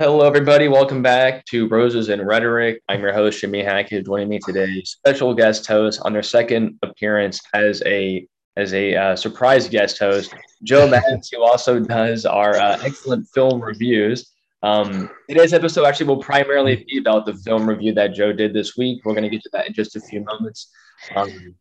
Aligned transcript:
Hello, 0.00 0.26
everybody. 0.26 0.66
Welcome 0.66 1.02
back 1.02 1.44
to 1.48 1.68
Roses 1.68 2.08
and 2.08 2.26
Rhetoric. 2.26 2.80
I'm 2.88 3.02
your 3.02 3.12
host, 3.12 3.38
Jimmy 3.38 3.62
Hackett. 3.62 4.06
Joining 4.06 4.30
me 4.30 4.38
today, 4.38 4.82
special 4.82 5.34
guest 5.34 5.66
host 5.66 6.00
on 6.06 6.14
their 6.14 6.22
second 6.22 6.78
appearance 6.82 7.42
as 7.52 7.82
a 7.84 8.26
as 8.56 8.72
a 8.72 8.96
uh, 8.96 9.14
surprise 9.14 9.68
guest 9.68 9.98
host, 9.98 10.34
Joe 10.62 10.88
Maddox, 10.88 11.28
who 11.28 11.42
also 11.42 11.78
does 11.78 12.24
our 12.24 12.56
uh, 12.56 12.78
excellent 12.82 13.28
film 13.34 13.60
reviews. 13.60 14.32
Um, 14.62 15.10
today's 15.28 15.52
episode 15.52 15.84
actually 15.84 16.06
will 16.06 16.22
primarily 16.22 16.82
be 16.88 16.96
about 16.96 17.26
the 17.26 17.34
film 17.34 17.68
review 17.68 17.92
that 17.92 18.14
Joe 18.14 18.32
did 18.32 18.54
this 18.54 18.78
week. 18.78 19.04
We're 19.04 19.12
going 19.12 19.24
to 19.24 19.28
get 19.28 19.42
to 19.42 19.50
that 19.52 19.66
in 19.66 19.74
just 19.74 19.96
a 19.96 20.00
few 20.00 20.24
moments. 20.24 20.70
Um, 21.14 21.54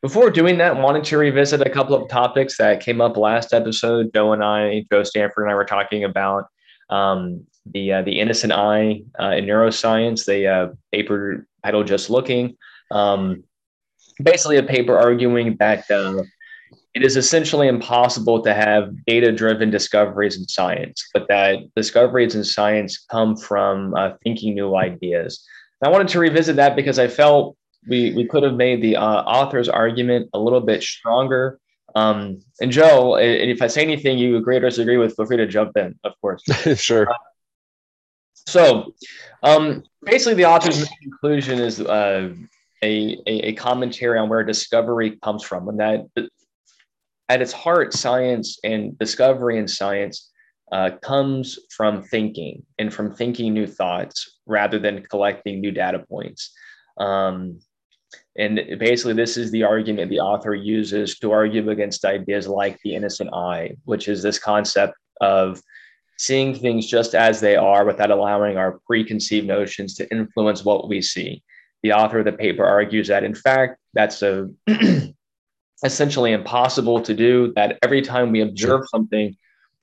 before 0.00 0.30
doing 0.30 0.58
that, 0.58 0.76
wanted 0.76 1.02
to 1.02 1.18
revisit 1.18 1.60
a 1.60 1.70
couple 1.70 1.96
of 1.96 2.08
topics 2.08 2.56
that 2.58 2.78
came 2.78 3.00
up 3.00 3.16
last 3.16 3.52
episode. 3.52 4.14
Joe 4.14 4.32
and 4.32 4.44
I, 4.44 4.86
Joe 4.92 5.02
Stanford 5.02 5.42
and 5.42 5.50
I 5.50 5.56
were 5.56 5.64
talking 5.64 6.04
about 6.04 6.44
um, 6.88 7.46
the 7.66 7.92
uh, 7.92 8.02
the 8.02 8.20
innocent 8.20 8.52
eye 8.52 9.02
uh, 9.20 9.30
in 9.30 9.44
neuroscience. 9.46 10.24
The 10.24 10.46
uh, 10.46 10.68
paper 10.92 11.46
titled 11.64 11.86
"Just 11.86 12.10
Looking," 12.10 12.56
um, 12.90 13.44
basically 14.22 14.56
a 14.56 14.62
paper 14.62 14.98
arguing 14.98 15.56
that 15.58 15.90
uh, 15.90 16.22
it 16.94 17.02
is 17.04 17.16
essentially 17.16 17.68
impossible 17.68 18.42
to 18.42 18.52
have 18.52 18.92
data-driven 19.06 19.70
discoveries 19.70 20.36
in 20.36 20.44
science, 20.48 21.08
but 21.14 21.28
that 21.28 21.58
discoveries 21.76 22.34
in 22.34 22.42
science 22.42 22.98
come 23.10 23.36
from 23.36 23.94
uh, 23.94 24.12
thinking 24.24 24.54
new 24.54 24.76
ideas. 24.76 25.46
And 25.80 25.88
I 25.88 25.92
wanted 25.92 26.08
to 26.08 26.18
revisit 26.18 26.56
that 26.56 26.74
because 26.74 26.98
I 26.98 27.06
felt 27.08 27.56
we 27.88 28.12
we 28.14 28.26
could 28.26 28.42
have 28.42 28.54
made 28.54 28.82
the 28.82 28.96
uh, 28.96 29.22
author's 29.22 29.68
argument 29.68 30.28
a 30.34 30.38
little 30.38 30.60
bit 30.60 30.82
stronger. 30.82 31.58
Um, 31.94 32.40
and 32.60 32.70
Joe, 32.70 33.16
if 33.16 33.62
I 33.62 33.66
say 33.66 33.82
anything 33.82 34.18
you 34.18 34.36
agree 34.36 34.56
or 34.56 34.60
disagree 34.60 34.96
with, 34.96 35.16
feel 35.16 35.26
free 35.26 35.38
to 35.38 35.46
jump 35.46 35.76
in, 35.76 35.98
of 36.04 36.12
course. 36.20 36.42
sure. 36.76 37.10
Uh, 37.10 37.14
so, 38.50 38.94
um, 39.42 39.84
basically, 40.02 40.34
the 40.34 40.46
author's 40.46 40.88
conclusion 41.02 41.58
is 41.58 41.80
uh, 41.80 42.34
a, 42.82 43.18
a, 43.26 43.48
a 43.48 43.52
commentary 43.54 44.18
on 44.18 44.28
where 44.28 44.44
discovery 44.44 45.18
comes 45.22 45.42
from, 45.42 45.68
and 45.68 45.80
that 45.80 46.28
at 47.28 47.40
its 47.40 47.52
heart, 47.52 47.94
science 47.94 48.58
and 48.64 48.98
discovery 48.98 49.58
in 49.58 49.68
science 49.68 50.30
uh, 50.72 50.90
comes 51.02 51.58
from 51.70 52.02
thinking 52.02 52.64
and 52.78 52.92
from 52.92 53.14
thinking 53.14 53.54
new 53.54 53.66
thoughts 53.66 54.38
rather 54.46 54.78
than 54.78 55.04
collecting 55.04 55.60
new 55.60 55.70
data 55.70 56.00
points. 56.08 56.52
Um, 56.98 57.60
and 58.36 58.60
basically, 58.78 59.14
this 59.14 59.36
is 59.36 59.52
the 59.52 59.62
argument 59.62 60.10
the 60.10 60.20
author 60.20 60.54
uses 60.54 61.18
to 61.20 61.30
argue 61.30 61.70
against 61.70 62.04
ideas 62.04 62.48
like 62.48 62.78
the 62.82 62.94
innocent 62.94 63.32
eye, 63.32 63.76
which 63.84 64.08
is 64.08 64.22
this 64.22 64.38
concept 64.38 64.94
of 65.20 65.62
seeing 66.20 66.54
things 66.54 66.86
just 66.86 67.14
as 67.14 67.40
they 67.40 67.56
are 67.56 67.86
without 67.86 68.10
allowing 68.10 68.58
our 68.58 68.78
preconceived 68.86 69.46
notions 69.46 69.94
to 69.94 70.06
influence 70.12 70.62
what 70.62 70.86
we 70.86 71.00
see. 71.00 71.42
The 71.82 71.92
author 71.92 72.18
of 72.18 72.26
the 72.26 72.32
paper 72.32 72.62
argues 72.62 73.08
that, 73.08 73.24
in 73.24 73.34
fact, 73.34 73.78
that's 73.94 74.20
a 74.20 74.50
essentially 75.82 76.32
impossible 76.32 77.00
to 77.00 77.14
do. 77.14 77.54
That 77.56 77.78
every 77.82 78.02
time 78.02 78.32
we 78.32 78.42
observe 78.42 78.82
something, 78.90 79.34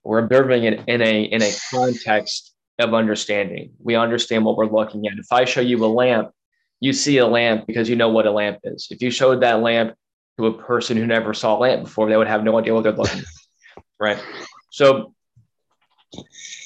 we're 0.03 0.19
observing 0.19 0.65
it 0.65 0.83
in 0.87 1.01
a 1.01 1.23
in 1.23 1.41
a 1.41 1.51
context 1.71 2.53
of 2.77 2.93
understanding. 2.93 3.71
We 3.79 3.95
understand 3.95 4.45
what 4.45 4.57
we're 4.57 4.67
looking 4.67 5.07
at. 5.07 5.17
If 5.17 5.31
I 5.31 5.43
show 5.43 5.61
you 5.61 5.83
a 5.83 5.87
lamp, 5.87 6.29
you 6.79 6.93
see 6.93 7.17
a 7.17 7.25
lamp 7.25 7.65
because 7.65 7.89
you 7.89 7.95
know 7.95 8.09
what 8.09 8.27
a 8.27 8.31
lamp 8.31 8.59
is. 8.63 8.89
If 8.91 9.01
you 9.01 9.09
showed 9.09 9.41
that 9.41 9.63
lamp 9.63 9.95
to 10.37 10.45
a 10.45 10.53
person 10.53 10.97
who 10.97 11.07
never 11.07 11.33
saw 11.33 11.57
a 11.57 11.59
lamp 11.59 11.85
before, 11.85 12.07
they 12.07 12.17
would 12.17 12.27
have 12.27 12.43
no 12.43 12.59
idea 12.59 12.75
what 12.75 12.83
they're 12.83 12.91
looking 12.91 13.21
at. 13.21 13.25
Right. 13.99 14.19
So, 14.69 15.15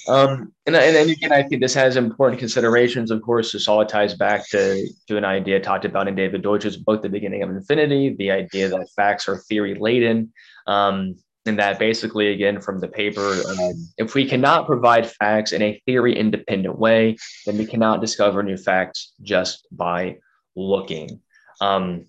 um, 0.08 0.54
and, 0.66 0.76
and, 0.76 1.10
again, 1.10 1.32
I 1.32 1.44
think 1.44 1.62
this 1.62 1.74
has 1.74 1.98
important 1.98 2.40
considerations. 2.40 3.12
Of 3.12 3.22
course, 3.22 3.52
this 3.52 3.68
all 3.68 3.86
ties 3.86 4.14
back 4.14 4.48
to, 4.50 4.88
to 5.08 5.18
an 5.18 5.26
idea 5.26 5.60
talked 5.60 5.86
about 5.86 6.08
in 6.08 6.16
David 6.16 6.42
Deutsch's 6.42 6.78
book, 6.78 7.02
The 7.02 7.10
Beginning 7.10 7.44
of 7.44 7.50
Infinity, 7.50 8.16
the 8.18 8.32
idea 8.32 8.70
that 8.70 8.90
facts 8.96 9.28
are 9.28 9.38
theory 9.38 9.76
laden. 9.76 10.32
Um, 10.68 11.16
and 11.46 11.58
that 11.58 11.80
basically, 11.80 12.28
again, 12.28 12.62
from 12.62 12.80
the 12.80 12.88
paper, 12.88 13.42
um, 13.48 13.90
if 13.98 14.14
we 14.14 14.28
cannot 14.28 14.68
provide 14.68 15.10
facts 15.10 15.54
in 15.54 15.62
a 15.64 15.82
theory 15.86 16.16
independent 16.18 16.78
way, 16.78 17.18
then 17.46 17.58
we 17.58 17.66
cannot 17.66 18.00
discover 18.00 18.44
new 18.44 18.58
facts 18.58 19.14
just 19.24 19.68
by 19.72 20.18
looking. 20.56 21.20
Um, 21.60 22.06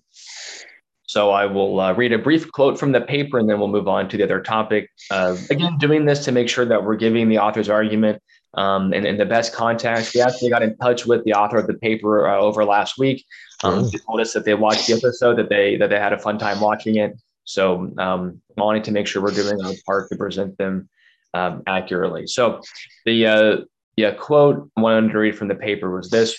so 1.13 1.29
I 1.29 1.45
will 1.45 1.79
uh, 1.79 1.93
read 1.93 2.11
a 2.11 2.17
brief 2.17 2.51
quote 2.51 2.79
from 2.79 2.91
the 2.91 2.99
paper 2.99 3.37
and 3.37 3.47
then 3.47 3.59
we'll 3.59 3.67
move 3.67 3.87
on 3.87 4.09
to 4.09 4.17
the 4.17 4.23
other 4.23 4.41
topic. 4.41 4.89
Uh, 5.11 5.37
again, 5.51 5.77
doing 5.77 6.05
this 6.05 6.25
to 6.25 6.31
make 6.31 6.49
sure 6.49 6.65
that 6.65 6.83
we're 6.83 6.95
giving 6.95 7.29
the 7.29 7.37
author's 7.37 7.69
argument 7.69 8.19
um, 8.55 8.93
and 8.93 9.05
in 9.05 9.17
the 9.17 9.25
best 9.25 9.53
context. 9.53 10.15
We 10.15 10.21
actually 10.21 10.49
got 10.49 10.63
in 10.63 10.75
touch 10.77 11.05
with 11.05 11.23
the 11.23 11.33
author 11.33 11.57
of 11.57 11.67
the 11.67 11.75
paper 11.75 12.27
uh, 12.27 12.39
over 12.39 12.65
last 12.65 12.97
week. 12.97 13.23
Um, 13.63 13.91
They 13.91 13.99
told 13.99 14.21
us 14.21 14.33
that 14.33 14.43
they 14.43 14.55
watched 14.55 14.87
the 14.87 14.93
episode, 14.93 15.35
that 15.35 15.49
they 15.49 15.75
that 15.75 15.91
they 15.91 15.99
had 15.99 16.13
a 16.13 16.17
fun 16.17 16.39
time 16.39 16.59
watching 16.59 16.95
it. 16.95 17.13
So 17.43 17.93
um, 17.99 18.41
wanting 18.57 18.81
to 18.81 18.91
make 18.91 19.05
sure 19.05 19.21
we're 19.21 19.35
doing 19.35 19.63
our 19.63 19.73
part 19.85 20.09
to 20.09 20.15
present 20.15 20.57
them 20.57 20.89
um, 21.35 21.61
accurately. 21.67 22.25
So 22.25 22.61
the 23.05 23.27
uh, 23.27 23.57
the 23.97 24.05
uh, 24.07 24.15
quote 24.15 24.67
I 24.75 24.81
wanted 24.81 25.11
to 25.11 25.19
read 25.19 25.37
from 25.37 25.47
the 25.47 25.61
paper 25.69 25.95
was 25.95 26.09
this: 26.09 26.35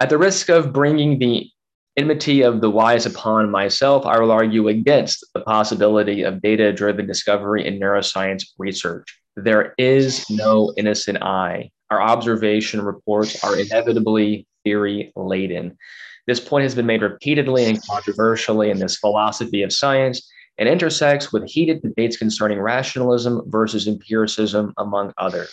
At 0.00 0.08
the 0.08 0.18
risk 0.18 0.48
of 0.48 0.72
bringing 0.72 1.20
the 1.20 1.51
enmity 1.96 2.42
of 2.42 2.60
the 2.60 2.70
wise 2.70 3.06
upon 3.06 3.50
myself, 3.50 4.06
I 4.06 4.18
will 4.18 4.30
argue 4.30 4.68
against 4.68 5.24
the 5.34 5.40
possibility 5.40 6.22
of 6.22 6.42
data 6.42 6.72
driven 6.72 7.06
discovery 7.06 7.66
in 7.66 7.78
neuroscience 7.78 8.44
research. 8.58 9.18
There 9.36 9.74
is 9.78 10.28
no 10.30 10.72
innocent 10.76 11.22
eye. 11.22 11.70
Our 11.90 12.00
observation 12.00 12.82
reports 12.82 13.42
are 13.44 13.58
inevitably 13.58 14.46
theory 14.64 15.12
laden. 15.16 15.76
This 16.26 16.40
point 16.40 16.62
has 16.62 16.74
been 16.74 16.86
made 16.86 17.02
repeatedly 17.02 17.64
and 17.64 17.84
controversially 17.84 18.70
in 18.70 18.78
this 18.78 18.96
philosophy 18.96 19.62
of 19.62 19.72
science 19.72 20.30
and 20.58 20.68
intersects 20.68 21.32
with 21.32 21.48
heated 21.50 21.82
debates 21.82 22.16
concerning 22.16 22.60
rationalism 22.60 23.42
versus 23.46 23.88
empiricism, 23.88 24.72
among 24.76 25.12
others. 25.18 25.52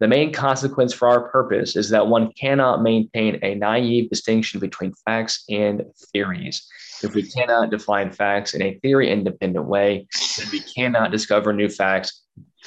The 0.00 0.08
main 0.08 0.32
consequence 0.32 0.92
for 0.92 1.08
our 1.08 1.28
purpose 1.28 1.76
is 1.76 1.90
that 1.90 2.06
one 2.06 2.32
cannot 2.32 2.82
maintain 2.82 3.38
a 3.42 3.54
naive 3.56 4.10
distinction 4.10 4.60
between 4.60 4.94
facts 5.04 5.44
and 5.48 5.82
theories. 6.12 6.66
If 7.02 7.14
we 7.14 7.22
cannot 7.22 7.70
define 7.70 8.12
facts 8.12 8.54
in 8.54 8.62
a 8.62 8.78
theory 8.80 9.10
independent 9.10 9.66
way, 9.66 10.06
then 10.36 10.46
we 10.52 10.60
cannot 10.60 11.10
discover 11.10 11.52
new 11.52 11.68
facts 11.68 12.22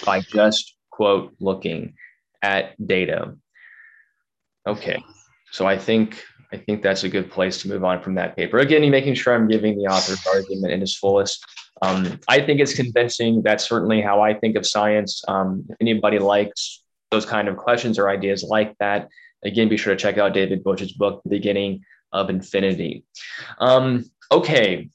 by 0.05 0.21
just, 0.21 0.75
quote, 0.89 1.33
looking 1.39 1.93
at 2.41 2.75
data. 2.85 3.35
Okay, 4.67 5.03
so 5.51 5.65
I 5.65 5.77
think 5.77 6.23
I 6.53 6.57
think 6.57 6.81
that's 6.81 7.05
a 7.05 7.09
good 7.09 7.31
place 7.31 7.61
to 7.61 7.69
move 7.69 7.85
on 7.85 8.01
from 8.01 8.15
that 8.15 8.35
paper. 8.35 8.59
Again, 8.59 8.89
making 8.91 9.13
sure 9.13 9.33
I'm 9.33 9.47
giving 9.47 9.77
the 9.77 9.85
author's 9.85 10.25
argument 10.27 10.73
in 10.73 10.81
its 10.81 10.97
fullest. 10.97 11.45
Um, 11.81 12.19
I 12.27 12.41
think 12.41 12.59
it's 12.59 12.75
convincing. 12.75 13.41
That's 13.41 13.67
certainly 13.67 14.01
how 14.01 14.21
I 14.21 14.33
think 14.33 14.57
of 14.57 14.65
science. 14.65 15.23
Um, 15.29 15.65
if 15.69 15.77
anybody 15.79 16.19
likes 16.19 16.83
those 17.11 17.25
kind 17.25 17.47
of 17.47 17.57
questions 17.57 17.99
or 17.99 18.09
ideas 18.09 18.43
like 18.43 18.75
that, 18.79 19.09
again, 19.43 19.69
be 19.69 19.77
sure 19.77 19.93
to 19.93 19.99
check 19.99 20.17
out 20.17 20.33
David 20.33 20.63
Deutsch's 20.63 20.93
book, 20.93 21.21
The 21.23 21.29
Beginning 21.29 21.83
of 22.11 22.29
Infinity. 22.29 23.03
Um, 23.59 24.05
okay, 24.31 24.89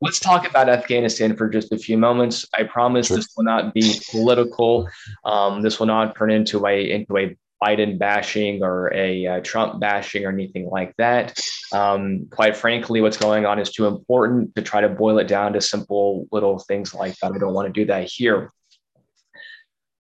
let's 0.00 0.20
talk 0.20 0.48
about 0.48 0.68
Afghanistan 0.68 1.36
for 1.36 1.48
just 1.48 1.72
a 1.72 1.78
few 1.78 1.98
moments. 1.98 2.46
I 2.54 2.64
promise 2.64 3.08
sure. 3.08 3.16
this 3.16 3.28
will 3.36 3.44
not 3.44 3.74
be 3.74 4.00
political. 4.10 4.88
Um, 5.24 5.62
this 5.62 5.78
will 5.78 5.86
not 5.86 6.16
turn 6.16 6.30
into 6.30 6.66
a 6.66 6.90
into 6.90 7.18
a 7.18 7.36
Biden 7.62 7.98
bashing 7.98 8.62
or 8.62 8.92
a 8.94 9.26
uh, 9.26 9.40
Trump 9.40 9.80
bashing 9.80 10.24
or 10.24 10.30
anything 10.30 10.68
like 10.70 10.94
that. 10.96 11.38
Um, 11.72 12.26
quite 12.30 12.56
frankly, 12.56 13.00
what's 13.02 13.18
going 13.18 13.44
on 13.44 13.58
is 13.58 13.70
too 13.70 13.86
important 13.86 14.54
to 14.56 14.62
try 14.62 14.80
to 14.80 14.88
boil 14.88 15.18
it 15.18 15.28
down 15.28 15.52
to 15.52 15.60
simple 15.60 16.26
little 16.32 16.58
things 16.58 16.94
like 16.94 17.16
that. 17.18 17.32
I 17.32 17.38
don't 17.38 17.52
want 17.52 17.66
to 17.66 17.80
do 17.80 17.86
that 17.86 18.04
here. 18.10 18.52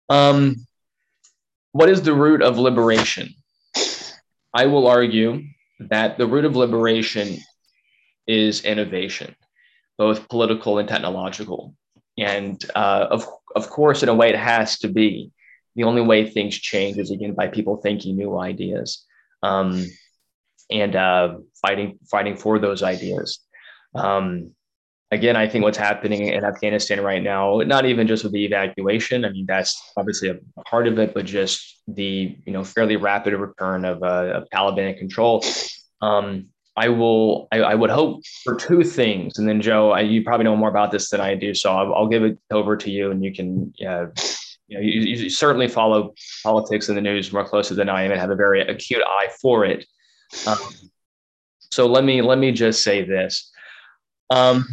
Um, 0.09 0.57
what 1.71 1.89
is 1.89 2.01
the 2.01 2.13
root 2.13 2.41
of 2.41 2.57
liberation? 2.57 3.29
I 4.53 4.65
will 4.65 4.87
argue 4.87 5.43
that 5.79 6.17
the 6.17 6.25
root 6.25 6.45
of 6.45 6.55
liberation 6.55 7.37
is 8.25 8.63
innovation, 8.63 9.35
both 9.97 10.27
political 10.29 10.79
and 10.79 10.89
technological. 10.89 11.75
And 12.17 12.63
uh, 12.75 13.07
of, 13.11 13.27
of 13.55 13.69
course, 13.69 14.03
in 14.03 14.09
a 14.09 14.15
way, 14.15 14.29
it 14.29 14.35
has 14.35 14.79
to 14.79 14.87
be 14.87 15.31
the 15.75 15.83
only 15.83 16.01
way 16.01 16.27
things 16.27 16.55
change 16.55 16.97
is 16.97 17.11
again 17.11 17.33
by 17.33 17.47
people 17.47 17.77
thinking 17.77 18.15
new 18.17 18.37
ideas 18.37 19.05
um, 19.43 19.85
and 20.71 20.95
uh, 20.95 21.37
fighting 21.61 21.99
fighting 22.09 22.35
for 22.35 22.57
those 22.57 22.81
ideas. 22.81 23.39
Um, 23.93 24.51
again, 25.11 25.35
I 25.35 25.47
think 25.47 25.63
what's 25.63 25.77
happening 25.77 26.27
in 26.27 26.43
Afghanistan 26.43 27.01
right 27.01 27.21
now, 27.21 27.59
not 27.59 27.85
even 27.85 28.07
just 28.07 28.23
with 28.23 28.33
the 28.33 28.45
evacuation. 28.45 29.25
I 29.25 29.29
mean, 29.29 29.45
that's 29.47 29.91
obviously 29.95 30.29
a 30.29 30.61
part 30.63 30.87
of 30.87 30.99
it, 30.99 31.13
but 31.13 31.25
just 31.25 31.81
the 31.87 32.37
you 32.45 32.53
know 32.53 32.63
fairly 32.63 32.95
rapid 32.95 33.33
return 33.33 33.85
of, 33.85 34.03
uh, 34.03 34.33
of 34.41 34.47
Taliban 34.53 34.97
control. 34.97 35.43
Um, 36.01 36.47
I 36.75 36.89
will. 36.89 37.47
I, 37.51 37.59
I, 37.59 37.75
would 37.75 37.89
hope 37.89 38.21
for 38.43 38.55
two 38.55 38.83
things, 38.83 39.39
and 39.39 39.49
then 39.49 39.61
Joe, 39.61 39.91
I, 39.91 40.01
you 40.01 40.23
probably 40.23 40.43
know 40.43 40.55
more 40.55 40.69
about 40.69 40.91
this 40.91 41.09
than 41.09 41.19
I 41.19 41.33
do, 41.33 41.55
so 41.55 41.75
I'll, 41.75 41.93
I'll 41.95 42.07
give 42.07 42.23
it 42.23 42.37
over 42.51 42.77
to 42.77 42.91
you, 42.91 43.09
and 43.09 43.23
you 43.23 43.33
can 43.33 43.73
uh, 43.81 44.07
you 44.67 44.77
know, 44.77 44.81
you, 44.81 45.01
you, 45.01 45.29
certainly 45.29 45.67
follow 45.67 46.13
politics 46.43 46.89
in 46.89 46.95
the 46.95 47.01
news 47.01 47.33
more 47.33 47.45
closely 47.45 47.75
than 47.75 47.89
I 47.89 48.03
am 48.03 48.11
and 48.11 48.19
have 48.19 48.29
a 48.29 48.35
very 48.35 48.61
acute 48.61 49.01
eye 49.03 49.29
for 49.41 49.65
it. 49.65 49.87
Um, 50.45 50.57
so 51.71 51.87
let 51.87 52.03
me 52.03 52.21
let 52.21 52.37
me 52.37 52.51
just 52.51 52.83
say 52.83 53.03
this. 53.03 53.51
Um, 54.29 54.67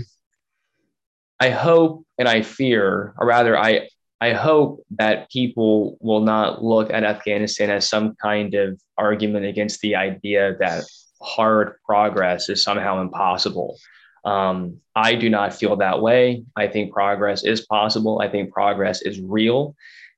I 1.41 1.51
hope 1.51 2.05
and 2.19 2.29
I 2.29 2.43
fear, 2.43 3.15
or 3.19 3.27
rather, 3.27 3.59
I 3.59 3.89
I 4.21 4.33
hope 4.33 4.83
that 4.99 5.31
people 5.31 5.99
will 6.01 6.21
not 6.21 6.65
look 6.65 6.91
at 6.91 7.05
Afghanistan 7.05 7.71
as 7.71 7.89
some 7.89 8.15
kind 8.23 8.55
of 8.55 8.81
argument 8.97 9.45
against 9.45 9.81
the 9.81 9.97
idea 9.97 10.57
that 10.61 10.85
hard 11.21 11.75
progress 11.85 12.49
is 12.49 12.63
somehow 12.63 13.01
impossible. 13.01 13.77
Um, 14.25 14.79
I 14.95 15.15
do 15.15 15.29
not 15.29 15.55
feel 15.55 15.77
that 15.77 16.01
way. 16.01 16.45
I 16.57 16.69
think 16.69 16.93
progress 16.93 17.45
is 17.45 17.67
possible. 17.67 18.21
I 18.23 18.29
think 18.29 18.53
progress 18.53 19.03
is 19.03 19.21
real. 19.21 19.75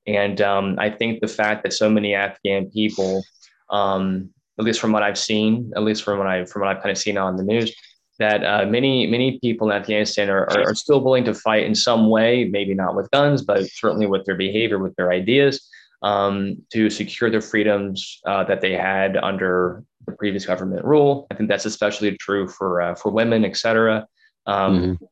And 0.07 0.41
um, 0.41 0.77
I 0.79 0.91
think 0.91 1.21
the 1.21 1.29
fact 1.29 1.65
that 1.65 1.73
so 1.73 1.91
many 1.91 2.15
Afghan 2.15 2.71
people, 2.71 3.25
um, 3.71 4.31
at 4.59 4.65
least 4.65 4.81
from 4.81 4.93
what 4.93 5.03
I've 5.03 5.19
seen, 5.19 5.73
at 5.75 5.83
least 5.83 6.05
from 6.05 6.19
what 6.19 6.29
I 6.29 6.45
from 6.45 6.63
what 6.63 6.71
I've 6.71 6.83
kind 6.83 6.93
of 6.93 6.99
seen 6.99 7.19
on 7.19 7.37
the 7.37 7.43
news, 7.43 7.75
that 8.19 8.45
uh, 8.45 8.67
many 8.67 9.07
many 9.07 9.39
people 9.41 9.71
in 9.71 9.77
Afghanistan 9.77 10.31
are, 10.31 10.45
are, 10.51 10.71
are 10.71 10.75
still 10.75 11.03
willing 11.03 11.25
to 11.25 11.35
fight 11.35 11.65
in 11.65 11.75
some 11.75 12.09
way, 12.09 12.45
maybe 12.45 12.75
not 12.75 12.97
with 12.97 13.11
guns, 13.11 13.43
but 13.43 13.67
certainly 13.71 14.07
with 14.07 14.25
their 14.25 14.37
behavior, 14.37 14.79
with 14.79 14.95
their 14.97 15.13
ideas, 15.13 15.69
um, 16.03 16.57
to 16.73 16.91
secure 16.91 17.31
the 17.31 17.41
freedoms 17.41 18.21
uh, 18.27 18.45
that 18.45 18.61
they 18.61 18.73
had 18.73 19.17
under 19.17 19.85
the 20.07 20.13
previous 20.13 20.47
government 20.47 20.85
rule. 20.85 21.27
I 21.31 21.35
think 21.35 21.49
that's 21.49 21.67
especially 21.67 22.17
true 22.17 22.49
for 22.49 22.83
uh, 22.83 22.95
for 22.95 23.11
women, 23.11 23.45
etc. 23.45 24.07
Um, 24.47 24.81
mm-hmm. 24.81 25.05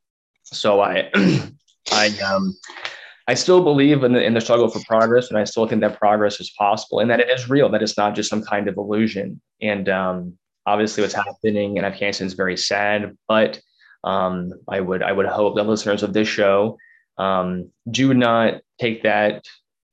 So 0.44 0.80
I 0.80 1.10
I 1.92 2.08
um, 2.20 2.54
I 3.26 3.34
still 3.34 3.62
believe 3.62 4.04
in 4.04 4.12
the, 4.12 4.22
in 4.22 4.34
the 4.34 4.40
struggle 4.40 4.68
for 4.68 4.80
progress, 4.86 5.30
and 5.30 5.38
I 5.38 5.44
still 5.44 5.66
think 5.66 5.80
that 5.80 5.98
progress 5.98 6.40
is 6.40 6.50
possible, 6.50 7.00
and 7.00 7.10
that 7.10 7.20
it 7.20 7.30
is 7.30 7.48
real. 7.48 7.68
That 7.70 7.82
it's 7.82 7.96
not 7.96 8.14
just 8.14 8.28
some 8.28 8.42
kind 8.42 8.68
of 8.68 8.76
illusion. 8.76 9.40
And 9.62 9.88
um, 9.88 10.38
obviously, 10.66 11.02
what's 11.02 11.14
happening 11.14 11.76
in 11.76 11.84
Afghanistan 11.84 12.26
is 12.26 12.34
very 12.34 12.56
sad. 12.56 13.16
But 13.28 13.60
um, 14.02 14.52
I 14.68 14.80
would 14.80 15.02
I 15.02 15.12
would 15.12 15.26
hope 15.26 15.56
that 15.56 15.64
listeners 15.64 16.02
of 16.02 16.12
this 16.12 16.28
show 16.28 16.78
um, 17.18 17.70
do 17.90 18.14
not 18.14 18.60
take 18.78 19.02
that 19.02 19.44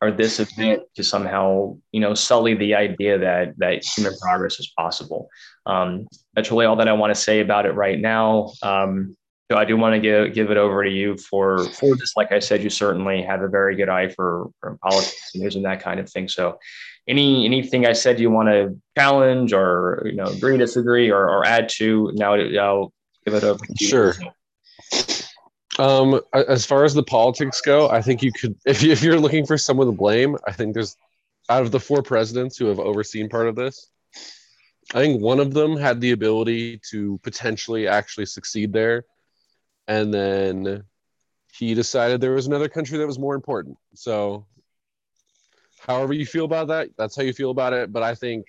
or 0.02 0.12
this 0.12 0.40
event 0.40 0.82
to 0.96 1.04
somehow 1.04 1.78
you 1.92 2.02
know 2.02 2.14
sully 2.14 2.56
the 2.56 2.76
idea 2.76 3.18
that 3.20 3.54
that 3.58 3.84
human 3.84 4.18
progress 4.20 4.60
is 4.60 4.72
possible. 4.78 5.30
Um, 5.66 6.08
that's 6.34 6.52
really 6.52 6.66
all 6.66 6.76
that 6.78 6.88
I 6.88 6.94
want 6.94 7.14
to 7.14 7.22
say 7.22 7.40
about 7.40 7.66
it 7.66 7.74
right 7.74 8.00
now. 8.00 8.52
Um, 8.64 9.16
so 9.52 9.58
I 9.58 9.66
do 9.66 9.76
want 9.76 9.96
to 9.96 10.00
give 10.00 10.34
give 10.34 10.50
it 10.50 10.56
over 10.58 10.82
to 10.84 10.90
you 10.90 11.18
for 11.18 11.66
for 11.72 11.96
this. 11.98 12.14
Like 12.16 12.32
I 12.32 12.40
said, 12.40 12.64
you 12.64 12.70
certainly 12.70 13.22
have 13.22 13.42
a 13.42 13.50
very 13.50 13.76
good 13.76 13.90
eye 13.90 14.08
for, 14.08 14.50
for 14.62 14.78
politics 14.82 15.32
and 15.34 15.44
news 15.44 15.58
and 15.58 15.66
that 15.66 15.82
kind 15.82 16.00
of 16.00 16.10
thing. 16.10 16.30
So 16.30 16.58
any 17.08 17.46
anything 17.46 17.86
I 17.86 17.94
said 17.94 18.20
you 18.20 18.30
want 18.30 18.50
to 18.50 18.80
challenge 18.98 19.54
or 19.54 20.04
you 20.06 20.16
know 20.16 20.26
agree, 20.26 20.58
disagree, 20.58 21.10
or, 21.10 21.28
or 21.30 21.46
add 21.46 21.70
to, 21.70 22.12
now 22.14 22.36
I'll 22.36 22.94
give 23.26 23.34
it 23.34 23.44
over 23.44 23.66
to. 23.66 23.86
Sure. 23.86 24.14
Um, 25.80 26.20
as 26.34 26.66
far 26.66 26.84
as 26.84 26.94
the 26.94 27.04
politics 27.04 27.62
go, 27.62 27.90
I 27.90 28.02
think 28.02 28.22
you 28.22 28.32
could, 28.32 28.56
if, 28.66 28.84
you, 28.84 28.92
if 28.92 29.02
you're 29.02 29.20
looking 29.20 29.46
for 29.46 29.58
someone 29.58 29.88
to 29.88 29.94
blame, 29.94 30.38
I 30.46 30.52
think 30.52 30.74
there's 30.74 30.98
out 31.50 31.64
of 31.64 31.72
the 31.72 31.80
four 31.80 32.04
presidents 32.04 32.58
who 32.58 32.66
have 32.66 32.80
overseen 32.80 33.30
part 33.30 33.48
of 33.48 33.56
this, 33.56 33.90
I 34.94 35.00
think 35.00 35.22
one 35.22 35.40
of 35.40 35.54
them 35.54 35.78
had 35.78 36.02
the 36.02 36.12
ability 36.12 36.82
to 36.92 37.20
potentially 37.24 37.88
actually 37.88 38.26
succeed 38.26 38.74
there 38.74 39.06
and 39.88 40.14
then 40.14 40.84
he 41.54 41.74
decided 41.74 42.22
there 42.22 42.32
was 42.32 42.48
another 42.48 42.70
country 42.70 42.98
that 42.98 43.08
was 43.08 43.20
more 43.20 43.36
important. 43.36 43.78
So, 43.94 44.46
however 45.86 46.14
you 46.14 46.26
feel 46.26 46.46
about 46.46 46.68
that, 46.68 46.90
that's 46.98 47.16
how 47.16 47.24
you 47.24 47.34
feel 47.34 47.52
about 47.52 47.74
it. 47.74 47.92
But 47.92 48.04
I 48.04 48.16
think, 48.16 48.46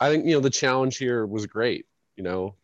I 0.00 0.10
think 0.10 0.26
you 0.26 0.34
know 0.34 0.40
the 0.40 0.50
challenge 0.50 0.96
here 0.96 1.24
was 1.26 1.46
great. 1.46 1.86
You 2.16 2.24
know, 2.24 2.54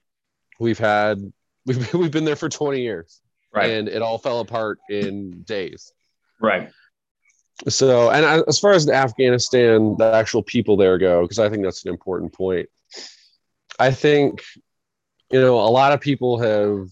we've 0.58 0.78
had 0.78 1.32
we've 1.66 1.92
we've 1.94 2.10
been 2.10 2.24
there 2.24 2.36
for 2.36 2.48
20 2.48 2.80
years, 2.80 3.20
right? 3.52 3.70
And 3.70 3.88
it 3.88 4.02
all 4.02 4.18
fell 4.18 4.40
apart 4.40 4.78
in 4.88 5.42
days, 5.42 5.92
right? 6.40 6.70
So, 7.68 8.10
and 8.10 8.44
as 8.46 8.60
far 8.60 8.72
as 8.72 8.86
the 8.86 8.94
Afghanistan, 8.94 9.96
the 9.98 10.14
actual 10.14 10.44
people 10.44 10.76
there 10.76 10.96
go, 10.96 11.22
because 11.22 11.40
I 11.40 11.48
think 11.48 11.64
that's 11.64 11.84
an 11.84 11.90
important 11.90 12.32
point. 12.32 12.68
I 13.80 13.90
think, 13.90 14.42
you 15.30 15.40
know, 15.40 15.56
a 15.58 15.66
lot 15.66 15.92
of 15.92 16.00
people 16.00 16.38
have 16.38 16.88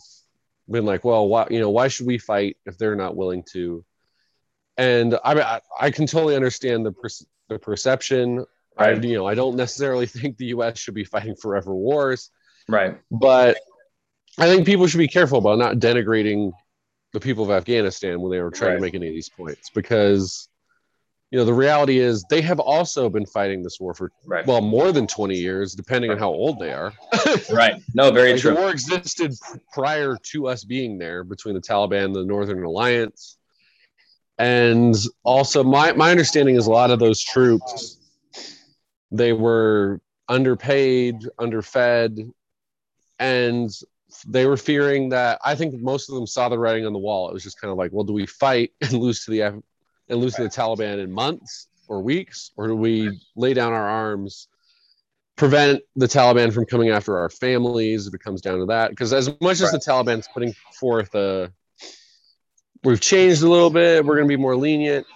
been 0.69 0.84
like, 0.84 1.04
well, 1.04 1.28
why 1.28 1.46
you 1.50 1.60
know 1.60 1.70
why 1.70 1.88
should 1.88 2.06
we 2.06 2.19
fight 2.19 2.56
if 2.66 2.78
they're 2.78 2.96
not 2.96 3.16
willing 3.16 3.44
to? 3.52 3.84
And 4.76 5.14
I 5.25 5.32
I, 5.40 5.61
I 5.81 5.90
can 5.90 6.06
totally 6.06 6.37
understand 6.37 6.87
the 6.87 6.93
per, 6.93 7.08
the 7.49 7.58
perception. 7.58 8.44
Right. 8.78 8.99
I 8.99 9.00
you 9.00 9.17
know 9.17 9.26
I 9.26 9.34
don't 9.34 9.56
necessarily 9.56 10.06
think 10.06 10.37
the 10.37 10.46
U.S. 10.46 10.78
should 10.78 10.94
be 10.94 11.05
fighting 11.05 11.37
forever 11.37 11.75
wars. 11.75 12.31
Right. 12.69 12.99
But 13.11 13.58
I 14.38 14.46
think 14.46 14.67
people 14.67 14.87
should 14.87 14.99
be 14.99 15.08
careful 15.08 15.38
about 15.38 15.58
not 15.58 15.76
denigrating 15.76 16.52
the 17.12 17.20
people 17.20 17.44
of 17.44 17.50
Afghanistan 17.50 18.20
when 18.20 18.31
they 18.31 18.40
were 18.40 18.50
trying 18.50 18.73
right. 18.73 18.76
to 18.76 18.82
make 18.82 18.94
any 18.94 19.08
of 19.08 19.14
these 19.14 19.28
points 19.28 19.70
because 19.70 20.49
you 21.31 21.38
know 21.38 21.44
the 21.44 21.55
reality 21.55 21.99
is 21.99 22.25
they 22.31 22.40
have 22.40 22.61
also 22.61 23.08
been 23.08 23.26
fighting 23.26 23.62
this 23.62 23.81
war 23.81 23.94
for 23.94 24.12
right. 24.26 24.46
well 24.46 24.61
more 24.61 24.93
than 24.93 25.06
20 25.06 25.37
years 25.37 25.75
depending 25.75 26.11
right. 26.11 26.17
on 26.17 26.20
how 26.20 26.28
old 26.28 26.58
they 26.58 26.73
are 26.73 26.93
right 27.52 27.82
no 27.94 28.11
very 28.11 28.32
like 28.32 28.40
true 28.40 28.55
the 28.55 28.61
war 28.61 28.70
existed 28.70 29.34
prior 29.73 30.17
to 30.23 30.46
us 30.46 30.62
being 30.64 30.99
there 30.99 31.25
between 31.25 31.55
the 31.55 31.61
taliban 31.61 32.14
the 32.14 32.25
northern 32.25 32.62
alliance 32.64 33.38
and 34.38 34.94
also 35.22 35.64
my, 35.64 35.92
my 35.92 36.10
understanding 36.10 36.56
is 36.56 36.66
a 36.66 36.70
lot 36.70 36.90
of 36.90 36.98
those 36.98 37.22
troops 37.22 37.98
they 39.10 39.32
were 39.32 40.00
underpaid 40.28 41.16
underfed 41.38 42.18
and 43.18 43.70
they 44.26 44.46
were 44.46 44.56
fearing 44.56 45.08
that 45.08 45.38
i 45.44 45.54
think 45.54 45.74
most 45.80 46.08
of 46.08 46.14
them 46.14 46.26
saw 46.26 46.48
the 46.48 46.58
writing 46.58 46.84
on 46.86 46.92
the 46.92 46.98
wall. 46.98 47.28
It 47.28 47.32
was 47.32 47.42
just 47.42 47.60
kind 47.60 47.70
of 47.70 47.78
like 47.78 47.92
well 47.92 48.04
do 48.04 48.12
we 48.12 48.26
fight 48.26 48.72
and 48.80 48.92
lose 48.94 49.24
to 49.24 49.30
the 49.30 49.62
and 50.08 50.20
lose 50.20 50.34
to 50.34 50.42
the 50.42 50.48
Taliban 50.48 50.98
in 51.02 51.10
months 51.10 51.68
or 51.88 52.02
weeks, 52.02 52.52
or 52.56 52.68
do 52.68 52.76
we 52.76 53.20
lay 53.36 53.54
down 53.54 53.72
our 53.72 53.88
arms, 53.88 54.48
prevent 55.36 55.82
the 55.94 56.06
Taliban 56.06 56.52
from 56.52 56.66
coming 56.66 56.90
after 56.90 57.18
our 57.18 57.28
families 57.28 58.06
if 58.06 58.14
it 58.14 58.20
comes 58.20 58.40
down 58.40 58.58
to 58.58 58.66
that? 58.66 58.90
Because 58.90 59.12
as 59.12 59.28
much 59.40 59.60
as 59.60 59.72
the 59.72 59.78
Taliban's 59.78 60.28
putting 60.32 60.54
forth 60.78 61.14
a, 61.14 61.52
we've 62.84 63.00
changed 63.00 63.43
a 63.43 63.49
little 63.49 63.70
bit, 63.70 64.05
we're 64.05 64.17
going 64.17 64.28
to 64.28 64.37
be 64.37 64.40
more 64.40 64.56
lenient. 64.56 65.06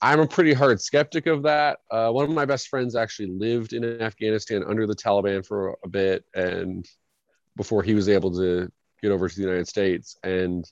I'm 0.00 0.20
a 0.20 0.26
pretty 0.26 0.52
hard 0.52 0.80
skeptic 0.80 1.26
of 1.26 1.44
that. 1.44 1.78
Uh, 1.90 2.10
one 2.10 2.24
of 2.26 2.30
my 2.30 2.44
best 2.44 2.68
friends 2.68 2.94
actually 2.94 3.30
lived 3.30 3.72
in 3.72 4.02
Afghanistan 4.02 4.62
under 4.66 4.86
the 4.86 4.94
Taliban 4.94 5.46
for 5.46 5.78
a 5.82 5.88
bit, 5.88 6.24
and 6.34 6.86
before 7.56 7.82
he 7.82 7.94
was 7.94 8.08
able 8.08 8.32
to 8.36 8.70
get 9.02 9.12
over 9.12 9.28
to 9.28 9.34
the 9.34 9.42
United 9.42 9.68
States, 9.68 10.18
and 10.22 10.64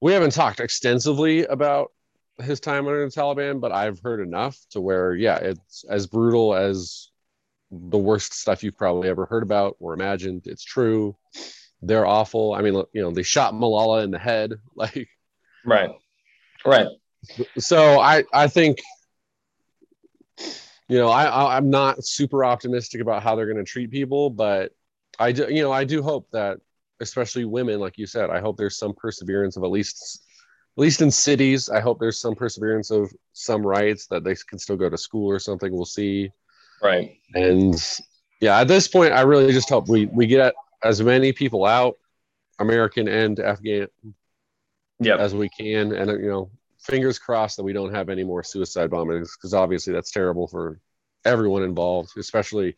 we 0.00 0.12
haven't 0.12 0.32
talked 0.32 0.60
extensively 0.60 1.44
about 1.44 1.92
his 2.40 2.60
time 2.60 2.86
under 2.86 3.04
the 3.04 3.14
Taliban, 3.14 3.60
but 3.60 3.72
I've 3.72 4.00
heard 4.00 4.20
enough 4.20 4.56
to 4.70 4.80
where, 4.80 5.14
yeah, 5.14 5.36
it's 5.36 5.84
as 5.90 6.06
brutal 6.06 6.54
as 6.54 7.08
the 7.70 7.98
worst 7.98 8.32
stuff 8.32 8.62
you've 8.62 8.76
probably 8.76 9.08
ever 9.08 9.26
heard 9.26 9.42
about 9.42 9.76
or 9.80 9.92
imagined. 9.92 10.42
It's 10.46 10.64
true. 10.64 11.16
They're 11.82 12.06
awful. 12.06 12.54
I 12.54 12.62
mean, 12.62 12.74
you 12.92 13.02
know, 13.02 13.10
they 13.10 13.22
shot 13.22 13.54
Malala 13.54 14.04
in 14.04 14.10
the 14.10 14.18
head. 14.18 14.54
Like, 14.74 15.08
right, 15.64 15.90
right. 16.64 16.86
So 17.58 17.98
I, 17.98 18.22
I 18.32 18.46
think, 18.46 18.78
you 20.88 20.98
know, 20.98 21.08
I, 21.08 21.56
I'm 21.56 21.68
not 21.68 22.04
super 22.04 22.44
optimistic 22.44 23.00
about 23.00 23.24
how 23.24 23.34
they're 23.34 23.52
going 23.52 23.64
to 23.64 23.64
treat 23.64 23.90
people, 23.90 24.30
but 24.30 24.72
I 25.18 25.32
do, 25.32 25.48
you 25.52 25.62
know, 25.62 25.72
I 25.72 25.82
do 25.82 26.00
hope 26.00 26.30
that 26.30 26.60
especially 27.00 27.44
women, 27.44 27.80
like 27.80 27.98
you 27.98 28.06
said, 28.06 28.30
I 28.30 28.40
hope 28.40 28.56
there's 28.56 28.78
some 28.78 28.94
perseverance 28.94 29.56
of 29.56 29.64
at 29.64 29.70
least 29.70 30.22
at 30.76 30.82
least 30.82 31.02
in 31.02 31.10
cities. 31.10 31.68
I 31.68 31.80
hope 31.80 31.98
there's 31.98 32.20
some 32.20 32.36
perseverance 32.36 32.92
of 32.92 33.12
some 33.32 33.66
rights 33.66 34.06
that 34.06 34.22
they 34.22 34.36
can 34.48 34.58
still 34.58 34.76
go 34.76 34.88
to 34.88 34.96
school 34.96 35.28
or 35.28 35.40
something. 35.40 35.72
We'll 35.72 35.84
see. 35.84 36.30
Right. 36.80 37.18
And 37.34 37.74
yeah, 38.40 38.60
at 38.60 38.68
this 38.68 38.86
point, 38.86 39.12
I 39.12 39.22
really 39.22 39.52
just 39.52 39.68
hope 39.68 39.88
we 39.88 40.06
we 40.06 40.26
get 40.26 40.54
as 40.82 41.02
many 41.02 41.32
people 41.32 41.64
out, 41.64 41.96
American 42.58 43.08
and 43.08 43.38
Afghan, 43.40 43.88
yep. 45.00 45.18
as 45.18 45.34
we 45.34 45.48
can, 45.48 45.92
and 45.92 46.10
you 46.10 46.28
know, 46.28 46.50
fingers 46.80 47.18
crossed 47.18 47.56
that 47.56 47.64
we 47.64 47.72
don't 47.72 47.94
have 47.94 48.08
any 48.08 48.24
more 48.24 48.42
suicide 48.42 48.90
bombings 48.90 49.30
because 49.36 49.54
obviously 49.54 49.92
that's 49.92 50.10
terrible 50.10 50.46
for 50.46 50.80
everyone 51.24 51.62
involved, 51.62 52.10
especially. 52.16 52.76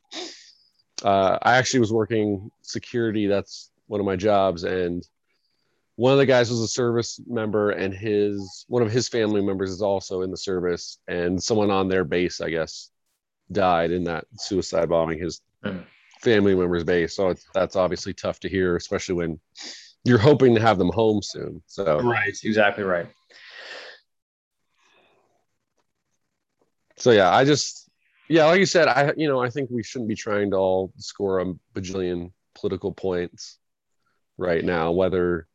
Uh, 1.02 1.38
I 1.40 1.56
actually 1.56 1.80
was 1.80 1.92
working 1.92 2.50
security. 2.60 3.26
That's 3.26 3.70
one 3.86 4.00
of 4.00 4.06
my 4.06 4.16
jobs 4.16 4.64
and 4.64 5.06
one 6.00 6.12
of 6.12 6.18
the 6.18 6.24
guys 6.24 6.48
was 6.48 6.60
a 6.60 6.68
service 6.68 7.20
member 7.26 7.72
and 7.72 7.92
his 7.92 8.64
one 8.68 8.82
of 8.82 8.90
his 8.90 9.06
family 9.06 9.42
members 9.42 9.70
is 9.70 9.82
also 9.82 10.22
in 10.22 10.30
the 10.30 10.36
service 10.36 10.96
and 11.08 11.42
someone 11.42 11.70
on 11.70 11.88
their 11.88 12.04
base 12.04 12.40
i 12.40 12.48
guess 12.48 12.90
died 13.52 13.90
in 13.90 14.04
that 14.04 14.24
suicide 14.38 14.88
bombing 14.88 15.18
his 15.18 15.42
mm. 15.62 15.84
Family 16.22 16.54
member's 16.54 16.84
base 16.84 17.16
so 17.16 17.34
that's 17.54 17.76
obviously 17.76 18.12
tough 18.12 18.40
to 18.40 18.48
hear 18.48 18.76
especially 18.76 19.14
when 19.14 19.40
you're 20.04 20.18
hoping 20.18 20.54
to 20.54 20.60
have 20.60 20.78
them 20.78 20.90
home 20.90 21.20
soon 21.22 21.62
so 21.66 22.00
right 22.00 22.36
exactly 22.42 22.84
right 22.84 23.08
So 27.00 27.12
yeah, 27.12 27.30
I 27.34 27.46
just 27.46 27.88
yeah, 28.28 28.44
like 28.44 28.60
you 28.60 28.66
said, 28.66 28.86
I 28.86 29.14
you 29.16 29.26
know 29.26 29.40
I 29.40 29.48
think 29.48 29.70
we 29.70 29.82
shouldn't 29.82 30.08
be 30.08 30.14
trying 30.14 30.50
to 30.50 30.58
all 30.58 30.92
score 30.98 31.40
a 31.40 31.46
bajillion 31.74 32.32
political 32.54 32.92
points 32.92 33.58
right 34.36 34.62
now. 34.62 34.92
Whether 34.92 35.46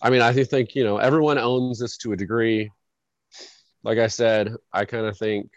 I 0.00 0.10
mean, 0.10 0.22
I 0.22 0.32
think 0.32 0.76
you 0.76 0.84
know 0.84 0.98
everyone 0.98 1.36
owns 1.38 1.80
this 1.80 1.96
to 1.98 2.12
a 2.12 2.16
degree. 2.16 2.70
Like 3.82 3.98
I 3.98 4.06
said, 4.06 4.54
I 4.72 4.84
kind 4.84 5.06
of 5.06 5.18
think 5.18 5.50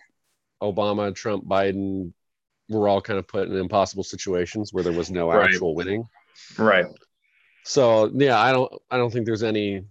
Obama, 0.62 1.14
Trump, 1.14 1.46
Biden 1.46 2.14
were 2.70 2.88
all 2.88 3.02
kind 3.02 3.20
of 3.20 3.28
put 3.28 3.48
in 3.48 3.56
impossible 3.56 4.04
situations 4.04 4.74
where 4.74 4.84
there 4.84 4.94
was 4.94 5.12
no 5.12 5.32
right. 5.32 5.48
actual 5.48 5.76
winning. 5.76 6.08
Right. 6.58 6.86
So 7.64 8.12
yeah, 8.14 8.40
I 8.40 8.52
don't 8.52 8.72
I 8.92 8.98
don't 8.98 9.12
think 9.12 9.26
there's 9.26 9.44
any 9.44 9.86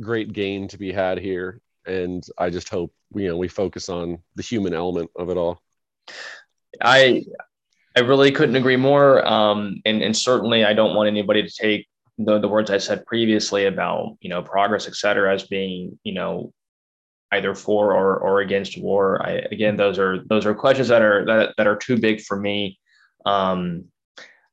great 0.00 0.32
gain 0.32 0.68
to 0.68 0.78
be 0.78 0.92
had 0.92 1.18
here, 1.18 1.60
and 1.86 2.24
I 2.38 2.50
just 2.50 2.68
hope 2.68 2.92
you 3.14 3.28
know 3.28 3.36
we 3.36 3.48
focus 3.48 3.88
on 3.88 4.18
the 4.34 4.42
human 4.42 4.74
element 4.74 5.10
of 5.16 5.30
it 5.30 5.36
all. 5.36 5.60
I 6.80 7.24
I 7.96 8.00
really 8.00 8.32
couldn't 8.32 8.56
agree 8.56 8.76
more, 8.76 9.26
um, 9.26 9.80
and 9.84 10.02
and 10.02 10.16
certainly 10.16 10.64
I 10.64 10.72
don't 10.72 10.94
want 10.94 11.08
anybody 11.08 11.42
to 11.42 11.50
take 11.50 11.86
the, 12.18 12.38
the 12.38 12.48
words 12.48 12.70
I 12.70 12.78
said 12.78 13.04
previously 13.04 13.66
about 13.66 14.16
you 14.20 14.30
know 14.30 14.42
progress, 14.42 14.88
et 14.88 14.94
cetera, 14.94 15.34
as 15.34 15.44
being 15.44 15.98
you 16.04 16.14
know 16.14 16.52
either 17.32 17.54
for 17.54 17.94
or 17.94 18.16
or 18.18 18.40
against 18.40 18.80
war. 18.80 19.24
I, 19.24 19.42
again, 19.50 19.76
those 19.76 19.98
are 19.98 20.24
those 20.28 20.46
are 20.46 20.54
questions 20.54 20.88
that 20.88 21.02
are 21.02 21.24
that, 21.26 21.54
that 21.56 21.66
are 21.66 21.76
too 21.76 21.98
big 21.98 22.20
for 22.20 22.38
me. 22.38 22.78
Um, 23.26 23.84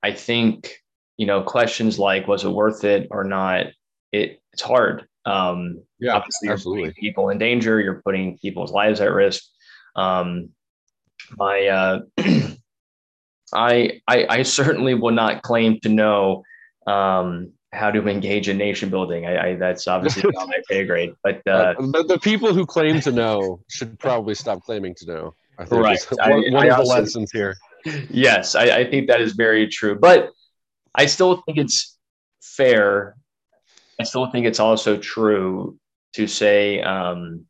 I 0.01 0.13
think 0.13 0.79
you 1.19 1.25
know 1.25 1.43
questions 1.43 1.99
like 1.99 2.27
was 2.27 2.45
it 2.45 2.49
worth 2.49 2.85
it 2.85 3.07
or 3.11 3.25
not 3.25 3.65
it 4.13 4.41
it's 4.53 4.61
hard 4.61 5.05
um 5.25 5.83
yeah 5.99 6.13
obviously 6.13 6.47
you're 6.47 6.53
absolutely. 6.53 6.83
putting 6.85 7.01
people 7.01 7.29
in 7.29 7.37
danger 7.37 7.79
you're 7.81 8.01
putting 8.05 8.37
people's 8.37 8.71
lives 8.71 9.01
at 9.01 9.11
risk 9.11 9.43
um 9.97 10.49
my 11.37 11.67
uh 11.67 11.99
I, 13.53 13.99
I 14.07 14.27
i 14.29 14.43
certainly 14.43 14.93
will 14.93 15.11
not 15.11 15.41
claim 15.41 15.79
to 15.81 15.89
know 15.89 16.43
um 16.87 17.51
how 17.71 17.91
to 17.91 18.07
engage 18.07 18.49
in 18.49 18.57
nation 18.57 18.89
building. 18.89 19.25
I, 19.25 19.49
I 19.49 19.55
that's 19.55 19.87
obviously 19.87 20.29
not 20.33 20.47
my 20.47 20.61
pay 20.67 20.85
grade, 20.85 21.13
but 21.23 21.41
uh, 21.47 21.75
uh, 21.77 22.03
the 22.03 22.19
people 22.21 22.53
who 22.53 22.65
claim 22.65 22.99
to 23.01 23.11
know 23.11 23.61
should 23.69 23.99
probably 23.99 24.35
stop 24.35 24.63
claiming 24.63 24.95
to 24.95 25.05
know. 25.05 25.33
I 25.57 25.65
think 25.65 25.83
right. 25.83 25.99
one, 26.11 26.53
one 26.53 26.71
I, 26.71 26.75
of 26.75 26.77
the 26.77 26.83
lessons 26.83 27.31
here. 27.31 27.55
Yes, 28.09 28.55
I, 28.55 28.79
I, 28.79 28.89
think 28.89 29.07
that 29.07 29.21
is 29.21 29.33
very 29.33 29.67
true. 29.67 29.97
But 29.97 30.31
I 30.95 31.05
still 31.05 31.41
think 31.45 31.57
it's 31.57 31.97
fair. 32.41 33.15
I 33.99 34.03
still 34.03 34.29
think 34.31 34.45
it's 34.45 34.59
also 34.59 34.97
true 34.97 35.77
to 36.13 36.27
say 36.27 36.81
um, 36.81 37.45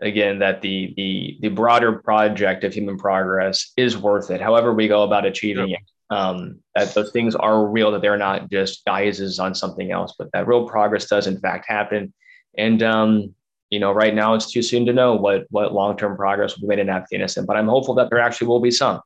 again 0.00 0.40
that 0.40 0.60
the 0.62 0.92
the 0.96 1.38
the 1.40 1.48
broader 1.48 1.92
project 2.00 2.64
of 2.64 2.74
human 2.74 2.98
progress 2.98 3.72
is 3.76 3.96
worth 3.96 4.30
it. 4.30 4.40
However, 4.40 4.74
we 4.74 4.88
go 4.88 5.04
about 5.04 5.24
achieving 5.24 5.68
yep. 5.68 5.80
it, 5.80 5.90
um, 6.10 6.60
that 6.74 6.94
those 6.94 7.10
things 7.12 7.34
are 7.34 7.66
real. 7.66 7.90
That 7.90 8.02
they're 8.02 8.16
not 8.16 8.50
just 8.50 8.84
guises 8.84 9.38
on 9.38 9.54
something 9.54 9.92
else, 9.92 10.14
but 10.18 10.28
that 10.32 10.46
real 10.46 10.68
progress 10.68 11.06
does 11.06 11.26
in 11.26 11.38
fact 11.40 11.66
happen. 11.68 12.12
And 12.56 12.82
um, 12.82 13.34
you 13.70 13.78
know, 13.78 13.92
right 13.92 14.14
now 14.14 14.34
it's 14.34 14.50
too 14.50 14.62
soon 14.62 14.86
to 14.86 14.92
know 14.92 15.14
what 15.14 15.46
what 15.50 15.74
long 15.74 15.96
term 15.96 16.16
progress 16.16 16.56
will 16.56 16.68
be 16.68 16.76
made 16.76 16.80
in 16.80 16.90
Afghanistan. 16.90 17.44
But 17.44 17.56
I'm 17.56 17.68
hopeful 17.68 17.94
that 17.96 18.10
there 18.10 18.20
actually 18.20 18.48
will 18.48 18.60
be 18.60 18.70
some. 18.70 19.00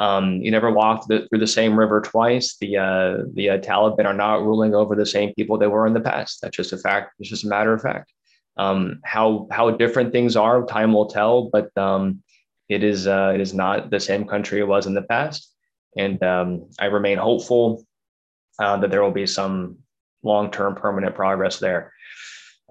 Um, 0.00 0.34
you 0.34 0.52
never 0.52 0.70
walk 0.70 1.08
the, 1.08 1.26
through 1.28 1.40
the 1.40 1.46
same 1.46 1.78
river 1.78 2.00
twice. 2.00 2.56
The 2.60 2.76
uh, 2.76 3.16
the 3.34 3.50
uh, 3.50 3.58
Taliban 3.58 4.06
are 4.06 4.14
not 4.14 4.42
ruling 4.42 4.74
over 4.74 4.94
the 4.94 5.06
same 5.06 5.34
people 5.34 5.58
they 5.58 5.66
were 5.66 5.86
in 5.86 5.94
the 5.94 6.00
past. 6.00 6.40
That's 6.40 6.56
just 6.56 6.72
a 6.72 6.78
fact. 6.78 7.14
It's 7.18 7.28
just 7.28 7.44
a 7.44 7.48
matter 7.48 7.74
of 7.74 7.82
fact. 7.82 8.12
Um, 8.56 9.00
how 9.04 9.48
how 9.50 9.70
different 9.70 10.12
things 10.12 10.36
are, 10.36 10.64
time 10.64 10.92
will 10.92 11.06
tell. 11.06 11.50
But 11.50 11.76
um, 11.76 12.22
it 12.68 12.84
is 12.84 13.06
uh, 13.06 13.32
it 13.34 13.40
is 13.40 13.54
not 13.54 13.90
the 13.90 14.00
same 14.00 14.24
country 14.24 14.60
it 14.60 14.68
was 14.68 14.86
in 14.86 14.94
the 14.94 15.02
past, 15.02 15.52
and 15.96 16.22
um, 16.22 16.70
I 16.78 16.86
remain 16.86 17.18
hopeful 17.18 17.84
uh, 18.58 18.76
that 18.78 18.90
there 18.90 19.02
will 19.02 19.10
be 19.10 19.26
some 19.26 19.78
long 20.22 20.50
term 20.50 20.74
permanent 20.74 21.14
progress 21.14 21.58
there. 21.58 21.92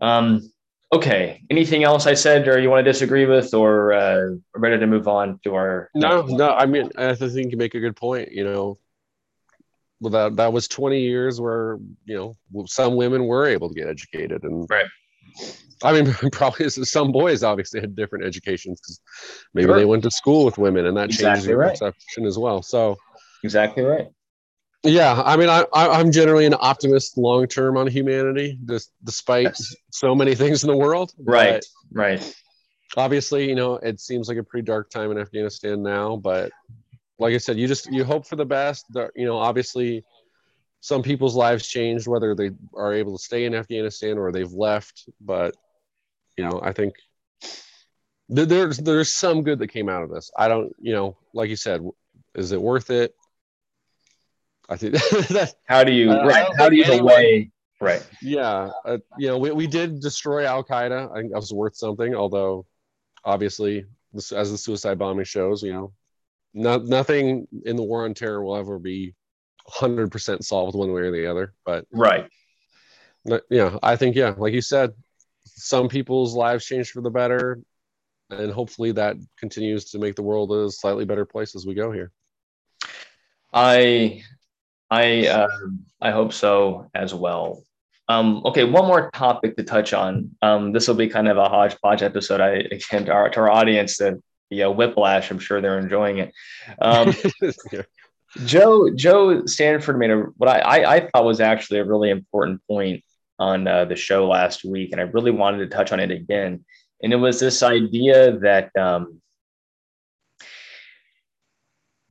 Um, 0.01 0.51
Okay. 0.93 1.41
Anything 1.49 1.83
else 1.83 2.07
I 2.07 2.13
said, 2.13 2.47
or 2.47 2.59
you 2.59 2.69
want 2.69 2.85
to 2.85 2.89
disagree 2.89 3.25
with, 3.25 3.53
or 3.53 3.91
uh, 3.91 4.35
ready 4.55 4.79
to 4.79 4.87
move 4.87 5.07
on 5.07 5.39
to 5.43 5.53
our? 5.53 5.89
No, 5.93 6.21
no. 6.21 6.49
I 6.49 6.65
mean, 6.65 6.89
I 6.97 7.13
think 7.13 7.51
you 7.51 7.57
make 7.57 7.75
a 7.75 7.79
good 7.79 7.95
point. 7.95 8.31
You 8.31 8.45
know, 8.45 8.79
well, 9.99 10.11
that 10.11 10.37
that 10.37 10.53
was 10.53 10.67
20 10.69 11.01
years 11.01 11.41
where 11.41 11.77
you 12.05 12.15
know 12.15 12.65
some 12.67 12.95
women 12.95 13.25
were 13.25 13.47
able 13.47 13.67
to 13.67 13.75
get 13.75 13.89
educated, 13.89 14.43
and 14.43 14.65
right. 14.69 14.85
I 15.83 15.91
mean, 15.91 16.13
probably 16.31 16.69
some 16.69 17.11
boys 17.11 17.43
obviously 17.43 17.81
had 17.81 17.93
different 17.93 18.23
educations 18.23 18.79
because 18.79 19.01
maybe 19.53 19.67
sure. 19.67 19.77
they 19.77 19.85
went 19.85 20.03
to 20.03 20.11
school 20.11 20.45
with 20.45 20.57
women, 20.57 20.85
and 20.85 20.95
that 20.95 21.09
exactly 21.09 21.25
changes 21.25 21.47
your 21.47 21.57
right. 21.57 21.71
perception 21.71 22.25
as 22.25 22.37
well. 22.37 22.61
So, 22.61 22.97
exactly 23.47 23.83
right. 23.83 24.09
Yeah, 24.83 25.21
I 25.25 25.37
mean, 25.37 25.49
I, 25.49 25.65
I 25.73 25.99
am 25.99 26.11
generally 26.11 26.45
an 26.45 26.53
optimist 26.59 27.17
long 27.17 27.47
term 27.47 27.77
on 27.77 27.87
humanity, 27.87 28.59
just 28.65 28.91
despite 29.03 29.45
yes. 29.45 29.75
so 29.91 30.13
many 30.13 30.35
things 30.35 30.63
in 30.63 30.69
the 30.69 30.75
world. 30.75 31.13
Right, 31.17 31.63
right. 31.91 32.35
Obviously, 32.95 33.47
you 33.47 33.55
know, 33.55 33.75
it 33.75 33.99
seems 33.99 34.27
like 34.27 34.37
a 34.37 34.43
pretty 34.43 34.65
dark 34.65 34.89
time 34.89 35.11
in 35.11 35.17
Afghanistan 35.17 35.81
now, 35.81 36.17
but 36.17 36.51
like 37.19 37.33
I 37.33 37.37
said, 37.37 37.57
you 37.57 37.67
just 37.67 37.91
you 37.91 38.03
hope 38.03 38.27
for 38.27 38.35
the 38.35 38.45
best. 38.45 38.85
You 39.15 39.25
know, 39.25 39.37
obviously, 39.37 40.03
some 40.81 41.01
people's 41.01 41.35
lives 41.35 41.67
changed, 41.67 42.07
whether 42.07 42.35
they 42.35 42.51
are 42.75 42.93
able 42.93 43.17
to 43.17 43.23
stay 43.23 43.45
in 43.45 43.55
Afghanistan 43.55 44.17
or 44.17 44.31
they've 44.31 44.51
left. 44.51 45.09
But 45.21 45.55
you 46.37 46.43
know, 46.43 46.59
I 46.61 46.73
think 46.73 46.93
there's 48.29 48.77
there's 48.77 49.11
some 49.11 49.43
good 49.43 49.59
that 49.59 49.69
came 49.69 49.89
out 49.89 50.03
of 50.03 50.09
this. 50.09 50.29
I 50.37 50.47
don't, 50.47 50.73
you 50.79 50.93
know, 50.93 51.17
like 51.33 51.49
you 51.49 51.55
said, 51.55 51.81
is 52.35 52.51
it 52.51 52.61
worth 52.61 52.89
it? 52.91 53.15
I 54.69 54.77
think 54.77 54.95
how 55.65 55.83
do 55.83 55.91
you 55.91 56.11
uh, 56.11 56.25
right, 56.25 56.47
how 56.57 56.69
do 56.69 56.75
you 56.75 57.03
weigh 57.03 57.51
right? 57.79 58.05
Yeah, 58.21 58.71
uh, 58.85 58.97
you 59.17 59.27
know, 59.27 59.37
we, 59.37 59.51
we 59.51 59.67
did 59.67 59.99
destroy 59.99 60.45
Al 60.45 60.63
Qaeda. 60.63 61.11
I 61.11 61.19
think 61.19 61.31
that 61.31 61.39
was 61.39 61.53
worth 61.53 61.75
something. 61.75 62.15
Although, 62.15 62.65
obviously, 63.23 63.85
this, 64.13 64.31
as 64.31 64.51
the 64.51 64.57
suicide 64.57 64.97
bombing 64.97 65.25
shows, 65.25 65.63
you 65.63 65.73
know, 65.73 65.93
not, 66.53 66.85
nothing 66.85 67.47
in 67.65 67.75
the 67.75 67.83
war 67.83 68.05
on 68.05 68.13
terror 68.13 68.43
will 68.43 68.55
ever 68.55 68.79
be 68.79 69.13
100% 69.69 70.43
solved 70.43 70.75
one 70.75 70.91
way 70.91 71.01
or 71.01 71.11
the 71.11 71.27
other. 71.27 71.53
But 71.65 71.85
right, 71.91 72.27
yeah, 73.49 73.77
I 73.83 73.95
think 73.95 74.15
yeah, 74.15 74.33
like 74.37 74.53
you 74.53 74.61
said, 74.61 74.93
some 75.45 75.87
people's 75.87 76.35
lives 76.35 76.65
change 76.65 76.91
for 76.91 77.01
the 77.01 77.09
better, 77.09 77.61
and 78.29 78.51
hopefully 78.51 78.91
that 78.93 79.17
continues 79.37 79.91
to 79.91 79.99
make 79.99 80.15
the 80.15 80.23
world 80.23 80.51
a 80.51 80.71
slightly 80.71 81.05
better 81.05 81.25
place 81.25 81.55
as 81.55 81.65
we 81.65 81.73
go 81.73 81.91
here. 81.91 82.11
I 83.53 84.23
I 84.89 85.27
uh, 85.27 85.47
I 86.01 86.11
hope 86.11 86.33
so 86.33 86.89
as 86.93 87.13
well. 87.13 87.63
Um, 88.09 88.41
okay, 88.45 88.63
one 88.63 88.85
more 88.85 89.11
topic 89.11 89.57
to 89.57 89.63
touch 89.63 89.93
on. 89.93 90.31
Um, 90.41 90.71
this 90.71 90.87
will 90.87 90.95
be 90.95 91.09
kind 91.09 91.27
of 91.27 91.37
a 91.37 91.49
hodgepodge 91.49 92.01
episode. 92.01 92.39
I 92.39 92.51
again 92.71 93.05
to 93.05 93.11
our, 93.11 93.29
to 93.29 93.39
our 93.41 93.51
audience 93.51 93.97
that 93.97 94.13
the 94.49 94.63
uh, 94.63 94.71
whiplash. 94.71 95.29
I'm 95.29 95.39
sure 95.39 95.59
they're 95.59 95.79
enjoying 95.79 96.19
it. 96.19 96.33
Um, 96.81 97.13
yeah. 97.71 97.81
Joe 98.45 98.89
Joe 98.93 99.45
Stanford 99.45 99.97
made 99.97 100.11
a 100.11 100.17
what 100.37 100.49
I, 100.49 100.59
I, 100.59 100.95
I 100.95 101.09
thought 101.09 101.25
was 101.25 101.39
actually 101.39 101.79
a 101.79 101.85
really 101.85 102.09
important 102.09 102.61
point 102.67 103.03
on 103.39 103.67
uh, 103.67 103.85
the 103.85 103.95
show 103.95 104.27
last 104.27 104.63
week, 104.63 104.91
and 104.91 105.01
I 105.01 105.05
really 105.05 105.31
wanted 105.31 105.59
to 105.59 105.75
touch 105.75 105.91
on 105.91 105.99
it 105.99 106.11
again. 106.11 106.63
And 107.01 107.13
it 107.13 107.17
was 107.17 107.39
this 107.39 107.63
idea 107.63 108.37
that 108.39 108.75
um, 108.75 109.21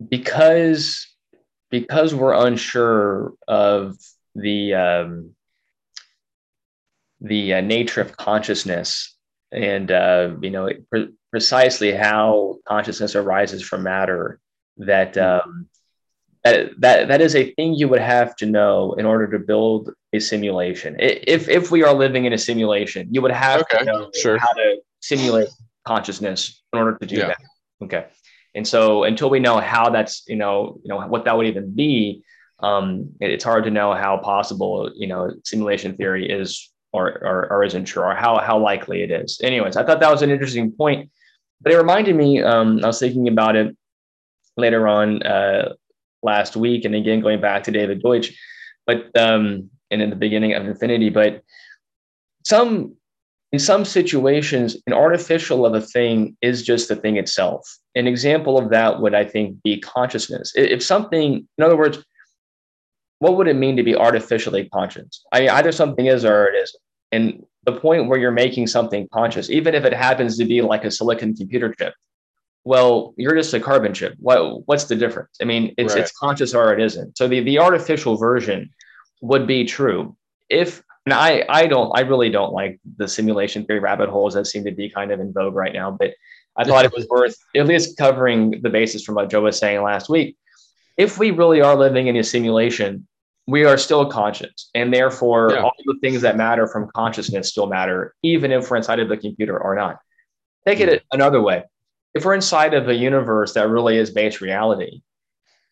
because 0.08 1.15
because 1.80 2.14
we're 2.14 2.46
unsure 2.46 3.34
of 3.46 3.96
the 4.34 4.74
um, 4.74 5.34
the 7.20 7.54
uh, 7.54 7.60
nature 7.60 8.00
of 8.00 8.16
consciousness 8.16 9.14
and 9.52 9.90
uh, 9.90 10.30
you 10.40 10.50
know 10.50 10.70
pre- 10.90 11.12
precisely 11.30 11.92
how 11.92 12.56
consciousness 12.66 13.14
arises 13.14 13.62
from 13.62 13.82
matter 13.82 14.40
that 14.78 15.14
mm-hmm. 15.14 15.48
um, 15.48 15.68
that, 16.44 16.70
that 16.78 17.08
that 17.08 17.20
is 17.20 17.34
a 17.34 17.52
thing 17.54 17.74
you 17.74 17.88
would 17.88 18.00
have 18.00 18.34
to 18.36 18.46
know 18.46 18.94
in 18.94 19.04
order 19.04 19.26
to 19.26 19.38
build 19.38 19.90
a 20.14 20.18
simulation 20.18 20.96
if 20.98 21.46
if 21.48 21.70
we 21.70 21.82
are 21.82 21.94
living 21.94 22.24
in 22.24 22.32
a 22.32 22.38
simulation 22.38 23.06
you 23.10 23.20
would 23.20 23.32
have 23.32 23.60
okay, 23.60 23.78
to 23.78 23.84
know 23.84 24.10
sure. 24.14 24.38
how 24.38 24.52
to 24.52 24.76
simulate 25.00 25.48
consciousness 25.84 26.62
in 26.72 26.78
order 26.78 26.96
to 26.96 27.06
do 27.06 27.16
yeah. 27.16 27.26
that 27.28 27.38
okay 27.82 28.06
and 28.56 28.66
so 28.66 29.04
until 29.04 29.30
we 29.30 29.38
know 29.38 29.60
how 29.60 29.90
that's, 29.90 30.24
you 30.26 30.34
know, 30.34 30.80
you 30.82 30.88
know, 30.88 30.98
what 31.06 31.26
that 31.26 31.36
would 31.36 31.46
even 31.46 31.74
be, 31.74 32.24
um, 32.60 33.10
it, 33.20 33.30
it's 33.30 33.44
hard 33.44 33.64
to 33.64 33.70
know 33.70 33.92
how 33.92 34.16
possible, 34.16 34.90
you 34.96 35.06
know, 35.06 35.30
simulation 35.44 35.94
theory 35.94 36.28
is 36.28 36.72
or, 36.92 37.22
or, 37.22 37.52
or 37.52 37.64
isn't 37.64 37.84
true 37.84 38.02
or 38.02 38.14
how, 38.14 38.38
how 38.38 38.58
likely 38.58 39.02
it 39.02 39.10
is. 39.10 39.38
Anyways, 39.44 39.76
I 39.76 39.84
thought 39.84 40.00
that 40.00 40.10
was 40.10 40.22
an 40.22 40.30
interesting 40.30 40.72
point, 40.72 41.10
but 41.60 41.72
it 41.72 41.76
reminded 41.76 42.16
me, 42.16 42.42
um, 42.42 42.80
I 42.82 42.86
was 42.88 42.98
thinking 42.98 43.28
about 43.28 43.56
it 43.56 43.76
later 44.56 44.88
on 44.88 45.22
uh, 45.22 45.74
last 46.22 46.56
week. 46.56 46.86
And 46.86 46.94
again, 46.94 47.20
going 47.20 47.42
back 47.42 47.64
to 47.64 47.70
David 47.70 48.02
Deutsch, 48.02 48.32
but, 48.86 49.14
um, 49.18 49.70
and 49.90 50.00
in 50.02 50.10
the 50.10 50.16
beginning 50.16 50.54
of 50.54 50.66
infinity, 50.66 51.10
but 51.10 51.42
some 52.44 52.95
in 53.56 53.60
some 53.60 53.86
situations, 53.86 54.76
an 54.86 54.92
artificial 54.92 55.64
of 55.64 55.72
a 55.72 55.80
thing 55.80 56.36
is 56.42 56.62
just 56.62 56.88
the 56.90 56.96
thing 56.96 57.16
itself. 57.16 57.66
An 57.94 58.06
example 58.06 58.58
of 58.58 58.68
that 58.68 59.00
would, 59.00 59.14
I 59.14 59.24
think, 59.24 59.62
be 59.62 59.80
consciousness. 59.80 60.52
If 60.54 60.82
something, 60.82 61.48
in 61.56 61.64
other 61.64 61.74
words, 61.74 62.04
what 63.20 63.38
would 63.38 63.48
it 63.48 63.56
mean 63.56 63.74
to 63.78 63.82
be 63.82 63.96
artificially 63.96 64.68
conscious? 64.68 65.24
I 65.32 65.40
mean, 65.40 65.48
either 65.48 65.72
something 65.72 66.04
is 66.04 66.22
or 66.22 66.48
it 66.48 66.54
isn't. 66.54 66.82
And 67.12 67.46
the 67.64 67.72
point 67.72 68.08
where 68.08 68.18
you're 68.18 68.30
making 68.30 68.66
something 68.66 69.08
conscious, 69.10 69.48
even 69.48 69.74
if 69.74 69.86
it 69.86 69.94
happens 69.94 70.36
to 70.36 70.44
be 70.44 70.60
like 70.60 70.84
a 70.84 70.90
silicon 70.90 71.34
computer 71.34 71.74
chip, 71.78 71.94
well, 72.64 73.14
you're 73.16 73.36
just 73.36 73.54
a 73.54 73.60
carbon 73.60 73.94
chip. 73.94 74.16
What 74.18 74.68
what's 74.68 74.84
the 74.84 74.96
difference? 74.96 75.38
I 75.40 75.46
mean, 75.46 75.74
it's 75.78 75.94
right. 75.94 76.02
it's 76.02 76.12
conscious 76.12 76.52
or 76.52 76.74
it 76.74 76.80
isn't. 76.82 77.16
So 77.16 77.26
the, 77.26 77.40
the 77.40 77.58
artificial 77.58 78.18
version 78.18 78.68
would 79.22 79.46
be 79.46 79.64
true. 79.64 80.14
If 80.50 80.82
and 81.06 81.14
I 81.14 81.44
I 81.48 81.66
don't 81.66 81.90
I 81.96 82.02
really 82.02 82.30
don't 82.30 82.52
like 82.52 82.78
the 82.96 83.08
simulation 83.08 83.64
theory 83.64 83.80
rabbit 83.80 84.10
holes 84.10 84.34
that 84.34 84.46
seem 84.46 84.64
to 84.64 84.72
be 84.72 84.90
kind 84.90 85.10
of 85.10 85.20
in 85.20 85.32
vogue 85.32 85.54
right 85.54 85.72
now, 85.72 85.90
but 85.90 86.12
I 86.56 86.64
thought 86.64 86.84
it 86.84 86.92
was 86.92 87.06
worth 87.08 87.36
at 87.54 87.66
least 87.66 87.96
covering 87.96 88.60
the 88.62 88.70
basis 88.70 89.04
from 89.04 89.14
what 89.14 89.30
Joe 89.30 89.42
was 89.42 89.58
saying 89.58 89.82
last 89.82 90.08
week. 90.08 90.36
If 90.96 91.18
we 91.18 91.30
really 91.30 91.60
are 91.60 91.76
living 91.76 92.06
in 92.06 92.16
a 92.16 92.24
simulation, 92.24 93.06
we 93.46 93.64
are 93.64 93.78
still 93.78 94.06
conscious, 94.10 94.70
and 94.74 94.92
therefore 94.92 95.52
yeah. 95.52 95.62
all 95.62 95.72
the 95.84 95.98
things 96.02 96.22
that 96.22 96.36
matter 96.36 96.66
from 96.66 96.90
consciousness 96.94 97.50
still 97.50 97.66
matter, 97.66 98.14
even 98.22 98.52
if 98.52 98.70
we're 98.70 98.78
inside 98.78 99.00
of 99.00 99.08
the 99.08 99.16
computer 99.16 99.58
or 99.58 99.74
not. 99.74 99.98
Take 100.66 100.80
it 100.80 100.88
mm-hmm. 100.88 101.04
another 101.12 101.40
way 101.40 101.64
if 102.16 102.24
we're 102.24 102.34
inside 102.34 102.72
of 102.72 102.88
a 102.88 102.94
universe 102.94 103.52
that 103.52 103.68
really 103.68 103.98
is 103.98 104.10
base 104.10 104.40
reality, 104.40 105.02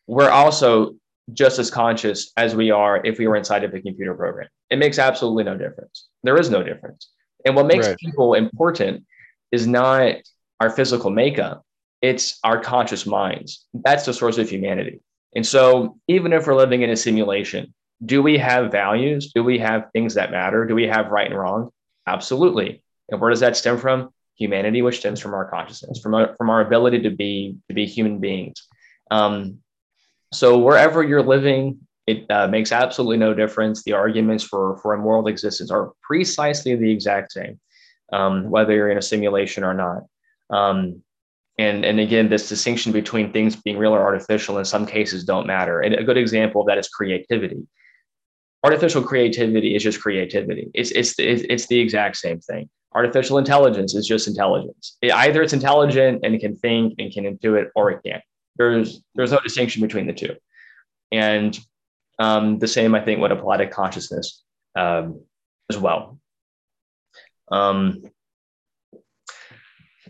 we're 0.06 0.28
also 0.28 0.94
just 1.32 1.58
as 1.58 1.70
conscious 1.70 2.32
as 2.36 2.54
we 2.54 2.70
are 2.70 3.04
if 3.04 3.18
we 3.18 3.26
were 3.26 3.36
inside 3.36 3.64
of 3.64 3.72
a 3.74 3.80
computer 3.80 4.14
program. 4.14 4.48
It 4.70 4.78
makes 4.78 4.98
absolutely 4.98 5.44
no 5.44 5.56
difference. 5.56 6.08
There 6.22 6.36
is 6.36 6.50
no 6.50 6.62
difference. 6.62 7.10
And 7.44 7.56
what 7.56 7.66
makes 7.66 7.86
right. 7.86 7.96
people 7.96 8.34
important 8.34 9.04
is 9.52 9.66
not 9.66 10.16
our 10.60 10.70
physical 10.70 11.10
makeup, 11.10 11.64
it's 12.02 12.38
our 12.44 12.60
conscious 12.60 13.06
minds. 13.06 13.66
That's 13.72 14.04
the 14.04 14.12
source 14.12 14.38
of 14.38 14.48
humanity. 14.48 15.00
And 15.34 15.46
so, 15.46 15.98
even 16.06 16.32
if 16.32 16.46
we're 16.46 16.54
living 16.54 16.82
in 16.82 16.90
a 16.90 16.96
simulation, 16.96 17.74
do 18.04 18.22
we 18.22 18.38
have 18.38 18.70
values? 18.70 19.32
Do 19.34 19.42
we 19.42 19.58
have 19.58 19.86
things 19.92 20.14
that 20.14 20.30
matter? 20.30 20.66
Do 20.66 20.74
we 20.74 20.86
have 20.86 21.08
right 21.08 21.26
and 21.26 21.38
wrong? 21.38 21.70
Absolutely. 22.06 22.82
And 23.08 23.20
where 23.20 23.30
does 23.30 23.40
that 23.40 23.56
stem 23.56 23.78
from? 23.78 24.10
humanity, 24.36 24.82
which 24.82 24.98
stems 24.98 25.20
from 25.20 25.34
our 25.34 25.48
consciousness, 25.48 26.00
from 26.00 26.14
our, 26.14 26.34
from 26.36 26.50
our 26.50 26.60
ability 26.60 27.02
to 27.02 27.10
be 27.10 27.56
to 27.68 27.74
be 27.74 27.86
human 27.86 28.18
beings. 28.18 28.66
Um, 29.10 29.58
so 30.34 30.58
wherever 30.58 31.02
you're 31.02 31.22
living, 31.22 31.78
it 32.06 32.30
uh, 32.30 32.46
makes 32.48 32.72
absolutely 32.72 33.16
no 33.16 33.34
difference. 33.34 33.82
The 33.82 33.92
arguments 33.92 34.44
for 34.44 34.78
for 34.78 34.94
a 34.94 34.98
moral 34.98 35.26
existence 35.28 35.70
are 35.70 35.92
precisely 36.02 36.74
the 36.76 36.90
exact 36.90 37.32
same, 37.32 37.58
um, 38.12 38.50
whether 38.50 38.72
you're 38.72 38.90
in 38.90 38.98
a 38.98 39.02
simulation 39.02 39.64
or 39.64 39.74
not. 39.74 40.02
Um, 40.50 41.02
and 41.58 41.84
and 41.84 42.00
again, 42.00 42.28
this 42.28 42.48
distinction 42.48 42.92
between 42.92 43.32
things 43.32 43.56
being 43.56 43.78
real 43.78 43.94
or 43.94 44.02
artificial 44.02 44.58
in 44.58 44.64
some 44.64 44.86
cases 44.86 45.24
don't 45.24 45.46
matter. 45.46 45.80
And 45.80 45.94
a 45.94 46.04
good 46.04 46.18
example 46.18 46.60
of 46.60 46.66
that 46.66 46.78
is 46.78 46.88
creativity. 46.88 47.66
Artificial 48.62 49.02
creativity 49.02 49.74
is 49.74 49.82
just 49.82 50.00
creativity. 50.00 50.70
It's 50.74 50.90
it's 50.90 51.14
it's 51.18 51.66
the 51.66 51.78
exact 51.78 52.16
same 52.16 52.40
thing 52.40 52.68
artificial 52.94 53.38
intelligence 53.38 53.94
is 53.94 54.06
just 54.06 54.28
intelligence. 54.28 54.96
It, 55.02 55.12
either 55.12 55.42
it's 55.42 55.52
intelligent 55.52 56.20
and 56.24 56.38
can 56.40 56.56
think 56.56 56.94
and 56.98 57.12
can 57.12 57.24
intuit, 57.24 57.68
or 57.74 57.90
it 57.90 58.00
can't. 58.04 58.22
There's 58.56 59.02
there's 59.14 59.32
no 59.32 59.40
distinction 59.40 59.82
between 59.82 60.06
the 60.06 60.12
two, 60.12 60.37
and 61.11 61.58
um, 62.18 62.58
the 62.58 62.68
same 62.68 62.94
I 62.94 63.00
think 63.00 63.20
would 63.20 63.32
apply 63.32 63.58
to 63.58 63.66
consciousness 63.66 64.42
um, 64.76 65.20
as 65.70 65.78
well. 65.78 66.18
Um, 67.50 68.02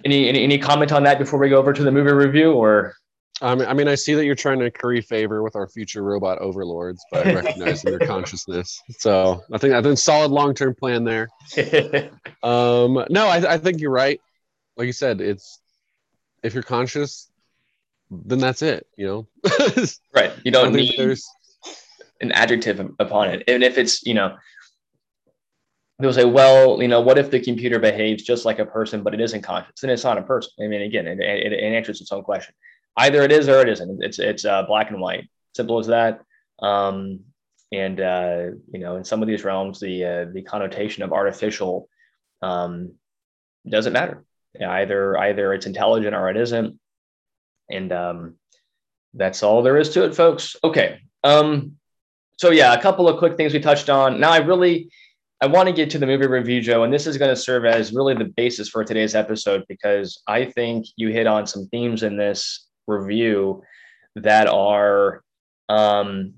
any, 0.05 0.29
any 0.29 0.45
any 0.45 0.59
comment 0.59 0.93
on 0.93 1.05
that 1.05 1.19
before 1.19 1.39
we 1.39 1.49
go 1.49 1.59
over 1.59 1.73
to 1.73 1.83
the 1.83 1.91
movie 1.91 2.13
review, 2.13 2.53
or 2.53 2.95
I 3.41 3.55
mean, 3.55 3.67
I 3.67 3.75
mean, 3.75 3.89
I 3.89 3.95
see 3.95 4.15
that 4.15 4.25
you're 4.25 4.35
trying 4.35 4.61
to 4.61 4.71
curry 4.71 5.01
favor 5.01 5.43
with 5.43 5.57
our 5.57 5.69
future 5.69 6.03
robot 6.03 6.39
overlords 6.39 7.05
by 7.11 7.23
recognizing 7.35 7.91
their 7.91 8.07
consciousness. 8.07 8.81
So 8.99 9.43
I 9.53 9.59
think 9.59 9.75
I 9.75 9.83
think 9.83 9.99
solid 9.99 10.31
long 10.31 10.55
term 10.55 10.75
plan 10.75 11.05
there. 11.05 11.29
um, 12.43 13.05
no, 13.11 13.27
I, 13.27 13.55
I 13.55 13.59
think 13.59 13.81
you're 13.81 13.91
right. 13.91 14.21
Like 14.77 14.87
you 14.87 14.93
said, 14.93 15.21
it's 15.21 15.61
if 16.43 16.55
you're 16.55 16.63
conscious, 16.63 17.31
then 18.11 18.39
that's 18.39 18.63
it. 18.63 18.87
You 18.97 19.07
know, 19.07 19.29
right? 20.15 20.33
You 20.45 20.51
don't 20.51 20.73
need 20.73 20.95
there's 20.97 21.29
an 22.21 22.33
adjective 22.33 22.81
upon 22.99 23.31
it, 23.31 23.45
and 23.49 23.63
if 23.63 23.79
it's 23.79 24.05
you 24.05 24.15
know, 24.15 24.37
people 26.01 26.13
say, 26.13 26.25
well, 26.25 26.81
you 26.81 26.89
know, 26.89 27.01
what 27.01 27.19
if 27.19 27.31
the 27.31 27.41
computer 27.41 27.79
behaves 27.79 28.23
just 28.23 28.45
like 28.45 28.59
a 28.59 28.67
person, 28.67 29.03
but 29.03 29.15
it 29.15 29.21
isn't 29.21 29.43
conscious? 29.43 29.81
Then 29.81 29.91
it's 29.91 30.05
not 30.05 30.19
a 30.19 30.23
person. 30.23 30.53
I 30.63 30.69
mean, 30.69 30.83
again, 30.83 31.07
it, 31.07 31.21
it, 31.21 31.53
it 31.53 31.63
answers 31.63 32.01
its 32.01 32.13
own 32.13 32.23
question 32.23 32.55
either 32.97 33.23
it 33.23 33.33
is 33.33 33.49
or 33.49 33.61
it 33.61 33.69
isn't. 33.69 34.03
It's 34.03 34.19
it's 34.19 34.45
uh, 34.45 34.65
black 34.65 34.91
and 34.91 35.01
white, 35.01 35.29
simple 35.55 35.79
as 35.79 35.89
that. 35.89 36.21
Um, 36.61 37.21
and 37.73 38.01
uh, 38.01 38.43
you 38.73 38.81
know, 38.81 38.97
in 38.97 39.05
some 39.05 39.23
of 39.23 39.29
these 39.29 39.45
realms, 39.45 39.81
the 39.81 40.05
uh, 40.05 40.25
the 40.33 40.43
connotation 40.43 41.03
of 41.03 41.13
artificial 41.13 41.89
um, 42.43 42.93
doesn't 43.69 43.93
matter. 43.93 44.25
Either 44.61 45.19
either 45.19 45.53
it's 45.53 45.67
intelligent 45.67 46.15
or 46.15 46.31
it 46.31 46.37
isn't, 46.37 46.79
and 47.71 47.93
um, 47.93 48.35
that's 49.15 49.43
all 49.43 49.63
there 49.63 49.77
is 49.77 49.91
to 49.91 50.05
it, 50.05 50.15
folks. 50.15 50.57
Okay. 50.65 51.01
Um, 51.23 51.77
so 52.37 52.51
yeah, 52.51 52.75
a 52.75 52.81
couple 52.81 53.09
of 53.09 53.19
quick 53.19 53.37
things 53.37 53.53
we 53.53 53.61
touched 53.61 53.89
on. 53.89 54.21
Now 54.21 54.31
I 54.31 54.39
really 54.39 54.91
I 55.41 55.47
want 55.47 55.69
to 55.69 55.75
get 55.75 55.91
to 55.91 55.99
the 55.99 56.07
movie 56.07 56.27
review, 56.27 56.61
Joe, 56.61 56.85
and 56.85 56.93
this 56.93 57.07
is 57.07 57.19
going 57.19 57.31
to 57.31 57.41
serve 57.41 57.65
as 57.65 57.93
really 57.93 58.15
the 58.15 58.33
basis 58.37 58.69
for 58.69 58.85
today's 58.85 59.15
episode 59.15 59.65
because 59.69 60.23
I 60.27 60.47
think 60.47 60.87
you 60.97 61.09
hit 61.09 61.27
on 61.27 61.47
some 61.47 61.67
themes 61.69 62.03
in 62.03 62.17
this 62.17 62.67
review 62.87 63.63
that 64.17 64.47
are 64.47 65.23
um, 65.69 66.35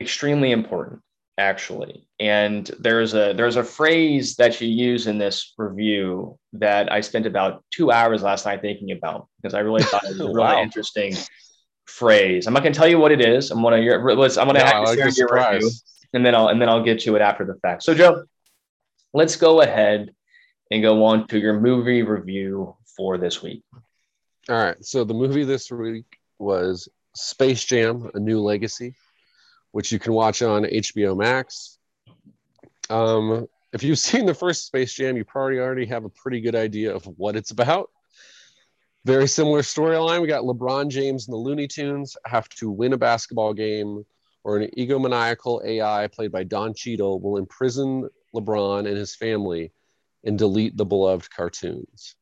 extremely 0.00 0.50
important 0.50 1.02
actually. 1.38 2.06
And 2.20 2.70
there's 2.78 3.14
a 3.14 3.32
there's 3.32 3.56
a 3.56 3.64
phrase 3.64 4.36
that 4.36 4.60
you 4.60 4.68
use 4.68 5.06
in 5.06 5.18
this 5.18 5.54
review 5.56 6.38
that 6.54 6.92
i 6.92 7.00
spent 7.00 7.26
about 7.26 7.64
two 7.70 7.90
hours 7.90 8.22
last 8.22 8.44
night 8.44 8.60
thinking 8.60 8.92
about 8.92 9.26
because 9.40 9.54
i 9.54 9.60
really 9.60 9.82
thought 9.90 10.04
it 10.04 10.10
was 10.10 10.20
a 10.20 10.24
really 10.24 10.38
wow. 10.38 10.62
interesting 10.62 11.14
phrase. 11.86 12.46
I'm 12.46 12.54
not 12.54 12.62
going 12.62 12.72
to 12.72 12.78
tell 12.78 12.88
you 12.88 12.98
what 12.98 13.12
it 13.12 13.20
is. 13.20 13.50
I'm 13.50 13.60
going 13.60 13.82
to 13.82 13.94
i'm 13.94 14.02
going 14.02 14.16
to 14.16 14.72
no, 14.72 14.82
like 14.82 15.16
your 15.16 15.28
review 15.32 15.70
and 16.12 16.24
then 16.24 16.34
i'll 16.34 16.48
and 16.48 16.60
then 16.60 16.68
i'll 16.68 16.84
get 16.84 17.00
to 17.00 17.16
it 17.16 17.22
after 17.22 17.44
the 17.44 17.54
fact. 17.56 17.82
So 17.82 17.94
joe 17.94 18.24
let's 19.12 19.36
go 19.36 19.60
ahead 19.60 20.10
and 20.70 20.82
go 20.82 21.04
on 21.04 21.26
to 21.28 21.38
your 21.38 21.60
movie 21.60 22.02
review 22.02 22.76
for 22.96 23.18
this 23.18 23.42
week. 23.42 23.62
All 24.48 24.56
right. 24.56 24.82
So 24.84 25.04
the 25.04 25.14
movie 25.14 25.44
this 25.44 25.70
week 25.70 26.18
was 26.38 26.88
Space 27.14 27.64
Jam: 27.64 28.10
A 28.14 28.18
New 28.18 28.40
Legacy, 28.40 28.94
which 29.72 29.90
you 29.92 29.98
can 29.98 30.12
watch 30.12 30.42
on 30.42 30.64
HBO 30.64 31.16
Max. 31.16 31.78
Um, 32.88 33.46
if 33.72 33.82
you've 33.82 33.98
seen 34.10 34.26
the 34.26 34.34
first 34.34 34.66
Space 34.66 34.94
Jam, 34.94 35.16
you 35.16 35.24
probably 35.24 35.58
already 35.58 35.86
have 35.86 36.04
a 36.04 36.10
pretty 36.10 36.40
good 36.40 36.54
idea 36.54 36.94
of 36.94 37.04
what 37.18 37.36
it's 37.36 37.50
about. 37.50 37.90
Very 39.04 39.26
similar 39.26 39.62
storyline. 39.62 40.20
We 40.20 40.28
got 40.28 40.44
LeBron 40.44 40.88
James 40.88 41.26
and 41.26 41.34
the 41.34 41.38
Looney 41.38 41.66
Tunes 41.66 42.16
have 42.24 42.48
to 42.50 42.70
win 42.70 42.92
a 42.92 42.98
basketball 42.98 43.52
game, 43.52 44.04
or 44.44 44.58
an 44.58 44.70
egomaniacal 44.76 45.64
AI 45.64 46.06
played 46.08 46.30
by 46.30 46.44
Don 46.44 46.74
Cheadle 46.74 47.20
will 47.20 47.36
imprison 47.36 48.08
LeBron 48.34 48.86
and 48.86 48.96
his 48.96 49.14
family 49.14 49.72
and 50.24 50.38
delete 50.38 50.76
the 50.76 50.84
beloved 50.84 51.30
cartoons. 51.30 52.14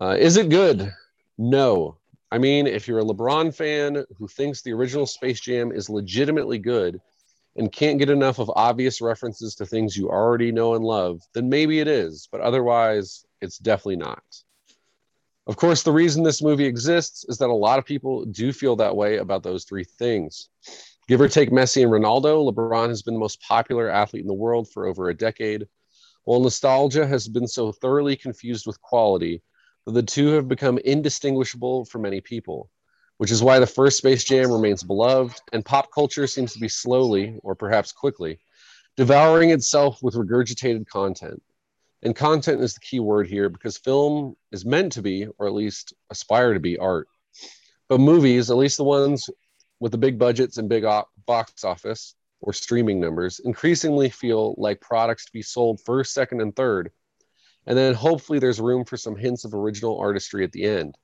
Uh, 0.00 0.16
is 0.18 0.36
it 0.36 0.48
good? 0.48 0.92
No. 1.36 1.97
I 2.30 2.38
mean, 2.38 2.66
if 2.66 2.86
you're 2.86 2.98
a 2.98 3.04
LeBron 3.04 3.54
fan 3.54 4.04
who 4.18 4.28
thinks 4.28 4.60
the 4.60 4.72
original 4.72 5.06
Space 5.06 5.40
Jam 5.40 5.72
is 5.72 5.88
legitimately 5.88 6.58
good 6.58 7.00
and 7.56 7.72
can't 7.72 7.98
get 7.98 8.10
enough 8.10 8.38
of 8.38 8.52
obvious 8.54 9.00
references 9.00 9.54
to 9.56 9.66
things 9.66 9.96
you 9.96 10.10
already 10.10 10.52
know 10.52 10.74
and 10.74 10.84
love, 10.84 11.22
then 11.32 11.48
maybe 11.48 11.80
it 11.80 11.88
is, 11.88 12.28
but 12.30 12.40
otherwise, 12.42 13.24
it's 13.40 13.58
definitely 13.58 13.96
not. 13.96 14.22
Of 15.46 15.56
course, 15.56 15.82
the 15.82 15.92
reason 15.92 16.22
this 16.22 16.42
movie 16.42 16.66
exists 16.66 17.24
is 17.28 17.38
that 17.38 17.48
a 17.48 17.54
lot 17.54 17.78
of 17.78 17.86
people 17.86 18.26
do 18.26 18.52
feel 18.52 18.76
that 18.76 18.94
way 18.94 19.16
about 19.16 19.42
those 19.42 19.64
three 19.64 19.84
things. 19.84 20.50
Give 21.08 21.22
or 21.22 21.28
take 21.28 21.50
Messi 21.50 21.82
and 21.82 21.90
Ronaldo, 21.90 22.52
LeBron 22.52 22.90
has 22.90 23.00
been 23.00 23.14
the 23.14 23.20
most 23.20 23.40
popular 23.40 23.88
athlete 23.88 24.20
in 24.20 24.28
the 24.28 24.34
world 24.34 24.70
for 24.70 24.86
over 24.86 25.08
a 25.08 25.16
decade. 25.16 25.66
While 26.24 26.40
nostalgia 26.40 27.06
has 27.06 27.26
been 27.26 27.48
so 27.48 27.72
thoroughly 27.72 28.14
confused 28.14 28.66
with 28.66 28.78
quality, 28.82 29.42
the 29.94 30.02
two 30.02 30.28
have 30.28 30.48
become 30.48 30.78
indistinguishable 30.78 31.84
for 31.84 31.98
many 31.98 32.20
people, 32.20 32.70
which 33.16 33.30
is 33.30 33.42
why 33.42 33.58
the 33.58 33.66
first 33.66 33.98
Space 33.98 34.24
Jam 34.24 34.50
remains 34.50 34.82
beloved, 34.82 35.40
and 35.52 35.64
pop 35.64 35.92
culture 35.92 36.26
seems 36.26 36.52
to 36.52 36.60
be 36.60 36.68
slowly, 36.68 37.38
or 37.42 37.54
perhaps 37.54 37.92
quickly, 37.92 38.38
devouring 38.96 39.50
itself 39.50 40.02
with 40.02 40.14
regurgitated 40.14 40.86
content. 40.86 41.42
And 42.02 42.14
content 42.14 42.60
is 42.60 42.74
the 42.74 42.80
key 42.80 43.00
word 43.00 43.26
here 43.26 43.48
because 43.48 43.76
film 43.76 44.36
is 44.52 44.64
meant 44.64 44.92
to 44.92 45.02
be, 45.02 45.26
or 45.38 45.46
at 45.46 45.54
least 45.54 45.94
aspire 46.10 46.54
to 46.54 46.60
be, 46.60 46.78
art. 46.78 47.08
But 47.88 48.00
movies, 48.00 48.50
at 48.50 48.56
least 48.56 48.76
the 48.76 48.84
ones 48.84 49.28
with 49.80 49.92
the 49.92 49.98
big 49.98 50.18
budgets 50.18 50.58
and 50.58 50.68
big 50.68 50.84
op- 50.84 51.10
box 51.26 51.64
office, 51.64 52.14
or 52.40 52.52
streaming 52.52 53.00
numbers 53.00 53.40
increasingly 53.40 54.10
feel 54.10 54.54
like 54.58 54.80
products 54.80 55.26
to 55.26 55.32
be 55.32 55.42
sold 55.42 55.80
first, 55.84 56.14
second, 56.14 56.40
and 56.40 56.54
third. 56.54 56.92
And 57.68 57.76
then 57.76 57.92
hopefully 57.92 58.38
there's 58.38 58.60
room 58.60 58.86
for 58.86 58.96
some 58.96 59.14
hints 59.14 59.44
of 59.44 59.52
original 59.52 60.00
artistry 60.00 60.42
at 60.42 60.52
the 60.52 60.64
end. 60.64 60.96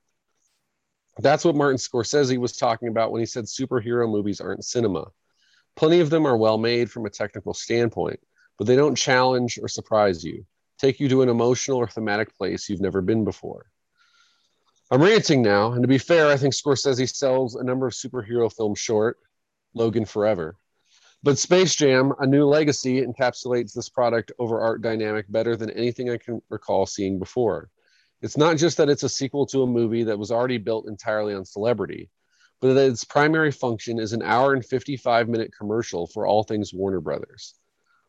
That's 1.19 1.45
what 1.45 1.55
Martin 1.55 1.77
Scorsese 1.77 2.39
was 2.39 2.57
talking 2.57 2.87
about 2.87 3.11
when 3.11 3.19
he 3.19 3.27
said 3.27 3.45
superhero 3.45 4.09
movies 4.09 4.41
aren't 4.41 4.65
cinema. 4.65 5.05
Plenty 5.75 5.99
of 5.99 6.09
them 6.09 6.25
are 6.25 6.35
well 6.35 6.57
made 6.57 6.89
from 6.89 7.05
a 7.05 7.11
technical 7.11 7.53
standpoint, 7.53 8.19
but 8.57 8.65
they 8.65 8.75
don't 8.75 8.95
challenge 8.95 9.59
or 9.61 9.67
surprise 9.67 10.23
you, 10.23 10.43
take 10.79 10.99
you 10.99 11.07
to 11.09 11.21
an 11.21 11.29
emotional 11.29 11.77
or 11.77 11.87
thematic 11.87 12.35
place 12.35 12.67
you've 12.67 12.81
never 12.81 13.01
been 13.01 13.23
before. 13.23 13.67
I'm 14.89 15.03
ranting 15.03 15.43
now, 15.43 15.73
and 15.73 15.83
to 15.83 15.87
be 15.87 15.99
fair, 15.99 16.27
I 16.27 16.37
think 16.37 16.55
Scorsese 16.55 17.15
sells 17.15 17.53
a 17.53 17.63
number 17.63 17.85
of 17.85 17.93
superhero 17.93 18.51
films 18.51 18.79
short, 18.79 19.19
Logan 19.75 20.05
Forever. 20.05 20.57
But 21.25 21.39
Space 21.39 21.73
Jam, 21.73 22.13
A 22.19 22.27
New 22.27 22.45
Legacy, 22.45 23.01
encapsulates 23.01 23.73
this 23.73 23.89
product 23.89 24.31
over 24.37 24.61
art 24.61 24.83
dynamic 24.83 25.25
better 25.27 25.55
than 25.55 25.71
anything 25.71 26.07
I 26.07 26.17
can 26.17 26.39
recall 26.49 26.85
seeing 26.85 27.17
before. 27.17 27.71
It's 28.21 28.37
not 28.37 28.57
just 28.57 28.77
that 28.77 28.89
it's 28.89 29.01
a 29.01 29.09
sequel 29.09 29.47
to 29.47 29.63
a 29.63 29.67
movie 29.67 30.03
that 30.03 30.19
was 30.19 30.29
already 30.29 30.59
built 30.59 30.87
entirely 30.87 31.33
on 31.33 31.43
celebrity, 31.43 32.11
but 32.61 32.75
that 32.75 32.91
its 32.91 33.03
primary 33.03 33.49
function 33.49 33.97
is 33.97 34.13
an 34.13 34.21
hour 34.21 34.53
and 34.53 34.63
55 34.63 35.27
minute 35.27 35.51
commercial 35.57 36.05
for 36.05 36.27
all 36.27 36.43
things 36.43 36.75
Warner 36.75 37.01
Brothers. 37.01 37.55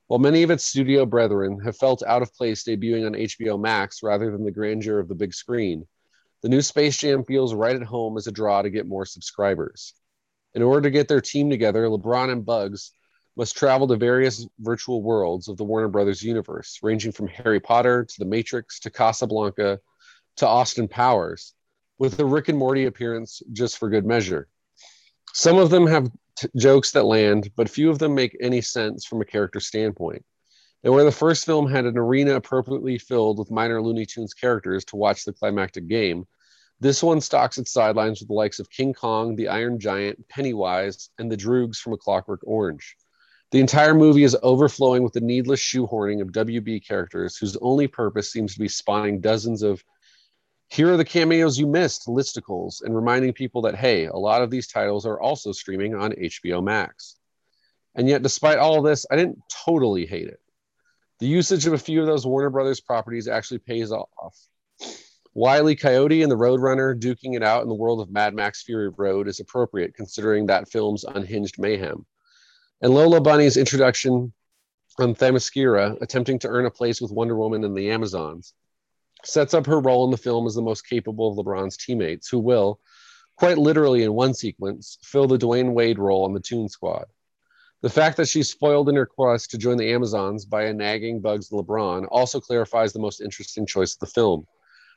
While 0.09 0.19
many 0.19 0.43
of 0.43 0.51
its 0.51 0.67
studio 0.67 1.07
brethren 1.07 1.59
have 1.61 1.79
felt 1.79 2.03
out 2.03 2.21
of 2.21 2.35
place 2.35 2.65
debuting 2.65 3.07
on 3.07 3.15
HBO 3.15 3.59
Max 3.59 4.03
rather 4.03 4.31
than 4.31 4.45
the 4.45 4.53
grandeur 4.53 4.99
of 4.99 5.09
the 5.09 5.15
big 5.15 5.33
screen, 5.33 5.87
the 6.43 6.51
new 6.51 6.61
Space 6.61 6.99
Jam 6.99 7.25
feels 7.25 7.55
right 7.55 7.77
at 7.77 7.83
home 7.83 8.19
as 8.19 8.27
a 8.27 8.31
draw 8.31 8.61
to 8.61 8.69
get 8.69 8.87
more 8.87 9.07
subscribers. 9.07 9.95
In 10.55 10.61
order 10.61 10.83
to 10.83 10.91
get 10.91 11.09
their 11.09 11.23
team 11.23 11.49
together, 11.49 11.87
LeBron 11.87 12.31
and 12.31 12.45
Bugs 12.45 12.93
must 13.37 13.57
travel 13.57 13.87
to 13.87 13.97
various 13.97 14.47
virtual 14.61 15.03
worlds 15.03 15.49
of 15.49 15.57
the 15.57 15.65
Warner 15.65 15.89
Brothers 15.89 16.23
universe, 16.23 16.79
ranging 16.83 17.13
from 17.13 17.29
Harry 17.29 17.61
Potter 17.61 18.05
to 18.05 18.19
The 18.19 18.25
Matrix 18.25 18.81
to 18.81 18.91
Casablanca 18.91 19.79
to 20.37 20.47
Austin 20.47 20.89
Powers, 20.89 21.55
with 21.99 22.19
a 22.19 22.25
Rick 22.25 22.49
and 22.49 22.59
Morty 22.59 22.87
appearance 22.87 23.43
just 23.53 23.79
for 23.79 23.91
good 23.91 24.07
measure. 24.07 24.49
Some 25.35 25.59
of 25.59 25.71
them 25.71 25.87
have 25.87 26.11
t- 26.39 26.49
jokes 26.57 26.93
that 26.93 27.05
land, 27.05 27.51
but 27.57 27.69
few 27.69 27.91
of 27.91 27.99
them 27.99 28.15
make 28.15 28.37
any 28.41 28.63
sense 28.63 29.05
from 29.05 29.21
a 29.21 29.27
character 29.27 29.61
standpoint. 29.61 30.25
And 30.83 30.95
where 30.95 31.05
the 31.05 31.13
first 31.13 31.45
film 31.45 31.71
had 31.71 31.85
an 31.85 31.99
arena 31.99 32.37
appropriately 32.37 32.99
filled 32.99 33.39
with 33.39 33.51
minor 33.51 33.83
Looney 33.83 34.07
Tunes 34.07 34.35
characters 34.35 34.85
to 34.87 34.97
watch 34.97 35.25
the 35.25 35.33
climactic 35.33 35.89
game, 35.89 36.27
this 36.81 37.03
one 37.03 37.21
stocks 37.23 37.59
its 37.59 37.73
sidelines 37.73 38.21
with 38.21 38.29
the 38.29 38.35
likes 38.35 38.59
of 38.59 38.71
King 38.71 38.93
Kong, 38.93 39.35
the 39.35 39.49
Iron 39.49 39.81
Giant, 39.81 40.29
Pennywise, 40.29 41.11
and 41.19 41.33
the 41.33 41.37
Droogs 41.37 41.79
from 41.79 41.95
A 41.95 41.97
Clockwork 41.97 42.41
Orange. 42.45 42.97
The 43.53 43.61
entire 43.61 43.95
movie 43.95 44.25
is 44.25 44.37
overflowing 44.43 45.03
with 45.03 45.13
the 45.13 45.21
needless 45.21 45.61
shoehorning 45.61 46.21
of 46.21 46.33
WB 46.33 46.87
characters 46.87 47.37
whose 47.37 47.57
only 47.59 47.87
purpose 47.87 48.33
seems 48.33 48.55
to 48.55 48.61
be 48.61 48.69
spawning 48.69 49.21
dozens 49.21 49.63
of 49.63 49.83
here 50.69 50.93
are 50.93 50.97
the 50.97 51.05
cameos 51.05 51.59
you 51.59 51.67
missed 51.67 52.09
listicles 52.09 52.83
and 52.83 52.95
reminding 52.95 53.33
people 53.33 53.63
that, 53.63 53.77
hey, 53.77 54.07
a 54.07 54.17
lot 54.17 54.43
of 54.43 54.51
these 54.51 54.67
titles 54.67 55.07
are 55.07 55.21
also 55.21 55.53
streaming 55.53 55.95
on 55.95 56.11
HBO 56.13 56.63
Max. 56.63 57.17
And 57.95 58.09
yet, 58.09 58.23
despite 58.23 58.59
all 58.59 58.83
this, 58.83 59.07
I 59.11 59.17
didn't 59.17 59.39
totally 59.65 60.07
hate 60.07 60.27
it. 60.27 60.41
The 61.21 61.27
usage 61.27 61.67
of 61.67 61.73
a 61.73 61.79
few 61.79 62.01
of 62.01 62.07
those 62.07 62.27
Warner 62.27 62.51
Brothers 62.51 62.81
properties 62.81 63.29
actually 63.29 63.61
pays 63.61 63.93
off. 63.93 64.37
Wiley. 65.35 65.77
Coyote 65.77 66.23
and 66.23 66.33
the 66.33 66.37
Roadrunner 66.37 66.99
duking 66.99 67.37
it 67.37 67.43
out 67.43 67.63
in 67.63 67.69
the 67.69 67.75
world 67.75 68.01
of 68.01 68.11
Mad 68.11 68.35
Max 68.35 68.63
Fury 68.63 68.89
Road 68.89 69.29
is 69.29 69.39
appropriate 69.39 69.95
considering 69.95 70.47
that 70.47 70.69
film's 70.69 71.05
unhinged 71.05 71.59
mayhem. 71.59 72.05
And 72.83 72.93
Lola 72.93 73.23
Bunny's 73.23 73.57
introduction 73.57 74.35
on 74.99 75.15
Themyscira, 75.15 76.01
attempting 76.03 76.39
to 76.41 76.49
earn 76.49 76.67
a 76.67 76.71
place 76.71 77.01
with 77.01 77.11
Wonder 77.11 77.37
Woman 77.37 77.65
and 77.65 77.77
the 77.77 77.91
Amazons, 77.91 78.53
sets 79.25 79.55
up 79.55 79.67
her 79.67 79.81
role 79.81 80.05
in 80.05 80.11
the 80.11 80.19
film 80.19 80.47
as 80.47 80.55
the 80.55 80.63
most 80.63 80.87
capable 80.87 81.31
of 81.31 81.45
LeBron's 81.45 81.79
teammates, 81.79 82.29
who 82.29 82.39
will, 82.39 82.81
quite 83.37 83.57
literally 83.57 84.03
in 84.03 84.13
one 84.13 84.35
sequence, 84.35 84.99
fill 85.03 85.27
the 85.27 85.39
Dwyane 85.39 85.73
Wade 85.73 85.99
role 85.99 86.25
on 86.25 86.35
the 86.35 86.41
Toon 86.41 86.69
Squad. 86.69 87.07
The 87.81 87.89
fact 87.91 88.19
that 88.19 88.29
she's 88.29 88.51
spoiled 88.51 88.89
in 88.89 88.97
her 88.97 89.07
quest 89.07 89.51
to 89.51 89.59
join 89.59 89.79
the 89.79 89.93
Amazons 89.93 90.45
by 90.45 90.65
a 90.65 90.75
nagging 90.75 91.21
Bugs 91.21 91.51
LeBron 91.51 92.07
also 92.11 92.41
clarifies 92.41 92.93
the 92.93 92.99
most 92.99 93.21
interesting 93.21 93.67
choice 93.67 93.95
of 93.95 94.01
the 94.01 94.07
film 94.07 94.47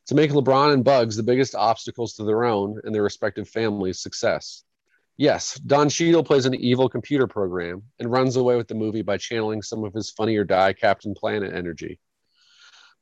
to 0.07 0.15
make 0.15 0.31
LeBron 0.31 0.73
and 0.73 0.83
Bugs 0.83 1.15
the 1.15 1.23
biggest 1.23 1.55
obstacles 1.55 2.15
to 2.15 2.23
their 2.23 2.43
own 2.43 2.79
and 2.83 2.93
their 2.93 3.03
respective 3.03 3.47
families' 3.47 4.01
success. 4.01 4.63
Yes, 5.19 5.55
Don 5.65 5.89
Cheadle 5.89 6.23
plays 6.23 6.45
an 6.45 6.55
evil 6.55 6.87
computer 6.87 7.27
program 7.27 7.83
and 7.99 8.09
runs 8.09 8.37
away 8.37 8.55
with 8.55 8.69
the 8.69 8.73
movie 8.73 9.01
by 9.01 9.17
channeling 9.17 9.61
some 9.61 9.83
of 9.83 9.93
his 9.93 10.09
funny 10.09 10.37
or 10.37 10.45
die 10.45 10.71
Captain 10.71 11.13
Planet 11.13 11.53
energy. 11.53 11.99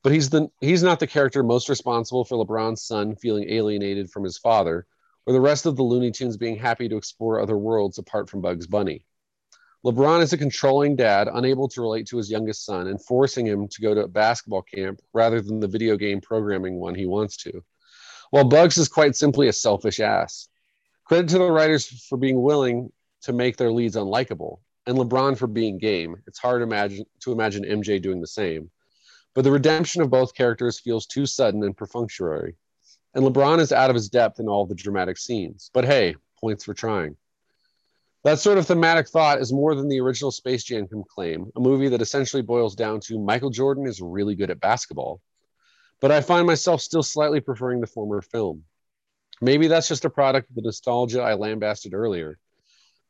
But 0.02 0.14
he's 0.14 0.32
the 0.32 0.48
he's 0.60 0.82
not 0.82 1.00
the 1.00 1.06
character 1.06 1.44
most 1.44 1.70
responsible 1.70 2.26
for 2.26 2.44
LeBron's 2.44 2.82
son 2.82 3.16
feeling 3.18 3.48
alienated 3.52 4.10
from 4.10 4.24
his 4.24 4.40
father, 4.40 4.88
or 5.28 5.34
the 5.34 5.40
rest 5.40 5.68
of 5.68 5.76
the 5.76 5.84
Looney 5.84 6.10
Tunes 6.10 6.38
being 6.38 6.58
happy 6.58 6.90
to 6.90 6.98
explore 6.98 7.40
other 7.40 7.56
worlds 7.56 8.00
apart 8.00 8.32
from 8.32 8.42
Bugs 8.42 8.66
Bunny. 8.66 9.06
LeBron 9.86 10.24
is 10.24 10.34
a 10.34 10.40
controlling 10.40 10.96
dad, 10.96 11.30
unable 11.32 11.68
to 11.68 11.82
relate 11.82 12.08
to 12.08 12.18
his 12.18 12.32
youngest 12.32 12.66
son 12.66 12.88
and 12.88 13.00
forcing 13.00 13.46
him 13.46 13.68
to 13.68 13.82
go 13.84 13.94
to 13.94 14.02
a 14.02 14.08
basketball 14.08 14.64
camp 14.64 15.02
rather 15.14 15.40
than 15.40 15.60
the 15.60 15.68
video 15.68 15.96
game 15.96 16.20
programming 16.20 16.80
one 16.80 16.96
he 16.96 17.06
wants 17.06 17.38
to. 17.38 17.64
While 18.32 18.46
Bugs 18.46 18.80
is 18.80 18.88
quite 18.88 19.16
simply 19.16 19.50
a 19.50 19.54
selfish 19.54 20.00
ass. 20.00 20.50
Credit 21.08 21.30
to 21.30 21.38
the 21.38 21.50
writers 21.50 22.06
for 22.10 22.18
being 22.18 22.42
willing 22.42 22.92
to 23.22 23.32
make 23.32 23.56
their 23.56 23.72
leads 23.72 23.96
unlikable, 23.96 24.60
and 24.86 24.98
LeBron 24.98 25.38
for 25.38 25.48
being 25.48 25.78
game. 25.78 26.18
It's 26.28 26.38
hard 26.38 26.60
to 26.60 26.64
imagine 26.64 27.06
to 27.22 27.32
imagine 27.32 27.64
MJ 27.64 28.02
doing 28.02 28.20
the 28.20 28.28
same. 28.28 28.70
But 29.34 29.44
the 29.44 29.52
redemption 29.52 30.02
of 30.02 30.10
both 30.10 30.36
characters 30.36 30.82
feels 30.82 31.06
too 31.06 31.26
sudden 31.26 31.64
and 31.64 31.78
perfunctory. 31.78 32.56
And 33.14 33.24
LeBron 33.24 33.60
is 33.60 33.72
out 33.72 33.90
of 33.90 33.96
his 33.96 34.10
depth 34.10 34.42
in 34.42 34.50
all 34.50 34.66
the 34.66 34.76
dramatic 34.76 35.18
scenes. 35.18 35.72
But 35.74 35.86
hey, 35.86 36.18
points 36.42 36.66
for 36.66 36.74
trying. 36.74 37.16
That 38.26 38.40
sort 38.40 38.58
of 38.58 38.68
thematic 38.68 39.08
thought 39.08 39.40
is 39.40 39.54
more 39.54 39.76
than 39.76 39.88
the 39.88 40.02
original 40.02 40.32
Space 40.32 40.66
Jam 40.66 40.90
can 40.90 41.06
claim, 41.10 41.50
a 41.56 41.62
movie 41.62 41.88
that 41.88 42.02
essentially 42.02 42.42
boils 42.42 42.76
down 42.76 43.00
to 43.06 43.18
Michael 43.18 43.50
Jordan 43.50 43.88
is 43.88 44.02
really 44.02 44.36
good 44.36 44.52
at 44.52 44.60
basketball. 44.60 45.22
But 46.02 46.12
I 46.12 46.20
find 46.20 46.46
myself 46.46 46.82
still 46.82 47.04
slightly 47.04 47.40
preferring 47.40 47.80
the 47.80 47.88
former 47.88 48.22
film. 48.22 48.66
Maybe 49.42 49.68
that's 49.68 49.88
just 49.88 50.06
a 50.06 50.10
product 50.10 50.50
of 50.50 50.56
the 50.56 50.62
nostalgia 50.62 51.22
I 51.22 51.36
lambasted 51.36 51.94
earlier. 51.94 52.40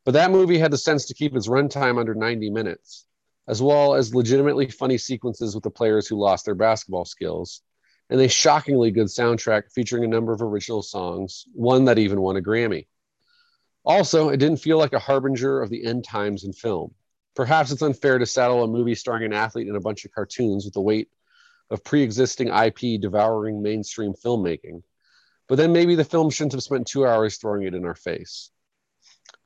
But 0.05 0.11
that 0.13 0.31
movie 0.31 0.57
had 0.57 0.71
the 0.71 0.77
sense 0.77 1.05
to 1.05 1.13
keep 1.13 1.35
its 1.35 1.47
runtime 1.47 1.99
under 1.99 2.15
90 2.15 2.49
minutes 2.49 3.07
as 3.47 3.61
well 3.61 3.95
as 3.95 4.13
legitimately 4.13 4.69
funny 4.69 4.97
sequences 4.97 5.55
with 5.55 5.63
the 5.63 5.71
players 5.71 6.07
who 6.07 6.19
lost 6.19 6.45
their 6.45 6.55
basketball 6.55 7.05
skills, 7.05 7.61
and 8.09 8.19
a 8.19 8.27
shockingly 8.27 8.91
good 8.91 9.07
soundtrack 9.07 9.71
featuring 9.73 10.03
a 10.03 10.07
number 10.07 10.33
of 10.33 10.41
original 10.41 10.81
songs, 10.81 11.45
one 11.53 11.85
that 11.85 11.97
even 11.97 12.21
won 12.21 12.37
a 12.37 12.41
Grammy. 12.41 12.87
Also, 13.85 14.29
it 14.29 14.37
didn't 14.37 14.59
feel 14.59 14.77
like 14.77 14.93
a 14.93 14.99
harbinger 14.99 15.61
of 15.61 15.69
the 15.69 15.85
end 15.85 16.03
times 16.03 16.43
in 16.43 16.51
film. 16.51 16.93
Perhaps 17.35 17.71
it's 17.71 17.81
unfair 17.81 18.19
to 18.19 18.25
saddle 18.25 18.63
a 18.63 18.67
movie 18.67 18.95
starring 18.95 19.23
an 19.23 19.33
athlete 19.33 19.67
and 19.67 19.77
a 19.77 19.81
bunch 19.81 20.03
of 20.03 20.11
cartoons 20.11 20.65
with 20.65 20.73
the 20.73 20.81
weight 20.81 21.09
of 21.69 21.83
pre 21.83 22.01
existing 22.01 22.49
IP 22.49 22.99
devouring 22.99 23.61
mainstream 23.61 24.13
filmmaking. 24.13 24.81
But 25.47 25.55
then 25.55 25.71
maybe 25.71 25.95
the 25.95 26.03
film 26.03 26.29
shouldn't 26.29 26.53
have 26.53 26.63
spent 26.63 26.87
two 26.87 27.05
hours 27.05 27.37
throwing 27.37 27.63
it 27.63 27.73
in 27.73 27.85
our 27.85 27.95
face. 27.95 28.51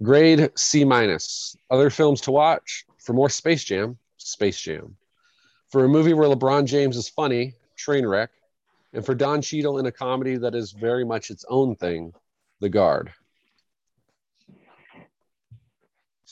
Grade 0.02 0.52
C 0.56 0.84
minus. 0.84 1.56
Other 1.70 1.90
films 1.90 2.22
to 2.22 2.32
watch? 2.32 2.86
For 2.98 3.14
more 3.14 3.30
Space 3.30 3.64
Jam, 3.64 3.98
Space 4.18 4.60
Jam. 4.60 4.98
For 5.70 5.86
a 5.86 5.90
movie 5.90 6.14
where 6.14 6.28
LeBron 6.28 6.66
James 6.66 6.98
is 6.98 7.08
funny, 7.08 7.56
Trainwreck. 7.78 8.30
And 8.94 9.06
for 9.06 9.16
Don 9.16 9.42
Cheadle 9.42 9.80
in 9.80 9.86
a 9.86 9.92
comedy 9.92 10.38
that 10.38 10.56
is 10.56 10.72
very 10.72 11.06
much 11.06 11.30
its 11.30 11.46
own 11.50 11.76
thing, 11.76 12.14
The 12.60 12.70
Guard. 12.70 13.14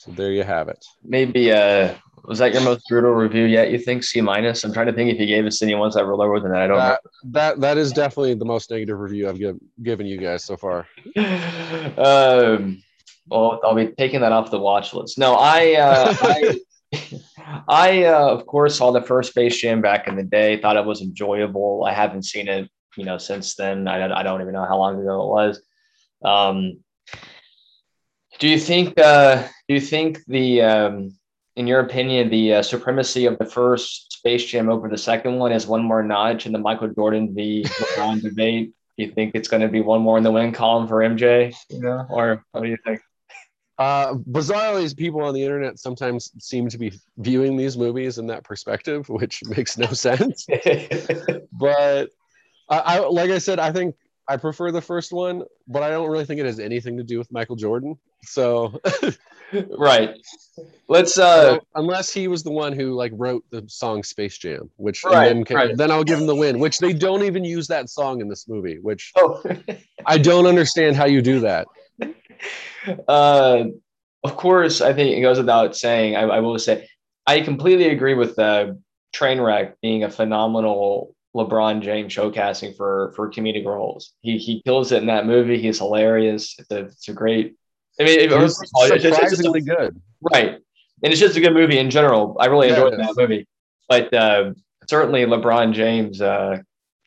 So 0.00 0.12
there 0.12 0.32
you 0.32 0.44
have 0.44 0.68
it. 0.68 0.82
Maybe 1.04 1.52
uh 1.52 1.94
was 2.24 2.38
that 2.38 2.54
your 2.54 2.62
most 2.62 2.88
brutal 2.88 3.12
review 3.12 3.44
yet? 3.44 3.70
You 3.70 3.78
think 3.78 4.02
C 4.02 4.22
minus? 4.22 4.64
I'm 4.64 4.72
trying 4.72 4.86
to 4.86 4.94
think 4.94 5.12
if 5.12 5.20
you 5.20 5.26
gave 5.26 5.44
us 5.44 5.60
any 5.60 5.74
ones 5.74 5.94
that 5.94 6.06
were 6.06 6.16
lower 6.16 6.40
than 6.40 6.52
that. 6.52 6.62
I 6.62 6.66
don't 6.66 6.78
that, 6.78 7.00
know. 7.04 7.30
That 7.32 7.60
that 7.60 7.76
is 7.76 7.92
definitely 7.92 8.32
the 8.32 8.46
most 8.46 8.70
negative 8.70 8.98
review 8.98 9.28
I've 9.28 9.38
give, 9.38 9.58
given 9.82 10.06
you 10.06 10.16
guys 10.16 10.46
so 10.46 10.56
far. 10.56 10.86
um 11.98 12.82
well, 13.28 13.60
I'll 13.62 13.74
be 13.74 13.88
taking 13.88 14.22
that 14.22 14.32
off 14.32 14.50
the 14.50 14.58
watch 14.58 14.94
list. 14.94 15.18
No, 15.18 15.34
I, 15.34 15.74
uh, 15.74 16.14
I, 16.22 16.60
I 17.68 18.04
uh, 18.04 18.26
of 18.28 18.46
course 18.46 18.78
saw 18.78 18.92
the 18.92 19.02
first 19.02 19.30
Space 19.30 19.60
Jam 19.60 19.82
back 19.82 20.08
in 20.08 20.16
the 20.16 20.24
day. 20.24 20.58
Thought 20.60 20.78
it 20.78 20.84
was 20.86 21.02
enjoyable. 21.02 21.84
I 21.86 21.92
haven't 21.92 22.24
seen 22.24 22.48
it, 22.48 22.70
you 22.96 23.04
know, 23.04 23.18
since 23.18 23.54
then. 23.54 23.86
I, 23.86 24.18
I 24.18 24.22
don't 24.22 24.40
even 24.40 24.54
know 24.54 24.64
how 24.64 24.78
long 24.78 24.98
ago 24.98 25.22
it 25.22 25.28
was. 25.28 25.62
Um, 26.24 26.80
do 28.40 28.48
you 28.48 28.58
think? 28.58 28.98
Uh, 28.98 29.46
do 29.68 29.74
you 29.74 29.80
think 29.80 30.24
the, 30.26 30.62
um, 30.62 31.16
in 31.56 31.66
your 31.66 31.80
opinion, 31.80 32.30
the 32.30 32.54
uh, 32.54 32.62
supremacy 32.62 33.26
of 33.26 33.38
the 33.38 33.44
first 33.44 34.12
Space 34.12 34.44
Jam 34.46 34.68
over 34.68 34.88
the 34.88 34.98
second 34.98 35.38
one 35.38 35.52
is 35.52 35.66
one 35.66 35.82
more 35.82 36.02
notch 36.02 36.46
in 36.46 36.52
the 36.52 36.58
Michael 36.58 36.88
Jordan 36.88 37.32
v. 37.34 37.62
LeBron 37.64 38.22
debate? 38.28 38.72
Do 38.96 39.04
you 39.04 39.12
think 39.12 39.34
it's 39.34 39.48
going 39.48 39.62
to 39.62 39.68
be 39.68 39.82
one 39.82 40.00
more 40.00 40.18
in 40.18 40.24
the 40.24 40.32
win 40.32 40.52
column 40.52 40.88
for 40.88 40.96
MJ? 40.96 41.54
You 41.68 41.80
know, 41.80 42.06
or 42.10 42.44
what 42.52 42.62
do 42.62 42.68
you 42.68 42.78
think? 42.84 43.00
Uh, 43.78 44.14
bizarrely, 44.14 44.94
people 44.96 45.22
on 45.22 45.32
the 45.32 45.42
internet 45.42 45.78
sometimes 45.78 46.32
seem 46.38 46.68
to 46.68 46.76
be 46.76 46.92
viewing 47.18 47.56
these 47.56 47.78
movies 47.78 48.18
in 48.18 48.26
that 48.26 48.44
perspective, 48.44 49.08
which 49.08 49.42
makes 49.46 49.78
no 49.78 49.86
sense. 49.86 50.46
but 51.52 52.10
I, 52.68 52.78
I, 52.78 52.98
like 53.00 53.30
I 53.30 53.38
said, 53.38 53.58
I 53.58 53.72
think 53.72 53.96
I 54.28 54.36
prefer 54.38 54.70
the 54.70 54.82
first 54.82 55.12
one, 55.12 55.44
but 55.66 55.82
I 55.82 55.90
don't 55.90 56.10
really 56.10 56.24
think 56.24 56.40
it 56.40 56.46
has 56.46 56.58
anything 56.58 56.96
to 56.98 57.02
do 57.02 57.18
with 57.18 57.32
Michael 57.32 57.56
Jordan. 57.56 57.98
So, 58.24 58.80
right. 59.78 60.16
Let's 60.88 61.18
uh, 61.18 61.58
unless 61.74 62.12
he 62.12 62.28
was 62.28 62.42
the 62.42 62.50
one 62.50 62.72
who 62.72 62.94
like 62.94 63.12
wrote 63.14 63.44
the 63.50 63.64
song 63.68 64.02
Space 64.02 64.36
Jam, 64.38 64.70
which 64.76 65.04
right, 65.04 65.28
then, 65.28 65.56
right. 65.56 65.76
then 65.76 65.90
I'll 65.90 66.04
give 66.04 66.18
him 66.18 66.26
the 66.26 66.34
win. 66.34 66.58
Which 66.58 66.78
they 66.78 66.92
don't 66.92 67.22
even 67.22 67.44
use 67.44 67.66
that 67.68 67.88
song 67.88 68.20
in 68.20 68.28
this 68.28 68.48
movie, 68.48 68.78
which 68.78 69.12
oh. 69.16 69.42
I 70.06 70.18
don't 70.18 70.46
understand 70.46 70.96
how 70.96 71.06
you 71.06 71.22
do 71.22 71.40
that. 71.40 71.66
Uh, 73.06 73.64
of 74.24 74.36
course, 74.36 74.80
I 74.80 74.94
think 74.94 75.16
it 75.16 75.20
goes 75.20 75.36
without 75.36 75.76
saying. 75.76 76.16
I, 76.16 76.22
I 76.22 76.40
will 76.40 76.58
say, 76.58 76.88
I 77.26 77.42
completely 77.42 77.90
agree 77.90 78.14
with 78.14 78.36
the 78.36 78.80
Trainwreck 79.14 79.74
being 79.82 80.04
a 80.04 80.10
phenomenal 80.10 81.14
LeBron 81.34 81.82
James 81.82 82.14
showcasing 82.14 82.76
for 82.76 83.12
for 83.14 83.30
comedic 83.30 83.64
roles. 83.64 84.14
He 84.20 84.38
he 84.38 84.62
kills 84.62 84.92
it 84.92 85.00
in 85.02 85.06
that 85.06 85.26
movie. 85.26 85.60
He's 85.60 85.78
hilarious. 85.78 86.56
It's 86.58 86.70
a 86.70 86.78
it's 86.86 87.08
a 87.08 87.12
great. 87.12 87.56
I 88.00 88.04
mean, 88.04 88.18
it, 88.18 88.32
it's 88.32 88.56
surprisingly 88.56 89.60
it's 89.60 89.68
a, 89.68 89.76
good. 89.76 90.00
Right, 90.32 90.58
and 91.02 91.12
it's 91.12 91.20
just 91.20 91.36
a 91.36 91.40
good 91.40 91.54
movie 91.54 91.78
in 91.78 91.90
general. 91.90 92.36
I 92.40 92.46
really 92.46 92.68
yeah, 92.68 92.74
enjoyed 92.74 92.98
that 92.98 93.14
movie. 93.16 93.46
But 93.88 94.12
uh, 94.14 94.52
certainly, 94.88 95.24
LeBron 95.26 95.74
James 95.74 96.22
uh, 96.22 96.58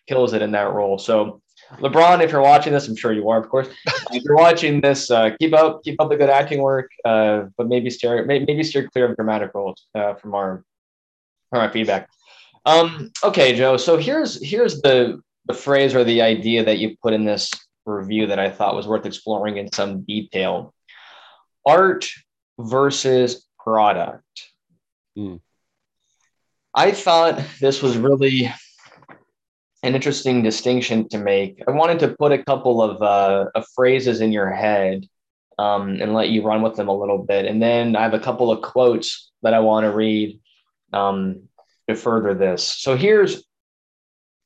kills 0.08 0.34
it 0.34 0.42
in 0.42 0.52
that 0.52 0.72
role. 0.74 0.98
So 1.00 1.42
LeBron, 1.80 2.22
if 2.24 2.32
you're 2.32 2.42
watching 2.42 2.74
this, 2.74 2.88
I'm 2.88 2.96
sure 2.96 3.14
you 3.14 3.30
are, 3.30 3.42
of 3.42 3.50
course. 3.50 3.68
if 4.12 4.24
you're 4.24 4.36
watching 4.36 4.82
this, 4.82 5.10
uh, 5.10 5.32
keep 5.40 5.54
up, 5.54 5.84
keep 5.84 6.00
up 6.00 6.10
the 6.10 6.18
good 6.18 6.30
acting 6.30 6.62
work, 6.62 6.90
uh, 7.06 7.46
but 7.58 7.68
maybe 7.68 7.90
steer, 7.90 8.26
maybe 8.26 8.64
steer 8.64 8.88
clear 8.90 9.10
of 9.10 9.16
dramatic 9.16 9.52
roles 9.54 9.86
uh, 9.96 10.14
from 10.16 10.36
our 10.36 10.64
from 11.50 11.62
our 11.62 11.72
feedback. 11.72 12.10
Um, 12.66 13.12
okay, 13.24 13.56
Joe. 13.56 13.78
So 13.78 13.98
here's 13.98 14.44
here's 14.46 14.82
the 14.82 15.22
the 15.46 15.54
phrase 15.54 15.94
or 15.94 16.04
the 16.04 16.22
idea 16.22 16.64
that 16.64 16.80
you 16.80 16.96
put 17.02 17.14
in 17.14 17.26
this 17.26 17.52
review 17.86 18.28
that 18.28 18.40
I 18.40 18.50
thought 18.50 18.76
was 18.76 18.88
worth 18.88 19.06
exploring 19.06 19.58
in 19.58 19.72
some 19.72 20.04
detail. 20.04 20.74
Art 21.66 22.10
versus 22.60 23.48
product. 23.60 24.52
Mm. 25.18 25.40
I 26.74 26.92
thought 26.92 27.42
this 27.60 27.82
was 27.82 27.98
really 27.98 28.52
an 29.84 29.96
interesting 29.96 30.42
distinction 30.42 31.08
to 31.10 31.18
make. 31.18 31.62
I 31.68 31.72
wanted 31.72 32.00
to 32.00 32.16
put 32.16 32.32
a 32.32 32.44
couple 32.44 32.82
of, 32.82 33.02
uh, 33.02 33.50
of 33.54 33.66
phrases 33.76 34.22
in 34.22 34.32
your 34.32 34.50
head 34.50 35.06
um, 35.60 36.02
and 36.02 36.14
let 36.14 36.30
you 36.30 36.42
run 36.42 36.62
with 36.62 36.76
them 36.76 36.88
a 36.88 36.98
little 36.98 37.20
bit. 37.20 37.46
And 37.46 37.62
then 37.62 37.96
I 37.96 38.02
have 38.02 38.14
a 38.14 38.20
couple 38.20 38.52
of 38.52 38.62
quotes 38.62 39.32
that 39.44 39.54
I 39.54 39.60
want 39.60 39.84
to 39.84 39.92
read 39.92 40.40
um, 40.94 41.44
to 41.88 41.96
further 41.96 42.34
this. 42.34 42.66
So 42.68 42.96
here's 42.96 43.44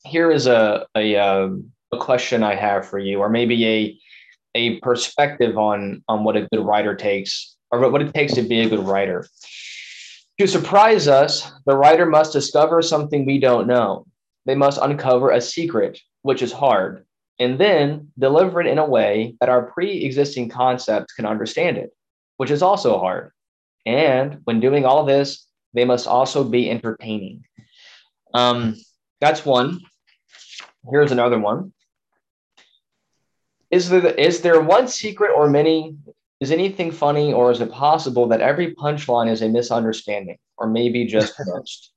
here 0.03 0.31
is 0.31 0.47
a, 0.47 0.85
a, 0.95 1.15
um, 1.17 1.71
a 1.91 1.97
question 1.97 2.43
I 2.43 2.55
have 2.55 2.87
for 2.87 2.99
you, 2.99 3.19
or 3.19 3.29
maybe 3.29 3.65
a 3.65 3.99
a 4.57 4.79
perspective 4.81 5.57
on 5.57 6.03
on 6.09 6.25
what 6.25 6.35
a 6.35 6.47
good 6.51 6.65
writer 6.65 6.95
takes, 6.95 7.55
or 7.71 7.89
what 7.89 8.01
it 8.01 8.13
takes 8.13 8.33
to 8.33 8.41
be 8.41 8.61
a 8.61 8.69
good 8.69 8.85
writer. 8.85 9.25
To 10.39 10.47
surprise 10.47 11.07
us, 11.07 11.49
the 11.65 11.77
writer 11.77 12.05
must 12.05 12.33
discover 12.33 12.81
something 12.81 13.25
we 13.25 13.39
don't 13.39 13.67
know 13.67 14.05
they 14.47 14.55
must 14.55 14.79
uncover 14.81 15.29
a 15.29 15.41
secret, 15.41 15.99
which 16.21 16.41
is 16.41 16.53
hard, 16.53 17.05
and 17.37 17.59
then 17.59 18.13
deliver 18.17 18.61
it 18.61 18.67
in 18.67 18.79
a 18.79 18.85
way 18.85 19.35
that 19.39 19.49
our 19.49 19.63
pre 19.63 20.03
existing 20.05 20.49
concepts 20.49 21.13
can 21.13 21.25
understand 21.25 21.77
it, 21.77 21.91
which 22.37 22.49
is 22.49 22.63
also 22.63 22.97
hard. 22.97 23.31
And 23.85 24.39
when 24.45 24.61
doing 24.61 24.85
all 24.85 25.05
this, 25.05 25.45
they 25.73 25.83
must 25.83 26.07
also 26.07 26.45
be 26.45 26.69
entertaining. 26.69 27.43
Um, 28.33 28.77
that's 29.19 29.45
one. 29.45 29.81
Here's 30.89 31.11
another 31.11 31.37
one. 31.37 31.73
Is 33.69 33.89
there, 33.89 34.05
is 34.05 34.41
there 34.41 34.61
one 34.61 34.87
secret 34.87 35.31
or 35.35 35.49
many? 35.49 35.95
Is 36.39 36.51
anything 36.51 36.91
funny, 36.91 37.33
or 37.33 37.51
is 37.51 37.61
it 37.61 37.71
possible 37.71 38.27
that 38.27 38.41
every 38.41 38.75
punchline 38.75 39.29
is 39.29 39.41
a 39.41 39.49
misunderstanding, 39.49 40.37
or 40.57 40.67
maybe 40.67 41.05
just 41.05 41.33
most? 41.45 41.91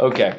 okay 0.00 0.38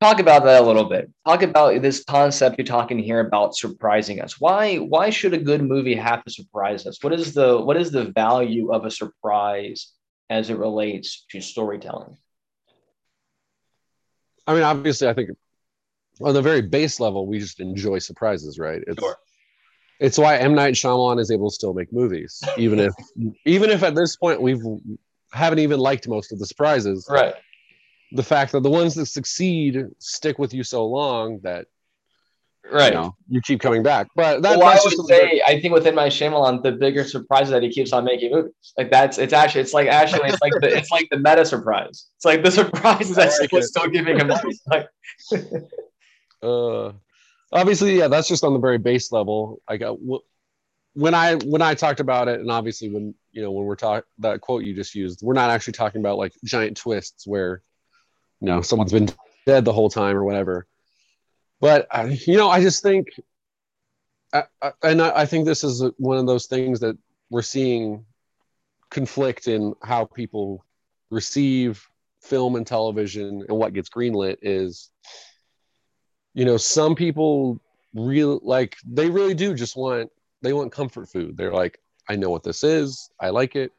talk 0.00 0.20
about 0.20 0.44
that 0.44 0.62
a 0.62 0.64
little 0.64 0.84
bit 0.84 1.10
talk 1.26 1.42
about 1.42 1.80
this 1.82 2.04
concept 2.04 2.56
you're 2.58 2.64
talking 2.64 2.98
here 2.98 3.20
about 3.20 3.54
surprising 3.54 4.20
us 4.20 4.40
why 4.40 4.76
why 4.76 5.10
should 5.10 5.34
a 5.34 5.38
good 5.38 5.62
movie 5.62 5.94
have 5.94 6.24
to 6.24 6.30
surprise 6.30 6.86
us 6.86 7.02
what 7.02 7.12
is 7.12 7.34
the 7.34 7.58
what 7.58 7.76
is 7.76 7.90
the 7.90 8.04
value 8.04 8.72
of 8.72 8.84
a 8.84 8.90
surprise 8.90 9.92
as 10.30 10.50
it 10.50 10.58
relates 10.58 11.24
to 11.30 11.40
storytelling 11.40 12.16
i 14.46 14.54
mean 14.54 14.62
obviously 14.62 15.08
i 15.08 15.14
think 15.14 15.30
on 16.22 16.34
the 16.34 16.42
very 16.42 16.62
base 16.62 17.00
level 17.00 17.26
we 17.26 17.38
just 17.38 17.60
enjoy 17.60 17.98
surprises 17.98 18.58
right 18.58 18.82
it's 18.86 19.00
sure. 19.00 19.16
it's 20.00 20.18
why 20.18 20.36
m 20.36 20.54
night 20.54 20.74
Shyamalan 20.74 21.20
is 21.20 21.30
able 21.30 21.50
to 21.50 21.54
still 21.54 21.74
make 21.74 21.92
movies 21.92 22.42
even 22.56 22.78
if 22.78 22.92
even 23.44 23.70
if 23.70 23.82
at 23.82 23.94
this 23.94 24.16
point 24.16 24.40
we've 24.40 24.62
haven't 25.32 25.58
even 25.58 25.78
liked 25.78 26.08
most 26.08 26.32
of 26.32 26.38
the 26.38 26.46
surprises 26.46 27.06
right 27.10 27.34
the 28.12 28.22
fact 28.22 28.52
that 28.52 28.62
the 28.62 28.70
ones 28.70 28.94
that 28.94 29.06
succeed 29.06 29.84
stick 29.98 30.38
with 30.38 30.54
you 30.54 30.62
so 30.62 30.86
long 30.86 31.40
that 31.42 31.66
right 32.70 32.92
you, 32.92 32.98
know, 32.98 33.16
you 33.28 33.40
keep 33.40 33.60
coming 33.60 33.82
back. 33.82 34.08
But 34.14 34.42
that, 34.42 34.58
well, 34.58 34.68
I 34.68 34.78
would 34.82 35.06
say 35.06 35.42
I 35.46 35.60
think 35.60 35.74
within 35.74 35.94
my 35.94 36.08
Shyamalan, 36.08 36.62
the 36.62 36.72
bigger 36.72 37.04
surprise 37.04 37.44
is 37.44 37.50
that 37.50 37.62
he 37.62 37.70
keeps 37.70 37.92
on 37.92 38.04
making 38.04 38.32
movies. 38.32 38.52
Like 38.76 38.90
that's 38.90 39.18
it's 39.18 39.32
actually 39.32 39.62
it's 39.62 39.74
like 39.74 39.88
actually 39.88 40.28
it's 40.28 40.40
like 40.40 40.52
the 40.60 40.76
it's 40.76 40.90
like 40.90 41.08
the 41.10 41.18
meta 41.18 41.44
surprise. 41.44 42.06
It's 42.16 42.24
like 42.24 42.42
the 42.42 42.50
surprise 42.60 43.10
is 43.10 43.16
that 43.16 43.32
like 43.52 43.62
still 43.64 43.88
giving 43.88 44.18
him. 44.18 44.30
Like, 44.66 44.88
uh, 46.42 46.92
obviously, 47.52 47.98
yeah, 47.98 48.08
that's 48.08 48.28
just 48.28 48.44
on 48.44 48.52
the 48.52 48.58
very 48.58 48.78
base 48.78 49.12
level. 49.12 49.60
Like 49.68 49.82
uh, 49.82 49.94
when 50.94 51.14
I 51.14 51.36
when 51.36 51.62
I 51.62 51.74
talked 51.74 52.00
about 52.00 52.28
it, 52.28 52.40
and 52.40 52.50
obviously 52.50 52.90
when 52.90 53.14
you 53.32 53.42
know 53.42 53.50
when 53.50 53.64
we're 53.64 53.76
talking 53.76 54.04
that 54.18 54.40
quote 54.40 54.64
you 54.64 54.74
just 54.74 54.94
used, 54.94 55.22
we're 55.22 55.34
not 55.34 55.50
actually 55.50 55.74
talking 55.74 56.00
about 56.00 56.18
like 56.18 56.32
giant 56.44 56.76
twists 56.76 57.26
where 57.26 57.62
you 58.40 58.46
know 58.46 58.62
someone's 58.62 58.92
been 58.92 59.10
dead 59.46 59.64
the 59.64 59.72
whole 59.72 59.90
time 59.90 60.16
or 60.16 60.24
whatever 60.24 60.66
but 61.60 61.86
uh, 61.90 62.08
you 62.26 62.36
know 62.36 62.48
i 62.48 62.60
just 62.60 62.82
think 62.82 63.08
I, 64.32 64.44
I, 64.60 64.72
and 64.82 65.00
I, 65.00 65.20
I 65.20 65.26
think 65.26 65.46
this 65.46 65.64
is 65.64 65.82
one 65.96 66.18
of 66.18 66.26
those 66.26 66.46
things 66.46 66.80
that 66.80 66.98
we're 67.30 67.42
seeing 67.42 68.04
conflict 68.90 69.48
in 69.48 69.74
how 69.82 70.04
people 70.04 70.64
receive 71.10 71.86
film 72.22 72.56
and 72.56 72.66
television 72.66 73.44
and 73.48 73.56
what 73.56 73.72
gets 73.72 73.88
greenlit 73.88 74.36
is 74.42 74.90
you 76.34 76.44
know 76.44 76.56
some 76.56 76.94
people 76.94 77.60
real 77.94 78.40
like 78.42 78.76
they 78.86 79.08
really 79.08 79.34
do 79.34 79.54
just 79.54 79.76
want 79.76 80.10
they 80.42 80.52
want 80.52 80.72
comfort 80.72 81.08
food. 81.08 81.36
They're 81.36 81.52
like 81.52 81.78
i 82.08 82.16
know 82.16 82.30
what 82.30 82.42
this 82.42 82.64
is. 82.64 83.10
I 83.20 83.30
like 83.30 83.56
it. 83.56 83.72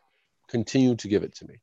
Continue 0.50 0.96
to 0.96 1.08
give 1.08 1.24
it 1.24 1.36
to 1.36 1.48
me. 1.48 1.56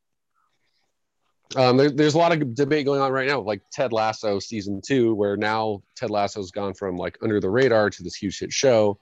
Um, 1.55 1.77
there, 1.77 1.91
there's 1.91 2.15
a 2.15 2.19
lot 2.19 2.33
of 2.33 2.55
debate 2.55 2.87
going 2.87 3.01
on 3.01 3.13
right 3.13 3.29
now, 3.29 3.41
like 3.41 3.63
Ted 3.71 3.93
Lasso 3.93 4.41
season 4.41 4.81
two, 4.85 5.15
where 5.15 5.37
now 5.37 5.83
Ted 5.95 6.11
Lasso's 6.11 6.51
gone 6.51 6.75
from 6.75 6.97
like 6.97 7.17
under 7.23 7.41
the 7.41 7.51
radar 7.51 7.89
to 7.89 8.03
this 8.03 8.17
huge 8.17 8.41
hit 8.41 8.53
show, 8.53 8.99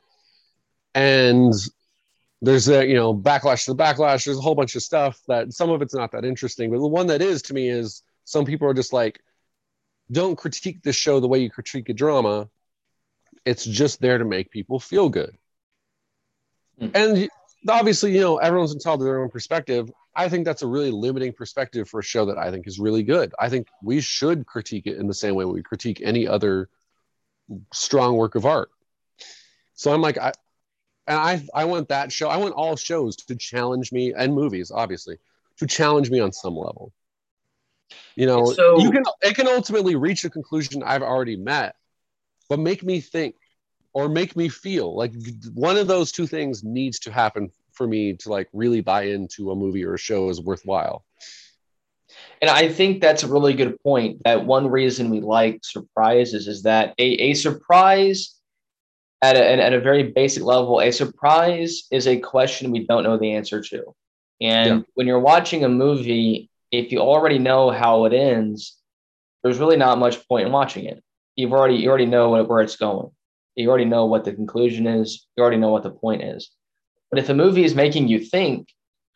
and 0.94 1.54
there's 2.42 2.68
a 2.68 2.86
you 2.86 2.94
know 2.94 3.14
backlash 3.14 3.64
to 3.64 3.72
the 3.72 3.82
backlash. 3.82 4.24
There's 4.24 4.36
a 4.36 4.42
whole 4.42 4.54
bunch 4.54 4.76
of 4.76 4.82
stuff 4.82 5.20
that 5.26 5.52
some 5.54 5.70
of 5.70 5.80
it's 5.80 5.94
not 5.94 6.12
that 6.12 6.24
interesting, 6.24 6.70
but 6.70 6.78
the 6.78 6.86
one 6.86 7.06
that 7.06 7.22
is 7.22 7.40
to 7.42 7.54
me 7.54 7.70
is 7.70 8.02
some 8.24 8.44
people 8.44 8.68
are 8.68 8.74
just 8.74 8.92
like, 8.92 9.20
don't 10.10 10.36
critique 10.36 10.82
the 10.82 10.92
show 10.92 11.20
the 11.20 11.28
way 11.28 11.40
you 11.40 11.50
critique 11.50 11.88
a 11.88 11.94
drama. 11.94 12.48
It's 13.44 13.64
just 13.64 14.00
there 14.00 14.18
to 14.18 14.24
make 14.24 14.50
people 14.50 14.80
feel 14.80 15.08
good. 15.08 15.36
Mm. 16.80 16.90
And 16.94 17.28
obviously, 17.68 18.14
you 18.14 18.20
know, 18.20 18.38
everyone's 18.38 18.72
entitled 18.72 19.00
to 19.00 19.04
their 19.04 19.22
own 19.22 19.30
perspective. 19.30 19.90
I 20.14 20.28
think 20.28 20.44
that's 20.44 20.62
a 20.62 20.66
really 20.66 20.90
limiting 20.90 21.32
perspective 21.32 21.88
for 21.88 22.00
a 22.00 22.04
show 22.04 22.26
that 22.26 22.38
I 22.38 22.50
think 22.50 22.66
is 22.66 22.78
really 22.78 23.02
good. 23.02 23.34
I 23.38 23.48
think 23.48 23.68
we 23.82 24.00
should 24.00 24.46
critique 24.46 24.86
it 24.86 24.96
in 24.98 25.06
the 25.06 25.14
same 25.14 25.34
way 25.34 25.44
we 25.44 25.62
critique 25.62 26.00
any 26.02 26.28
other 26.28 26.68
strong 27.72 28.16
work 28.16 28.34
of 28.34 28.46
art. 28.46 28.70
So 29.74 29.92
I'm 29.92 30.00
like, 30.00 30.18
I, 30.18 30.32
and 31.06 31.18
I, 31.18 31.46
I 31.52 31.64
want 31.64 31.88
that 31.88 32.12
show. 32.12 32.28
I 32.28 32.36
want 32.36 32.54
all 32.54 32.76
shows 32.76 33.16
to 33.16 33.36
challenge 33.36 33.92
me, 33.92 34.14
and 34.14 34.32
movies, 34.32 34.70
obviously, 34.70 35.18
to 35.58 35.66
challenge 35.66 36.10
me 36.10 36.20
on 36.20 36.32
some 36.32 36.56
level. 36.56 36.92
You 38.16 38.26
know, 38.26 38.46
so, 38.46 38.78
you 38.78 38.90
can 38.90 39.02
it 39.22 39.34
can 39.34 39.48
ultimately 39.48 39.96
reach 39.96 40.24
a 40.24 40.30
conclusion 40.30 40.82
I've 40.82 41.02
already 41.02 41.36
met, 41.36 41.74
but 42.48 42.58
make 42.58 42.82
me 42.82 43.00
think 43.00 43.34
or 43.92 44.08
make 44.08 44.36
me 44.36 44.48
feel 44.48 44.96
like 44.96 45.12
one 45.54 45.76
of 45.76 45.86
those 45.86 46.12
two 46.12 46.26
things 46.26 46.64
needs 46.64 46.98
to 47.00 47.12
happen 47.12 47.50
for 47.72 47.86
me 47.86 48.14
to 48.14 48.28
like 48.28 48.48
really 48.52 48.80
buy 48.80 49.02
into 49.02 49.50
a 49.50 49.56
movie 49.56 49.84
or 49.84 49.94
a 49.94 49.98
show 49.98 50.28
is 50.28 50.40
worthwhile. 50.40 51.04
And 52.40 52.50
I 52.50 52.68
think 52.68 53.00
that's 53.00 53.22
a 53.22 53.28
really 53.28 53.54
good 53.54 53.80
point. 53.82 54.22
That 54.24 54.44
one 54.44 54.68
reason 54.68 55.10
we 55.10 55.20
like 55.20 55.60
surprises 55.62 56.46
is 56.46 56.62
that 56.62 56.94
a, 56.98 57.04
a 57.04 57.34
surprise 57.34 58.34
at 59.22 59.36
a, 59.36 59.62
at 59.62 59.72
a 59.72 59.80
very 59.80 60.04
basic 60.04 60.42
level, 60.42 60.80
a 60.80 60.90
surprise 60.90 61.84
is 61.90 62.06
a 62.06 62.18
question 62.18 62.70
we 62.70 62.86
don't 62.86 63.04
know 63.04 63.16
the 63.16 63.32
answer 63.32 63.62
to. 63.62 63.94
And 64.40 64.80
yeah. 64.80 64.80
when 64.94 65.06
you're 65.06 65.20
watching 65.20 65.64
a 65.64 65.68
movie, 65.68 66.50
if 66.78 66.92
you 66.92 67.00
already 67.00 67.38
know 67.38 67.70
how 67.70 68.04
it 68.04 68.12
ends, 68.12 68.76
there's 69.42 69.58
really 69.58 69.76
not 69.76 69.98
much 69.98 70.26
point 70.28 70.46
in 70.46 70.52
watching 70.52 70.86
it. 70.86 71.02
You've 71.36 71.52
already 71.52 71.76
you 71.76 71.88
already 71.88 72.06
know 72.06 72.42
where 72.44 72.60
it's 72.60 72.76
going. 72.76 73.10
You 73.56 73.68
already 73.68 73.84
know 73.84 74.06
what 74.06 74.24
the 74.24 74.32
conclusion 74.32 74.86
is. 74.86 75.26
You 75.36 75.42
already 75.42 75.58
know 75.58 75.70
what 75.70 75.82
the 75.82 75.90
point 75.90 76.22
is. 76.22 76.50
But 77.10 77.18
if 77.18 77.28
a 77.28 77.34
movie 77.34 77.64
is 77.64 77.74
making 77.74 78.08
you 78.08 78.18
think, 78.18 78.68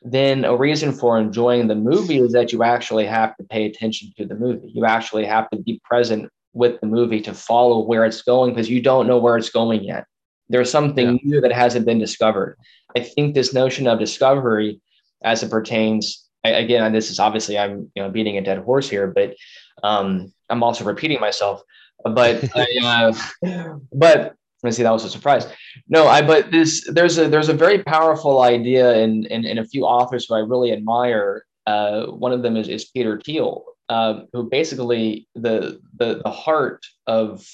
then 0.02 0.44
a 0.44 0.56
reason 0.56 0.92
for 0.92 1.18
enjoying 1.18 1.66
the 1.66 1.74
movie 1.74 2.18
is 2.18 2.32
that 2.32 2.52
you 2.52 2.62
actually 2.62 3.06
have 3.06 3.36
to 3.36 3.44
pay 3.44 3.66
attention 3.66 4.12
to 4.16 4.26
the 4.26 4.36
movie. 4.36 4.70
You 4.72 4.84
actually 4.84 5.24
have 5.26 5.50
to 5.50 5.56
be 5.56 5.80
present 5.82 6.30
with 6.52 6.80
the 6.80 6.86
movie 6.86 7.20
to 7.22 7.34
follow 7.34 7.84
where 7.84 8.04
it's 8.04 8.22
going 8.22 8.52
because 8.52 8.70
you 8.70 8.80
don't 8.80 9.06
know 9.06 9.18
where 9.18 9.36
it's 9.36 9.50
going 9.50 9.82
yet. 9.82 10.04
There's 10.48 10.70
something 10.70 11.14
yeah. 11.14 11.18
new 11.24 11.40
that 11.40 11.52
hasn't 11.52 11.84
been 11.86 11.98
discovered. 11.98 12.56
I 12.96 13.00
think 13.00 13.34
this 13.34 13.52
notion 13.52 13.86
of 13.86 13.98
discovery, 13.98 14.80
as 15.22 15.42
it 15.42 15.50
pertains, 15.50 16.27
again, 16.44 16.92
this 16.92 17.10
is 17.10 17.18
obviously 17.18 17.58
I'm 17.58 17.90
you 17.94 18.02
know 18.02 18.10
beating 18.10 18.38
a 18.38 18.42
dead 18.42 18.58
horse 18.58 18.88
here, 18.88 19.06
but 19.06 19.34
um, 19.82 20.32
I'm 20.48 20.62
also 20.62 20.84
repeating 20.84 21.20
myself. 21.20 21.62
But 22.04 22.48
I, 22.54 23.12
uh, 23.42 23.78
but 23.92 24.34
let 24.62 24.70
me 24.70 24.72
see, 24.72 24.82
that 24.82 24.92
was 24.92 25.04
a 25.04 25.10
surprise. 25.10 25.46
No, 25.88 26.06
I 26.06 26.22
but 26.22 26.50
this 26.50 26.88
there's 26.90 27.18
a 27.18 27.28
there's 27.28 27.48
a 27.48 27.54
very 27.54 27.82
powerful 27.82 28.40
idea 28.40 28.98
in 28.98 29.26
in, 29.26 29.44
in 29.44 29.58
a 29.58 29.64
few 29.64 29.84
authors 29.84 30.26
who 30.26 30.34
I 30.34 30.40
really 30.40 30.72
admire. 30.72 31.44
Uh, 31.66 32.06
one 32.06 32.32
of 32.32 32.42
them 32.42 32.56
is, 32.56 32.66
is 32.66 32.86
Peter 32.86 33.20
Thiel, 33.20 33.64
um, 33.90 34.26
who 34.32 34.48
basically 34.48 35.28
the, 35.34 35.80
the 35.98 36.22
the 36.24 36.30
heart 36.30 36.84
of 37.06 37.46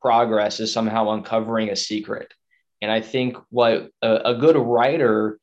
progress 0.00 0.60
is 0.60 0.72
somehow 0.72 1.10
uncovering 1.10 1.68
a 1.68 1.76
secret. 1.76 2.32
And 2.80 2.90
I 2.90 3.00
think 3.00 3.36
what 3.50 3.90
a, 4.00 4.16
a 4.24 4.34
good 4.34 4.56
writer 4.56 5.38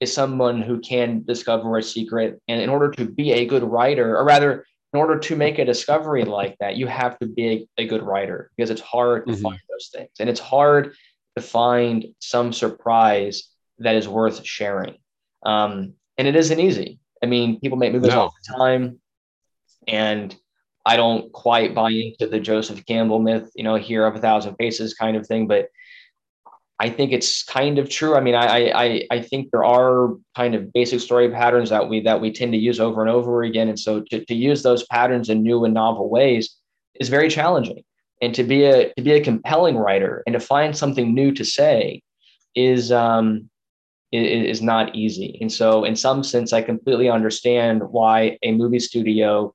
is 0.00 0.12
someone 0.12 0.60
who 0.62 0.80
can 0.80 1.24
discover 1.24 1.76
a 1.76 1.82
secret. 1.82 2.40
And 2.48 2.60
in 2.60 2.68
order 2.68 2.90
to 2.92 3.06
be 3.06 3.32
a 3.32 3.46
good 3.46 3.62
writer, 3.62 4.16
or 4.16 4.24
rather, 4.24 4.66
in 4.92 5.00
order 5.00 5.18
to 5.18 5.36
make 5.36 5.58
a 5.58 5.64
discovery 5.64 6.24
like 6.24 6.56
that, 6.60 6.76
you 6.76 6.86
have 6.86 7.18
to 7.18 7.26
be 7.26 7.68
a, 7.78 7.82
a 7.82 7.86
good 7.86 8.02
writer 8.02 8.50
because 8.56 8.70
it's 8.70 8.80
hard 8.80 9.26
to 9.26 9.32
mm-hmm. 9.32 9.42
find 9.42 9.60
those 9.68 9.90
things. 9.94 10.10
And 10.20 10.28
it's 10.28 10.40
hard 10.40 10.94
to 11.36 11.42
find 11.42 12.06
some 12.20 12.52
surprise 12.52 13.50
that 13.78 13.94
is 13.94 14.08
worth 14.08 14.44
sharing. 14.44 14.96
Um, 15.44 15.94
and 16.16 16.26
it 16.26 16.36
isn't 16.36 16.60
easy. 16.60 16.98
I 17.22 17.26
mean, 17.26 17.60
people 17.60 17.78
make 17.78 17.92
movies 17.92 18.10
no. 18.10 18.22
all 18.22 18.34
the 18.46 18.56
time. 18.56 19.00
And 19.86 20.34
I 20.84 20.96
don't 20.96 21.32
quite 21.32 21.74
buy 21.74 21.90
into 21.90 22.26
the 22.26 22.40
Joseph 22.40 22.86
Campbell 22.86 23.18
myth, 23.18 23.50
you 23.54 23.64
know, 23.64 23.74
hero 23.74 24.08
of 24.08 24.16
a 24.16 24.20
thousand 24.20 24.54
faces 24.56 24.94
kind 24.94 25.16
of 25.16 25.26
thing, 25.26 25.46
but 25.46 25.68
I 26.78 26.90
think 26.90 27.12
it's 27.12 27.42
kind 27.42 27.78
of 27.78 27.88
true. 27.88 28.16
I 28.16 28.20
mean, 28.20 28.34
I, 28.34 28.70
I 28.70 29.02
I 29.10 29.22
think 29.22 29.50
there 29.50 29.64
are 29.64 30.14
kind 30.36 30.54
of 30.54 30.72
basic 30.72 31.00
story 31.00 31.30
patterns 31.30 31.70
that 31.70 31.88
we 31.88 32.00
that 32.00 32.20
we 32.20 32.30
tend 32.32 32.52
to 32.52 32.58
use 32.58 32.80
over 32.80 33.00
and 33.00 33.10
over 33.10 33.42
again, 33.42 33.68
and 33.68 33.78
so 33.78 34.02
to, 34.10 34.24
to 34.24 34.34
use 34.34 34.62
those 34.62 34.84
patterns 34.86 35.30
in 35.30 35.42
new 35.42 35.64
and 35.64 35.72
novel 35.72 36.10
ways 36.10 36.54
is 37.00 37.08
very 37.08 37.28
challenging. 37.28 37.82
And 38.20 38.34
to 38.34 38.44
be 38.44 38.64
a 38.64 38.92
to 38.94 39.02
be 39.02 39.12
a 39.12 39.24
compelling 39.24 39.76
writer 39.76 40.22
and 40.26 40.34
to 40.34 40.40
find 40.40 40.76
something 40.76 41.14
new 41.14 41.32
to 41.32 41.44
say 41.44 42.02
is 42.54 42.92
um, 42.92 43.48
is, 44.12 44.58
is 44.58 44.62
not 44.62 44.94
easy. 44.94 45.38
And 45.40 45.52
so, 45.52 45.84
in 45.84 45.96
some 45.96 46.22
sense, 46.22 46.52
I 46.52 46.62
completely 46.62 47.08
understand 47.08 47.82
why 47.82 48.38
a 48.42 48.52
movie 48.52 48.80
studio 48.80 49.54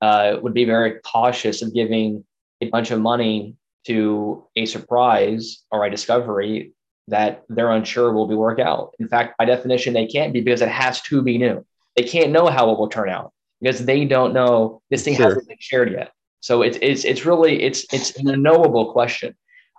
uh, 0.00 0.36
would 0.42 0.54
be 0.54 0.64
very 0.64 1.00
cautious 1.00 1.62
of 1.62 1.74
giving 1.74 2.24
a 2.60 2.68
bunch 2.68 2.90
of 2.90 3.00
money 3.00 3.56
to 3.86 4.46
a 4.56 4.66
surprise 4.66 5.62
or 5.70 5.84
a 5.84 5.90
discovery 5.90 6.72
that 7.08 7.42
they're 7.48 7.70
unsure 7.70 8.12
will 8.12 8.26
be 8.26 8.34
work 8.34 8.58
out. 8.58 8.94
In 8.98 9.08
fact, 9.08 9.36
by 9.38 9.44
definition, 9.44 9.92
they 9.92 10.06
can't 10.06 10.32
be 10.32 10.40
because 10.40 10.62
it 10.62 10.68
has 10.68 11.00
to 11.02 11.22
be 11.22 11.38
new. 11.38 11.64
They 11.96 12.04
can't 12.04 12.32
know 12.32 12.46
how 12.46 12.70
it 12.70 12.78
will 12.78 12.88
turn 12.88 13.08
out 13.08 13.32
because 13.60 13.84
they 13.84 14.04
don't 14.04 14.32
know 14.32 14.82
this 14.90 15.04
thing 15.04 15.16
sure. 15.16 15.26
hasn't 15.26 15.48
been 15.48 15.56
shared 15.60 15.92
yet. 15.92 16.12
So 16.40 16.62
it's 16.62 16.78
it's 16.82 17.04
it's 17.04 17.24
really 17.24 17.62
it's 17.62 17.86
it's 17.92 18.16
an 18.16 18.28
unknowable 18.28 18.92
question. 18.92 19.34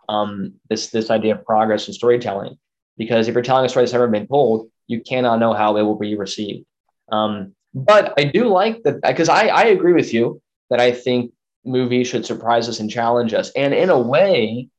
Um, 0.08 0.56
this 0.70 0.90
this 0.90 1.10
idea 1.10 1.36
of 1.36 1.46
progress 1.46 1.88
and 1.88 1.96
storytelling, 1.96 2.58
because 2.98 3.28
if 3.28 3.34
you're 3.34 3.44
telling 3.44 3.66
a 3.66 3.70
story 3.70 3.86
that's 3.86 3.94
never 3.94 4.08
been 4.08 4.28
told, 4.28 4.70
you 4.88 5.02
cannot 5.02 5.40
know 5.40 5.54
how 5.54 5.78
it 5.78 5.84
will 5.84 5.98
be 5.98 6.16
received. 6.16 6.66
Um, 7.12 7.54
but 7.74 8.14
I 8.18 8.24
do 8.24 8.48
like 8.48 8.84
that 8.84 9.02
because 9.02 9.30
I, 9.30 9.48
I 9.48 9.64
agree 9.66 9.94
with 9.94 10.14
you 10.14 10.42
that 10.70 10.80
I 10.80 10.92
think 10.92 11.34
movies 11.66 12.08
should 12.08 12.26
surprise 12.26 12.70
us 12.70 12.80
and 12.80 12.90
challenge 12.90 13.34
us. 13.34 13.52
And 13.56 13.74
in 13.74 13.90
a 13.90 14.00
way, 14.00 14.70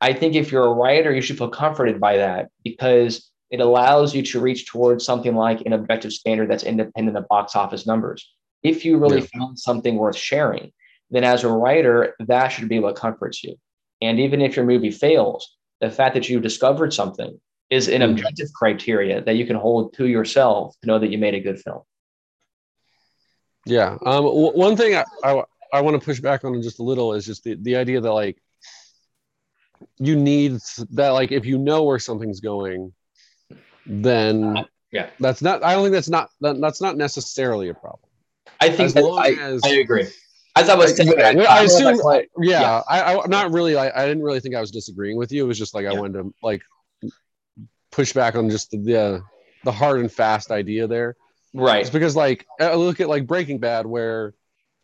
I 0.00 0.12
think 0.12 0.34
if 0.34 0.52
you're 0.52 0.66
a 0.66 0.72
writer, 0.72 1.14
you 1.14 1.22
should 1.22 1.38
feel 1.38 1.48
comforted 1.48 2.00
by 2.00 2.18
that 2.18 2.50
because 2.64 3.30
it 3.50 3.60
allows 3.60 4.14
you 4.14 4.22
to 4.22 4.40
reach 4.40 4.66
towards 4.66 5.04
something 5.04 5.34
like 5.34 5.62
an 5.62 5.72
objective 5.72 6.12
standard 6.12 6.50
that's 6.50 6.64
independent 6.64 7.16
of 7.16 7.28
box 7.28 7.56
office 7.56 7.86
numbers. 7.86 8.30
If 8.62 8.84
you 8.84 8.98
really 8.98 9.20
yeah. 9.20 9.38
found 9.38 9.58
something 9.58 9.96
worth 9.96 10.16
sharing, 10.16 10.72
then 11.10 11.24
as 11.24 11.44
a 11.44 11.48
writer, 11.48 12.14
that 12.20 12.48
should 12.48 12.68
be 12.68 12.80
what 12.80 12.96
comforts 12.96 13.42
you. 13.42 13.56
And 14.02 14.20
even 14.20 14.42
if 14.42 14.56
your 14.56 14.66
movie 14.66 14.90
fails, 14.90 15.56
the 15.80 15.90
fact 15.90 16.14
that 16.14 16.28
you 16.28 16.40
discovered 16.40 16.92
something 16.92 17.40
is 17.70 17.88
an 17.88 18.00
mm-hmm. 18.00 18.12
objective 18.12 18.48
criteria 18.54 19.22
that 19.22 19.36
you 19.36 19.46
can 19.46 19.56
hold 19.56 19.94
to 19.94 20.06
yourself 20.06 20.74
to 20.80 20.86
know 20.86 20.98
that 20.98 21.10
you 21.10 21.18
made 21.18 21.34
a 21.34 21.40
good 21.40 21.60
film. 21.60 21.82
Yeah. 23.64 23.96
Um, 24.04 24.24
w- 24.24 24.56
one 24.56 24.76
thing 24.76 24.96
I, 24.96 25.04
I, 25.22 25.42
I 25.72 25.80
want 25.80 26.00
to 26.00 26.04
push 26.04 26.20
back 26.20 26.44
on 26.44 26.60
just 26.62 26.78
a 26.78 26.82
little 26.82 27.14
is 27.14 27.26
just 27.26 27.44
the, 27.44 27.54
the 27.54 27.76
idea 27.76 28.00
that 28.00 28.12
like 28.12 28.40
you 29.98 30.16
need 30.16 30.58
that 30.90 31.10
like 31.10 31.32
if 31.32 31.44
you 31.44 31.58
know 31.58 31.84
where 31.84 31.98
something's 31.98 32.40
going, 32.40 32.92
then 33.86 34.56
uh, 34.56 34.64
yeah, 34.92 35.10
that's 35.20 35.42
not. 35.42 35.62
I 35.62 35.74
don't 35.74 35.84
think 35.84 35.94
that's 35.94 36.08
not 36.08 36.30
that, 36.40 36.60
that's 36.60 36.80
not 36.80 36.96
necessarily 36.96 37.68
a 37.68 37.74
problem. 37.74 38.10
I 38.60 38.70
think 38.70 38.92
that 38.94 39.04
I, 39.04 39.30
as, 39.40 39.60
I 39.64 39.70
agree. 39.76 40.08
As 40.56 40.68
I 40.68 40.74
was 40.74 40.96
saying, 40.96 41.14
I, 41.20 41.44
I, 41.44 41.62
assume, 41.62 41.98
like, 41.98 42.30
yeah, 42.40 42.60
yeah, 42.60 42.82
I, 42.88 43.16
I 43.16 43.26
not 43.26 43.52
really. 43.52 43.76
I, 43.76 43.90
I 43.94 44.06
didn't 44.06 44.22
really 44.22 44.40
think 44.40 44.54
I 44.54 44.60
was 44.60 44.70
disagreeing 44.70 45.16
with 45.16 45.30
you. 45.30 45.44
It 45.44 45.48
was 45.48 45.58
just 45.58 45.74
like 45.74 45.86
I 45.86 45.92
wanted 45.92 46.14
to 46.14 46.34
like 46.42 46.62
push 47.92 48.12
back 48.12 48.34
on 48.34 48.50
just 48.50 48.70
the 48.70 48.78
the, 48.78 49.22
the 49.64 49.72
hard 49.72 50.00
and 50.00 50.10
fast 50.10 50.50
idea 50.50 50.86
there. 50.86 51.16
Right. 51.54 51.80
It's 51.80 51.90
because 51.90 52.16
like 52.16 52.46
I 52.60 52.74
look 52.74 53.00
at 53.00 53.08
like 53.08 53.26
Breaking 53.26 53.58
Bad 53.58 53.86
where 53.86 54.34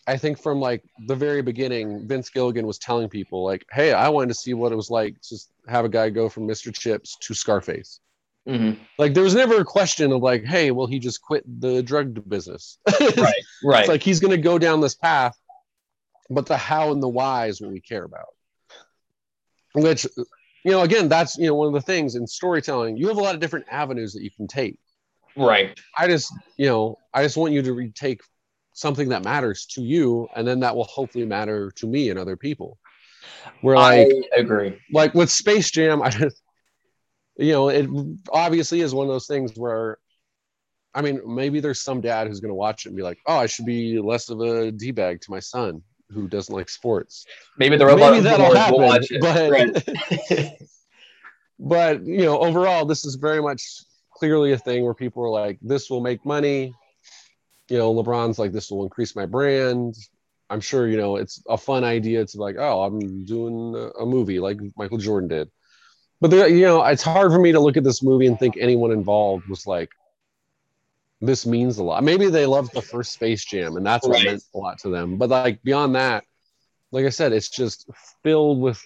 I 0.07 0.17
think 0.17 0.39
from 0.39 0.61
like 0.61 0.85
the 1.07 1.15
very 1.15 1.43
beginning, 1.43 2.07
Vince 2.07 2.29
Gilligan 2.29 2.67
was 2.67 2.79
telling 2.79 3.09
people 3.09 3.45
like, 3.45 3.65
"Hey, 3.73 3.93
I 3.93 4.09
wanted 4.09 4.29
to 4.29 4.35
see 4.35 4.55
what 4.55 4.73
it 4.73 4.77
was 4.77 4.91
like 4.91 5.21
to 5.23 5.37
have 5.69 5.85
a 5.85 5.89
guy 5.89 6.11
go 6.11 6.29
from 6.29 6.47
Mr. 6.47 6.73
Chips 6.73 7.17
to 7.23 7.35
Scarface." 7.35 8.01
Mm-hmm. 8.47 8.83
Like 8.99 9.15
there 9.15 9.23
was 9.23 9.35
never 9.35 9.57
a 9.57 9.65
question 9.65 10.13
of 10.13 10.23
like, 10.23 10.45
"Hey, 10.45 10.71
will 10.71 10.87
he 10.87 10.99
just 10.99 11.23
quit 11.23 11.45
the 11.61 11.83
drug 11.83 12.29
business?" 12.29 12.79
right, 13.01 13.35
right. 13.65 13.81
It's 13.81 13.89
like 13.89 14.03
he's 14.03 14.21
going 14.21 14.33
to 14.33 14.39
go 14.39 14.59
down 14.59 14.81
this 14.81 14.95
path, 14.95 15.39
but 16.29 16.47
the 16.47 16.57
how 16.57 16.93
and 16.93 17.03
the 17.03 17.09
why 17.09 17.47
is 17.47 17.61
what 17.61 17.71
we 17.71 17.81
care 17.81 18.05
about. 18.05 18.29
Which, 19.73 20.07
you 20.65 20.71
know, 20.71 20.83
again, 20.83 21.09
that's 21.09 21.39
you 21.39 21.47
know 21.47 21.55
one 21.55 21.69
of 21.69 21.75
the 21.75 21.81
things 21.81 22.15
in 22.15 22.27
storytelling. 22.27 22.99
You 22.99 23.09
have 23.09 23.17
a 23.17 23.23
lot 23.23 23.35
of 23.35 23.41
different 23.41 23.67
avenues 23.71 24.13
that 24.13 24.23
you 24.23 24.31
can 24.31 24.47
take. 24.47 24.79
Right. 25.37 25.79
I 25.99 26.07
just, 26.07 26.33
you 26.57 26.67
know, 26.67 26.99
I 27.13 27.23
just 27.23 27.37
want 27.37 27.53
you 27.53 27.63
to 27.63 27.73
retake 27.73 28.21
something 28.75 29.09
that 29.09 29.25
matters 29.25 29.67
to 29.67 29.83
you 29.83 30.29
and 30.37 30.47
then 30.47 30.61
that 30.61 30.77
will 30.77 30.85
hopefully 30.85 31.25
matter 31.25 31.71
to 31.77 31.87
me 31.87 32.11
and 32.11 32.19
other 32.19 32.37
people. 32.37 32.79
We're 33.63 33.77
like 33.77 34.09
I 34.37 34.41
agree. 34.41 34.79
like 34.93 35.15
with 35.15 35.31
space 35.31 35.71
jam 35.71 36.03
i 36.03 36.11
just 36.11 36.43
you 37.39 37.53
know 37.53 37.69
it 37.69 37.89
obviously 38.31 38.81
is 38.81 38.95
one 38.95 39.07
of 39.07 39.13
those 39.13 39.27
things 39.27 39.53
where 39.57 39.99
i 40.95 41.01
mean 41.01 41.21
maybe 41.27 41.61
there's 41.61 41.81
some 41.81 42.01
dad 42.01 42.27
who's 42.27 42.41
going 42.41 42.51
to 42.51 42.55
watch 42.55 42.85
it 42.85 42.91
and 42.91 42.97
be 42.97 43.03
like 43.03 43.19
oh 43.27 43.39
i 43.39 43.47
should 43.47 43.65
be 43.65 43.99
less 43.99 44.29
of 44.29 44.41
a 44.41 44.71
d-bag 44.71 45.21
to 45.23 45.31
my 45.31 45.41
son 45.41 45.83
who 46.11 46.29
doesn't 46.29 46.55
like 46.55 46.69
sports. 46.69 47.27
Maybe 47.59 47.77
there 47.77 47.91
are 47.91 47.97
maybe 47.97 48.21
that'll 48.21 48.55
happen 48.55 49.21
but 49.21 49.51
right. 49.51 50.59
but 51.59 52.05
you 52.05 52.25
know 52.25 52.39
overall 52.39 52.85
this 52.85 53.05
is 53.05 53.15
very 53.17 53.43
much 53.43 53.85
clearly 54.13 54.53
a 54.53 54.59
thing 54.59 54.85
where 54.85 54.95
people 54.95 55.25
are 55.25 55.31
like 55.31 55.59
this 55.61 55.91
will 55.91 56.01
make 56.01 56.25
money 56.25 56.75
you 57.75 57.81
know, 57.81 57.93
LeBron's 57.93 58.39
like, 58.39 58.53
this 58.53 58.71
will 58.71 58.85
increase 58.85 59.17
my 59.17 59.27
brand. 59.27 59.97
I'm 60.49 60.61
sure, 60.61 60.87
you 60.87 60.97
know, 60.97 61.17
it's 61.17 61.43
a 61.49 61.59
fun 61.59 61.83
idea 61.83 62.25
to 62.25 62.39
like, 62.41 62.55
oh, 62.57 62.83
I'm 62.83 63.25
doing 63.25 63.91
a 63.99 64.07
movie 64.07 64.39
like 64.39 64.61
Michael 64.77 64.99
Jordan 64.99 65.29
did. 65.29 65.51
But, 66.21 66.31
there, 66.31 66.47
you 66.47 66.67
know, 66.67 66.85
it's 66.85 67.03
hard 67.03 67.33
for 67.33 67.41
me 67.41 67.51
to 67.51 67.59
look 67.59 67.77
at 67.77 67.83
this 67.83 68.01
movie 68.01 68.29
and 68.29 68.39
think 68.39 68.57
anyone 68.57 68.93
involved 68.93 69.49
was 69.49 69.67
like, 69.67 69.91
this 71.21 71.47
means 71.47 71.79
a 71.79 71.83
lot. 71.83 72.05
Maybe 72.05 72.29
they 72.29 72.47
loved 72.47 72.73
the 72.75 72.81
first 72.81 73.13
Space 73.13 73.45
Jam 73.45 73.77
and 73.77 73.85
that's 73.85 74.07
what 74.07 74.19
right. 74.19 74.27
meant 74.27 74.45
a 74.55 74.59
lot 74.59 74.79
to 74.83 74.89
them. 74.89 75.17
But 75.17 75.31
like 75.31 75.61
beyond 75.65 75.97
that, 75.97 76.23
like 76.93 77.07
I 77.07 77.11
said, 77.11 77.33
it's 77.33 77.49
just 77.49 77.91
filled 78.23 78.61
with 78.61 78.81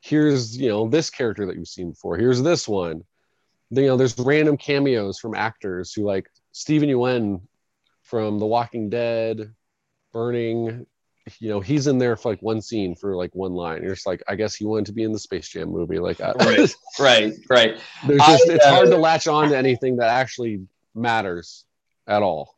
here's, 0.00 0.56
you 0.56 0.70
know, 0.70 0.88
this 0.88 1.10
character 1.10 1.44
that 1.44 1.56
you've 1.56 1.68
seen 1.68 1.90
before. 1.90 2.16
Here's 2.16 2.40
this 2.40 2.66
one. 2.66 3.04
You 3.68 3.82
know, 3.82 3.98
there's 3.98 4.18
random 4.18 4.56
cameos 4.56 5.18
from 5.18 5.34
actors 5.34 5.92
who 5.92 6.04
like 6.04 6.26
Steven 6.52 6.88
Yeun 6.88 7.42
from 8.04 8.38
The 8.38 8.46
Walking 8.46 8.88
Dead, 8.88 9.52
Burning, 10.12 10.86
you 11.38 11.48
know 11.48 11.60
he's 11.60 11.86
in 11.86 11.98
there 11.98 12.16
for 12.16 12.32
like 12.32 12.42
one 12.42 12.60
scene 12.60 12.94
for 12.94 13.16
like 13.16 13.34
one 13.34 13.54
line. 13.54 13.82
You're 13.82 13.94
just 13.94 14.06
like, 14.06 14.22
I 14.28 14.34
guess 14.34 14.54
he 14.54 14.64
wanted 14.64 14.86
to 14.86 14.92
be 14.92 15.04
in 15.04 15.12
the 15.12 15.18
Space 15.18 15.48
Jam 15.48 15.70
movie. 15.70 15.98
Like, 15.98 16.20
uh, 16.20 16.34
right, 16.38 16.74
right, 16.98 17.32
right. 17.48 17.80
There's 18.06 18.20
just 18.20 18.50
I, 18.50 18.52
it's 18.54 18.66
uh, 18.66 18.74
hard 18.74 18.88
to 18.90 18.96
latch 18.96 19.26
on 19.26 19.50
to 19.50 19.56
anything 19.56 19.96
that 19.96 20.08
actually 20.08 20.66
matters 20.94 21.64
at 22.06 22.22
all. 22.22 22.56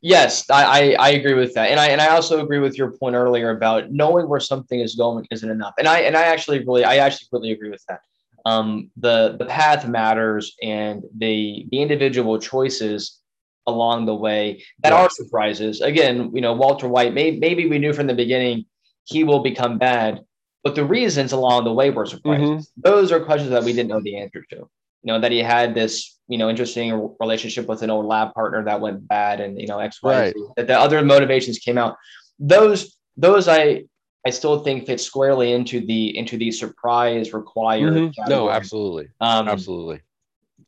Yes, 0.00 0.48
I, 0.48 0.64
I, 0.64 0.96
I 0.98 1.10
agree 1.10 1.34
with 1.34 1.54
that, 1.54 1.70
and 1.70 1.80
I 1.80 1.88
and 1.88 2.00
I 2.00 2.08
also 2.08 2.40
agree 2.42 2.60
with 2.60 2.78
your 2.78 2.92
point 2.92 3.16
earlier 3.16 3.50
about 3.50 3.90
knowing 3.90 4.28
where 4.28 4.40
something 4.40 4.78
is 4.78 4.94
going 4.94 5.26
isn't 5.32 5.50
enough. 5.50 5.74
And 5.78 5.88
I 5.88 6.00
and 6.00 6.16
I 6.16 6.22
actually 6.22 6.64
really 6.64 6.84
I 6.84 6.96
actually 6.98 7.26
completely 7.28 7.52
agree 7.52 7.70
with 7.70 7.84
that. 7.88 8.00
Um, 8.46 8.90
the 8.96 9.36
the 9.36 9.46
path 9.46 9.88
matters, 9.88 10.54
and 10.62 11.02
the 11.16 11.66
the 11.72 11.82
individual 11.82 12.38
choices 12.38 13.20
along 13.68 14.06
the 14.06 14.14
way 14.14 14.64
that 14.82 14.92
yeah. 14.92 14.98
are 14.98 15.10
surprises. 15.10 15.80
Again, 15.80 16.32
you 16.34 16.40
know, 16.40 16.54
Walter 16.54 16.88
White, 16.88 17.14
may, 17.14 17.32
maybe 17.32 17.68
we 17.68 17.78
knew 17.78 17.92
from 17.92 18.08
the 18.08 18.14
beginning 18.14 18.64
he 19.04 19.24
will 19.24 19.40
become 19.40 19.78
bad, 19.78 20.24
but 20.64 20.74
the 20.74 20.84
reasons 20.84 21.32
along 21.32 21.64
the 21.64 21.72
way 21.72 21.90
were 21.90 22.06
surprises. 22.06 22.48
Mm-hmm. 22.48 22.80
Those 22.82 23.12
are 23.12 23.20
questions 23.20 23.50
that 23.50 23.64
we 23.64 23.72
didn't 23.72 23.90
know 23.90 24.00
the 24.02 24.16
answer 24.18 24.42
to. 24.50 24.56
You 24.56 25.12
know, 25.12 25.20
that 25.20 25.30
he 25.30 25.38
had 25.38 25.74
this, 25.74 26.18
you 26.26 26.38
know, 26.38 26.50
interesting 26.50 27.14
relationship 27.20 27.68
with 27.68 27.82
an 27.82 27.90
old 27.90 28.06
lab 28.06 28.34
partner 28.34 28.64
that 28.64 28.80
went 28.80 29.06
bad 29.06 29.40
and, 29.40 29.60
you 29.60 29.68
know, 29.68 29.78
X, 29.78 30.02
Y, 30.02 30.20
right. 30.20 30.34
that 30.56 30.66
the 30.66 30.78
other 30.78 31.04
motivations 31.04 31.58
came 31.58 31.78
out. 31.78 31.96
Those, 32.40 32.96
those 33.16 33.46
I, 33.46 33.84
I 34.26 34.30
still 34.30 34.64
think 34.64 34.86
fit 34.86 35.00
squarely 35.00 35.52
into 35.52 35.86
the, 35.86 36.18
into 36.18 36.36
the 36.36 36.50
surprise 36.50 37.32
required. 37.32 37.94
Mm-hmm. 37.94 38.28
No, 38.28 38.50
absolutely. 38.50 39.08
Um, 39.20 39.48
absolutely. 39.48 40.00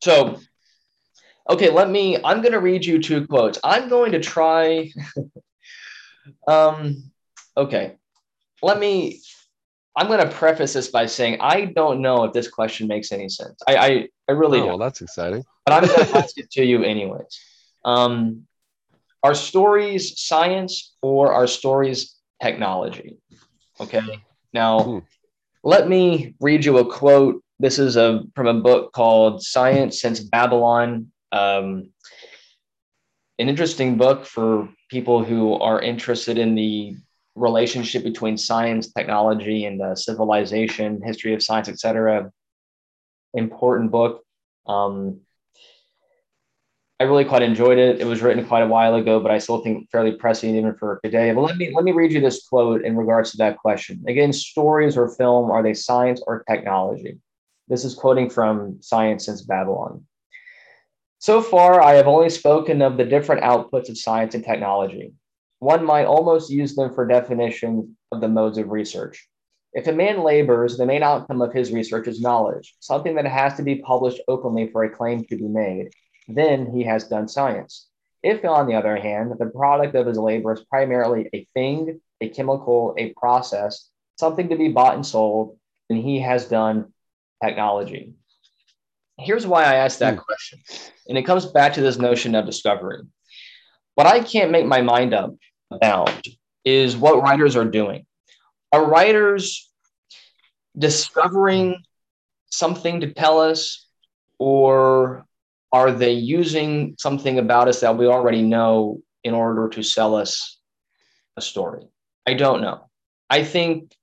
So 0.01 0.39
Okay, 1.49 1.69
let 1.69 1.89
me. 1.89 2.17
I'm 2.23 2.41
going 2.41 2.53
to 2.53 2.59
read 2.59 2.85
you 2.85 3.01
two 3.01 3.25
quotes. 3.27 3.59
I'm 3.63 3.89
going 3.89 4.11
to 4.11 4.19
try. 4.19 4.91
um, 6.47 7.11
okay, 7.57 7.95
let 8.61 8.79
me. 8.79 9.21
I'm 9.95 10.07
going 10.07 10.25
to 10.25 10.33
preface 10.33 10.73
this 10.73 10.87
by 10.87 11.05
saying 11.05 11.39
I 11.41 11.65
don't 11.65 12.01
know 12.01 12.23
if 12.23 12.33
this 12.33 12.47
question 12.47 12.87
makes 12.87 13.11
any 13.11 13.27
sense. 13.27 13.59
I 13.67 13.75
I, 13.75 14.09
I 14.29 14.31
really 14.33 14.59
oh, 14.59 14.61
don't. 14.61 14.69
Well, 14.69 14.77
that's 14.77 15.01
exciting. 15.01 15.43
But 15.65 15.73
I'm 15.73 15.87
going 15.87 16.07
to 16.11 16.17
ask 16.17 16.37
it 16.37 16.51
to 16.51 16.63
you 16.63 16.83
anyways. 16.83 17.39
Um, 17.83 18.47
are 19.23 19.35
stories 19.35 20.19
science 20.19 20.95
or 21.01 21.33
are 21.33 21.47
stories 21.47 22.15
technology? 22.41 23.17
Okay. 23.79 24.01
Now, 24.53 24.79
hmm. 24.83 24.99
let 25.63 25.87
me 25.87 26.35
read 26.39 26.65
you 26.65 26.77
a 26.77 26.85
quote. 26.85 27.43
This 27.59 27.77
is 27.77 27.97
a 27.97 28.23
from 28.35 28.47
a 28.47 28.53
book 28.53 28.93
called 28.93 29.43
Science 29.43 30.01
Since 30.01 30.19
Babylon 30.19 31.11
um, 31.31 31.91
an 33.39 33.49
interesting 33.49 33.97
book 33.97 34.25
for 34.25 34.69
people 34.89 35.23
who 35.23 35.53
are 35.53 35.81
interested 35.81 36.37
in 36.37 36.55
the 36.55 36.95
relationship 37.35 38.03
between 38.03 38.37
science, 38.37 38.91
technology, 38.91 39.65
and 39.65 39.81
uh, 39.81 39.95
civilization, 39.95 41.01
history 41.03 41.33
of 41.33 41.41
science, 41.41 41.69
etc. 41.69 42.31
Important 43.33 43.91
book. 43.91 44.23
Um, 44.67 45.21
I 46.99 47.05
really 47.05 47.25
quite 47.25 47.41
enjoyed 47.41 47.79
it. 47.79 47.99
It 47.99 48.05
was 48.05 48.21
written 48.21 48.45
quite 48.45 48.61
a 48.61 48.67
while 48.67 48.93
ago, 48.93 49.19
but 49.19 49.31
I 49.31 49.39
still 49.39 49.61
think 49.61 49.89
fairly 49.91 50.11
pressing 50.11 50.55
even 50.55 50.75
for 50.75 50.99
today. 51.03 51.33
But 51.33 51.41
let 51.41 51.57
me 51.57 51.71
let 51.73 51.83
me 51.83 51.93
read 51.93 52.11
you 52.11 52.21
this 52.21 52.47
quote 52.47 52.85
in 52.85 52.95
regards 52.95 53.31
to 53.31 53.37
that 53.37 53.57
question. 53.57 54.03
Again, 54.07 54.31
stories 54.31 54.95
or 54.95 55.09
film 55.09 55.49
are 55.49 55.63
they 55.63 55.73
science 55.73 56.21
or 56.27 56.43
technology? 56.43 57.17
This 57.67 57.85
is 57.85 57.95
quoting 57.95 58.29
from 58.29 58.77
Science 58.81 59.25
Since 59.25 59.41
Babylon. 59.41 60.05
So 61.21 61.39
far, 61.39 61.79
I 61.79 61.93
have 61.93 62.07
only 62.07 62.31
spoken 62.31 62.81
of 62.81 62.97
the 62.97 63.05
different 63.05 63.43
outputs 63.43 63.89
of 63.89 63.97
science 63.99 64.33
and 64.33 64.43
technology. 64.43 65.13
One 65.59 65.85
might 65.85 66.05
almost 66.05 66.49
use 66.49 66.73
them 66.73 66.95
for 66.95 67.05
definition 67.05 67.95
of 68.11 68.21
the 68.21 68.27
modes 68.27 68.57
of 68.57 68.71
research. 68.71 69.29
If 69.73 69.85
a 69.85 69.91
man 69.91 70.23
labors, 70.23 70.77
the 70.77 70.87
main 70.87 71.03
outcome 71.03 71.43
of 71.43 71.53
his 71.53 71.71
research 71.71 72.07
is 72.07 72.21
knowledge, 72.21 72.73
something 72.79 73.13
that 73.13 73.27
has 73.27 73.53
to 73.57 73.61
be 73.61 73.75
published 73.75 74.19
openly 74.27 74.71
for 74.71 74.83
a 74.83 74.89
claim 74.89 75.23
to 75.25 75.37
be 75.37 75.47
made, 75.47 75.91
then 76.27 76.65
he 76.65 76.81
has 76.85 77.07
done 77.07 77.27
science. 77.27 77.87
If, 78.23 78.43
on 78.43 78.65
the 78.65 78.73
other 78.73 78.95
hand, 78.95 79.33
the 79.37 79.45
product 79.45 79.93
of 79.93 80.07
his 80.07 80.17
labor 80.17 80.53
is 80.53 80.65
primarily 80.71 81.29
a 81.35 81.47
thing, 81.53 82.01
a 82.19 82.29
chemical, 82.29 82.95
a 82.97 83.13
process, 83.13 83.91
something 84.17 84.49
to 84.49 84.55
be 84.55 84.69
bought 84.69 84.95
and 84.95 85.05
sold, 85.05 85.59
then 85.87 86.01
he 86.01 86.19
has 86.21 86.45
done 86.45 86.93
technology. 87.43 88.15
Here's 89.23 89.45
why 89.45 89.63
I 89.63 89.75
asked 89.75 89.99
that 89.99 90.15
mm. 90.15 90.23
question. 90.23 90.59
And 91.07 91.17
it 91.17 91.23
comes 91.23 91.45
back 91.45 91.73
to 91.73 91.81
this 91.81 91.97
notion 91.97 92.35
of 92.35 92.45
discovery. 92.45 92.99
What 93.95 94.07
I 94.07 94.21
can't 94.21 94.51
make 94.51 94.65
my 94.65 94.81
mind 94.81 95.13
up 95.13 95.35
about 95.69 96.25
is 96.65 96.95
what 96.95 97.21
writers 97.21 97.55
are 97.55 97.65
doing. 97.65 98.05
Are 98.71 98.85
writers 98.85 99.69
discovering 100.77 101.83
something 102.49 103.01
to 103.01 103.13
tell 103.13 103.39
us, 103.39 103.87
or 104.39 105.25
are 105.71 105.91
they 105.91 106.13
using 106.13 106.95
something 106.97 107.39
about 107.39 107.67
us 107.67 107.81
that 107.81 107.97
we 107.97 108.07
already 108.07 108.41
know 108.41 109.01
in 109.23 109.33
order 109.33 109.69
to 109.69 109.83
sell 109.83 110.15
us 110.15 110.59
a 111.37 111.41
story? 111.41 111.83
I 112.25 112.33
don't 112.35 112.61
know. 112.61 112.89
I 113.29 113.43
think 113.43 113.93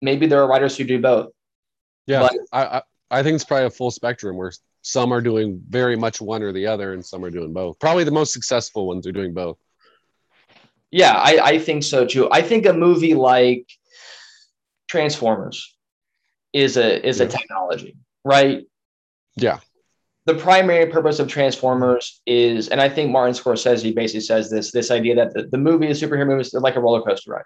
maybe 0.00 0.26
there 0.26 0.42
are 0.42 0.48
writers 0.48 0.76
who 0.76 0.84
do 0.84 1.00
both. 1.00 1.30
Yeah, 2.06 2.20
but, 2.20 2.32
I, 2.52 2.78
I 2.78 2.82
think 3.22 3.34
it's 3.34 3.44
probably 3.44 3.66
a 3.66 3.70
full 3.70 3.90
spectrum 3.90 4.36
where 4.36 4.52
some 4.82 5.12
are 5.12 5.20
doing 5.20 5.62
very 5.68 5.96
much 5.96 6.20
one 6.20 6.42
or 6.42 6.52
the 6.52 6.66
other, 6.66 6.92
and 6.92 7.04
some 7.04 7.24
are 7.24 7.30
doing 7.30 7.52
both. 7.52 7.78
Probably 7.78 8.04
the 8.04 8.10
most 8.10 8.32
successful 8.32 8.86
ones 8.86 9.06
are 9.06 9.12
doing 9.12 9.34
both. 9.34 9.58
Yeah, 10.90 11.12
I, 11.12 11.40
I 11.42 11.58
think 11.58 11.82
so 11.82 12.06
too. 12.06 12.28
I 12.30 12.42
think 12.42 12.66
a 12.66 12.72
movie 12.72 13.14
like 13.14 13.66
Transformers 14.88 15.76
is 16.52 16.76
a 16.76 17.06
is 17.06 17.18
yeah. 17.18 17.26
a 17.26 17.28
technology, 17.28 17.96
right? 18.24 18.64
Yeah. 19.36 19.58
The 20.24 20.34
primary 20.34 20.86
purpose 20.86 21.20
of 21.20 21.28
Transformers 21.28 22.20
is, 22.26 22.68
and 22.68 22.80
I 22.80 22.88
think 22.88 23.10
Martin 23.10 23.34
Scorsese 23.34 23.94
basically 23.94 24.20
says 24.20 24.50
this: 24.50 24.72
this 24.72 24.90
idea 24.90 25.14
that 25.16 25.34
the, 25.34 25.44
the 25.44 25.58
movie, 25.58 25.86
the 25.86 25.92
superhero 25.92 26.26
movie, 26.26 26.42
is 26.42 26.54
like 26.54 26.76
a 26.76 26.80
roller 26.80 27.02
coaster 27.02 27.32
ride. 27.32 27.44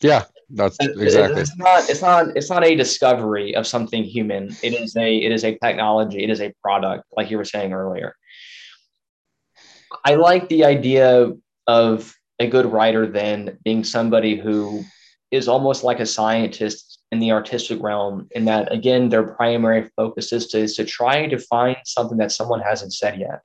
Yeah, 0.00 0.24
that's 0.50 0.76
exactly. 0.80 1.40
It's 1.40 1.56
not. 1.56 1.88
It's 1.88 2.02
not. 2.02 2.36
It's 2.36 2.50
not 2.50 2.64
a 2.64 2.74
discovery 2.74 3.54
of 3.56 3.66
something 3.66 4.04
human. 4.04 4.54
It 4.62 4.74
is 4.74 4.96
a. 4.96 5.16
It 5.16 5.32
is 5.32 5.44
a 5.44 5.56
technology. 5.58 6.22
It 6.22 6.30
is 6.30 6.40
a 6.40 6.52
product, 6.62 7.04
like 7.16 7.30
you 7.30 7.38
were 7.38 7.44
saying 7.44 7.72
earlier. 7.72 8.14
I 10.04 10.14
like 10.14 10.48
the 10.48 10.64
idea 10.64 11.32
of 11.66 12.14
a 12.38 12.46
good 12.46 12.66
writer 12.66 13.06
then 13.06 13.58
being 13.64 13.82
somebody 13.82 14.36
who 14.36 14.84
is 15.30 15.48
almost 15.48 15.82
like 15.82 16.00
a 16.00 16.06
scientist 16.06 17.00
in 17.10 17.18
the 17.18 17.32
artistic 17.32 17.82
realm. 17.82 18.28
In 18.32 18.44
that, 18.44 18.72
again, 18.72 19.08
their 19.08 19.22
primary 19.22 19.90
focus 19.96 20.32
is 20.32 20.48
to 20.48 20.58
is 20.58 20.76
to 20.76 20.84
try 20.84 21.26
to 21.26 21.38
find 21.38 21.76
something 21.84 22.18
that 22.18 22.32
someone 22.32 22.60
hasn't 22.60 22.92
said 22.92 23.18
yet. 23.18 23.40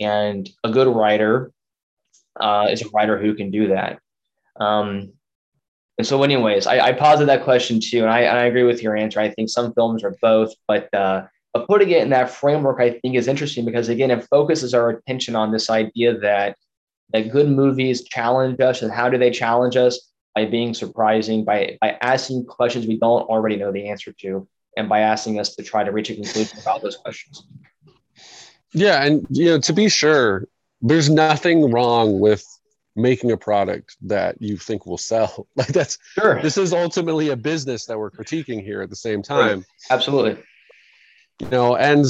And 0.00 0.48
a 0.64 0.70
good 0.70 0.88
writer 0.88 1.52
uh, 2.40 2.68
is 2.70 2.82
a 2.82 2.88
writer 2.90 3.18
who 3.18 3.34
can 3.34 3.50
do 3.50 3.68
that. 3.68 3.98
Um, 4.58 5.12
and 5.98 6.06
so, 6.06 6.22
anyways, 6.22 6.66
I, 6.66 6.80
I 6.80 6.92
posited 6.92 7.28
that 7.28 7.44
question 7.44 7.78
too, 7.80 8.00
and 8.00 8.10
I, 8.10 8.20
and 8.20 8.38
I 8.38 8.44
agree 8.44 8.62
with 8.62 8.82
your 8.82 8.96
answer. 8.96 9.20
I 9.20 9.30
think 9.30 9.50
some 9.50 9.74
films 9.74 10.02
are 10.02 10.16
both, 10.22 10.52
but 10.66 10.92
uh, 10.94 11.26
but 11.52 11.66
putting 11.66 11.90
it 11.90 12.02
in 12.02 12.10
that 12.10 12.30
framework, 12.30 12.80
I 12.80 12.98
think, 13.00 13.14
is 13.14 13.28
interesting 13.28 13.66
because 13.66 13.90
again, 13.90 14.10
it 14.10 14.26
focuses 14.30 14.72
our 14.72 14.88
attention 14.90 15.36
on 15.36 15.52
this 15.52 15.68
idea 15.68 16.18
that 16.18 16.56
that 17.12 17.30
good 17.30 17.48
movies 17.48 18.04
challenge 18.04 18.58
us, 18.60 18.80
and 18.80 18.90
how 18.90 19.10
do 19.10 19.18
they 19.18 19.30
challenge 19.30 19.76
us? 19.76 20.08
By 20.34 20.46
being 20.46 20.72
surprising, 20.72 21.44
by 21.44 21.76
by 21.78 21.98
asking 22.00 22.46
questions 22.46 22.86
we 22.86 22.98
don't 22.98 23.28
already 23.28 23.56
know 23.56 23.70
the 23.70 23.90
answer 23.90 24.12
to, 24.22 24.48
and 24.78 24.88
by 24.88 25.00
asking 25.00 25.38
us 25.38 25.54
to 25.56 25.62
try 25.62 25.84
to 25.84 25.92
reach 25.92 26.08
a 26.08 26.14
conclusion 26.14 26.58
about 26.58 26.80
those 26.80 26.96
questions. 26.96 27.44
Yeah, 28.72 29.04
and 29.04 29.26
you 29.28 29.44
know, 29.44 29.60
to 29.60 29.74
be 29.74 29.90
sure, 29.90 30.48
there's 30.80 31.10
nothing 31.10 31.70
wrong 31.70 32.18
with 32.18 32.42
making 32.94 33.30
a 33.32 33.36
product 33.36 33.96
that 34.02 34.40
you 34.40 34.56
think 34.56 34.86
will 34.86 34.98
sell. 34.98 35.46
Like 35.56 35.68
that's 35.68 35.98
sure. 36.14 36.40
This 36.42 36.56
is 36.56 36.72
ultimately 36.72 37.28
a 37.28 37.36
business 37.36 37.86
that 37.86 37.98
we're 37.98 38.10
critiquing 38.10 38.62
here 38.62 38.82
at 38.82 38.90
the 38.90 38.96
same 38.96 39.22
time. 39.22 39.58
Right. 39.58 39.66
Absolutely. 39.90 40.42
You 41.40 41.48
know, 41.48 41.76
and 41.76 42.04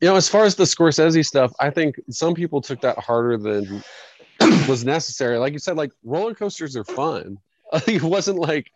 you 0.00 0.08
know, 0.08 0.16
as 0.16 0.28
far 0.28 0.44
as 0.44 0.54
the 0.54 0.64
Scorsese 0.64 1.24
stuff, 1.24 1.52
I 1.60 1.70
think 1.70 1.96
some 2.10 2.34
people 2.34 2.60
took 2.60 2.80
that 2.82 2.98
harder 2.98 3.36
than 3.38 3.82
was 4.68 4.84
necessary. 4.84 5.38
Like 5.38 5.52
you 5.52 5.58
said, 5.58 5.76
like 5.76 5.92
roller 6.04 6.34
coasters 6.34 6.76
are 6.76 6.84
fun. 6.84 7.38
it 7.86 8.02
wasn't 8.02 8.38
like 8.38 8.70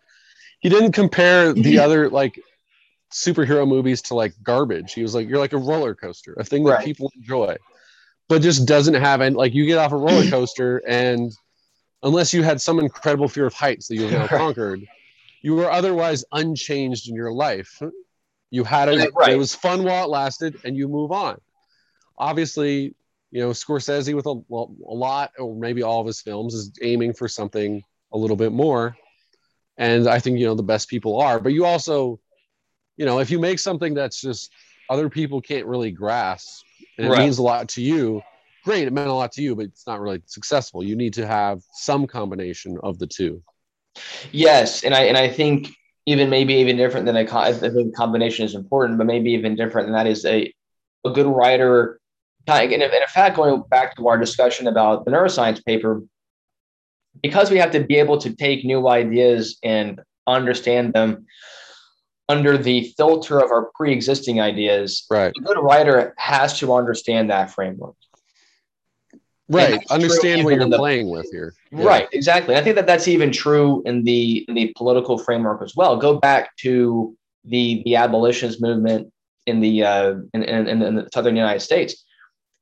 he 0.60 0.68
didn't 0.68 0.92
compare 0.92 1.52
the 1.52 1.62
mm-hmm. 1.62 1.84
other 1.84 2.10
like 2.10 2.40
superhero 3.12 3.66
movies 3.66 4.02
to 4.02 4.14
like 4.14 4.34
garbage. 4.42 4.92
He 4.92 5.02
was 5.02 5.14
like, 5.14 5.28
you're 5.28 5.38
like 5.38 5.52
a 5.52 5.58
roller 5.58 5.94
coaster, 5.94 6.34
a 6.34 6.44
thing 6.44 6.64
that 6.64 6.72
right. 6.72 6.84
people 6.84 7.10
enjoy 7.16 7.56
but 8.28 8.42
just 8.42 8.66
doesn't 8.66 8.94
have 8.94 9.20
and 9.20 9.36
like 9.36 9.54
you 9.54 9.66
get 9.66 9.78
off 9.78 9.92
a 9.92 9.96
roller 9.96 10.28
coaster 10.30 10.82
and 10.86 11.32
unless 12.02 12.32
you 12.32 12.42
had 12.42 12.60
some 12.60 12.78
incredible 12.78 13.28
fear 13.28 13.46
of 13.46 13.54
heights 13.54 13.88
that 13.88 13.96
you 13.96 14.06
have 14.06 14.12
now 14.12 14.26
conquered, 14.38 14.86
you 15.42 15.54
were 15.54 15.70
otherwise 15.70 16.24
unchanged 16.32 17.08
in 17.08 17.14
your 17.14 17.32
life. 17.32 17.80
You 18.50 18.64
had 18.64 18.88
it, 18.88 19.10
right. 19.14 19.32
it 19.32 19.36
was 19.36 19.54
fun 19.54 19.84
while 19.84 20.04
it 20.04 20.08
lasted, 20.08 20.56
and 20.64 20.76
you 20.76 20.88
move 20.88 21.12
on. 21.12 21.38
Obviously, 22.16 22.94
you 23.30 23.40
know 23.40 23.50
Scorsese 23.50 24.14
with 24.14 24.26
a, 24.26 24.30
a 24.30 24.94
lot 24.94 25.32
or 25.38 25.54
maybe 25.54 25.82
all 25.82 26.00
of 26.00 26.06
his 26.06 26.22
films 26.22 26.54
is 26.54 26.72
aiming 26.82 27.12
for 27.12 27.28
something 27.28 27.82
a 28.12 28.18
little 28.18 28.36
bit 28.36 28.52
more. 28.52 28.96
And 29.76 30.08
I 30.08 30.18
think, 30.18 30.38
you 30.38 30.46
know, 30.46 30.54
the 30.54 30.62
best 30.62 30.88
people 30.88 31.20
are. 31.20 31.38
But 31.38 31.52
you 31.52 31.64
also, 31.64 32.18
you 32.96 33.04
know, 33.04 33.20
if 33.20 33.30
you 33.30 33.38
make 33.38 33.58
something 33.60 33.94
that's 33.94 34.20
just 34.20 34.50
other 34.90 35.08
people 35.08 35.40
can't 35.40 35.66
really 35.66 35.92
grasp 35.92 36.64
and 36.98 37.12
it 37.12 37.18
means 37.18 37.38
a 37.38 37.42
lot 37.42 37.68
to 37.70 37.82
you, 37.82 38.22
great, 38.64 38.86
it 38.86 38.92
meant 38.92 39.08
a 39.08 39.12
lot 39.12 39.32
to 39.32 39.42
you, 39.42 39.54
but 39.54 39.66
it's 39.66 39.86
not 39.86 40.00
really 40.00 40.22
successful. 40.26 40.82
You 40.82 40.96
need 40.96 41.14
to 41.14 41.26
have 41.26 41.62
some 41.72 42.06
combination 42.06 42.78
of 42.82 42.98
the 42.98 43.06
two. 43.06 43.42
Yes, 44.32 44.84
and 44.84 44.94
I 44.94 45.02
and 45.04 45.16
I 45.16 45.28
think 45.28 45.68
even 46.06 46.30
maybe 46.30 46.54
even 46.54 46.76
different 46.76 47.06
than 47.06 47.16
a 47.16 47.38
I 47.38 47.52
think 47.52 47.94
combination 47.94 48.44
is 48.44 48.54
important, 48.54 48.98
but 48.98 49.06
maybe 49.06 49.30
even 49.32 49.56
different 49.56 49.86
than 49.86 49.94
that 49.94 50.06
is 50.06 50.24
a 50.24 50.52
a 51.04 51.10
good 51.10 51.26
writer. 51.26 52.00
And 52.46 52.72
in 52.72 52.90
fact, 53.08 53.36
going 53.36 53.62
back 53.68 53.94
to 53.96 54.08
our 54.08 54.16
discussion 54.16 54.68
about 54.68 55.04
the 55.04 55.10
neuroscience 55.10 55.62
paper, 55.64 56.02
because 57.22 57.50
we 57.50 57.58
have 57.58 57.72
to 57.72 57.84
be 57.84 57.96
able 57.96 58.16
to 58.18 58.34
take 58.34 58.64
new 58.64 58.88
ideas 58.88 59.58
and 59.62 60.00
understand 60.26 60.94
them 60.94 61.26
under 62.28 62.58
the 62.58 62.92
filter 62.96 63.38
of 63.38 63.50
our 63.50 63.70
pre-existing 63.74 64.40
ideas, 64.40 65.06
right. 65.10 65.32
a 65.36 65.40
good 65.40 65.58
writer 65.58 66.14
has 66.18 66.58
to 66.58 66.74
understand 66.74 67.30
that 67.30 67.50
framework. 67.50 67.94
Right. 69.48 69.82
Understand 69.90 70.44
what 70.44 70.54
you're 70.54 70.68
the, 70.68 70.76
playing 70.76 71.08
with 71.08 71.26
here. 71.32 71.54
Yeah. 71.70 71.84
Right. 71.84 72.08
Exactly. 72.12 72.54
I 72.54 72.62
think 72.62 72.76
that 72.76 72.86
that's 72.86 73.08
even 73.08 73.32
true 73.32 73.82
in 73.86 74.04
the 74.04 74.44
in 74.46 74.54
the 74.54 74.74
political 74.76 75.16
framework 75.16 75.62
as 75.62 75.74
well. 75.74 75.96
Go 75.96 76.18
back 76.18 76.54
to 76.58 77.16
the 77.44 77.82
the 77.86 77.96
abolitionist 77.96 78.60
movement 78.60 79.10
in 79.46 79.60
the 79.60 79.84
uh, 79.84 80.16
in, 80.34 80.42
in, 80.42 80.82
in 80.82 80.94
the 80.96 81.08
southern 81.14 81.34
United 81.34 81.60
States. 81.60 82.04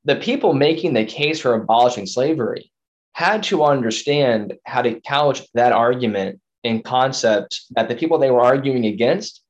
The 0.05 0.15
people 0.15 0.53
making 0.55 0.95
the 0.95 1.05
case 1.05 1.41
for 1.41 1.55
abolishing 1.55 2.07
slavery 2.07 2.71
had 3.15 3.43
to 3.45 3.65
understand 3.65 4.55
how 4.65 4.83
to 4.83 5.01
couch 5.01 5.43
that 5.55 5.73
argument 5.73 6.41
in 6.63 6.83
concepts 6.83 7.67
that 7.71 7.89
the 7.89 7.97
people 7.97 8.19
they 8.19 8.31
were 8.31 8.43
arguing 8.43 8.87
against 8.87 9.43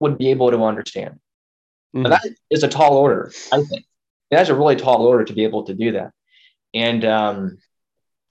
would 0.00 0.18
be 0.18 0.30
able 0.30 0.50
to 0.50 0.64
understand. 0.64 1.20
Mm-hmm. 1.94 2.10
That 2.10 2.26
is 2.50 2.62
a 2.62 2.68
tall 2.68 2.96
order, 2.96 3.32
I 3.52 3.62
think. 3.62 3.84
That's 4.30 4.50
a 4.50 4.54
really 4.54 4.76
tall 4.76 5.06
order 5.06 5.24
to 5.24 5.32
be 5.32 5.44
able 5.44 5.64
to 5.64 5.74
do 5.74 5.92
that. 5.92 6.12
And 6.72 7.04
um, 7.04 7.58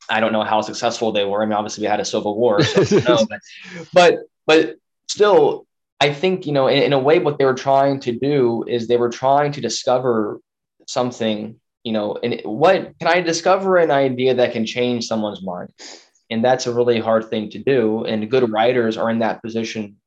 I 0.10 0.20
don't 0.20 0.34
know 0.34 0.44
how 0.44 0.62
successful 0.62 1.12
they 1.12 1.24
were. 1.24 1.42
I 1.42 1.46
mean, 1.46 1.54
obviously 1.54 1.84
we 1.84 1.88
had 1.88 2.02
a 2.02 2.06
civil 2.06 2.38
war, 2.38 2.62
so 2.62 3.26
but, 3.30 3.40
but, 3.94 4.20
but 4.46 4.76
still, 5.08 5.66
I 6.00 6.14
think 6.14 6.46
you 6.46 6.52
know, 6.52 6.68
in, 6.68 6.84
in, 6.84 6.94
a 6.94 7.00
way, 7.00 7.20
what 7.20 7.38
they 7.38 7.46
were 7.46 7.54
trying 7.54 8.02
to 8.02 8.12
do 8.12 8.66
is 8.68 8.88
they 8.88 8.98
were 8.98 9.10
trying 9.10 9.54
to 9.54 9.62
discover 9.62 10.40
something. 10.88 11.60
You 11.86 11.92
know, 11.92 12.18
and 12.24 12.42
what 12.46 12.98
can 13.00 13.08
I 13.10 13.20
discover 13.20 13.78
an 13.78 13.92
idea 13.92 14.34
that 14.36 14.54
can 14.54 14.66
change 14.66 15.06
someone's 15.06 15.44
mind? 15.44 15.70
And 16.30 16.44
that's 16.44 16.66
a 16.66 16.74
really 16.74 17.00
hard 17.00 17.30
thing 17.30 17.50
to 17.52 17.60
do. 17.60 18.06
And 18.06 18.32
good 18.32 18.50
writers 18.50 18.98
are 18.98 19.10
in 19.10 19.20
that 19.20 19.42
position, 19.42 19.98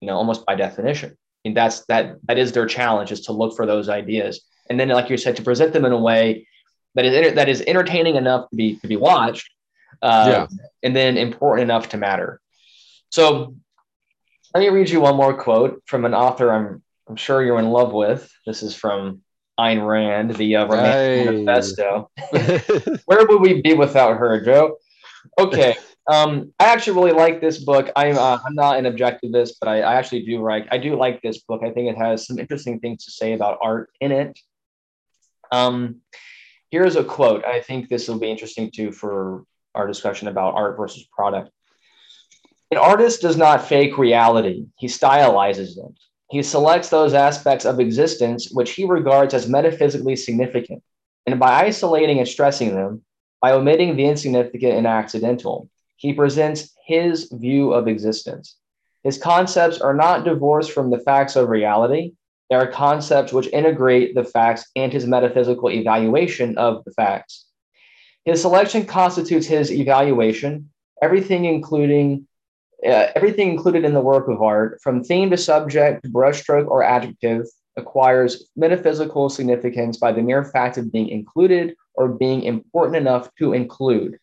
you 0.00 0.06
know, 0.06 0.16
almost 0.16 0.44
by 0.46 0.54
definition. 0.54 1.16
And 1.44 1.56
that's 1.56 1.84
that 1.86 2.16
that 2.24 2.38
is 2.38 2.52
their 2.52 2.66
challenge 2.66 3.12
is 3.12 3.20
to 3.22 3.32
look 3.32 3.56
for 3.56 3.66
those 3.66 3.88
ideas. 3.88 4.42
And 4.68 4.80
then, 4.80 4.88
like 4.88 5.10
you 5.10 5.16
said, 5.16 5.36
to 5.36 5.42
present 5.42 5.72
them 5.72 5.84
in 5.84 5.92
a 5.92 5.98
way 5.98 6.46
that 6.94 7.04
is 7.04 7.34
that 7.34 7.48
is 7.48 7.62
entertaining 7.66 8.16
enough 8.16 8.50
to 8.50 8.56
be 8.56 8.76
to 8.76 8.88
be 8.88 8.96
watched, 8.96 9.48
uh, 10.02 10.26
yeah. 10.28 10.46
and 10.82 10.96
then 10.96 11.16
important 11.16 11.70
enough 11.70 11.90
to 11.90 11.96
matter. 11.96 12.40
So, 13.10 13.54
let 14.54 14.60
me 14.60 14.68
read 14.68 14.90
you 14.90 15.00
one 15.00 15.16
more 15.16 15.34
quote 15.34 15.82
from 15.86 16.04
an 16.04 16.14
author 16.14 16.52
I'm 16.52 16.82
I'm 17.08 17.16
sure 17.16 17.44
you're 17.44 17.60
in 17.60 17.70
love 17.70 17.92
with. 17.92 18.28
This 18.44 18.62
is 18.62 18.74
from 18.74 19.22
Ayn 19.58 19.86
Rand, 19.86 20.34
the 20.34 20.56
uh, 20.56 20.66
Romantic 20.66 21.26
hey. 21.26 21.44
Manifesto. 21.44 22.10
Where 23.06 23.26
would 23.26 23.40
we 23.40 23.62
be 23.62 23.74
without 23.74 24.16
her, 24.18 24.44
Joe? 24.44 24.76
Okay. 25.38 25.76
Um, 26.08 26.52
I 26.60 26.66
actually 26.66 26.94
really 26.94 27.12
like 27.12 27.40
this 27.40 27.58
book. 27.58 27.90
I'm 27.96 28.16
uh, 28.16 28.38
I'm 28.44 28.54
not 28.54 28.78
an 28.78 28.84
objectivist, 28.84 29.54
but 29.60 29.68
I, 29.68 29.80
I 29.80 29.94
actually 29.94 30.24
do 30.24 30.42
like 30.42 30.68
I 30.70 30.78
do 30.78 30.96
like 30.96 31.20
this 31.20 31.38
book. 31.42 31.62
I 31.64 31.70
think 31.70 31.90
it 31.90 31.98
has 31.98 32.26
some 32.26 32.38
interesting 32.38 32.78
things 32.78 33.04
to 33.04 33.10
say 33.10 33.32
about 33.32 33.58
art 33.60 33.90
in 34.00 34.12
it. 34.12 34.38
Um, 35.50 36.00
Here's 36.70 36.96
a 36.96 37.04
quote. 37.04 37.44
I 37.44 37.60
think 37.60 37.88
this 37.88 38.08
will 38.08 38.18
be 38.18 38.30
interesting 38.30 38.70
too 38.70 38.90
for 38.90 39.44
our 39.74 39.86
discussion 39.86 40.28
about 40.28 40.54
art 40.54 40.76
versus 40.76 41.06
product. 41.12 41.50
An 42.72 42.78
artist 42.78 43.22
does 43.22 43.36
not 43.36 43.66
fake 43.66 43.96
reality, 43.96 44.66
he 44.76 44.88
stylizes 44.88 45.78
it. 45.78 45.94
He 46.28 46.42
selects 46.42 46.88
those 46.88 47.14
aspects 47.14 47.64
of 47.64 47.78
existence 47.78 48.50
which 48.50 48.72
he 48.72 48.84
regards 48.84 49.32
as 49.32 49.48
metaphysically 49.48 50.16
significant, 50.16 50.82
and 51.24 51.38
by 51.38 51.64
isolating 51.64 52.18
and 52.18 52.26
stressing 52.26 52.74
them, 52.74 53.04
by 53.40 53.52
omitting 53.52 53.94
the 53.94 54.06
insignificant 54.06 54.74
and 54.74 54.88
accidental, 54.88 55.70
he 55.96 56.12
presents 56.12 56.74
his 56.86 57.30
view 57.32 57.72
of 57.72 57.88
existence. 57.88 58.56
His 59.02 59.18
concepts 59.18 59.80
are 59.80 59.94
not 59.94 60.24
divorced 60.24 60.72
from 60.72 60.90
the 60.90 60.98
facts 60.98 61.36
of 61.36 61.48
reality, 61.48 62.12
They 62.48 62.56
are 62.56 62.66
concepts 62.66 63.32
which 63.32 63.48
integrate 63.48 64.14
the 64.14 64.24
facts 64.24 64.70
and 64.76 64.92
his 64.92 65.06
metaphysical 65.06 65.70
evaluation 65.70 66.58
of 66.58 66.84
the 66.84 66.92
facts. 66.92 67.46
His 68.24 68.40
selection 68.40 68.86
constitutes 68.86 69.46
his 69.46 69.72
evaluation, 69.72 70.70
everything 71.02 71.44
including 71.44 72.26
uh, 72.86 73.08
everything 73.16 73.48
included 73.48 73.84
in 73.84 73.94
the 73.94 74.00
work 74.00 74.28
of 74.28 74.42
art, 74.42 74.80
from 74.82 75.02
theme 75.02 75.30
to 75.30 75.36
subject, 75.36 76.04
brushstroke, 76.12 76.68
or 76.68 76.82
adjective, 76.82 77.46
acquires 77.76 78.48
metaphysical 78.54 79.28
significance 79.28 79.96
by 79.96 80.12
the 80.12 80.22
mere 80.22 80.44
fact 80.44 80.76
of 80.76 80.92
being 80.92 81.08
included 81.08 81.74
or 81.94 82.08
being 82.08 82.42
important 82.42 82.96
enough 82.96 83.30
to 83.38 83.54
include. 83.54 84.18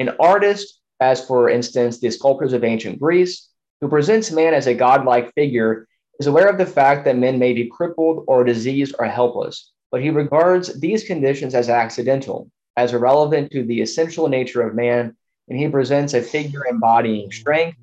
An 0.00 0.10
artist, 0.20 0.77
as 1.00 1.24
for 1.24 1.48
instance 1.48 1.98
the 2.00 2.10
sculptors 2.10 2.52
of 2.52 2.64
ancient 2.64 3.00
Greece, 3.00 3.48
who 3.80 3.88
presents 3.88 4.30
man 4.30 4.54
as 4.54 4.66
a 4.66 4.74
godlike 4.74 5.32
figure, 5.34 5.86
is 6.18 6.26
aware 6.26 6.48
of 6.48 6.58
the 6.58 6.66
fact 6.66 7.04
that 7.04 7.16
men 7.16 7.38
may 7.38 7.52
be 7.52 7.68
crippled 7.68 8.24
or 8.26 8.44
diseased 8.44 8.94
or 8.98 9.06
helpless, 9.06 9.72
but 9.90 10.02
he 10.02 10.10
regards 10.10 10.78
these 10.80 11.04
conditions 11.04 11.54
as 11.54 11.68
accidental, 11.68 12.50
as 12.76 12.92
irrelevant 12.92 13.50
to 13.52 13.64
the 13.64 13.80
essential 13.80 14.28
nature 14.28 14.62
of 14.62 14.74
man, 14.74 15.16
and 15.48 15.58
he 15.58 15.68
presents 15.68 16.14
a 16.14 16.22
figure 16.22 16.66
embodying 16.66 17.30
strength, 17.30 17.78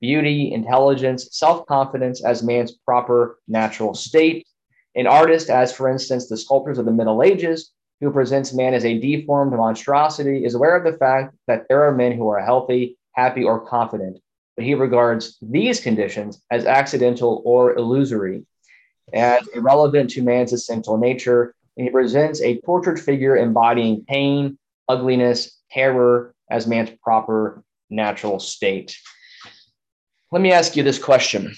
beauty, 0.00 0.52
intelligence, 0.52 1.28
self 1.30 1.64
confidence 1.66 2.24
as 2.24 2.42
man's 2.42 2.72
proper 2.72 3.38
natural 3.46 3.94
state. 3.94 4.46
An 4.96 5.06
artist, 5.06 5.48
as 5.50 5.72
for 5.72 5.88
instance 5.88 6.28
the 6.28 6.36
sculptors 6.36 6.78
of 6.78 6.84
the 6.84 6.92
Middle 6.92 7.22
Ages, 7.22 7.72
who 8.00 8.10
presents 8.10 8.54
man 8.54 8.74
as 8.74 8.84
a 8.84 8.98
deformed 8.98 9.52
monstrosity, 9.52 10.44
is 10.44 10.54
aware 10.54 10.76
of 10.76 10.84
the 10.84 10.98
fact 10.98 11.34
that 11.46 11.66
there 11.68 11.84
are 11.84 11.94
men 11.94 12.12
who 12.12 12.28
are 12.28 12.40
healthy, 12.40 12.98
happy, 13.12 13.44
or 13.44 13.66
confident, 13.66 14.18
but 14.56 14.64
he 14.64 14.74
regards 14.74 15.38
these 15.42 15.80
conditions 15.80 16.42
as 16.50 16.64
accidental 16.64 17.42
or 17.44 17.76
illusory, 17.76 18.44
as 19.12 19.46
irrelevant 19.54 20.10
to 20.10 20.22
man's 20.22 20.52
essential 20.52 20.96
nature, 20.96 21.54
and 21.76 21.86
he 21.86 21.90
presents 21.90 22.40
a 22.40 22.60
portrait 22.62 22.98
figure 22.98 23.36
embodying 23.36 24.04
pain, 24.04 24.58
ugliness, 24.88 25.58
terror 25.70 26.34
as 26.50 26.66
man's 26.66 26.90
proper 27.02 27.62
natural 27.90 28.38
state. 28.38 28.96
Let 30.32 30.42
me 30.42 30.52
ask 30.52 30.76
you 30.76 30.82
this 30.82 30.98
question. 30.98 31.54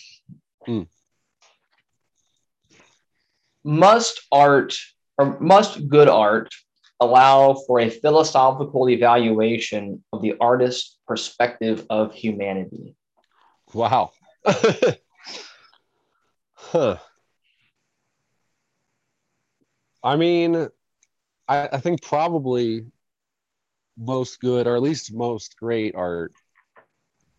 Hmm. 0.65 0.83
Must 3.65 4.21
art 4.33 4.75
or 5.19 5.39
must 5.41 5.89
good 5.89 6.09
art 6.09 6.49
allow 7.01 7.55
for 7.67 7.81
a 7.81 7.91
philosophical 7.91 8.89
evaluation 8.89 10.03
of 10.13 10.23
the 10.23 10.35
artist's 10.41 10.99
perspective 11.07 11.85
of 11.91 12.15
humanity. 12.15 12.95
Wow. 13.75 14.13
huh. 16.55 16.97
I 20.05 20.17
mean, 20.17 20.69
I, 21.49 21.69
I 21.73 21.79
think 21.79 22.03
probably 22.03 22.87
most 23.97 24.41
good, 24.41 24.67
or 24.67 24.77
at 24.77 24.83
least 24.83 25.13
most 25.13 25.57
great 25.57 25.95
art, 25.95 26.33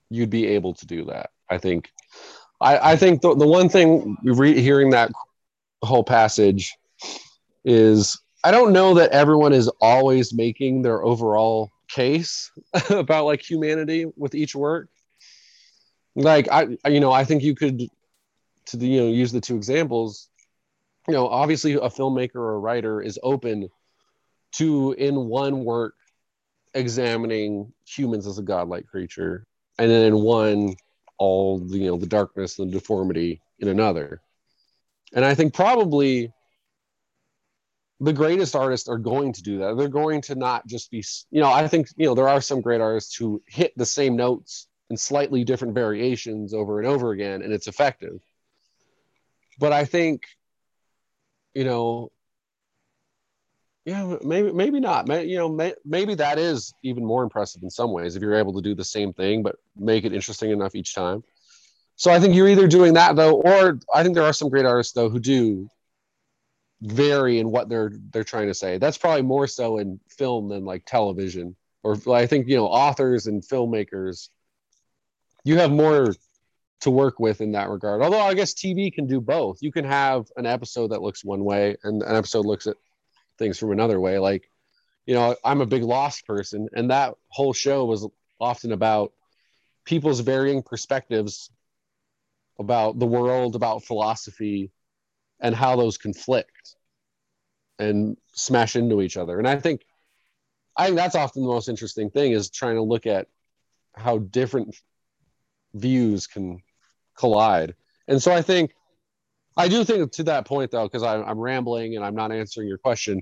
you'd 0.10 0.30
be 0.30 0.48
able 0.48 0.74
to 0.76 0.86
do 0.86 1.06
that. 1.06 1.32
I 1.50 1.58
think. 1.58 1.92
I, 2.62 2.94
I 2.94 2.96
think 2.96 3.22
the, 3.22 3.36
the 3.36 3.48
one 3.48 3.70
thing 3.70 4.18
re- 4.24 4.62
hearing 4.62 4.92
that 4.92 5.12
whole 5.84 6.04
passage 6.04 6.74
is 7.66 8.20
I 8.44 8.52
don't 8.52 8.74
know 8.74 8.96
that 8.96 9.12
everyone 9.12 9.54
is 9.54 9.70
always 9.80 10.34
making 10.34 10.82
their 10.82 11.04
overall 11.04 11.72
case 11.88 12.52
about 12.90 13.26
like 13.26 13.42
humanity 13.42 14.06
with 14.18 14.36
each 14.36 14.56
work. 14.56 14.90
Like 16.16 16.50
I, 16.52 16.78
you 16.88 17.00
know, 17.00 17.12
I 17.12 17.24
think 17.24 17.42
you 17.42 17.56
could, 17.56 17.82
to 18.68 18.78
the, 18.78 18.88
you 18.88 19.02
know, 19.02 19.08
use 19.08 19.32
the 19.32 19.42
two 19.42 19.56
examples. 19.56 20.30
You 21.08 21.14
know, 21.14 21.28
obviously, 21.28 21.74
a 21.74 21.80
filmmaker 21.82 22.36
or 22.36 22.56
a 22.56 22.60
writer 22.60 23.02
is 23.02 23.20
open 23.24 23.70
to 24.54 24.94
in 24.94 25.16
one 25.28 25.66
work 25.66 25.96
examining 26.74 27.74
humans 27.86 28.28
as 28.28 28.38
a 28.38 28.44
godlike 28.44 28.88
creature, 28.88 29.46
and 29.78 29.90
then 29.90 30.06
in 30.06 30.22
one 30.22 30.76
all 31.18 31.60
the 31.60 31.78
you 31.78 31.88
know 31.88 31.98
the 31.98 32.06
darkness 32.06 32.60
and 32.60 32.70
the 32.70 32.80
deformity 32.80 33.42
in 33.60 33.68
another. 33.68 34.22
And 35.14 35.26
I 35.26 35.36
think 35.36 35.54
probably 35.54 36.32
the 38.04 38.14
greatest 38.14 38.54
artists 38.54 38.90
are 38.90 38.98
going 38.98 39.32
to 39.32 39.42
do 39.42 39.60
that. 39.60 39.78
They're 39.78 39.88
going 39.88 40.22
to 40.24 40.36
not 40.36 40.68
just 40.68 40.92
be, 40.92 41.04
you 41.32 41.42
know, 41.42 41.50
I 41.50 41.70
think, 41.70 41.88
you 41.96 42.06
know, 42.06 42.16
there 42.16 42.28
are 42.28 42.42
some 42.42 42.60
great 42.60 42.82
artists 42.82 43.16
who 43.16 43.42
hit 43.48 43.72
the 43.78 43.86
same 43.86 44.18
notes 44.18 44.68
in 44.90 44.98
slightly 44.98 45.46
different 45.46 45.74
variations 45.74 46.54
over 46.54 46.80
and 46.80 46.88
over 46.88 47.12
again, 47.12 47.42
and 47.42 47.54
it's 47.54 47.68
effective. 47.68 48.20
But 49.58 49.72
I 49.72 49.86
think, 49.86 50.24
you 51.54 51.64
know, 51.64 52.12
yeah, 53.86 54.18
maybe 54.22 54.52
maybe 54.52 54.80
not. 54.80 55.08
You 55.26 55.38
know, 55.38 55.50
may, 55.50 55.74
maybe 55.86 56.16
that 56.16 56.38
is 56.40 56.74
even 56.84 57.06
more 57.06 57.24
impressive 57.24 57.64
in 57.64 57.70
some 57.70 57.92
ways 57.92 58.16
if 58.16 58.22
you're 58.22 58.36
able 58.36 58.54
to 58.54 58.62
do 58.62 58.76
the 58.76 58.84
same 58.84 59.14
thing 59.14 59.44
but 59.44 59.56
make 59.78 60.04
it 60.04 60.14
interesting 60.14 60.52
enough 60.52 60.76
each 60.76 60.94
time. 60.94 61.24
So 61.96 62.12
I 62.12 62.20
think 62.20 62.36
you're 62.36 62.50
either 62.50 62.68
doing 62.68 62.96
that 62.96 63.16
though, 63.16 63.42
or 63.42 63.80
I 63.94 64.04
think 64.04 64.16
there 64.16 64.24
are 64.24 64.34
some 64.34 64.50
great 64.50 64.66
artists 64.66 64.94
though 64.94 65.10
who 65.10 65.20
do 65.20 65.70
vary 66.84 67.40
in 67.40 67.50
what 67.50 67.70
they're 67.70 67.92
they're 68.12 68.24
trying 68.24 68.48
to 68.48 68.54
say. 68.54 68.78
That's 68.78 68.98
probably 68.98 69.22
more 69.22 69.48
so 69.48 69.78
in 69.78 70.00
film 70.10 70.50
than 70.50 70.66
like 70.66 70.86
television. 70.86 71.56
Or 71.82 71.98
I 72.14 72.28
think 72.28 72.48
you 72.48 72.58
know 72.58 72.68
authors 72.68 73.28
and 73.28 73.42
filmmakers, 73.42 74.30
you 75.44 75.58
have 75.58 75.72
more 75.72 76.14
to 76.82 76.92
work 76.92 77.20
with 77.20 77.40
in 77.40 77.54
that 77.54 77.70
regard. 77.70 78.02
Although 78.02 78.20
I 78.20 78.34
guess 78.34 78.54
TV 78.54 78.94
can 78.94 79.08
do 79.08 79.22
both. 79.22 79.60
You 79.62 79.72
can 79.72 79.86
have 79.86 80.28
an 80.36 80.46
episode 80.46 80.90
that 80.90 81.02
looks 81.02 81.24
one 81.24 81.44
way 81.44 81.78
and 81.84 82.04
an 82.04 82.16
episode 82.16 82.46
looks 82.46 82.68
at 82.68 82.76
things 83.40 83.58
from 83.58 83.72
another 83.72 84.00
way. 84.02 84.20
Like, 84.20 84.50
you 85.06 85.14
know, 85.14 85.36
I'm 85.44 85.62
a 85.62 85.66
big 85.66 85.84
Lost 85.84 86.28
person, 86.28 86.68
and 86.74 86.92
that 86.92 87.14
whole 87.30 87.54
show 87.54 87.86
was 87.86 88.06
often 88.40 88.74
about 88.74 89.14
people's 89.86 90.20
varying 90.20 90.64
perspectives 90.64 91.50
about 92.60 93.00
the 93.00 93.06
world, 93.06 93.56
about 93.56 93.84
philosophy, 93.84 94.72
and 95.40 95.56
how 95.56 95.76
those 95.76 95.98
conflict 95.98 96.53
and 97.80 98.18
smash 98.34 98.76
into 98.76 99.02
each 99.02 99.18
other. 99.18 99.38
And 99.38 99.48
I 99.48 99.60
think 99.60 99.82
I 100.76 100.86
think 100.86 100.98
that's 100.98 101.16
often 101.16 101.44
the 101.44 101.50
most 101.50 101.70
interesting 101.70 102.10
thing 102.10 102.32
is 102.32 102.50
trying 102.50 102.76
to 102.76 102.82
look 102.82 103.06
at 103.06 103.28
how 103.96 104.18
different 104.18 104.76
views 105.74 106.28
can 106.28 106.62
collide. 107.18 107.76
And 108.08 108.22
so 108.22 108.32
I 108.32 108.42
think 108.42 108.74
I 109.56 109.68
do 109.68 109.84
think 109.84 110.12
to 110.14 110.24
that 110.24 110.46
point 110.46 110.72
though, 110.72 110.86
because 110.86 111.04
I'm, 111.04 111.40
rambling 111.40 111.96
and 111.96 112.04
I'm 112.04 112.16
not 112.16 112.32
answering 112.32 112.68
your 112.68 112.80
question, 112.80 113.22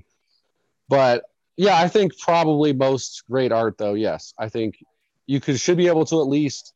but 0.88 1.24
yeah, 1.56 1.76
I 1.76 1.88
think 1.88 2.18
probably 2.18 2.72
most 2.72 3.24
great 3.28 3.52
art 3.52 3.76
though. 3.76 3.94
Yes, 3.94 4.32
I 4.38 4.48
think 4.48 4.82
you 5.26 5.40
could 5.40 5.60
should 5.60 5.76
be 5.76 5.88
able 5.88 6.06
to 6.06 6.20
at 6.20 6.28
least 6.28 6.72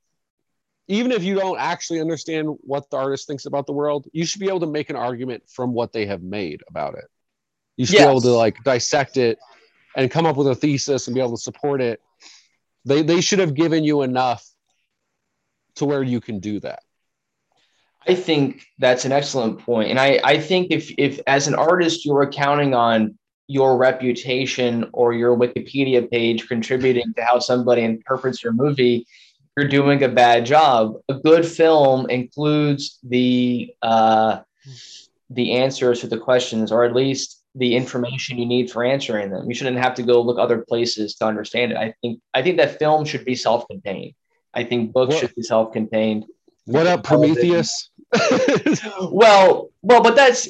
even 0.88 1.10
if 1.10 1.24
you 1.24 1.34
don't 1.34 1.58
actually 1.58 2.00
understand 2.00 2.48
what 2.60 2.90
the 2.90 2.96
artist 2.96 3.26
thinks 3.26 3.46
about 3.46 3.66
the 3.66 3.72
world, 3.72 4.06
you 4.12 4.24
should 4.24 4.40
be 4.40 4.48
able 4.48 4.60
to 4.60 4.66
make 4.66 4.90
an 4.90 4.96
argument 4.96 5.42
from 5.48 5.72
what 5.72 5.92
they 5.92 6.06
have 6.06 6.22
made 6.22 6.62
about 6.68 6.94
it. 6.94 7.06
You 7.76 7.86
should 7.86 7.96
yes. 7.96 8.04
be 8.04 8.10
able 8.10 8.20
to 8.22 8.30
like 8.30 8.62
dissect 8.64 9.16
it 9.16 9.38
and 9.96 10.10
come 10.10 10.26
up 10.26 10.36
with 10.36 10.48
a 10.48 10.54
thesis 10.54 11.06
and 11.06 11.14
be 11.14 11.20
able 11.20 11.36
to 11.36 11.42
support 11.42 11.80
it. 11.80 12.00
They 12.84 13.02
they 13.02 13.20
should 13.20 13.38
have 13.38 13.54
given 13.54 13.84
you 13.84 14.02
enough 14.02 14.46
to 15.76 15.84
where 15.84 16.02
you 16.02 16.20
can 16.20 16.40
do 16.40 16.60
that. 16.60 16.80
I 18.08 18.14
think 18.14 18.64
that's 18.78 19.04
an 19.04 19.12
excellent 19.12 19.58
point. 19.58 19.90
And 19.90 19.98
I, 19.98 20.20
I 20.22 20.38
think 20.38 20.68
if 20.70 20.92
if 20.96 21.20
as 21.26 21.48
an 21.48 21.54
artist 21.54 22.04
you 22.04 22.16
are 22.16 22.30
counting 22.30 22.74
on 22.74 23.18
your 23.48 23.76
reputation 23.76 24.88
or 24.92 25.12
your 25.12 25.36
Wikipedia 25.36 26.08
page 26.10 26.48
contributing 26.48 27.12
to 27.16 27.24
how 27.24 27.38
somebody 27.38 27.82
interprets 27.82 28.42
your 28.42 28.52
movie, 28.52 29.06
you're 29.56 29.68
doing 29.68 30.02
a 30.02 30.08
bad 30.08 30.44
job. 30.44 30.94
A 31.08 31.14
good 31.14 31.46
film 31.46 32.08
includes 32.10 32.98
the 33.02 33.74
uh, 33.82 34.40
the 35.30 35.52
answers 35.54 36.00
to 36.00 36.06
the 36.06 36.18
questions, 36.18 36.70
or 36.70 36.84
at 36.84 36.94
least 36.94 37.42
the 37.56 37.74
information 37.74 38.38
you 38.38 38.46
need 38.46 38.70
for 38.70 38.84
answering 38.84 39.30
them. 39.30 39.48
You 39.48 39.54
shouldn't 39.54 39.78
have 39.78 39.94
to 39.94 40.02
go 40.02 40.20
look 40.20 40.38
other 40.38 40.64
places 40.68 41.14
to 41.16 41.26
understand 41.26 41.72
it. 41.72 41.78
I 41.78 41.94
think 42.00 42.20
I 42.34 42.42
think 42.42 42.58
that 42.58 42.78
film 42.78 43.04
should 43.04 43.24
be 43.24 43.34
self-contained. 43.34 44.14
I 44.54 44.64
think 44.64 44.92
books 44.92 45.14
what, 45.14 45.20
should 45.20 45.34
be 45.34 45.42
self-contained. 45.42 46.26
What 46.66 46.86
up, 46.86 47.02
Prometheus? 47.02 47.90
well, 49.00 49.70
well, 49.82 50.02
but 50.02 50.16
that's 50.16 50.48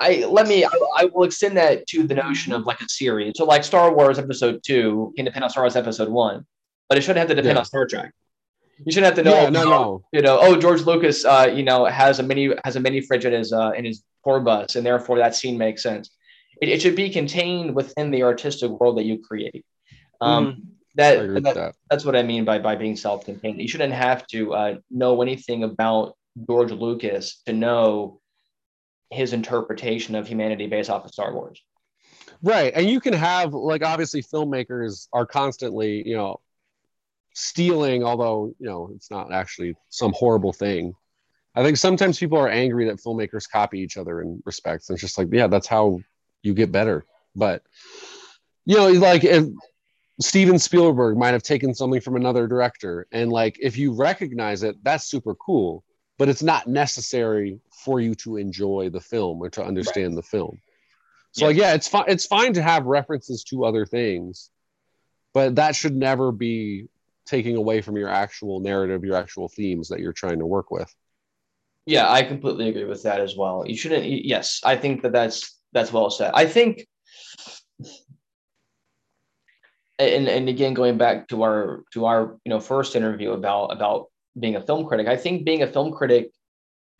I 0.00 0.24
let 0.28 0.46
me 0.46 0.64
I, 0.64 0.70
I, 0.96 1.04
will 1.06 1.24
extend 1.24 1.56
that 1.56 1.86
to 1.88 2.06
the 2.06 2.14
notion 2.14 2.52
of 2.52 2.66
like 2.66 2.80
a 2.80 2.88
series. 2.88 3.34
So 3.36 3.44
like 3.44 3.64
Star 3.64 3.94
Wars 3.94 4.18
Episode 4.18 4.60
Two 4.64 5.12
can 5.16 5.24
depend 5.24 5.44
on 5.44 5.50
Star 5.50 5.64
Wars 5.64 5.76
Episode 5.76 6.08
One 6.08 6.44
but 6.88 6.98
it 6.98 7.02
shouldn't 7.02 7.18
have 7.18 7.28
to 7.28 7.34
depend 7.34 7.54
yeah. 7.54 7.60
on 7.60 7.64
Star 7.64 7.86
Trek. 7.86 8.12
You 8.84 8.92
shouldn't 8.92 9.16
have 9.16 9.24
to 9.24 9.28
know. 9.28 9.42
Yeah, 9.42 9.50
no, 9.50 9.64
no. 9.64 10.02
You 10.12 10.22
know, 10.22 10.38
oh, 10.40 10.56
George 10.56 10.82
Lucas, 10.82 11.24
uh, 11.24 11.52
you 11.52 11.64
know, 11.64 11.84
has 11.84 12.20
a 12.20 12.22
mini 12.22 12.50
has 12.64 12.76
a 12.76 12.80
mini 12.80 13.00
fridge 13.00 13.24
in 13.24 13.32
his 13.32 13.52
uh, 13.52 13.72
in 13.76 13.84
his 13.84 14.02
tour 14.28 14.40
bus, 14.40 14.76
and 14.76 14.84
therefore 14.84 15.18
that 15.18 15.34
scene 15.34 15.58
makes 15.58 15.82
sense. 15.82 16.10
It, 16.60 16.68
it 16.68 16.82
should 16.82 16.96
be 16.96 17.10
contained 17.10 17.74
within 17.74 18.10
the 18.10 18.22
artistic 18.24 18.70
world 18.70 18.98
that 18.98 19.04
you 19.04 19.18
create. 19.18 19.64
Um, 20.20 20.46
mm, 20.46 20.62
that, 20.96 21.42
that, 21.44 21.54
that, 21.54 21.74
that's 21.90 22.04
what 22.04 22.16
I 22.16 22.22
mean 22.22 22.44
by 22.44 22.58
by 22.58 22.76
being 22.76 22.96
self-contained. 22.96 23.60
You 23.60 23.68
shouldn't 23.68 23.92
have 23.92 24.26
to 24.28 24.54
uh, 24.54 24.76
know 24.90 25.22
anything 25.22 25.64
about 25.64 26.16
George 26.46 26.72
Lucas 26.72 27.42
to 27.46 27.52
know 27.52 28.20
his 29.10 29.32
interpretation 29.32 30.14
of 30.14 30.26
humanity 30.28 30.66
based 30.66 30.90
off 30.90 31.04
of 31.04 31.10
Star 31.10 31.32
Wars. 31.32 31.60
Right, 32.42 32.72
and 32.74 32.88
you 32.88 33.00
can 33.00 33.14
have 33.14 33.54
like 33.54 33.84
obviously 33.84 34.22
filmmakers 34.22 35.08
are 35.12 35.26
constantly 35.26 36.06
you 36.06 36.16
know 36.16 36.40
stealing, 37.34 38.04
although 38.04 38.54
you 38.58 38.66
know 38.66 38.90
it's 38.94 39.10
not 39.10 39.32
actually 39.32 39.74
some 39.88 40.12
horrible 40.12 40.52
thing. 40.52 40.94
I 41.54 41.62
think 41.62 41.76
sometimes 41.76 42.18
people 42.18 42.38
are 42.38 42.48
angry 42.48 42.86
that 42.86 42.98
filmmakers 42.98 43.50
copy 43.50 43.80
each 43.80 43.96
other 43.96 44.20
in 44.20 44.42
respects. 44.44 44.90
It's 44.90 45.00
just 45.00 45.18
like, 45.18 45.28
yeah, 45.32 45.46
that's 45.46 45.66
how 45.66 46.00
you 46.42 46.54
get 46.54 46.70
better. 46.70 47.04
But 47.34 47.62
you 48.64 48.76
know, 48.76 48.88
like 48.88 49.24
if 49.24 49.46
Steven 50.20 50.58
Spielberg 50.58 51.16
might 51.16 51.32
have 51.32 51.42
taken 51.42 51.74
something 51.74 52.00
from 52.00 52.16
another 52.16 52.46
director, 52.46 53.06
and 53.12 53.32
like 53.32 53.58
if 53.60 53.76
you 53.78 53.92
recognize 53.94 54.62
it, 54.62 54.76
that's 54.82 55.04
super 55.04 55.34
cool. 55.34 55.84
But 56.18 56.28
it's 56.28 56.42
not 56.42 56.66
necessary 56.66 57.60
for 57.84 58.00
you 58.00 58.14
to 58.16 58.36
enjoy 58.36 58.90
the 58.90 59.00
film 59.00 59.40
or 59.40 59.48
to 59.50 59.64
understand 59.64 60.14
right. 60.14 60.16
the 60.16 60.22
film. 60.22 60.60
So 61.32 61.42
yeah. 61.42 61.46
like, 61.46 61.56
yeah, 61.56 61.74
it's 61.74 61.88
fine. 61.88 62.04
It's 62.08 62.26
fine 62.26 62.52
to 62.54 62.62
have 62.62 62.86
references 62.86 63.44
to 63.44 63.64
other 63.64 63.86
things, 63.86 64.50
but 65.32 65.54
that 65.56 65.76
should 65.76 65.94
never 65.94 66.32
be 66.32 66.88
taking 67.24 67.56
away 67.56 67.80
from 67.80 67.96
your 67.96 68.08
actual 68.08 68.60
narrative, 68.60 69.04
your 69.04 69.16
actual 69.16 69.48
themes 69.48 69.88
that 69.88 70.00
you're 70.00 70.12
trying 70.12 70.38
to 70.40 70.46
work 70.46 70.70
with. 70.70 70.92
Yeah, 71.88 72.12
I 72.12 72.22
completely 72.22 72.68
agree 72.68 72.84
with 72.84 73.02
that 73.04 73.18
as 73.18 73.34
well. 73.34 73.64
You 73.66 73.74
shouldn't. 73.74 74.04
Yes, 74.04 74.60
I 74.62 74.76
think 74.76 75.00
that 75.02 75.12
that's 75.12 75.58
that's 75.72 75.90
well 75.90 76.10
said. 76.10 76.32
I 76.34 76.44
think, 76.44 76.86
and 79.98 80.28
and 80.28 80.50
again, 80.50 80.74
going 80.74 80.98
back 80.98 81.28
to 81.28 81.44
our 81.44 81.84
to 81.94 82.04
our 82.04 82.36
you 82.44 82.50
know 82.50 82.60
first 82.60 82.94
interview 82.94 83.32
about 83.32 83.68
about 83.68 84.08
being 84.38 84.56
a 84.56 84.60
film 84.60 84.86
critic, 84.86 85.08
I 85.08 85.16
think 85.16 85.46
being 85.46 85.62
a 85.62 85.66
film 85.66 85.90
critic 85.92 86.30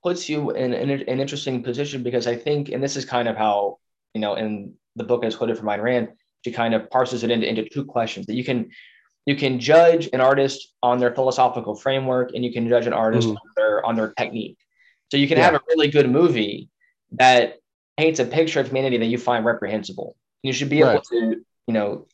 puts 0.03 0.26
you 0.26 0.53
in, 0.53 0.72
in 0.72 0.89
an 0.89 1.20
interesting 1.20 1.62
position 1.62 2.03
because 2.03 2.26
I 2.26 2.36
think, 2.36 2.70
and 2.70 2.82
this 2.82 2.97
is 2.97 3.05
kind 3.05 3.28
of 3.28 3.36
how 3.36 3.76
you 4.14 4.22
know 4.22 4.36
in 4.36 4.72
the 4.97 5.05
book 5.05 5.22
as 5.22 5.36
quoted 5.36 5.59
from 5.59 5.68
Ayn 5.68 5.82
Rand, 5.82 6.09
she 6.47 6.51
kind 6.51 6.72
of 6.72 6.89
parses 6.89 7.24
it 7.24 7.30
into, 7.30 7.47
into 7.47 7.68
two 7.68 7.84
questions 7.84 8.24
that 8.24 8.36
you 8.36 8.45
can 8.45 8.70
you 9.26 9.36
can 9.36 9.61
judge 9.61 10.09
an 10.14 10.22
artist 10.22 10.72
on 10.82 10.99
their 10.99 11.14
philosophical 11.14 11.74
framework 11.74 12.30
and 12.34 12.43
you 12.43 12.55
can 12.55 12.66
judge 12.66 12.86
an 12.86 12.95
artist 12.95 13.28
mm-hmm. 13.28 13.36
on 13.36 13.53
their 13.55 13.84
on 13.84 13.95
their 13.95 14.14
technique 14.14 14.57
so 15.11 15.17
you 15.17 15.29
can 15.29 15.39
yeah. 15.39 15.45
have 15.45 15.55
a 15.55 15.61
really 15.69 15.89
good 15.89 16.11
movie 16.11 16.69
that 17.13 17.59
paints 17.97 18.21
a 18.21 18.25
picture 18.25 18.61
of 18.61 18.69
humanity 18.69 18.99
that 18.99 19.07
you 19.07 19.19
find 19.19 19.45
reprehensible 19.45 20.17
you 20.43 20.53
should 20.53 20.69
be 20.69 20.83
right. 20.83 20.93
able 20.93 21.03
to 21.03 21.45
you 21.67 21.75
know 21.75 22.07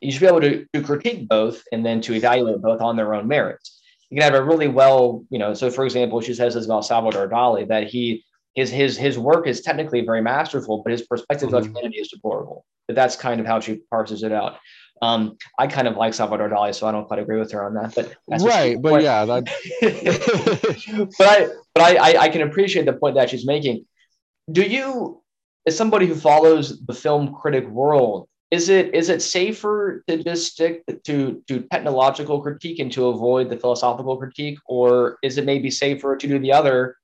you 0.00 0.12
should 0.12 0.20
be 0.20 0.26
able 0.26 0.40
to, 0.40 0.66
to 0.72 0.82
critique 0.82 1.28
both 1.28 1.62
and 1.72 1.84
then 1.84 2.00
to 2.00 2.14
evaluate 2.14 2.60
both 2.60 2.80
on 2.80 2.96
their 2.96 3.14
own 3.14 3.26
merits 3.26 3.80
you 4.10 4.20
can 4.20 4.32
have 4.32 4.40
a 4.40 4.44
really 4.44 4.68
well 4.68 5.24
you 5.30 5.38
know 5.38 5.54
so 5.54 5.70
for 5.70 5.84
example 5.84 6.20
she 6.20 6.34
says 6.34 6.54
this 6.54 6.66
about 6.66 6.84
salvador 6.84 7.28
dali 7.28 7.66
that 7.66 7.86
he 7.88 8.24
his 8.54 8.70
his 8.70 8.96
his 8.96 9.18
work 9.18 9.46
is 9.46 9.60
technically 9.60 10.02
very 10.02 10.22
masterful 10.22 10.82
but 10.84 10.92
his 10.92 11.02
perspective 11.02 11.48
mm-hmm. 11.48 11.56
of 11.56 11.66
humanity 11.66 11.98
is 11.98 12.08
deplorable 12.08 12.64
but 12.86 12.94
that's 12.94 13.16
kind 13.16 13.40
of 13.40 13.46
how 13.46 13.60
she 13.60 13.76
parses 13.90 14.22
it 14.22 14.32
out 14.32 14.56
um, 15.02 15.36
I 15.58 15.66
kind 15.66 15.88
of 15.88 15.96
like 15.96 16.14
Salvador 16.14 16.48
Dali, 16.48 16.74
so 16.74 16.86
I 16.86 16.92
don't 16.92 17.06
quite 17.06 17.18
agree 17.18 17.38
with 17.38 17.52
her 17.52 17.64
on 17.64 17.74
that. 17.74 17.94
But 17.94 18.14
right, 18.42 18.80
but 18.80 19.02
yeah, 19.02 19.24
that... 19.24 19.44
but 21.18 21.28
I 21.28 21.48
but 21.74 21.82
I, 21.82 22.18
I 22.18 22.28
can 22.28 22.42
appreciate 22.42 22.86
the 22.86 22.92
point 22.92 23.16
that 23.16 23.30
she's 23.30 23.46
making. 23.46 23.84
Do 24.50 24.62
you, 24.62 25.22
as 25.66 25.76
somebody 25.76 26.06
who 26.06 26.14
follows 26.14 26.80
the 26.86 26.94
film 26.94 27.34
critic 27.34 27.68
world, 27.68 28.28
is 28.50 28.68
it 28.68 28.94
is 28.94 29.08
it 29.08 29.20
safer 29.20 30.04
to 30.06 30.22
just 30.22 30.52
stick 30.52 30.84
to 31.04 31.42
to 31.48 31.60
technological 31.72 32.40
critique 32.40 32.78
and 32.78 32.92
to 32.92 33.08
avoid 33.08 33.50
the 33.50 33.56
philosophical 33.56 34.16
critique, 34.16 34.58
or 34.66 35.18
is 35.22 35.38
it 35.38 35.44
maybe 35.44 35.70
safer 35.70 36.16
to 36.16 36.26
do 36.26 36.38
the 36.38 36.52
other 36.52 36.96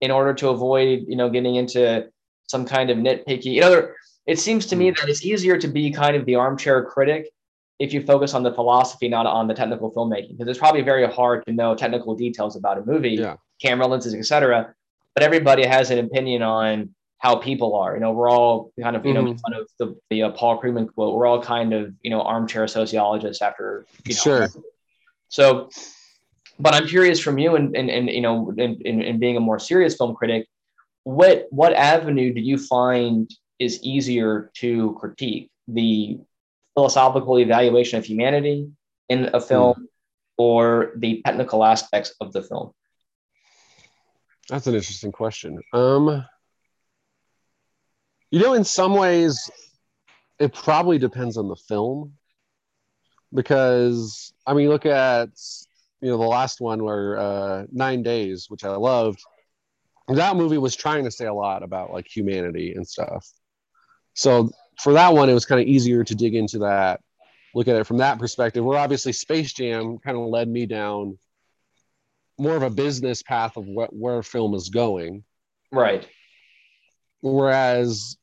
in 0.00 0.10
order 0.10 0.32
to 0.34 0.48
avoid 0.48 1.04
you 1.06 1.16
know 1.16 1.28
getting 1.28 1.56
into 1.56 2.08
some 2.48 2.64
kind 2.64 2.90
of 2.90 2.96
nitpicky? 2.98 3.52
You 3.52 3.60
know, 3.60 3.88
it 4.26 4.38
seems 4.38 4.66
to 4.66 4.76
me 4.76 4.88
hmm. 4.88 4.94
that 5.00 5.08
it's 5.08 5.24
easier 5.24 5.58
to 5.58 5.68
be 5.68 5.90
kind 5.90 6.16
of 6.16 6.24
the 6.26 6.36
armchair 6.36 6.84
critic 6.84 7.30
if 7.78 7.92
you 7.92 8.04
focus 8.04 8.34
on 8.34 8.42
the 8.42 8.52
philosophy, 8.52 9.08
not 9.08 9.26
on 9.26 9.48
the 9.48 9.54
technical 9.54 9.92
filmmaking, 9.92 10.36
because 10.38 10.48
it's 10.48 10.58
probably 10.58 10.82
very 10.82 11.06
hard 11.06 11.44
to 11.46 11.52
know 11.52 11.74
technical 11.74 12.14
details 12.14 12.56
about 12.56 12.78
a 12.78 12.84
movie, 12.84 13.10
yeah. 13.10 13.36
camera 13.60 13.86
lenses, 13.86 14.14
etc. 14.14 14.72
But 15.14 15.24
everybody 15.24 15.66
has 15.66 15.90
an 15.90 15.98
opinion 15.98 16.42
on 16.42 16.94
how 17.18 17.36
people 17.36 17.74
are. 17.74 17.94
You 17.94 18.00
know, 18.00 18.12
we're 18.12 18.30
all 18.30 18.70
kind 18.80 18.94
of, 18.94 19.04
you 19.04 19.14
know, 19.14 19.24
kind 19.24 19.54
of 19.54 19.68
the, 19.78 19.96
the 20.10 20.24
uh, 20.24 20.30
Paul 20.32 20.60
Krugman 20.60 20.92
quote, 20.92 21.14
we're 21.16 21.26
all 21.26 21.42
kind 21.42 21.72
of, 21.72 21.92
you 22.02 22.10
know, 22.10 22.20
armchair 22.20 22.68
sociologists 22.68 23.42
after, 23.42 23.86
you 24.04 24.14
know, 24.14 24.20
Sure. 24.20 24.48
so, 25.28 25.70
but 26.58 26.74
I'm 26.74 26.86
curious 26.86 27.18
from 27.18 27.38
you 27.38 27.56
and, 27.56 27.74
and, 27.74 27.90
and 27.90 28.08
you 28.10 28.20
know, 28.20 28.52
in, 28.56 28.80
in, 28.82 29.02
in 29.02 29.18
being 29.18 29.36
a 29.36 29.40
more 29.40 29.58
serious 29.58 29.96
film 29.96 30.14
critic, 30.14 30.46
what, 31.04 31.46
what 31.50 31.72
avenue 31.72 32.32
do 32.34 32.40
you 32.40 32.58
find 32.58 33.30
is 33.58 33.82
easier 33.82 34.50
to 34.54 34.96
critique? 35.00 35.50
The 35.68 36.20
philosophical 36.74 37.38
evaluation 37.38 37.98
of 37.98 38.04
humanity 38.04 38.70
in 39.08 39.30
a 39.32 39.40
film 39.40 39.88
or 40.36 40.92
the 40.96 41.22
technical 41.24 41.64
aspects 41.64 42.14
of 42.20 42.32
the 42.32 42.42
film? 42.42 42.72
That's 44.48 44.66
an 44.66 44.74
interesting 44.74 45.12
question. 45.12 45.60
Um, 45.72 46.24
you 48.30 48.40
know, 48.40 48.54
in 48.54 48.64
some 48.64 48.94
ways, 48.94 49.50
it 50.38 50.52
probably 50.52 50.98
depends 50.98 51.36
on 51.36 51.48
the 51.48 51.56
film, 51.56 52.14
because 53.32 54.32
I 54.46 54.54
mean, 54.54 54.68
look 54.68 54.86
at 54.86 55.30
you 56.00 56.10
know 56.10 56.18
the 56.18 56.24
last 56.24 56.60
one 56.60 56.82
where 56.82 57.18
uh, 57.18 57.64
Nine 57.72 58.02
Days, 58.02 58.46
which 58.48 58.64
I 58.64 58.74
loved. 58.76 59.20
That 60.08 60.36
movie 60.36 60.58
was 60.58 60.76
trying 60.76 61.04
to 61.04 61.10
say 61.10 61.24
a 61.24 61.32
lot 61.32 61.62
about 61.62 61.90
like 61.90 62.06
humanity 62.06 62.74
and 62.74 62.86
stuff. 62.86 63.26
So 64.14 64.50
for 64.80 64.94
that 64.94 65.12
one, 65.12 65.28
it 65.28 65.34
was 65.34 65.44
kind 65.44 65.60
of 65.60 65.66
easier 65.66 66.04
to 66.04 66.14
dig 66.14 66.34
into 66.34 66.60
that, 66.60 67.00
look 67.54 67.68
at 67.68 67.76
it 67.76 67.86
from 67.86 67.98
that 67.98 68.18
perspective. 68.18 68.64
Where 68.64 68.78
obviously 68.78 69.12
Space 69.12 69.52
Jam 69.52 69.98
kind 69.98 70.16
of 70.16 70.24
led 70.24 70.48
me 70.48 70.66
down 70.66 71.18
more 72.38 72.56
of 72.56 72.62
a 72.62 72.70
business 72.70 73.22
path 73.22 73.56
of 73.56 73.66
what 73.66 73.94
where 73.94 74.22
film 74.22 74.54
is 74.54 74.68
going. 74.68 75.24
Right. 75.70 76.08
Whereas, 77.20 78.16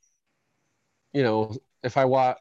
you 1.14 1.24
know, 1.24 1.58
if 1.84 1.98
I 1.98 2.06
watch, 2.06 2.38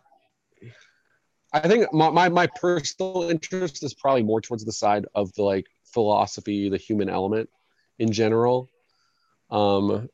I 1.52 1.60
think 1.60 1.92
my, 1.92 2.10
my, 2.10 2.28
my 2.28 2.46
personal 2.46 3.28
interest 3.30 3.82
is 3.82 3.94
probably 3.94 4.22
more 4.22 4.40
towards 4.40 4.64
the 4.64 4.72
side 4.72 5.06
of 5.14 5.32
the 5.34 5.42
like 5.42 5.66
philosophy, 5.84 6.68
the 6.68 6.76
human 6.76 7.08
element 7.08 7.48
in 7.98 8.12
general. 8.12 8.68
Um, 9.50 10.08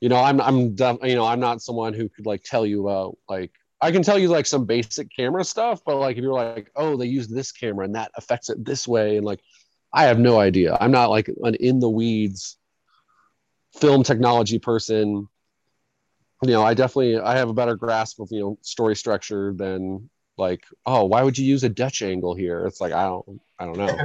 you 0.00 0.08
know, 0.08 0.16
I'm, 0.16 0.40
I'm, 0.40 0.76
you 1.02 1.14
know, 1.14 1.24
I'm 1.24 1.40
not 1.40 1.62
someone 1.62 1.94
who 1.94 2.08
could 2.08 2.26
like 2.26 2.42
tell 2.42 2.66
you 2.66 2.86
about 2.86 3.16
like, 3.28 3.52
I 3.80 3.92
can 3.92 4.02
tell 4.02 4.18
you 4.18 4.28
like 4.28 4.46
some 4.46 4.64
basic 4.64 5.14
camera 5.14 5.44
stuff, 5.44 5.82
but 5.84 5.96
like 5.96 6.16
if 6.16 6.22
you're 6.22 6.32
like, 6.32 6.70
oh, 6.74 6.96
they 6.96 7.06
use 7.06 7.28
this 7.28 7.52
camera 7.52 7.84
and 7.84 7.94
that 7.94 8.12
affects 8.16 8.48
it 8.48 8.64
this 8.64 8.88
way, 8.88 9.16
and 9.16 9.26
like, 9.26 9.40
I 9.92 10.04
have 10.04 10.18
no 10.18 10.40
idea. 10.40 10.76
I'm 10.80 10.90
not 10.90 11.10
like 11.10 11.28
an 11.28 11.54
in 11.56 11.78
the 11.78 11.88
weeds 11.88 12.56
film 13.76 14.02
technology 14.02 14.58
person. 14.58 15.28
You 16.42 16.50
know, 16.50 16.62
I 16.62 16.74
definitely 16.74 17.18
I 17.18 17.36
have 17.36 17.48
a 17.48 17.54
better 17.54 17.76
grasp 17.76 18.20
of 18.20 18.28
you 18.32 18.40
know 18.40 18.58
story 18.62 18.96
structure 18.96 19.54
than 19.54 20.10
like 20.36 20.64
oh 20.84 21.04
why 21.04 21.22
would 21.22 21.38
you 21.38 21.46
use 21.46 21.62
a 21.62 21.68
Dutch 21.68 22.02
angle 22.02 22.34
here? 22.34 22.66
It's 22.66 22.80
like 22.80 22.92
I 22.92 23.04
don't 23.04 23.40
I 23.58 23.66
don't 23.66 23.78
know. 23.78 23.96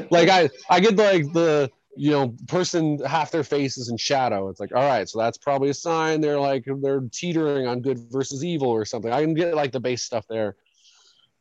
like 0.10 0.28
I 0.28 0.50
I 0.68 0.80
get 0.80 0.96
like 0.96 1.32
the 1.32 1.70
you 1.96 2.10
know 2.10 2.34
person 2.46 2.98
half 3.04 3.30
their 3.30 3.44
face 3.44 3.78
is 3.78 3.88
in 3.88 3.96
shadow. 3.96 4.48
It's 4.48 4.60
like 4.60 4.74
all 4.74 4.86
right, 4.86 5.08
so 5.08 5.18
that's 5.18 5.38
probably 5.38 5.70
a 5.70 5.74
sign 5.74 6.20
they're 6.20 6.40
like 6.40 6.64
they're 6.82 7.02
teetering 7.12 7.66
on 7.66 7.80
good 7.80 7.98
versus 8.10 8.44
evil 8.44 8.68
or 8.68 8.84
something. 8.84 9.12
I 9.12 9.22
can 9.22 9.34
get 9.34 9.54
like 9.54 9.72
the 9.72 9.80
base 9.80 10.02
stuff 10.02 10.26
there 10.28 10.56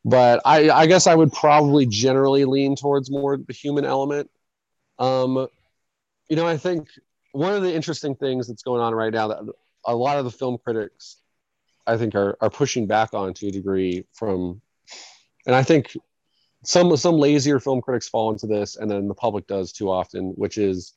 but 0.05 0.39
I, 0.45 0.69
I 0.69 0.85
guess 0.85 1.07
I 1.07 1.15
would 1.15 1.33
probably 1.33 1.87
generally 1.87 2.45
lean 2.45 2.75
towards 2.75 3.09
more 3.09 3.37
the 3.37 3.53
human 3.53 3.85
element. 3.85 4.29
Um, 4.99 5.47
you 6.29 6.35
know, 6.35 6.45
I 6.45 6.57
think 6.57 6.89
one 7.31 7.53
of 7.53 7.63
the 7.63 7.73
interesting 7.73 8.15
things 8.15 8.47
that's 8.47 8.61
going 8.61 8.81
on 8.81 8.93
right 8.93 9.11
now 9.11 9.27
that 9.29 9.39
a 9.83 9.95
lot 9.95 10.19
of 10.19 10.25
the 10.25 10.31
film 10.31 10.59
critics, 10.63 11.17
I 11.87 11.97
think, 11.97 12.13
are 12.13 12.37
are 12.39 12.51
pushing 12.51 12.85
back 12.85 13.15
on 13.15 13.33
to 13.33 13.47
a 13.47 13.51
degree 13.51 14.05
from, 14.13 14.61
and 15.47 15.55
I 15.55 15.63
think 15.63 15.97
some 16.65 16.95
some 16.97 17.17
lazier 17.17 17.59
film 17.59 17.81
critics 17.81 18.09
fall 18.09 18.31
into 18.31 18.47
this, 18.47 18.75
and 18.77 18.89
then 18.89 19.07
the 19.07 19.15
public 19.15 19.47
does 19.47 19.71
too 19.71 19.89
often, 19.91 20.31
which 20.31 20.57
is 20.57 20.93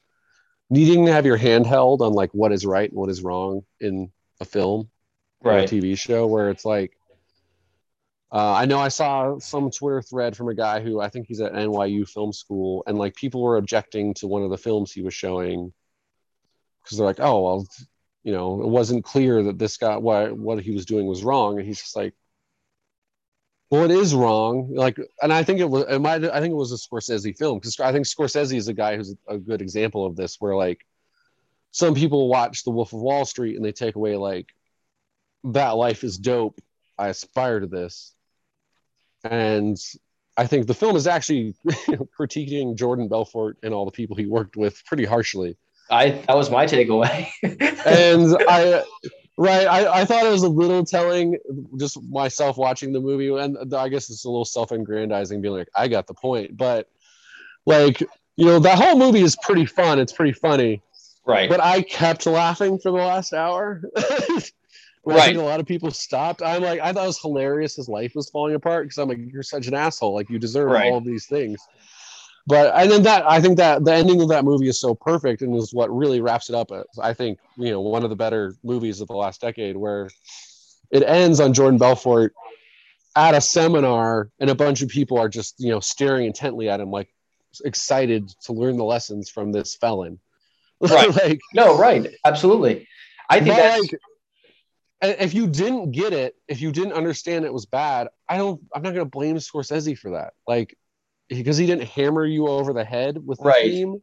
needing 0.71 1.07
to 1.07 1.13
have 1.13 1.27
your 1.27 1.37
hand 1.37 1.67
held 1.67 2.03
on 2.03 2.13
like 2.13 2.31
what 2.33 2.53
is 2.53 2.67
right 2.67 2.91
and 2.91 2.99
what 2.99 3.11
is 3.11 3.23
wrong 3.23 3.63
in 3.81 4.13
a 4.41 4.45
film 4.45 4.91
or 5.43 5.59
a 5.59 5.63
Right. 5.63 5.65
TV 5.65 5.97
show, 5.97 6.27
where 6.27 6.51
it's 6.51 6.65
like 6.65 6.93
uh, 8.31 8.53
I 8.53 8.67
know 8.67 8.79
I 8.79 8.89
saw 8.89 9.39
some 9.39 9.71
Twitter 9.71 10.03
thread 10.03 10.37
from 10.37 10.49
a 10.49 10.55
guy 10.55 10.81
who 10.81 11.01
I 11.01 11.09
think 11.09 11.27
he's 11.27 11.41
at 11.41 11.55
NYU 11.55 12.05
Film 12.05 12.33
School, 12.33 12.83
and 12.87 12.99
like 12.99 13.15
people 13.15 13.43
were 13.43 13.57
objecting 13.57 14.15
to 14.15 14.27
one 14.27 14.43
of 14.43 14.51
the 14.51 14.59
films 14.59 14.93
he 14.93 15.03
was 15.03 15.15
showing 15.15 15.73
because 16.83 16.99
they're 16.99 17.07
like, 17.07 17.21
"Oh, 17.21 17.43
well, 17.43 17.67
you 18.25 18.33
know, 18.33 18.61
it 18.63 18.69
wasn't 18.69 19.05
clear 19.05 19.43
that 19.45 19.59
this 19.59 19.77
guy 19.77 19.97
what 19.97 20.33
what 20.37 20.61
he 20.63 20.73
was 20.73 20.87
doing 20.87 21.07
was 21.07 21.25
wrong," 21.25 21.59
and 21.59 21.67
he's 21.67 21.81
just 21.81 21.97
like, 21.97 22.15
"Well, 23.71 23.85
it 23.85 23.91
is 23.91 24.15
wrong." 24.15 24.75
Like, 24.75 24.99
and 25.23 25.33
I 25.33 25.43
think 25.43 25.61
it 25.61 25.69
was 25.69 25.85
it 25.89 25.99
might 26.01 26.25
I 26.25 26.41
think 26.41 26.53
it 26.53 26.57
was 26.57 26.73
a 26.73 26.77
Scorsese 26.77 27.37
film 27.37 27.59
because 27.59 27.79
I 27.81 27.93
think 27.93 28.07
Scorsese 28.07 28.57
is 28.57 28.69
a 28.69 28.75
guy 28.75 28.97
who's 28.97 29.15
a 29.29 29.39
good 29.39 29.63
example 29.63 30.07
of 30.07 30.17
this, 30.17 30.37
where 30.41 30.57
like 30.57 30.85
some 31.71 31.95
people 31.95 32.29
watch 32.29 32.65
The 32.65 32.71
Wolf 32.71 32.93
of 32.93 33.01
Wall 33.01 33.25
Street 33.25 33.57
and 33.57 33.65
they 33.65 33.73
take 33.73 33.97
away 33.97 34.17
like 34.17 34.47
that 35.45 35.73
life 35.73 36.05
is 36.05 36.19
dope. 36.19 36.61
I 36.99 37.09
aspire 37.09 37.61
to 37.61 37.67
this 37.69 38.17
and 39.25 39.79
I 40.37 40.47
think 40.47 40.67
the 40.67 40.75
film 40.75 40.97
is 40.97 41.07
actually 41.07 41.55
critiquing 42.19 42.77
Jordan 42.77 43.09
Belfort 43.09 43.59
and 43.63 43.75
all 43.75 43.85
the 43.85 43.91
people 43.91 44.17
he 44.17 44.27
worked 44.27 44.57
with 44.57 44.85
pretty 44.85 45.05
harshly. 45.05 45.57
I 45.91 46.23
that 46.27 46.37
was 46.37 46.51
my 46.51 46.67
takeaway. 46.67 47.29
And 47.87 48.37
I, 48.49 48.85
right, 49.39 49.67
I, 49.67 50.01
I 50.01 50.05
thought 50.05 50.27
it 50.27 50.31
was 50.31 50.43
a 50.43 50.49
little 50.49 50.85
telling, 50.85 51.39
just 51.79 52.03
myself 52.03 52.59
watching 52.59 52.93
the 52.93 53.01
movie, 53.01 53.29
and 53.29 53.75
I 53.75 53.89
guess 53.89 54.11
it's 54.11 54.25
a 54.25 54.29
little 54.29 54.45
self-aggrandizing, 54.45 55.41
being 55.41 55.55
like, 55.55 55.69
I 55.75 55.89
got 55.89 56.07
the 56.07 56.15
point, 56.15 56.57
but 56.57 56.89
like, 57.65 58.01
you 58.37 58.45
know, 58.45 58.59
that 58.59 58.79
whole 58.79 58.99
movie 58.99 59.23
is 59.23 59.37
pretty 59.37 59.65
fun. 59.67 59.99
It's 59.99 60.13
pretty 60.13 60.33
funny, 60.33 60.83
right. 61.27 61.49
but 61.49 61.61
I 61.61 61.83
kept 61.83 62.27
laughing 62.27 62.79
for 62.79 62.91
the 62.91 62.99
last 62.99 63.33
hour. 63.33 63.83
I 63.97 65.27
think 65.27 65.39
a 65.39 65.43
lot 65.43 65.61
of 65.61 65.67
people 65.67 65.91
stopped. 65.91 66.43
I'm 66.43 66.63
like, 66.63 66.81
I 66.81 66.93
thought 66.93 67.05
it 67.05 67.07
was 67.07 67.21
hilarious. 67.21 67.77
His 67.77 67.89
life 67.89 68.13
was 68.15 68.29
falling 68.29 68.55
apart 68.55 68.85
because 68.85 68.99
I'm 68.99 69.09
like, 69.09 69.19
you're 69.33 69.43
such 69.43 69.67
an 69.67 69.75
asshole. 69.75 70.15
Like 70.15 70.29
you 70.29 70.39
deserve 70.39 70.71
Right. 70.71 70.91
all 70.91 70.99
of 70.99 71.05
these 71.05 71.27
things. 71.27 71.61
But 72.49 72.75
and 72.75 72.91
then 72.91 73.03
that 73.03 73.29
I 73.31 73.43
think 73.43 73.59
that 73.59 73.85
the 73.85 73.93
ending 73.93 74.23
of 74.23 74.31
that 74.31 74.43
movie 74.43 74.69
is 74.69 74.81
so 74.81 74.95
perfect 74.95 75.43
and 75.43 75.55
is 75.55 75.75
what 75.75 75.95
really 75.95 76.23
wraps 76.23 76.49
it 76.49 76.55
up. 76.55 76.73
As, 76.73 76.85
I 76.99 77.13
think 77.13 77.39
you 77.59 77.71
know 77.71 77.83
one 77.83 78.05
of 78.05 78.11
the 78.11 78.17
better 78.17 78.55
movies 78.65 79.03
of 79.03 79.09
the 79.09 79.17
last 79.17 79.43
decade, 79.43 79.77
where 79.77 80.09
it 80.91 81.03
ends 81.03 81.41
on 81.41 81.53
Jordan 81.53 81.79
Belfort 81.79 82.33
at 83.15 83.35
a 83.35 83.41
seminar 83.43 84.31
and 84.41 84.49
a 84.49 84.55
bunch 84.55 84.81
of 84.81 84.89
people 84.89 85.19
are 85.19 85.29
just 85.29 85.57
you 85.59 85.69
know 85.69 85.81
staring 85.81 86.25
intently 86.25 86.71
at 86.71 86.81
him 86.81 86.91
like 86.91 87.11
excited 87.67 88.29
to 88.45 88.55
learn 88.55 88.79
the 88.79 88.85
lessons 88.85 89.29
from 89.29 89.53
this 89.53 89.77
felon. 89.77 90.19
Right. 90.81 91.13
like 91.13 91.41
No, 91.53 91.77
right. 91.77 92.09
Absolutely. 92.25 92.87
I 93.29 93.41
think 93.41 93.57
that's 93.57 93.81
like, 93.81 94.01
and 95.01 95.17
if 95.19 95.35
you 95.35 95.49
didn't 95.49 95.91
get 95.91 96.13
it, 96.13 96.37
if 96.47 96.61
you 96.61 96.71
didn't 96.71 96.93
understand 96.93 97.45
it 97.45 97.53
was 97.53 97.67
bad, 97.67 98.09
I 98.29 98.37
don't. 98.37 98.61
I'm 98.73 98.83
not 98.83 98.95
gonna 98.95 99.05
blame 99.05 99.37
Scorsese 99.37 99.99
for 99.99 100.13
that. 100.13 100.35
Like, 100.47 100.79
because 101.29 101.57
he 101.57 101.67
didn't 101.67 101.87
hammer 101.89 102.25
you 102.25 102.49
over 102.49 102.73
the 102.73 102.85
head 102.85 103.19
with 103.27 103.39
the 103.39 103.45
Right. 103.45 103.63
theme. 103.71 104.03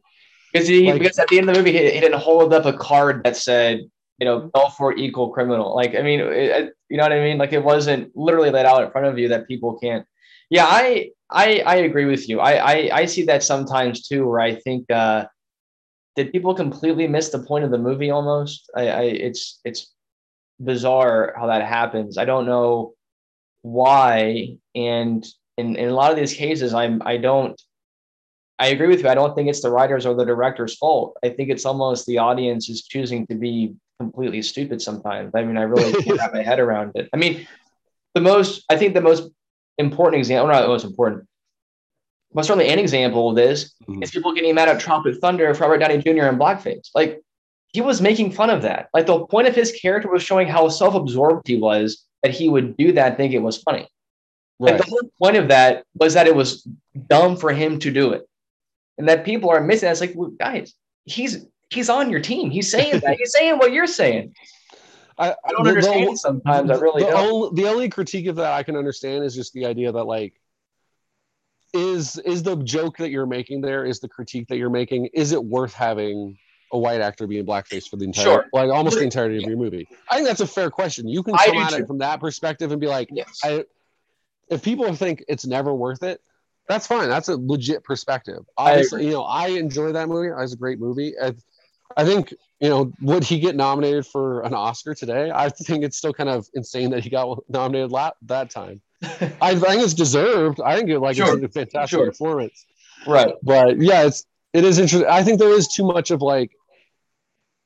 because 0.52 0.68
he 0.68 0.86
like- 0.90 1.00
because 1.00 1.18
at 1.18 1.28
the 1.28 1.38
end 1.38 1.48
of 1.48 1.54
the 1.54 1.60
movie 1.60 1.72
he, 1.72 1.90
he 1.90 2.00
didn't 2.00 2.20
hold 2.20 2.52
up 2.54 2.64
a 2.64 2.72
card 2.72 3.22
that 3.24 3.36
said 3.36 3.80
you 4.18 4.24
know 4.24 4.50
Belfort 4.54 4.98
equal 4.98 5.30
criminal. 5.30 5.74
Like 5.74 5.94
I 5.94 6.02
mean, 6.02 6.20
it, 6.20 6.72
you 6.88 6.96
know 6.96 7.02
what 7.02 7.12
I 7.12 7.20
mean? 7.20 7.36
Like 7.38 7.52
it 7.52 7.62
wasn't 7.62 8.16
literally 8.16 8.50
laid 8.50 8.64
out 8.64 8.82
in 8.82 8.90
front 8.90 9.06
of 9.06 9.18
you 9.18 9.28
that 9.28 9.46
people 9.46 9.78
can't. 9.78 10.06
Yeah, 10.48 10.64
I 10.66 11.10
I 11.30 11.60
I 11.66 11.74
agree 11.76 12.06
with 12.06 12.28
you. 12.28 12.40
I 12.40 12.52
I, 12.72 12.90
I 13.00 13.04
see 13.06 13.24
that 13.24 13.42
sometimes 13.42 14.06
too, 14.08 14.26
where 14.28 14.40
I 14.40 14.54
think 14.54 14.90
uh, 14.90 15.26
did 16.14 16.32
people 16.32 16.54
completely 16.54 17.06
miss 17.08 17.28
the 17.28 17.40
point 17.40 17.64
of 17.64 17.70
the 17.70 17.78
movie 17.78 18.10
almost? 18.10 18.70
I, 18.74 18.88
I 18.88 19.02
it's 19.02 19.60
it's 19.64 19.92
bizarre 20.60 21.34
how 21.36 21.46
that 21.48 21.66
happens. 21.66 22.16
I 22.16 22.24
don't 22.24 22.46
know 22.46 22.94
why, 23.62 24.56
and 24.74 25.26
in, 25.58 25.76
in 25.76 25.88
a 25.88 25.94
lot 25.94 26.10
of 26.10 26.16
these 26.16 26.34
cases, 26.34 26.74
I'm 26.74 27.02
I 27.04 27.16
don't 27.16 27.60
I 28.58 28.68
agree 28.68 28.88
with 28.88 29.02
you. 29.02 29.08
I 29.08 29.14
don't 29.14 29.34
think 29.34 29.48
it's 29.48 29.60
the 29.60 29.70
writers 29.70 30.06
or 30.06 30.14
the 30.14 30.24
director's 30.24 30.76
fault. 30.76 31.16
I 31.22 31.28
think 31.28 31.50
it's 31.50 31.66
almost 31.66 32.06
the 32.06 32.18
audience 32.18 32.68
is 32.70 32.84
choosing 32.84 33.26
to 33.26 33.34
be 33.34 33.74
completely 34.00 34.40
stupid 34.42 34.80
sometimes. 34.80 35.32
I 35.34 35.44
mean, 35.44 35.58
I 35.58 35.62
really 35.62 35.92
can't 36.02 36.18
wrap 36.18 36.32
my 36.32 36.42
head 36.42 36.58
around 36.58 36.92
it. 36.94 37.08
I 37.12 37.18
mean, 37.18 37.46
the 38.14 38.20
most, 38.22 38.64
I 38.70 38.76
think 38.76 38.94
the 38.94 39.02
most 39.02 39.30
important 39.76 40.20
example, 40.20 40.48
not 40.48 40.62
the 40.62 40.68
most 40.68 40.84
important, 40.86 41.26
but 42.32 42.46
certainly 42.46 42.68
an 42.68 42.78
example 42.78 43.28
of 43.28 43.36
this 43.36 43.74
Mhm. 43.86 44.02
is 44.02 44.10
people 44.10 44.32
getting 44.32 44.54
mad 44.54 44.68
at 44.70 44.80
Tropic 44.80 45.16
Thunder 45.20 45.52
for 45.54 45.64
Robert 45.64 45.78
Downey 45.78 45.98
Jr. 45.98 46.26
in 46.28 46.38
blackface. 46.38 46.88
Like, 46.94 47.20
he 47.74 47.82
was 47.82 48.00
making 48.00 48.32
fun 48.32 48.48
of 48.48 48.62
that. 48.62 48.88
Like, 48.94 49.04
the 49.06 49.26
point 49.26 49.48
of 49.48 49.54
his 49.54 49.70
character 49.72 50.10
was 50.10 50.22
showing 50.22 50.48
how 50.48 50.68
self 50.70 50.94
absorbed 50.94 51.46
he 51.46 51.56
was 51.58 52.04
that 52.22 52.32
he 52.32 52.48
would 52.48 52.74
do 52.78 52.92
that, 52.92 53.18
think 53.18 53.34
it 53.34 53.40
was 53.40 53.58
funny. 53.62 53.86
Like 54.58 54.72
Right. 54.72 54.84
the 54.84 54.90
whole 54.90 55.10
point 55.18 55.36
of 55.36 55.48
that 55.48 55.84
was 55.94 56.14
that 56.14 56.26
it 56.26 56.34
was 56.34 56.66
dumb 57.08 57.36
for 57.36 57.52
him 57.52 57.78
to 57.80 57.90
do 57.90 58.12
it, 58.12 58.26
and 58.98 59.08
that 59.08 59.24
people 59.24 59.50
are 59.50 59.60
missing. 59.60 59.90
It's 59.90 60.00
like, 60.00 60.14
well, 60.14 60.30
guys, 60.30 60.74
he's 61.04 61.46
he's 61.70 61.90
on 61.90 62.10
your 62.10 62.20
team. 62.20 62.50
He's 62.50 62.70
saying 62.70 63.00
that. 63.00 63.16
he's 63.18 63.32
saying 63.32 63.58
what 63.58 63.72
you're 63.72 63.86
saying. 63.86 64.34
I, 65.18 65.30
I 65.30 65.50
don't 65.50 65.64
the, 65.64 65.70
understand 65.70 66.12
the, 66.12 66.16
sometimes. 66.16 66.70
I 66.70 66.74
really 66.74 67.02
the 67.02 67.10
don't. 67.10 67.32
Only, 67.32 67.62
the 67.62 67.68
only 67.68 67.88
critique 67.88 68.26
of 68.26 68.36
that 68.36 68.52
I 68.52 68.62
can 68.62 68.76
understand 68.76 69.24
is 69.24 69.34
just 69.34 69.52
the 69.54 69.64
idea 69.64 69.92
that 69.92 70.04
like 70.04 70.34
is 71.72 72.18
is 72.18 72.42
the 72.42 72.56
joke 72.56 72.96
that 72.98 73.10
you're 73.10 73.26
making 73.26 73.60
there 73.60 73.84
is 73.84 74.00
the 74.00 74.08
critique 74.08 74.48
that 74.48 74.56
you're 74.56 74.70
making 74.70 75.06
is 75.12 75.32
it 75.32 75.42
worth 75.42 75.74
having 75.74 76.36
a 76.72 76.78
white 76.78 77.00
actor 77.00 77.26
being 77.26 77.44
blackface 77.46 77.88
for 77.88 77.96
the 77.96 78.04
entire 78.04 78.24
sure. 78.24 78.46
like 78.52 78.70
almost 78.70 78.98
the 78.98 79.04
entirety 79.04 79.36
of 79.36 79.42
your 79.42 79.56
movie 79.56 79.86
i 80.10 80.16
think 80.16 80.26
that's 80.26 80.40
a 80.40 80.46
fair 80.46 80.70
question 80.70 81.08
you 81.08 81.22
can 81.22 81.34
come 81.36 81.56
at 81.58 81.70
too. 81.70 81.76
it 81.76 81.86
from 81.86 81.98
that 81.98 82.18
perspective 82.18 82.72
and 82.72 82.80
be 82.80 82.86
like 82.86 83.08
yes. 83.12 83.40
I, 83.44 83.64
if 84.48 84.62
people 84.62 84.92
think 84.94 85.24
it's 85.28 85.46
never 85.46 85.74
worth 85.74 86.02
it 86.02 86.20
that's 86.68 86.86
fine 86.86 87.08
that's 87.08 87.28
a 87.28 87.36
legit 87.36 87.84
perspective 87.84 88.44
obviously 88.56 89.04
you 89.06 89.12
know 89.12 89.22
i 89.22 89.48
enjoy 89.48 89.92
that 89.92 90.08
movie 90.08 90.28
it's 90.38 90.52
a 90.52 90.56
great 90.56 90.80
movie 90.80 91.14
I, 91.22 91.34
I 91.96 92.04
think 92.04 92.32
you 92.60 92.68
know 92.68 92.92
would 93.00 93.24
he 93.24 93.38
get 93.38 93.56
nominated 93.56 94.06
for 94.06 94.42
an 94.42 94.54
oscar 94.54 94.94
today 94.94 95.30
i 95.34 95.48
think 95.48 95.84
it's 95.84 95.96
still 95.96 96.12
kind 96.12 96.28
of 96.28 96.46
insane 96.54 96.90
that 96.90 97.04
he 97.04 97.10
got 97.10 97.38
nominated 97.48 97.90
la- 97.90 98.12
that 98.22 98.50
time 98.50 98.80
I 99.42 99.54
think 99.54 99.82
it's 99.82 99.94
deserved. 99.94 100.60
I 100.60 100.76
think 100.76 100.88
it 100.88 101.00
like 101.00 101.16
sure. 101.16 101.36
it's 101.36 101.44
a 101.44 101.48
fantastic 101.48 101.98
sure. 101.98 102.06
performance. 102.06 102.64
Right. 103.06 103.34
But 103.42 103.78
yeah, 103.78 104.04
it's 104.04 104.24
it 104.52 104.64
is 104.64 104.78
interesting. 104.78 105.08
I 105.08 105.22
think 105.22 105.38
there 105.38 105.52
is 105.52 105.68
too 105.68 105.84
much 105.84 106.10
of 106.10 106.22
like 106.22 106.52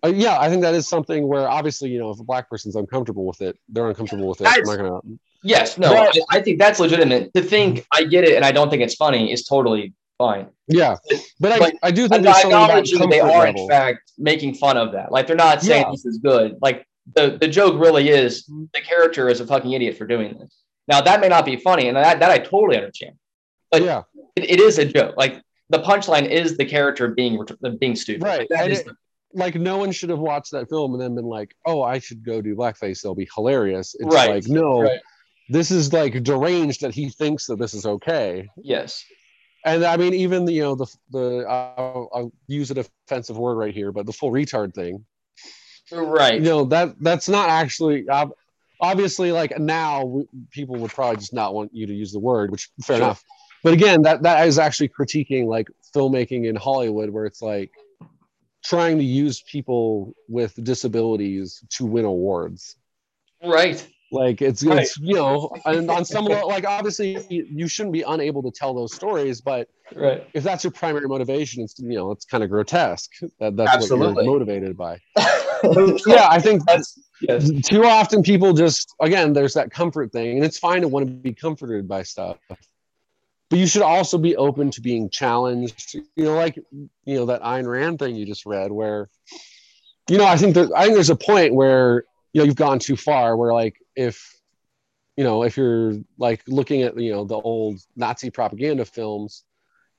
uh, 0.04 0.08
yeah, 0.08 0.38
I 0.38 0.48
think 0.48 0.62
that 0.62 0.74
is 0.74 0.88
something 0.88 1.28
where 1.28 1.48
obviously, 1.48 1.90
you 1.90 1.98
know, 1.98 2.10
if 2.10 2.18
a 2.20 2.24
black 2.24 2.48
person's 2.48 2.74
uncomfortable 2.74 3.26
with 3.26 3.42
it, 3.42 3.58
they're 3.68 3.88
uncomfortable 3.88 4.28
with 4.28 4.40
it. 4.40 4.48
I'm 4.48 4.64
not 4.64 4.76
gonna 4.76 5.00
Yes, 5.42 5.78
no, 5.78 5.94
I, 5.94 6.10
I 6.30 6.40
think 6.40 6.58
that's 6.58 6.80
legitimate. 6.80 7.32
To 7.34 7.42
think 7.42 7.86
I 7.92 8.04
get 8.04 8.24
it 8.24 8.36
and 8.36 8.44
I 8.44 8.52
don't 8.52 8.70
think 8.70 8.82
it's 8.82 8.94
funny 8.94 9.32
is 9.32 9.44
totally 9.44 9.94
fine. 10.18 10.48
Yeah, 10.68 10.96
but, 11.08 11.20
but 11.40 11.62
I, 11.62 11.72
I 11.82 11.90
do 11.90 12.08
think 12.08 12.26
I 12.26 12.42
acknowledge 12.42 12.92
they 12.92 13.20
are 13.20 13.46
level. 13.46 13.62
in 13.62 13.68
fact 13.68 14.12
making 14.18 14.54
fun 14.54 14.76
of 14.76 14.92
that. 14.92 15.10
Like 15.10 15.26
they're 15.26 15.36
not 15.36 15.62
saying 15.62 15.84
yeah. 15.86 15.90
this 15.90 16.04
is 16.04 16.18
good. 16.18 16.56
Like 16.60 16.86
the 17.14 17.38
the 17.40 17.48
joke 17.48 17.80
really 17.80 18.10
is 18.10 18.44
the 18.46 18.80
character 18.82 19.28
is 19.28 19.40
a 19.40 19.46
fucking 19.46 19.72
idiot 19.72 19.96
for 19.96 20.06
doing 20.06 20.38
this. 20.38 20.58
Now 20.88 21.00
that 21.00 21.20
may 21.20 21.28
not 21.28 21.44
be 21.44 21.56
funny, 21.56 21.88
and 21.88 21.96
that, 21.96 22.20
that 22.20 22.30
I 22.30 22.38
totally 22.38 22.76
understand. 22.76 23.14
But 23.70 23.82
yeah, 23.82 24.02
it, 24.36 24.50
it 24.50 24.60
is 24.60 24.78
a 24.78 24.84
joke. 24.84 25.14
Like 25.16 25.42
the 25.70 25.78
punchline 25.78 26.28
is 26.28 26.56
the 26.56 26.66
character 26.66 27.08
being 27.08 27.42
being 27.78 27.96
stupid. 27.96 28.22
Right. 28.22 28.50
Like, 28.50 28.70
it, 28.70 28.84
the, 28.84 28.94
like 29.32 29.54
no 29.54 29.78
one 29.78 29.92
should 29.92 30.10
have 30.10 30.18
watched 30.18 30.52
that 30.52 30.68
film 30.68 30.92
and 30.92 31.00
then 31.00 31.14
been 31.14 31.24
like, 31.24 31.54
"Oh, 31.64 31.82
I 31.82 31.98
should 32.00 32.24
go 32.24 32.42
do 32.42 32.56
blackface. 32.56 33.00
They'll 33.00 33.14
be 33.14 33.28
hilarious." 33.34 33.94
It's 33.98 34.14
right. 34.14 34.30
like 34.30 34.48
no. 34.48 34.82
Right. 34.82 35.00
This 35.50 35.70
is 35.70 35.92
like 35.92 36.22
deranged 36.22 36.82
that 36.82 36.94
he 36.94 37.08
thinks 37.08 37.46
that 37.46 37.58
this 37.58 37.74
is 37.74 37.84
okay. 37.84 38.48
Yes. 38.56 39.04
And 39.64 39.84
I 39.84 39.96
mean, 39.96 40.14
even 40.14 40.46
the, 40.46 40.52
you 40.52 40.62
know 40.62 40.74
the 40.74 40.86
the 41.10 41.44
I'll, 41.48 42.08
I'll 42.14 42.32
use 42.46 42.70
an 42.70 42.78
offensive 42.78 43.36
word 43.36 43.56
right 43.56 43.74
here, 43.74 43.92
but 43.92 44.06
the 44.06 44.12
full 44.12 44.30
retard 44.30 44.74
thing, 44.74 45.04
right? 45.92 46.34
You 46.34 46.40
know 46.40 46.64
that 46.66 46.94
that's 47.00 47.28
not 47.28 47.50
actually 47.50 48.06
obviously 48.80 49.32
like 49.32 49.58
now 49.58 50.22
people 50.50 50.76
would 50.76 50.90
probably 50.90 51.16
just 51.16 51.34
not 51.34 51.54
want 51.54 51.74
you 51.74 51.86
to 51.86 51.94
use 51.94 52.12
the 52.12 52.18
word 52.18 52.50
which 52.50 52.70
fair 52.82 52.96
sure. 52.96 53.04
enough 53.04 53.22
but 53.62 53.72
again 53.72 54.02
that 54.02 54.22
that 54.22 54.46
is 54.46 54.58
actually 54.58 54.88
critiquing 54.88 55.46
like 55.46 55.68
filmmaking 55.94 56.46
in 56.46 56.56
hollywood 56.56 57.10
where 57.10 57.26
it's 57.26 57.42
like 57.42 57.70
trying 58.64 58.98
to 58.98 59.04
use 59.04 59.42
people 59.42 60.14
with 60.28 60.54
disabilities 60.62 61.62
to 61.68 61.84
win 61.84 62.04
awards 62.04 62.76
right 63.44 63.86
like 64.10 64.42
it's 64.42 64.64
right. 64.64 64.80
it's 64.80 64.98
you 64.98 65.14
know 65.14 65.50
and 65.64 65.90
on 65.90 66.04
some 66.04 66.24
level 66.26 66.48
like 66.48 66.66
obviously 66.66 67.18
you 67.28 67.68
shouldn't 67.68 67.92
be 67.92 68.02
unable 68.02 68.42
to 68.42 68.50
tell 68.50 68.74
those 68.74 68.94
stories 68.94 69.40
but 69.40 69.68
right 69.94 70.26
if 70.34 70.42
that's 70.42 70.64
your 70.64 70.70
primary 70.72 71.06
motivation 71.06 71.62
it's 71.62 71.78
you 71.78 71.94
know 71.94 72.10
it's 72.10 72.24
kind 72.24 72.42
of 72.42 72.50
grotesque 72.50 73.10
that 73.38 73.56
that's 73.56 73.72
Absolutely. 73.72 74.14
what 74.14 74.24
you're 74.24 74.32
motivated 74.32 74.76
by 74.76 74.98
yeah 76.06 76.28
i 76.30 76.40
think 76.40 76.64
that's 76.66 76.98
yes. 77.20 77.50
too 77.64 77.84
often 77.84 78.22
people 78.22 78.52
just 78.52 78.94
again 79.00 79.32
there's 79.32 79.54
that 79.54 79.70
comfort 79.70 80.10
thing 80.12 80.36
and 80.36 80.44
it's 80.44 80.58
fine 80.58 80.80
to 80.80 80.88
want 80.88 81.06
to 81.06 81.12
be 81.12 81.32
comforted 81.32 81.86
by 81.86 82.02
stuff 82.02 82.38
but 82.48 83.58
you 83.58 83.66
should 83.66 83.82
also 83.82 84.16
be 84.16 84.36
open 84.36 84.70
to 84.70 84.80
being 84.80 85.10
challenged 85.10 85.94
you 86.16 86.24
know 86.24 86.34
like 86.34 86.56
you 87.04 87.16
know 87.16 87.26
that 87.26 87.42
Ayn 87.42 87.66
Rand 87.66 87.98
thing 87.98 88.16
you 88.16 88.26
just 88.26 88.46
read 88.46 88.72
where 88.72 89.08
you 90.08 90.18
know 90.18 90.26
I 90.26 90.36
think 90.36 90.54
that 90.54 90.72
I 90.74 90.84
think 90.84 90.94
there's 90.94 91.10
a 91.10 91.16
point 91.16 91.54
where 91.54 92.04
you 92.32 92.40
know 92.40 92.44
you've 92.44 92.56
gone 92.56 92.78
too 92.78 92.96
far 92.96 93.36
where 93.36 93.52
like 93.52 93.76
if 93.96 94.34
you 95.16 95.24
know 95.24 95.42
if 95.42 95.56
you're 95.56 95.94
like 96.18 96.42
looking 96.46 96.82
at 96.82 96.98
you 96.98 97.12
know 97.12 97.24
the 97.24 97.36
old 97.36 97.80
Nazi 97.96 98.30
propaganda 98.30 98.84
films 98.84 99.44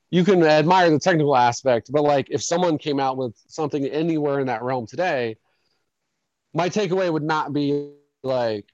you 0.10 0.24
can 0.26 0.44
admire 0.44 0.90
the 0.90 1.00
technical 1.00 1.36
aspect 1.36 1.90
but 1.92 2.04
like 2.04 2.28
if 2.30 2.44
someone 2.44 2.78
came 2.78 3.00
out 3.00 3.18
with 3.18 3.34
something 3.48 3.86
anywhere 3.86 4.40
in 4.40 4.48
that 4.48 4.62
realm 4.62 4.86
today 4.86 5.36
my 6.54 6.70
takeaway 6.70 7.12
would 7.12 7.24
not 7.24 7.54
be 7.54 7.92
like, 8.24 8.66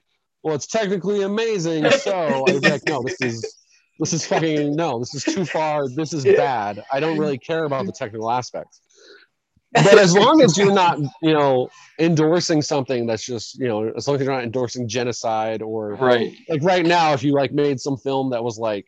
well, 0.44 0.56
it's 0.56 0.68
technically 0.68 1.24
amazing. 1.24 1.90
So 1.92 2.46
I'd 2.48 2.62
be 2.62 2.70
like, 2.70 2.88
no, 2.88 3.02
this 3.02 3.22
is 3.22 3.58
this 4.00 4.14
is 4.14 4.26
fucking 4.26 4.76
no, 4.76 5.00
this 5.00 5.14
is 5.16 5.24
too 5.24 5.46
far. 5.46 5.88
This 5.90 6.14
is 6.14 6.24
bad. 6.24 6.84
I 6.92 7.00
don't 7.00 7.18
really 7.18 7.38
care 7.38 7.66
about 7.66 7.86
the 7.86 7.92
technical 7.92 8.30
aspects. 8.30 8.82
But 9.74 9.98
as 9.98 10.16
long 10.16 10.42
as 10.42 10.58
you're 10.58 10.74
not, 10.74 11.00
you 11.22 11.34
know, 11.34 11.70
endorsing 12.00 12.62
something 12.62 13.06
that's 13.06 13.26
just, 13.26 13.60
you 13.60 13.68
know, 13.68 13.92
as 13.96 14.08
long 14.08 14.16
as 14.16 14.24
you're 14.24 14.34
not 14.34 14.44
endorsing 14.44 14.88
genocide 14.88 15.62
or 15.62 15.96
right, 15.96 16.34
like 16.48 16.64
right 16.64 16.86
now, 16.86 17.14
if 17.14 17.24
you 17.24 17.34
like 17.34 17.52
made 17.52 17.80
some 17.80 17.98
film 17.98 18.32
that 18.32 18.44
was 18.44 18.58
like 18.58 18.86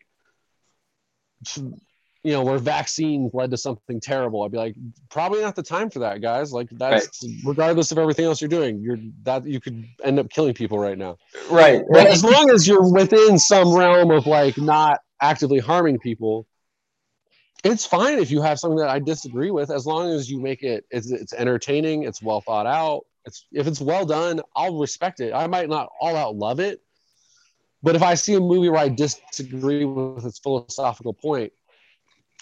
you 2.22 2.32
know, 2.32 2.42
where 2.42 2.58
vaccines 2.58 3.32
led 3.32 3.50
to 3.50 3.56
something 3.56 3.98
terrible, 3.98 4.42
I'd 4.42 4.52
be 4.52 4.58
like, 4.58 4.76
probably 5.08 5.40
not 5.40 5.56
the 5.56 5.62
time 5.62 5.88
for 5.88 6.00
that, 6.00 6.20
guys. 6.20 6.52
Like 6.52 6.68
that's 6.70 7.24
right. 7.24 7.34
regardless 7.44 7.92
of 7.92 7.98
everything 7.98 8.26
else 8.26 8.40
you're 8.40 8.48
doing, 8.48 8.80
you're 8.80 8.98
that 9.22 9.46
you 9.46 9.60
could 9.60 9.86
end 10.04 10.18
up 10.18 10.28
killing 10.28 10.52
people 10.52 10.78
right 10.78 10.98
now. 10.98 11.16
Right. 11.50 11.82
But 11.90 12.08
as 12.08 12.22
long 12.22 12.50
as 12.50 12.68
you're 12.68 12.92
within 12.92 13.38
some 13.38 13.74
realm 13.74 14.10
of 14.10 14.26
like 14.26 14.58
not 14.58 15.00
actively 15.22 15.60
harming 15.60 15.98
people, 15.98 16.46
it's 17.64 17.86
fine 17.86 18.18
if 18.18 18.30
you 18.30 18.40
have 18.42 18.58
something 18.58 18.78
that 18.78 18.88
I 18.88 18.98
disagree 18.98 19.50
with, 19.50 19.70
as 19.70 19.86
long 19.86 20.10
as 20.10 20.30
you 20.30 20.40
make 20.40 20.62
it 20.62 20.84
it's, 20.90 21.10
it's 21.10 21.32
entertaining, 21.32 22.04
it's 22.04 22.22
well 22.22 22.40
thought 22.40 22.66
out. 22.66 23.06
It's 23.26 23.46
if 23.52 23.66
it's 23.66 23.80
well 23.80 24.06
done, 24.06 24.40
I'll 24.56 24.78
respect 24.78 25.20
it. 25.20 25.32
I 25.34 25.46
might 25.46 25.68
not 25.68 25.90
all 26.00 26.16
out 26.16 26.36
love 26.36 26.60
it, 26.60 26.80
but 27.82 27.96
if 27.96 28.02
I 28.02 28.14
see 28.14 28.34
a 28.34 28.40
movie 28.40 28.68
where 28.68 28.80
I 28.80 28.88
disagree 28.88 29.84
with 29.84 30.24
its 30.24 30.38
philosophical 30.38 31.12
point, 31.12 31.52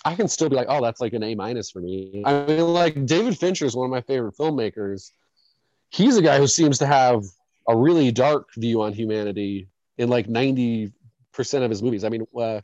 I 0.04 0.14
can 0.14 0.28
still 0.28 0.48
be 0.48 0.56
like, 0.56 0.68
oh, 0.68 0.82
that's 0.82 1.00
like 1.00 1.12
an 1.12 1.22
A 1.22 1.34
minus 1.34 1.70
for 1.70 1.80
me. 1.80 2.22
I 2.24 2.44
mean, 2.46 2.60
like 2.72 3.06
David 3.06 3.36
Fincher 3.36 3.66
is 3.66 3.74
one 3.74 3.86
of 3.86 3.90
my 3.90 4.00
favorite 4.02 4.36
filmmakers. 4.36 5.10
He's 5.90 6.16
a 6.16 6.22
guy 6.22 6.38
who 6.38 6.46
seems 6.46 6.78
to 6.78 6.86
have 6.86 7.24
a 7.66 7.76
really 7.76 8.12
dark 8.12 8.48
view 8.56 8.82
on 8.82 8.92
humanity 8.92 9.68
in 9.96 10.08
like 10.08 10.28
90% 10.28 10.92
of 11.54 11.70
his 11.70 11.82
movies. 11.82 12.04
I 12.04 12.08
mean, 12.08 12.26
uh, 12.38 12.60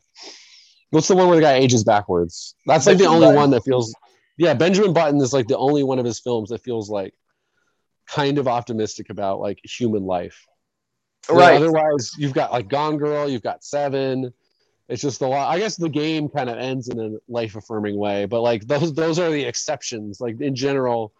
what's 0.94 1.08
the 1.08 1.16
one 1.16 1.28
where 1.28 1.36
the 1.36 1.42
guy 1.42 1.54
ages 1.54 1.84
backwards? 1.84 2.54
That's 2.66 2.86
like 2.86 2.98
Benjamin 2.98 3.10
the 3.10 3.14
only 3.16 3.26
Button. 3.26 3.40
one 3.40 3.50
that 3.50 3.64
feels, 3.64 3.94
yeah, 4.38 4.54
Benjamin 4.54 4.92
Button 4.92 5.20
is 5.20 5.32
like 5.32 5.48
the 5.48 5.58
only 5.58 5.82
one 5.82 5.98
of 5.98 6.04
his 6.04 6.20
films 6.20 6.50
that 6.50 6.62
feels 6.62 6.88
like 6.88 7.14
kind 8.06 8.38
of 8.38 8.48
optimistic 8.48 9.10
about 9.10 9.40
like 9.40 9.60
human 9.64 10.04
life. 10.04 10.46
Right. 11.28 11.56
otherwise, 11.56 12.12
you've 12.18 12.34
got 12.34 12.52
like 12.52 12.68
Gone 12.68 12.98
Girl, 12.98 13.28
you've 13.28 13.42
got 13.42 13.64
Seven 13.64 14.32
it's 14.88 15.02
just 15.02 15.22
a 15.22 15.26
lot. 15.26 15.48
I 15.48 15.58
guess 15.58 15.76
the 15.76 15.88
game 15.88 16.28
kind 16.28 16.50
of 16.50 16.58
ends 16.58 16.88
in 16.88 17.00
a 17.00 17.10
life 17.28 17.56
affirming 17.56 17.96
way, 17.96 18.26
but 18.26 18.42
like 18.42 18.66
those 18.66 18.92
those 18.92 19.18
are 19.18 19.30
the 19.30 19.44
exceptions. 19.44 20.20
Like 20.20 20.40
in 20.40 20.54
general, 20.54 21.12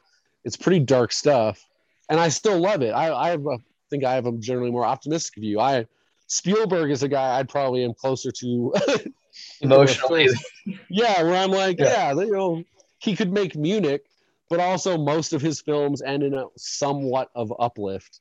it's 0.45 0.57
pretty 0.57 0.81
dark 0.81 1.13
stuff, 1.13 1.65
and 2.11 2.21
I 2.21 2.29
still 2.29 2.59
love 2.59 2.83
it. 2.83 2.91
I 2.91 3.13
I 3.13 3.31
have 3.31 3.47
a, 3.47 3.59
think 3.91 4.05
I 4.05 4.15
have 4.15 4.27
a 4.27 4.33
generally 4.33 4.71
more 4.71 4.85
optimistic 4.85 5.41
view. 5.41 5.61
I 5.61 5.87
Spielberg 6.27 6.91
is 6.91 7.03
a 7.03 7.09
guy 7.09 7.39
I'd 7.39 7.49
probably 7.49 7.85
am 7.85 7.95
closer 7.95 8.31
to 8.41 8.75
emotionally. 9.61 10.29
yeah, 10.89 11.23
where 11.23 11.37
I'm 11.37 11.51
like, 11.51 11.79
yeah. 11.79 12.13
yeah, 12.13 12.21
you 12.21 12.33
know, 12.33 12.63
he 12.99 13.15
could 13.15 13.33
make 13.33 13.57
Munich, 13.57 14.05
but 14.49 14.61
also 14.61 14.97
most 14.97 15.33
of 15.33 15.43
his 15.43 15.61
films 15.61 16.03
end 16.03 16.23
in 16.23 16.35
a 16.35 16.47
somewhat 16.57 17.31
of 17.35 17.53
uplift. 17.59 18.21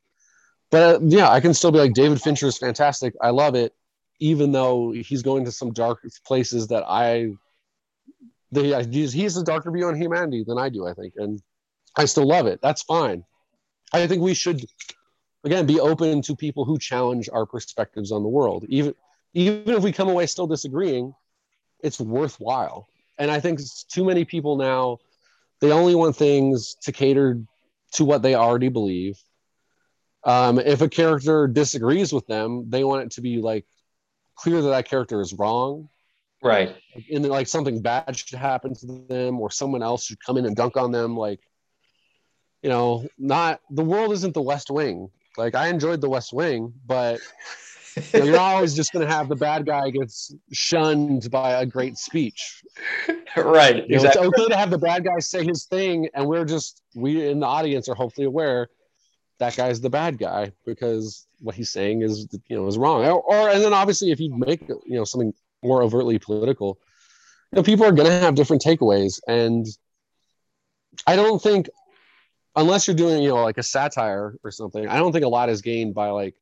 But 0.72 0.95
uh, 0.95 0.99
yeah, 1.04 1.30
I 1.30 1.39
can 1.39 1.54
still 1.54 1.72
be 1.72 1.80
like 1.80 1.93
David 1.93 2.22
Fincher 2.22 2.47
is 2.47 2.58
fantastic. 2.58 3.14
I 3.22 3.30
love 3.30 3.56
it 3.56 3.74
even 4.24 4.54
though 4.54 4.91
he's 4.91 5.22
going 5.22 5.43
to 5.45 5.51
some 5.51 5.74
dark 5.74 5.99
places 6.26 6.68
that 6.68 6.84
I, 6.88 7.34
they, 8.54 8.84
he 8.86 9.24
has 9.24 9.36
a 9.36 9.43
darker 9.43 9.70
view 9.70 9.88
on 9.88 9.99
humanity 9.99 10.45
than 10.47 10.58
I 10.58 10.70
do, 10.70 10.88
I 10.88 10.93
think, 10.93 11.16
and 11.18 11.41
I 11.97 12.06
still 12.06 12.26
love 12.26 12.47
it. 12.47 12.60
That's 12.62 12.84
fine. 12.84 13.26
I 13.91 14.08
think 14.08 14.22
we 14.22 14.34
should, 14.34 14.66
again, 15.44 15.66
be 15.66 15.80
open 15.80 16.22
to 16.24 16.36
people 16.36 16.66
who 16.66 16.78
challenge 16.78 17.30
our 17.32 17.46
perspectives 17.46 18.12
on 18.12 18.24
the 18.24 18.30
world, 18.30 18.66
even 18.70 18.96
even 19.34 19.74
if 19.74 19.84
we 19.84 19.91
come 19.91 20.10
away 20.10 20.26
still 20.26 20.48
disagreeing. 20.48 21.14
It's 21.82 22.00
worthwhile, 22.00 22.88
and 23.18 23.30
I 23.30 23.39
think 23.39 23.60
too 23.89 24.06
many 24.06 24.26
people 24.26 24.58
now, 24.58 25.00
they 25.60 25.72
only 25.72 25.96
want 25.96 26.16
things 26.16 26.76
to 26.84 26.91
cater 26.91 27.41
to 27.94 28.06
what 28.06 28.22
they 28.22 28.36
already 28.36 28.70
believe. 28.70 29.22
Um, 30.24 30.60
if 30.60 30.82
a 30.82 30.88
character 30.88 31.48
disagrees 31.48 32.14
with 32.14 32.26
them, 32.28 32.70
they 32.70 32.86
want 32.86 33.04
it 33.04 33.12
to 33.12 33.22
be 33.22 33.41
like 33.41 33.66
clear 34.36 34.62
that 34.62 34.70
that 34.70 34.88
character 34.88 35.22
is 35.22 35.34
wrong 35.34 35.89
right 36.41 36.76
and 37.12 37.26
like 37.30 37.48
something 37.48 37.82
bad 37.82 38.18
should 38.18 38.38
happen 38.38 38.74
to 38.74 39.06
them 39.08 39.39
or 39.39 39.52
someone 39.52 39.84
else 39.84 40.06
should 40.06 40.22
come 40.26 40.38
in 40.38 40.46
and 40.46 40.56
dunk 40.56 40.76
on 40.76 40.91
them 40.91 41.16
like 41.16 41.39
you 42.64 42.70
know, 42.70 43.08
not 43.20 43.60
the 43.70 43.84
world 43.84 44.14
isn't 44.14 44.34
the 44.34 44.41
West 44.41 44.72
Wing. 44.72 45.12
Like 45.38 45.56
I 45.56 45.68
enjoyed 45.68 46.02
the 46.02 46.10
West 46.10 46.34
Wing, 46.34 46.74
but 46.86 47.20
you 48.14 48.20
know, 48.20 48.32
not 48.32 48.40
always 48.56 48.76
just 48.76 48.92
going 48.92 49.06
to 49.06 49.12
have 49.12 49.30
the 49.30 49.36
bad 49.36 49.66
guy 49.66 49.90
gets 49.90 50.34
shunned 50.52 51.30
by 51.32 51.62
a 51.62 51.66
great 51.66 51.98
speech. 51.98 52.64
right. 53.38 53.76
You 53.76 53.82
know, 53.82 53.96
exactly. 53.96 54.28
It's 54.28 54.40
okay 54.40 54.48
to 54.50 54.58
have 54.58 54.70
the 54.70 54.78
bad 54.78 55.04
guy 55.04 55.20
say 55.20 55.44
his 55.44 55.66
thing, 55.66 56.10
and 56.14 56.28
we're 56.28 56.46
just 56.46 56.82
we 56.96 57.28
in 57.28 57.40
the 57.40 57.48
audience 57.48 57.90
are 57.90 57.96
hopefully 57.96 58.26
aware 58.26 58.70
that 59.40 59.56
guy's 59.56 59.82
the 59.82 59.90
bad 59.90 60.18
guy 60.18 60.52
because 60.66 61.28
what 61.40 61.56
he's 61.56 61.72
saying 61.72 62.02
is 62.02 62.28
you 62.48 62.56
know 62.56 62.68
is 62.68 62.78
wrong. 62.78 63.06
Or, 63.06 63.22
or 63.22 63.50
and 63.50 63.64
then 63.64 63.74
obviously 63.74 64.12
if 64.12 64.20
you 64.20 64.36
make 64.36 64.62
you 64.68 64.98
know 64.98 65.04
something 65.04 65.34
more 65.64 65.82
overtly 65.82 66.20
political, 66.20 66.80
you 67.52 67.58
know 67.58 67.64
people 67.64 67.86
are 67.86 67.92
going 67.92 68.08
to 68.08 68.20
have 68.20 68.36
different 68.36 68.64
takeaways, 68.64 69.20
and 69.28 69.66
I 71.08 71.16
don't 71.16 71.42
think 71.42 71.70
unless 72.56 72.88
you're 72.88 72.95
doing 72.95 73.24
you 73.24 73.30
know 73.30 73.43
like 73.43 73.58
a 73.58 73.64
satire 73.64 74.36
or 74.43 74.51
something, 74.51 74.88
I 74.88 74.97
don't 74.97 75.12
think 75.12 75.26
a 75.26 75.30
lot 75.30 75.49
is 75.49 75.62
gained 75.62 75.93
by 75.93 76.10
like 76.10 76.36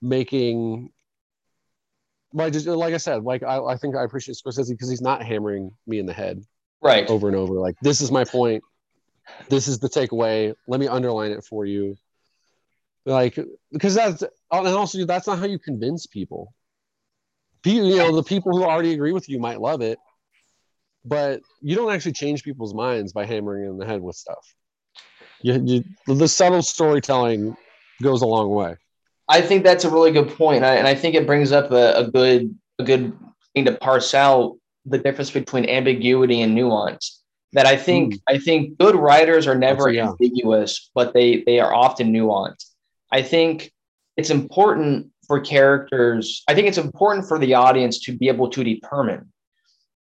making 0.00 0.90
like 2.32 2.52
just 2.52 2.66
like 2.66 2.94
I 2.94 2.98
said, 2.98 3.24
like 3.24 3.42
I, 3.42 3.58
I 3.58 3.76
think 3.76 3.96
I 3.96 4.04
appreciate 4.04 4.36
Scorsese 4.36 4.70
because 4.70 4.90
he's 4.90 5.00
not 5.00 5.22
hammering 5.22 5.72
me 5.86 5.98
in 5.98 6.06
the 6.06 6.12
head 6.12 6.42
right 6.82 7.08
over 7.08 7.28
and 7.28 7.36
over. 7.36 7.54
Like 7.54 7.76
this 7.80 8.00
is 8.00 8.10
my 8.10 8.24
point. 8.24 8.62
This 9.48 9.68
is 9.68 9.78
the 9.78 9.88
takeaway. 9.88 10.54
Let 10.66 10.80
me 10.80 10.88
underline 10.88 11.32
it 11.32 11.44
for 11.44 11.64
you. 11.64 11.96
Like 13.04 13.38
because 13.72 13.94
that's 13.94 14.22
and 14.22 14.68
also 14.68 15.04
that's 15.06 15.26
not 15.26 15.38
how 15.38 15.46
you 15.46 15.58
convince 15.58 16.06
people. 16.06 16.52
You 17.64 17.96
know, 17.96 18.14
the 18.14 18.22
people 18.22 18.56
who 18.56 18.64
already 18.64 18.94
agree 18.94 19.12
with 19.12 19.28
you 19.28 19.38
might 19.38 19.60
love 19.60 19.82
it, 19.82 19.98
but 21.04 21.40
you 21.60 21.74
don't 21.74 21.92
actually 21.92 22.12
change 22.12 22.44
people's 22.44 22.72
minds 22.72 23.12
by 23.12 23.26
hammering 23.26 23.68
in 23.68 23.78
the 23.78 23.86
head 23.86 24.00
with 24.00 24.16
stuff. 24.16 24.54
You, 25.42 25.62
you, 25.64 26.14
the 26.14 26.28
subtle 26.28 26.62
storytelling 26.62 27.56
goes 28.02 28.22
a 28.22 28.26
long 28.26 28.50
way. 28.50 28.76
I 29.28 29.40
think 29.40 29.62
that's 29.62 29.84
a 29.84 29.90
really 29.90 30.10
good 30.10 30.28
point, 30.30 30.64
I, 30.64 30.76
and 30.76 30.86
I 30.86 30.94
think 30.94 31.14
it 31.14 31.26
brings 31.26 31.52
up 31.52 31.70
a, 31.70 31.98
a 31.98 32.10
good 32.10 32.56
a 32.78 32.84
good 32.84 33.12
thing 33.54 33.64
to 33.66 33.72
parse 33.72 34.14
out 34.14 34.56
the 34.86 34.98
difference 34.98 35.30
between 35.30 35.68
ambiguity 35.68 36.40
and 36.40 36.54
nuance. 36.54 37.22
That 37.52 37.66
I 37.66 37.76
think 37.76 38.14
mm. 38.14 38.20
I 38.28 38.38
think 38.38 38.78
good 38.78 38.96
writers 38.96 39.46
are 39.46 39.54
never 39.54 39.90
yeah. 39.90 40.08
ambiguous, 40.08 40.90
but 40.94 41.14
they 41.14 41.42
they 41.44 41.60
are 41.60 41.74
often 41.74 42.12
nuanced. 42.12 42.66
I 43.12 43.22
think 43.22 43.72
it's 44.16 44.30
important 44.30 45.10
for 45.26 45.40
characters. 45.40 46.42
I 46.48 46.54
think 46.54 46.66
it's 46.66 46.78
important 46.78 47.28
for 47.28 47.38
the 47.38 47.54
audience 47.54 48.00
to 48.00 48.16
be 48.16 48.28
able 48.28 48.48
to 48.50 48.64
determine 48.64 49.32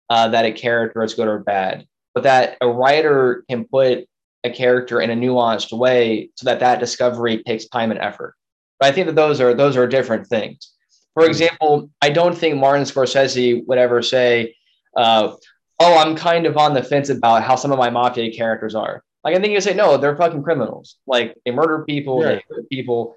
uh, 0.09 0.28
that 0.28 0.45
a 0.45 0.53
character 0.53 1.03
is 1.03 1.14
good 1.14 1.28
or 1.28 1.41
bad, 1.41 1.87
but 2.14 2.22
that 2.22 2.57
a 2.61 2.68
writer 2.68 3.45
can 3.49 3.64
put 3.64 4.07
a 4.45 4.51
character 4.51 5.01
in 5.01 5.11
a 5.11 5.14
nuanced 5.14 5.76
way 5.76 6.30
so 6.37 6.45
that 6.45 6.61
that 6.61 6.80
discovery 6.80 7.43
takes 7.45 7.66
time 7.66 7.91
and 7.91 8.01
effort. 8.01 8.34
But 8.78 8.89
I 8.89 8.93
think 8.93 9.07
that 9.07 9.16
those 9.16 9.41
are 9.41 9.55
those 9.55 9.76
are 9.76 9.87
different 9.87 10.26
things. 10.26 10.72
For 11.14 11.24
hmm. 11.24 11.30
example, 11.30 11.91
I 12.03 12.11
don't 12.11 12.37
think 12.37 12.57
Martin 12.57 12.84
Scorsese 12.84 13.66
would 13.66 13.78
ever 13.78 14.03
say, 14.03 14.55
uh, 14.97 15.32
"Oh, 15.80 15.99
I'm 15.99 16.16
kind 16.16 16.47
of 16.47 16.57
on 16.57 16.74
the 16.74 16.82
fence 16.82 17.09
about 17.09 17.43
how 17.43 17.57
some 17.57 17.72
of 17.72 17.78
my 17.78 17.91
mafia 17.91 18.32
characters 18.32 18.74
are." 18.74 19.03
Like 19.24 19.37
I 19.37 19.41
think 19.41 19.53
you 19.53 19.61
say, 19.61 19.74
"No, 19.74 19.97
they're 19.97 20.16
fucking 20.16 20.43
criminals. 20.43 20.97
Like 21.07 21.34
they 21.45 21.51
murder 21.51 21.84
people, 21.84 22.22
yeah. 22.22 22.28
they 22.28 22.43
hurt 22.49 22.68
people. 22.70 23.16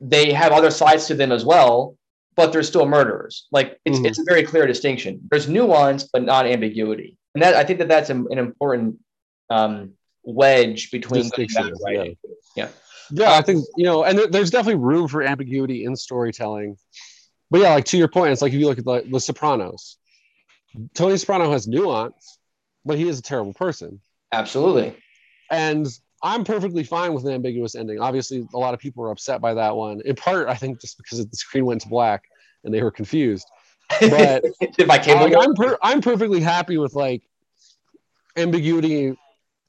They 0.00 0.32
have 0.32 0.52
other 0.52 0.70
sides 0.70 1.06
to 1.06 1.14
them 1.14 1.32
as 1.32 1.44
well, 1.44 1.96
but 2.36 2.52
they're 2.52 2.62
still 2.62 2.86
murderers. 2.86 3.48
Like 3.50 3.78
it's 3.84 3.96
mm-hmm. 3.96 4.06
it's 4.06 4.18
a 4.18 4.24
very 4.24 4.44
clear 4.44 4.66
distinction. 4.66 5.20
There's 5.30 5.48
nuance, 5.48 6.08
but 6.12 6.22
not 6.22 6.46
ambiguity, 6.46 7.16
and 7.34 7.42
that 7.42 7.54
I 7.54 7.64
think 7.64 7.78
that 7.80 7.88
that's 7.88 8.10
an, 8.10 8.26
an 8.30 8.38
important 8.38 8.98
um, 9.50 9.94
wedge 10.34 10.90
between 10.90 11.22
distinction. 11.22 11.74
Yeah. 11.88 12.04
yeah. 12.56 12.68
Yeah, 13.12 13.32
I 13.32 13.42
think 13.42 13.64
you 13.76 13.84
know, 13.84 14.04
and 14.04 14.18
there, 14.18 14.26
there's 14.28 14.50
definitely 14.50 14.80
room 14.80 15.08
for 15.08 15.22
ambiguity 15.22 15.84
in 15.84 15.96
storytelling. 15.96 16.76
But 17.50 17.60
yeah, 17.62 17.74
like 17.74 17.84
to 17.86 17.98
your 17.98 18.08
point, 18.08 18.32
it's 18.32 18.42
like 18.42 18.52
if 18.52 18.60
you 18.60 18.66
look 18.66 18.78
at 18.78 18.84
the, 18.84 19.04
the 19.10 19.20
Sopranos, 19.20 19.96
Tony 20.94 21.16
Soprano 21.16 21.50
has 21.50 21.66
nuance, 21.66 22.38
but 22.84 22.96
he 22.96 23.08
is 23.08 23.18
a 23.18 23.22
terrible 23.22 23.52
person. 23.52 24.00
Absolutely. 24.32 24.96
And 25.50 25.88
I'm 26.22 26.44
perfectly 26.44 26.84
fine 26.84 27.12
with 27.12 27.24
an 27.26 27.32
ambiguous 27.32 27.74
ending. 27.74 27.98
Obviously, 28.00 28.46
a 28.54 28.58
lot 28.58 28.74
of 28.74 28.80
people 28.80 29.02
were 29.02 29.10
upset 29.10 29.40
by 29.40 29.54
that 29.54 29.74
one. 29.74 30.00
In 30.04 30.14
part, 30.14 30.48
I 30.48 30.54
think 30.54 30.80
just 30.80 30.96
because 30.96 31.26
the 31.26 31.36
screen 31.36 31.66
went 31.66 31.80
to 31.80 31.88
black 31.88 32.22
and 32.62 32.72
they 32.72 32.82
were 32.82 32.90
confused. 32.90 33.46
But 34.00 34.44
I, 34.88 35.34
I'm, 35.36 35.54
per- 35.54 35.78
I'm 35.82 36.00
perfectly 36.00 36.40
happy 36.40 36.78
with 36.78 36.94
like 36.94 37.22
ambiguity 38.36 39.16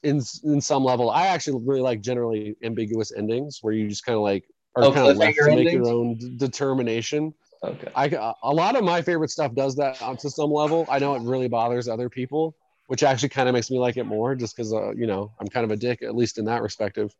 in 0.02 0.20
in 0.44 0.60
some 0.60 0.84
level. 0.84 1.10
I 1.10 1.28
actually 1.28 1.60
really 1.64 1.80
like 1.80 2.00
generally 2.00 2.56
ambiguous 2.62 3.12
endings 3.12 3.58
where 3.62 3.72
you 3.72 3.88
just 3.88 4.04
kind 4.04 4.16
of 4.16 4.22
like 4.22 4.44
are 4.76 4.84
oh, 4.84 4.92
kind 4.92 5.08
of 5.08 5.16
left 5.16 5.36
to 5.36 5.54
make 5.54 5.72
your 5.72 5.88
own 5.88 6.16
d- 6.16 6.36
determination. 6.36 7.34
Okay. 7.64 7.88
I 7.94 8.34
a 8.42 8.52
lot 8.52 8.76
of 8.76 8.84
my 8.84 9.02
favorite 9.02 9.30
stuff 9.30 9.54
does 9.54 9.76
that 9.76 9.98
to 9.98 10.30
some 10.30 10.50
level. 10.50 10.86
I 10.88 10.98
know 10.98 11.14
it 11.14 11.22
really 11.22 11.48
bothers 11.48 11.88
other 11.88 12.08
people, 12.08 12.56
which 12.88 13.02
actually 13.02 13.28
kind 13.28 13.48
of 13.48 13.52
makes 13.52 13.70
me 13.70 13.78
like 13.78 13.96
it 13.96 14.04
more, 14.04 14.34
just 14.34 14.56
because 14.56 14.72
uh, 14.72 14.92
you 14.92 15.06
know 15.06 15.32
I'm 15.40 15.46
kind 15.46 15.64
of 15.64 15.70
a 15.70 15.76
dick 15.76 16.02
at 16.02 16.16
least 16.16 16.38
in 16.38 16.44
that 16.46 16.60
perspective. 16.60 17.14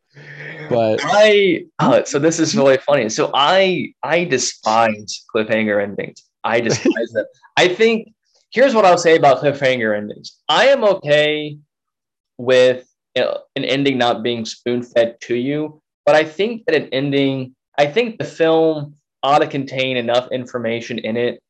But 0.69 1.01
I 1.03 1.67
uh, 1.79 2.03
so 2.05 2.19
this 2.19 2.41
is 2.41 2.57
really 2.57 2.79
funny. 2.79 3.09
So 3.09 3.31
I 3.35 3.93
I 4.03 4.25
despise 4.25 5.25
cliffhanger 5.35 5.81
endings. 5.83 6.25
I 6.43 6.61
despise 6.61 7.11
them. 7.13 7.27
I 7.57 7.69
think 7.69 8.09
here's 8.51 8.75
what 8.75 8.85
I'll 8.85 8.99
say 8.99 9.17
about 9.17 9.43
cliffhanger 9.43 9.97
endings. 9.97 10.39
I 10.49 10.67
am 10.67 10.83
okay 10.83 11.57
with 12.43 12.89
you 13.15 13.23
know, 13.23 13.39
an 13.57 13.65
ending 13.65 13.99
not 13.99 14.23
being 14.23 14.45
spoon 14.45 14.83
fed 14.83 15.21
to 15.23 15.35
you. 15.35 15.81
But 16.05 16.17
I 16.17 16.25
think 16.25 16.65
that 16.67 16.75
an 16.75 16.89
ending, 16.93 17.55
I 17.79 17.87
think 17.87 18.19
the 18.19 18.25
film 18.25 18.97
ought 19.23 19.39
to 19.39 19.47
contain 19.47 19.97
enough 19.97 20.31
information 20.33 20.99
in 20.99 21.17
it 21.17 21.41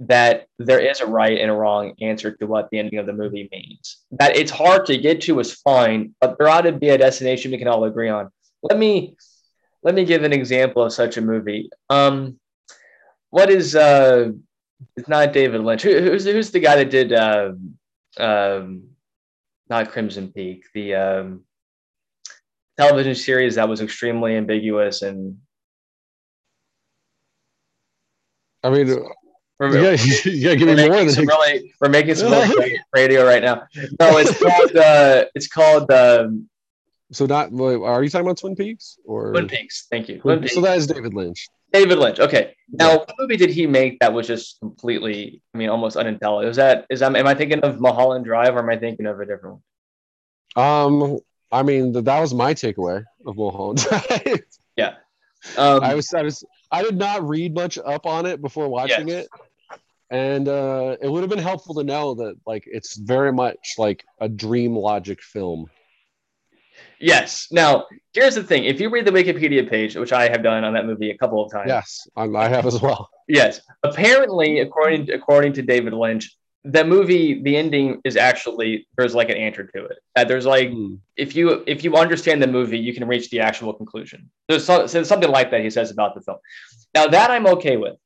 that 0.00 0.46
there 0.58 0.80
is 0.80 1.00
a 1.00 1.06
right 1.06 1.38
and 1.38 1.50
a 1.50 1.54
wrong 1.54 1.94
answer 2.00 2.32
to 2.36 2.46
what 2.46 2.68
the 2.70 2.78
ending 2.78 2.98
of 2.98 3.06
the 3.06 3.12
movie 3.12 3.48
means. 3.52 3.98
That 4.10 4.36
it's 4.36 4.50
hard 4.50 4.84
to 4.86 4.98
get 4.98 5.22
to 5.22 5.40
is 5.40 5.54
fine, 5.54 6.14
but 6.20 6.36
there 6.36 6.48
ought 6.48 6.62
to 6.62 6.72
be 6.72 6.90
a 6.90 6.98
destination 6.98 7.52
we 7.52 7.58
can 7.58 7.68
all 7.68 7.84
agree 7.84 8.08
on. 8.08 8.28
Let 8.62 8.78
me 8.78 9.16
let 9.82 9.94
me 9.94 10.04
give 10.04 10.22
an 10.22 10.32
example 10.32 10.82
of 10.82 10.92
such 10.92 11.16
a 11.16 11.20
movie. 11.20 11.70
Um, 11.88 12.38
what 13.30 13.48
is 13.48 13.74
uh, 13.74 14.32
it's 14.96 15.08
not 15.08 15.32
David 15.32 15.62
Lynch. 15.62 15.82
Who, 15.82 16.00
who's 16.00 16.24
who's 16.24 16.50
the 16.50 16.60
guy 16.60 16.76
that 16.76 16.90
did 16.90 17.12
uh, 17.12 17.52
um, 18.18 18.91
not 19.72 19.90
Crimson 19.90 20.30
Peak, 20.30 20.66
the 20.74 20.94
um, 20.94 21.44
television 22.76 23.14
series 23.14 23.54
that 23.54 23.68
was 23.68 23.80
extremely 23.80 24.36
ambiguous 24.36 25.02
and. 25.02 25.38
I 28.62 28.70
mean, 28.70 28.86
we're, 29.58 29.76
yeah, 29.76 29.96
yeah, 30.24 30.54
give 30.54 30.68
me 30.68 30.88
more 30.88 30.98
than 30.98 31.10
some 31.10 31.26
really. 31.26 31.74
We're 31.80 31.88
making 31.88 32.14
some 32.14 32.30
radio 32.94 33.24
right 33.26 33.42
now. 33.42 33.62
No, 33.98 34.18
it's 34.18 34.38
called. 34.38 34.76
Uh, 34.76 35.24
it's 35.34 35.48
called. 35.48 35.90
Um, 35.90 36.48
so 37.10 37.26
not. 37.26 37.50
Are 37.52 38.04
you 38.04 38.10
talking 38.10 38.26
about 38.26 38.38
Twin 38.38 38.54
Peaks 38.54 38.98
or 39.04 39.32
Twin 39.32 39.48
Peaks? 39.48 39.86
Thank 39.90 40.08
you. 40.08 40.20
Twin, 40.20 40.46
so 40.46 40.60
that 40.60 40.76
is 40.76 40.86
David 40.86 41.14
Lynch. 41.14 41.48
David 41.72 41.98
Lynch. 41.98 42.20
Okay. 42.20 42.54
Now, 42.70 42.90
yeah. 42.90 42.96
what 42.96 43.14
movie 43.18 43.36
did 43.36 43.50
he 43.50 43.66
make 43.66 43.98
that 44.00 44.12
was 44.12 44.26
just 44.26 44.60
completely, 44.60 45.42
I 45.54 45.58
mean, 45.58 45.68
almost 45.68 45.96
unintelligible? 45.96 46.50
Is 46.50 46.56
that, 46.56 46.86
is 46.90 47.00
that, 47.00 47.14
am 47.14 47.26
I 47.26 47.34
thinking 47.34 47.60
of 47.60 47.80
Mulholland 47.80 48.24
Drive 48.24 48.54
or 48.56 48.60
am 48.60 48.70
I 48.70 48.76
thinking 48.76 49.06
of 49.06 49.20
a 49.20 49.26
different 49.26 49.60
one? 50.54 50.64
Um, 50.64 51.18
I 51.50 51.62
mean, 51.62 51.92
that 51.92 52.20
was 52.20 52.34
my 52.34 52.54
takeaway 52.54 53.04
of 53.26 53.36
Mulholland 53.36 53.78
Drive. 53.78 54.40
yeah. 54.76 54.94
Um, 55.56 55.82
I 55.82 55.94
was, 55.94 56.12
I 56.14 56.22
was, 56.22 56.44
I 56.70 56.82
did 56.82 56.96
not 56.96 57.26
read 57.26 57.54
much 57.54 57.78
up 57.78 58.06
on 58.06 58.26
it 58.26 58.40
before 58.40 58.68
watching 58.68 59.08
yes. 59.08 59.24
it. 59.24 59.28
And 60.10 60.46
uh, 60.46 60.96
it 61.00 61.10
would 61.10 61.22
have 61.22 61.30
been 61.30 61.38
helpful 61.38 61.74
to 61.76 61.84
know 61.84 62.14
that, 62.16 62.36
like, 62.46 62.64
it's 62.66 62.96
very 62.96 63.32
much 63.32 63.74
like 63.78 64.04
a 64.20 64.28
dream 64.28 64.76
logic 64.76 65.22
film. 65.22 65.70
Yes. 67.02 67.48
Now, 67.50 67.86
here's 68.12 68.36
the 68.36 68.44
thing: 68.44 68.64
if 68.64 68.80
you 68.80 68.88
read 68.88 69.04
the 69.04 69.10
Wikipedia 69.10 69.68
page, 69.68 69.96
which 69.96 70.12
I 70.12 70.28
have 70.28 70.42
done 70.42 70.62
on 70.62 70.72
that 70.74 70.86
movie 70.86 71.10
a 71.10 71.18
couple 71.18 71.44
of 71.44 71.50
times, 71.50 71.68
yes, 71.68 72.06
I 72.16 72.48
have 72.48 72.64
as 72.64 72.80
well. 72.80 73.10
Yes. 73.28 73.60
Apparently, 73.82 74.60
according 74.60 75.06
to, 75.06 75.12
according 75.12 75.54
to 75.54 75.62
David 75.62 75.92
Lynch, 75.94 76.36
the 76.64 76.84
movie, 76.84 77.42
the 77.42 77.56
ending 77.56 78.00
is 78.04 78.16
actually 78.16 78.86
there's 78.96 79.14
like 79.14 79.30
an 79.30 79.36
answer 79.36 79.64
to 79.64 79.84
it. 79.86 79.98
That 80.14 80.28
there's 80.28 80.46
like 80.46 80.68
mm. 80.68 80.98
if 81.16 81.34
you 81.34 81.64
if 81.66 81.82
you 81.82 81.96
understand 81.96 82.40
the 82.40 82.46
movie, 82.46 82.78
you 82.78 82.94
can 82.94 83.08
reach 83.08 83.30
the 83.30 83.40
actual 83.40 83.72
conclusion. 83.72 84.30
There's, 84.48 84.64
so, 84.64 84.86
so 84.86 85.02
something 85.02 85.30
like 85.30 85.50
that 85.50 85.62
he 85.62 85.70
says 85.70 85.90
about 85.90 86.14
the 86.14 86.20
film. 86.20 86.38
Now 86.94 87.08
that 87.08 87.30
I'm 87.30 87.46
okay 87.48 87.76
with. 87.76 87.96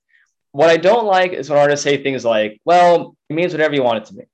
What 0.52 0.70
I 0.70 0.78
don't 0.78 1.04
like 1.04 1.32
is 1.32 1.50
when 1.50 1.58
artists 1.58 1.84
say 1.84 2.02
things 2.02 2.24
like, 2.24 2.62
"Well, 2.64 3.14
it 3.28 3.34
means 3.34 3.52
whatever 3.52 3.74
you 3.74 3.82
want 3.82 3.98
it 3.98 4.04
to 4.06 4.14
mean." 4.14 4.26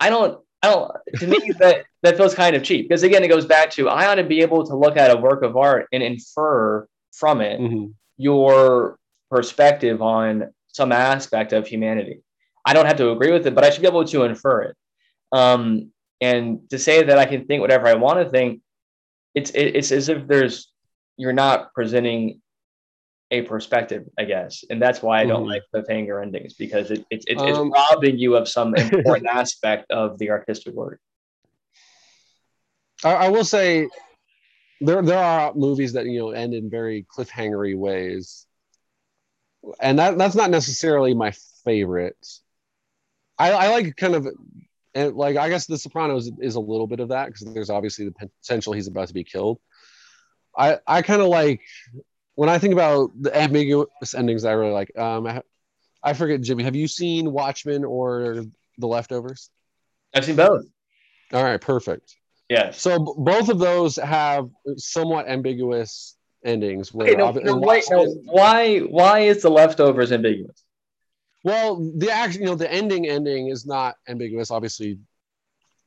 I 0.00 0.10
don't 0.10 0.40
I 0.62 0.70
don't. 0.70 0.92
To 1.20 1.26
me, 1.26 1.52
that 1.58 1.84
that 2.06 2.16
feels 2.16 2.34
kind 2.34 2.56
of 2.56 2.62
cheap 2.62 2.88
because 2.88 3.02
again, 3.02 3.22
it 3.24 3.28
goes 3.28 3.46
back 3.46 3.70
to 3.72 3.88
I 3.88 4.06
ought 4.06 4.16
to 4.16 4.24
be 4.24 4.40
able 4.40 4.64
to 4.66 4.76
look 4.76 4.96
at 4.96 5.10
a 5.10 5.16
work 5.16 5.42
of 5.42 5.56
art 5.56 5.86
and 5.92 6.02
infer 6.02 6.86
from 7.12 7.40
it 7.40 7.60
mm-hmm. 7.60 7.86
your 8.16 8.98
perspective 9.30 10.00
on 10.02 10.50
some 10.68 10.92
aspect 10.92 11.52
of 11.52 11.66
humanity. 11.66 12.22
I 12.64 12.72
don't 12.72 12.86
have 12.86 12.96
to 12.98 13.10
agree 13.10 13.32
with 13.32 13.46
it, 13.46 13.54
but 13.54 13.64
I 13.64 13.70
should 13.70 13.82
be 13.82 13.88
able 13.88 14.04
to 14.04 14.22
infer 14.24 14.62
it. 14.62 14.76
Um, 15.32 15.92
and 16.20 16.68
to 16.70 16.78
say 16.78 17.02
that 17.02 17.18
I 17.18 17.26
can 17.26 17.46
think 17.46 17.60
whatever 17.60 17.86
I 17.86 17.94
want 17.94 18.18
to 18.20 18.30
think 18.30 18.60
it's 19.34 19.50
it's 19.54 19.92
as 19.92 20.08
if 20.08 20.26
there's 20.26 20.72
you're 21.16 21.32
not 21.32 21.72
presenting 21.74 22.40
a 23.30 23.42
perspective, 23.42 24.04
I 24.18 24.24
guess, 24.24 24.64
and 24.70 24.80
that's 24.80 25.02
why 25.02 25.20
I 25.20 25.26
don't 25.26 25.44
Mhm. 25.44 25.50
like 25.50 25.62
cliffhanger 25.74 26.22
endings 26.22 26.54
because 26.54 26.90
it, 26.90 27.04
it's 27.10 27.26
it's 27.26 27.42
it's 27.42 27.58
Um, 27.58 27.70
robbing 27.72 28.18
you 28.18 28.36
of 28.36 28.48
some 28.48 28.74
important 28.76 29.26
aspect 29.26 29.90
of 29.90 30.18
the 30.18 30.30
artistic 30.30 30.74
work. 30.74 31.00
I, 33.04 33.12
I 33.12 33.28
will 33.28 33.44
say 33.44 33.88
there 34.80 35.02
there 35.02 35.18
are 35.18 35.54
movies 35.54 35.92
that 35.94 36.06
you 36.06 36.18
know 36.18 36.30
end 36.30 36.54
in 36.54 36.70
very 36.70 37.06
cliffhangery 37.14 37.76
ways, 37.76 38.46
and 39.80 39.98
that 39.98 40.18
that's 40.18 40.34
not 40.34 40.50
necessarily 40.50 41.14
my 41.14 41.32
favorite. 41.64 42.16
I, 43.38 43.52
I 43.52 43.68
like 43.68 43.96
kind 43.96 44.14
of 44.14 44.28
and 44.94 45.14
like 45.14 45.36
I 45.36 45.48
guess 45.48 45.66
The 45.66 45.78
Sopranos 45.78 46.30
is 46.40 46.54
a 46.54 46.60
little 46.60 46.86
bit 46.86 47.00
of 47.00 47.08
that 47.10 47.26
because 47.26 47.52
there's 47.52 47.70
obviously 47.70 48.06
the 48.06 48.30
potential 48.42 48.72
he's 48.72 48.88
about 48.88 49.08
to 49.08 49.14
be 49.14 49.24
killed. 49.24 49.58
I 50.56 50.78
I 50.86 51.02
kind 51.02 51.20
of 51.20 51.28
like 51.28 51.60
when 52.34 52.48
I 52.48 52.58
think 52.58 52.72
about 52.72 53.10
the 53.20 53.36
ambiguous 53.36 54.14
endings. 54.14 54.44
I 54.44 54.52
really 54.52 54.72
like. 54.72 54.96
Um, 54.98 55.26
I, 55.26 55.42
I 56.02 56.12
forget, 56.12 56.40
Jimmy. 56.40 56.62
Have 56.62 56.76
you 56.76 56.88
seen 56.88 57.32
Watchmen 57.32 57.84
or 57.84 58.44
The 58.78 58.86
Leftovers? 58.86 59.50
I've 60.14 60.24
seen 60.24 60.36
both. 60.36 60.64
All 61.32 61.42
right, 61.42 61.60
perfect. 61.60 62.15
Yes. 62.48 62.80
So 62.80 62.98
b- 62.98 63.12
both 63.18 63.48
of 63.48 63.58
those 63.58 63.96
have 63.96 64.48
somewhat 64.76 65.28
ambiguous 65.28 66.16
endings. 66.44 66.92
Where 66.94 67.08
Okay, 67.08 67.16
no, 67.16 67.26
ob- 67.26 67.42
no, 67.42 67.56
wait, 67.56 67.84
no, 67.90 68.04
why 68.24 68.78
why 68.80 69.20
is 69.20 69.42
the 69.42 69.50
leftovers 69.50 70.12
ambiguous? 70.12 70.62
well, 71.44 71.92
the 71.96 72.10
act, 72.10 72.34
you 72.34 72.44
know, 72.44 72.54
the 72.54 72.70
ending 72.72 73.06
ending 73.06 73.48
is 73.48 73.66
not 73.66 73.96
ambiguous. 74.08 74.50
Obviously, 74.50 74.98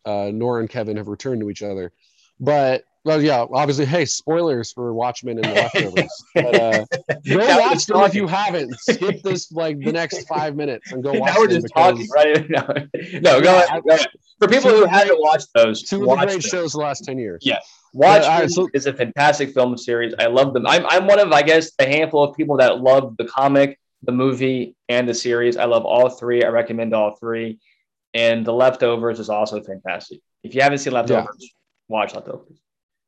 uh, 0.06 0.32
Nora 0.34 0.62
and 0.62 0.70
Kevin 0.70 0.98
have 0.98 1.08
returned 1.08 1.42
to 1.42 1.50
each 1.50 1.64
other, 1.64 1.92
but 2.40 2.84
well, 3.06 3.22
yeah, 3.22 3.46
obviously, 3.54 3.86
hey, 3.86 4.06
spoilers 4.06 4.72
for 4.74 4.94
Watchmen 4.94 5.38
and 5.38 5.46
the 5.46 5.54
leftovers. 5.54 6.24
but, 6.36 6.56
uh, 6.56 6.86
go 7.28 7.38
Now 7.38 7.60
watch 7.60 7.86
them 7.86 8.02
if 8.02 8.14
you 8.14 8.28
haven't. 8.28 8.74
Skip 8.80 9.22
this 9.24 9.52
like 9.52 9.80
the 9.80 9.92
next 9.92 10.28
five 10.28 10.56
minutes 10.56 10.92
and 10.92 11.02
go 11.04 11.14
watch 11.14 11.34
now 11.34 11.40
we're 11.40 11.48
them 11.48 11.62
just 11.62 11.74
because 11.74 12.08
talking, 12.08 12.08
right? 12.14 12.50
No, 12.50 13.20
no 13.22 13.42
go, 13.42 13.58
ahead, 13.58 13.84
go 13.84 13.96
ahead. 13.96 14.08
For 14.40 14.48
people 14.48 14.72
who 14.72 14.86
haven't 14.86 15.20
watched 15.20 15.48
those, 15.54 15.84
two 15.84 16.04
of 16.04 16.20
the 16.20 16.26
great 16.26 16.32
them. 16.32 16.42
shows 16.42 16.74
the 16.74 16.80
last 16.80 17.06
ten 17.06 17.18
years. 17.18 17.42
Yeah. 17.46 17.60
Watchmen 17.94 18.32
all 18.32 18.40
right, 18.42 18.50
so- 18.50 18.70
is 18.74 18.86
a 18.86 18.94
fantastic 18.94 19.54
film 19.54 19.78
series. 19.78 20.14
I 20.20 20.28
love 20.28 20.54
them. 20.54 20.68
I'm, 20.68 20.86
I'm 20.88 21.08
one 21.08 21.20
of, 21.20 21.32
I 21.32 21.42
guess, 21.42 21.72
the 21.76 21.86
handful 21.86 22.24
of 22.24 22.36
people 22.36 22.58
that 22.58 22.80
love 22.80 23.16
the 23.18 23.26
comic, 23.26 23.80
the 24.04 24.12
movie, 24.12 24.76
and 24.90 25.08
the 25.08 25.14
series. 25.14 25.58
I 25.58 25.66
love 25.66 25.86
all 25.86 26.10
three. 26.10 26.44
I 26.44 26.50
recommend 26.50 26.94
all 26.94 27.16
three. 27.16 27.60
And 28.14 28.46
The 28.46 28.54
Leftovers 28.54 29.20
is 29.20 29.30
also 29.30 29.62
fantastic. 29.62 30.20
If 30.44 30.54
you 30.56 30.62
haven't 30.62 30.80
seen 30.80 30.94
Leftovers, 30.94 31.54
watch 31.88 32.14
Leftovers. 32.14 32.60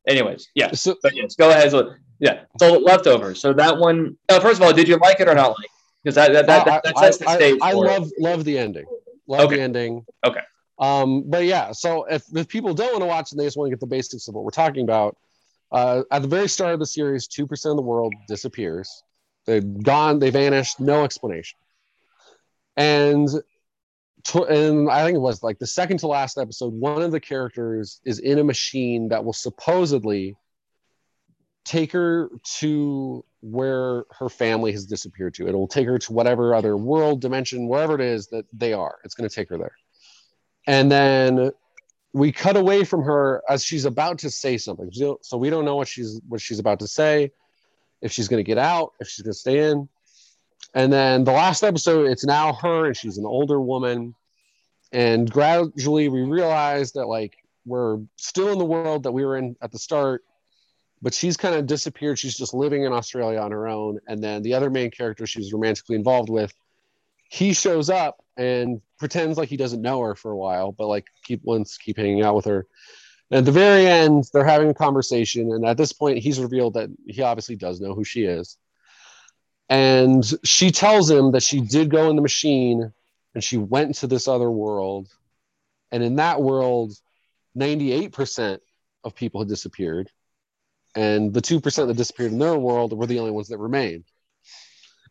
Anyways, 0.08 0.50
yeah. 0.56 0.72
So 0.72 0.96
But 1.04 1.16
yes, 1.16 1.36
go 1.36 1.50
ahead. 1.50 1.72
So, 1.72 1.94
yeah. 2.20 2.44
So 2.60 2.78
Leftovers. 2.80 3.40
So 3.40 3.54
that 3.54 3.78
one. 3.78 4.18
Uh, 4.30 4.40
first 4.40 4.60
of 4.60 4.66
all, 4.66 4.74
did 4.74 4.88
you 4.88 4.98
like 4.98 5.20
it 5.20 5.28
or 5.28 5.36
not 5.36 5.50
like? 5.60 5.70
Because 6.04 6.16
that 6.16 6.34
that, 6.34 6.48
that, 6.48 6.66
that, 6.66 6.84
that 6.84 6.98
I, 6.98 7.02
sets 7.02 7.18
the 7.18 7.30
I- 7.30 7.36
stage. 7.36 7.60
I, 7.62 7.72
for 7.74 7.86
it. 7.86 7.90
love 7.90 8.12
love 8.20 8.44
the 8.46 8.58
ending. 8.58 8.86
Love 9.28 9.42
Okay. 9.42 9.58
the 9.58 9.62
ending. 9.62 10.06
Okay. 10.26 10.42
Um, 10.80 11.24
but 11.30 11.46
yeah, 11.46 11.72
so 11.72 12.06
if, 12.06 12.24
if 12.36 12.48
people 12.48 12.74
don't 12.74 12.92
want 12.94 13.04
to 13.04 13.06
watch 13.06 13.32
and 13.32 13.40
they 13.40 13.46
just 13.46 13.56
want 13.56 13.68
to 13.68 13.76
get 13.76 13.80
the 13.80 13.86
basics 13.86 14.28
of 14.28 14.34
what 14.34 14.44
we're 14.44 14.50
talking 14.50 14.84
about, 14.84 15.16
uh, 15.72 16.02
at 16.10 16.24
the 16.24 16.28
very 16.28 16.50
start 16.50 16.74
of 16.74 16.80
the 16.80 16.88
series, 16.88 17.28
two 17.28 17.46
percent 17.46 17.72
of 17.72 17.78
the 17.78 17.84
world 17.84 18.14
disappears. 18.28 19.04
They've 19.46 19.84
gone, 19.84 20.18
they 20.20 20.32
vanished, 20.32 20.80
no 20.80 21.04
explanation. 21.04 21.58
And 22.78 23.28
and 24.50 24.90
I 24.90 25.04
think 25.04 25.16
it 25.16 25.22
was 25.22 25.44
like 25.44 25.60
the 25.60 25.68
second 25.68 25.98
to 26.00 26.08
last 26.08 26.38
episode, 26.38 26.74
one 26.74 27.02
of 27.02 27.12
the 27.12 27.20
characters 27.20 28.02
is 28.06 28.20
in 28.20 28.40
a 28.40 28.44
machine 28.44 29.10
that 29.10 29.24
will 29.24 29.34
supposedly 29.34 30.36
take 31.64 31.92
her 31.92 32.30
to 32.60 33.24
where 33.42 34.06
her 34.12 34.30
family 34.30 34.72
has 34.72 34.86
disappeared 34.86 35.34
to. 35.36 35.48
It 35.48 35.54
will 35.54 35.68
take 35.68 35.88
her 35.88 35.98
to 35.98 36.14
whatever 36.14 36.54
other 36.56 36.78
world, 36.78 37.22
dimension, 37.22 37.68
wherever 37.68 37.96
it 37.96 38.02
is 38.02 38.28
that 38.28 38.46
they 38.54 38.74
are. 38.74 39.00
It's 39.04 39.16
going 39.16 39.30
to 39.30 39.36
take 39.36 39.50
her 39.50 39.58
there. 39.58 39.76
And 40.68 40.92
then 40.92 41.52
we 42.14 42.32
cut 42.32 42.58
away 42.58 42.84
from 42.84 43.04
her 43.04 43.42
as 43.50 43.64
she's 43.64 43.86
about 43.86 44.20
to 44.20 44.30
say 44.30 44.58
something. 44.58 44.92
So 44.92 45.20
so 45.22 45.38
we 45.38 45.50
don't 45.50 45.66
know 45.66 45.76
what 45.76 45.88
she's 45.88 46.22
what 46.28 46.42
she's 46.42 46.60
about 46.60 46.80
to 46.80 46.88
say, 46.88 47.32
if 48.02 48.12
she's 48.12 48.28
going 48.28 48.44
to 48.44 48.48
get 48.48 48.58
out, 48.58 48.94
if 49.00 49.08
she's 49.08 49.24
going 49.24 49.34
to 49.34 49.40
stay 49.40 49.70
in. 49.70 49.88
And 50.74 50.92
then 50.92 51.24
the 51.24 51.32
last 51.32 51.64
episode, 51.64 52.08
it's 52.08 52.26
now 52.26 52.54
her, 52.54 52.86
and 52.88 52.98
she's 52.98 53.18
an 53.18 53.26
older 53.26 53.60
woman. 53.60 54.16
And 54.92 55.30
gradually, 55.30 56.10
we 56.10 56.22
realize 56.22 56.94
that 56.94 57.08
like 57.08 57.38
we're 57.66 58.00
still 58.16 58.52
in 58.52 58.58
the 58.58 58.66
world 58.66 59.04
that 59.04 59.12
we 59.12 59.26
were 59.26 59.38
in 59.38 59.56
at 59.62 59.72
the 59.72 59.80
start, 59.80 60.24
but 61.02 61.14
she's 61.14 61.38
kind 61.38 61.56
of 61.56 61.66
disappeared. 61.66 62.20
She's 62.20 62.38
just 62.38 62.54
living 62.54 62.84
in 62.84 62.94
Australia 62.94 63.40
on 63.40 63.52
her 63.52 63.68
own. 63.68 64.00
And 64.08 64.24
then 64.24 64.42
the 64.42 64.54
other 64.54 64.70
main 64.70 64.92
character 64.92 65.26
she 65.26 65.40
was 65.40 65.54
romantically 65.54 65.96
involved 65.96 66.30
with, 66.30 66.54
he 67.30 67.54
shows 67.54 67.90
up 67.90 68.24
and 68.38 68.82
pretends 69.00 69.38
like 69.38 69.50
he 69.50 69.58
doesn't 69.58 69.82
know 69.82 70.02
her 70.02 70.16
for 70.16 70.32
a 70.32 70.38
while, 70.38 70.72
but 70.72 70.88
like 70.88 71.08
keep 71.24 71.44
to 71.44 71.66
keep 71.84 71.98
hanging 71.98 72.24
out 72.24 72.36
with 72.36 72.46
her. 72.46 72.66
And 73.30 73.40
at 73.40 73.46
the 73.46 73.52
very 73.52 73.88
end, 73.88 74.26
they're 74.34 74.44
having 74.44 74.70
a 74.70 74.74
conversation, 74.74 75.54
and 75.54 75.66
at 75.66 75.78
this 75.78 75.94
point, 75.94 76.18
he's 76.18 76.40
revealed 76.40 76.74
that 76.74 76.90
he 77.08 77.22
obviously 77.22 77.56
does 77.56 77.80
know 77.80 77.96
who 77.96 78.04
she 78.04 78.26
is. 78.26 78.58
And 79.72 80.26
she 80.44 80.70
tells 80.70 81.10
him 81.10 81.32
that 81.32 81.44
she 81.44 81.62
did 81.62 81.90
go 81.90 82.10
in 82.10 82.18
the 82.18 82.22
machine 82.22 82.92
and 83.34 83.42
she 83.42 83.56
went 83.56 83.96
to 83.96 84.08
this 84.08 84.28
other 84.28 84.52
world. 84.52 85.08
And 85.94 86.04
in 86.04 86.18
that 86.18 86.42
world, 86.42 86.92
98% 87.58 88.60
of 89.06 89.16
people 89.16 89.40
had 89.40 89.48
disappeared. 89.48 90.10
And 90.94 91.34
the 91.34 91.42
2% 91.42 91.88
that 91.88 91.96
disappeared 91.96 92.34
in 92.34 92.38
their 92.38 92.58
world 92.58 92.92
were 92.92 93.06
the 93.06 93.20
only 93.20 93.32
ones 93.32 93.48
that 93.48 93.60
remained. 93.60 94.04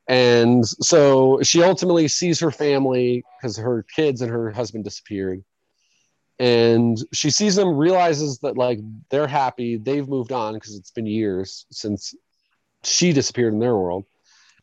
And 0.06 0.66
so 0.66 1.40
she 1.42 1.62
ultimately 1.62 2.06
sees 2.06 2.38
her 2.40 2.50
family 2.50 3.24
because 3.38 3.56
her 3.56 3.86
kids 3.96 4.20
and 4.20 4.30
her 4.30 4.50
husband 4.50 4.84
disappeared. 4.84 5.42
And 6.38 6.98
she 7.14 7.30
sees 7.30 7.56
them, 7.56 7.78
realizes 7.78 8.40
that 8.40 8.58
like 8.58 8.80
they're 9.08 9.26
happy, 9.26 9.78
they've 9.78 10.06
moved 10.06 10.32
on 10.32 10.52
because 10.52 10.74
it's 10.74 10.90
been 10.90 11.06
years 11.06 11.64
since 11.70 12.14
she 12.82 13.14
disappeared 13.14 13.54
in 13.54 13.58
their 13.58 13.74
world. 13.74 14.04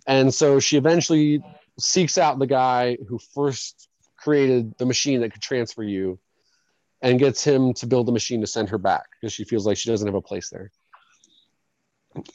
And 0.07 0.33
so 0.33 0.59
she 0.59 0.77
eventually 0.77 1.41
seeks 1.79 2.17
out 2.17 2.39
the 2.39 2.47
guy 2.47 2.97
who 3.07 3.19
first 3.35 3.89
created 4.17 4.77
the 4.77 4.85
machine 4.85 5.21
that 5.21 5.33
could 5.33 5.41
transfer 5.41 5.83
you 5.83 6.17
and 7.01 7.19
gets 7.19 7.43
him 7.43 7.73
to 7.75 7.85
build 7.85 8.07
the 8.07 8.11
machine 8.11 8.41
to 8.41 8.47
send 8.47 8.69
her 8.69 8.77
back 8.77 9.03
because 9.21 9.33
she 9.33 9.43
feels 9.43 9.65
like 9.67 9.77
she 9.77 9.89
doesn't 9.89 10.07
have 10.07 10.15
a 10.15 10.21
place 10.21 10.49
there. 10.49 10.71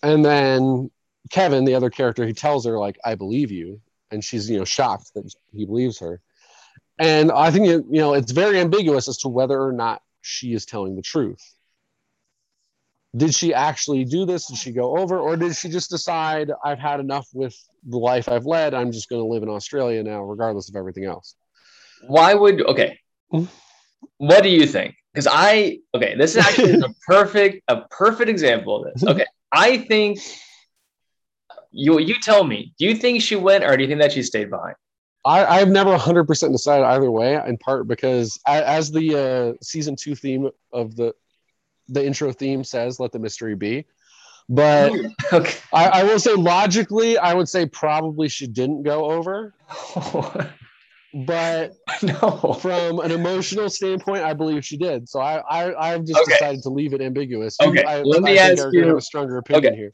And 0.03 0.25
then 0.25 0.91
Kevin, 1.31 1.65
the 1.65 1.75
other 1.75 1.91
character, 1.91 2.27
he 2.27 2.33
tells 2.33 2.65
her 2.67 2.79
like, 2.79 2.99
"I 3.05 3.15
believe 3.17 3.51
you," 3.51 3.81
and 4.11 4.23
she's 4.23 4.49
you 4.49 4.59
know 4.59 4.65
shocked 4.65 5.15
that 5.15 5.33
he 5.53 5.65
believes 5.65 5.99
her. 5.99 6.21
And 6.99 7.33
I 7.33 7.51
think 7.51 7.67
you 7.67 7.85
know 7.89 8.15
it's 8.15 8.33
very 8.33 8.61
ambiguous 8.61 9.09
as 9.09 9.19
to 9.19 9.29
whether 9.29 9.61
or 9.61 9.73
not 9.73 10.03
she 10.21 10.53
is 10.53 10.67
telling 10.67 10.95
the 10.95 11.03
truth. 11.03 11.43
Did 13.15 13.35
she 13.35 13.53
actually 13.53 14.05
do 14.05 14.25
this? 14.25 14.47
Did 14.47 14.57
she 14.57 14.73
go 14.73 14.97
over, 14.97 15.19
or 15.19 15.37
did 15.37 15.55
she 15.55 15.69
just 15.69 15.91
decide 15.91 16.51
I've 16.65 16.79
had 16.79 16.99
enough 16.99 17.29
with 17.35 17.55
the 17.87 17.99
life 17.99 18.29
I've 18.29 18.47
led? 18.47 18.73
I'm 18.73 18.91
just 18.91 19.11
going 19.11 19.21
to 19.21 19.27
live 19.27 19.43
in 19.43 19.51
Australia 19.51 20.03
now, 20.03 20.23
regardless 20.23 20.71
of 20.71 20.77
everything 20.77 21.05
else. 21.05 21.35
Why 22.07 22.33
would 22.35 22.63
okay? 22.63 22.99
Mhm. 23.33 23.49
What 24.17 24.43
do 24.43 24.49
you 24.49 24.67
think? 24.67 24.95
Because 25.13 25.29
I 25.31 25.79
okay, 25.95 26.17
this 26.17 26.37
is 26.37 26.39
actually 26.39 26.81
a 26.81 26.89
perfect 27.07 27.63
a 27.69 27.83
perfect 27.91 28.31
example 28.31 28.83
of 28.85 28.93
this. 28.95 29.05
Okay, 29.07 29.27
I 29.53 29.79
think 29.79 30.19
you 31.71 31.99
you 31.99 32.15
tell 32.21 32.45
me. 32.45 32.73
Do 32.79 32.87
you 32.87 32.95
think 32.95 33.21
she 33.21 33.37
went, 33.37 33.65
or 33.65 33.77
do 33.77 33.83
you 33.83 33.89
think 33.89 34.01
that 34.01 34.13
she 34.13 34.23
stayed 34.23 34.49
behind? 34.51 34.77
I, 35.25 35.45
I've 35.45 35.69
never 35.69 35.97
100% 35.97 36.27
decided 36.51 36.85
either 36.85 37.09
way, 37.09 37.41
in 37.47 37.57
part 37.57 37.87
because 37.87 38.41
as 38.47 38.91
the 38.91 39.55
uh, 39.55 39.57
season 39.63 39.95
two 39.95 40.17
theme 40.17 40.51
of 40.73 40.97
the 40.97 41.15
the 41.89 42.05
intro 42.05 42.33
theme 42.33 42.65
says, 42.65 43.01
"Let 43.01 43.13
the 43.13 43.19
mystery 43.19 43.55
be." 43.55 43.87
But 44.49 44.93
Okay. 45.33 45.59
I, 45.73 46.01
I 46.01 46.05
will 46.05 46.19
say, 46.19 46.35
logically, 46.35 47.17
I 47.17 47.35
would 47.35 47.49
say 47.49 47.67
probably 47.67 48.29
she 48.29 48.47
didn't 48.47 48.83
go 48.83 49.11
over. 49.11 49.55
But 51.15 51.73
no. 52.03 52.57
from 52.61 53.01
an 53.01 53.11
emotional 53.11 53.69
standpoint, 53.69 54.25
I 54.25 54.33
believe 54.33 54.65
she 54.65 54.79
did. 54.79 55.09
So 55.09 55.21
I, 55.21 55.41
I 55.41 55.93
I've 55.93 56.05
just 56.05 56.21
Okay. 56.21 56.31
decided 56.33 56.63
to 56.63 56.71
leave 56.71 56.95
it 56.95 57.03
ambiguous. 57.03 57.59
Okay, 57.61 57.85
I, 57.85 58.03
let 58.03 58.23
me 58.23 58.33
I 58.33 58.37
think 58.39 58.59
ask 58.59 58.73
you 58.73 58.87
have 58.87 58.97
a 58.97 59.01
stronger 59.03 59.37
opinion 59.37 59.75
Okay. 59.75 59.77
here. 59.77 59.93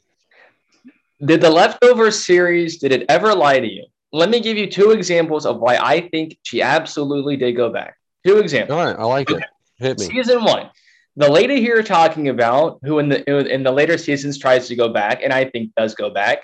Did 1.25 1.41
the 1.41 1.49
leftovers 1.49 2.25
series 2.25 2.77
did 2.77 2.93
it 2.93 3.05
ever 3.09 3.35
lie 3.35 3.59
to 3.59 3.67
you? 3.67 3.85
Let 4.13 4.29
me 4.29 4.39
give 4.39 4.57
you 4.57 4.71
two 4.71 4.91
examples 4.91 5.45
of 5.45 5.59
why 5.59 5.75
I 5.75 6.07
think 6.07 6.37
she 6.43 6.61
absolutely 6.61 7.35
did 7.35 7.51
go 7.57 7.69
back. 7.69 7.95
Two 8.25 8.37
examples. 8.37 8.79
All 8.79 8.85
right, 8.85 8.95
I 8.97 9.03
like 9.03 9.29
it. 9.29 9.43
Hit 9.77 9.99
me. 9.99 10.05
Season 10.05 10.41
one, 10.43 10.69
the 11.19 11.29
lady 11.29 11.59
here 11.59 11.83
talking 11.83 12.29
about 12.29 12.79
who 12.83 12.97
in 12.99 13.09
the 13.09 13.19
in 13.53 13.61
the 13.61 13.71
later 13.71 13.97
seasons 13.97 14.37
tries 14.37 14.67
to 14.69 14.75
go 14.75 14.87
back, 14.89 15.21
and 15.21 15.33
I 15.33 15.43
think 15.45 15.71
does 15.77 15.93
go 15.93 16.09
back, 16.09 16.39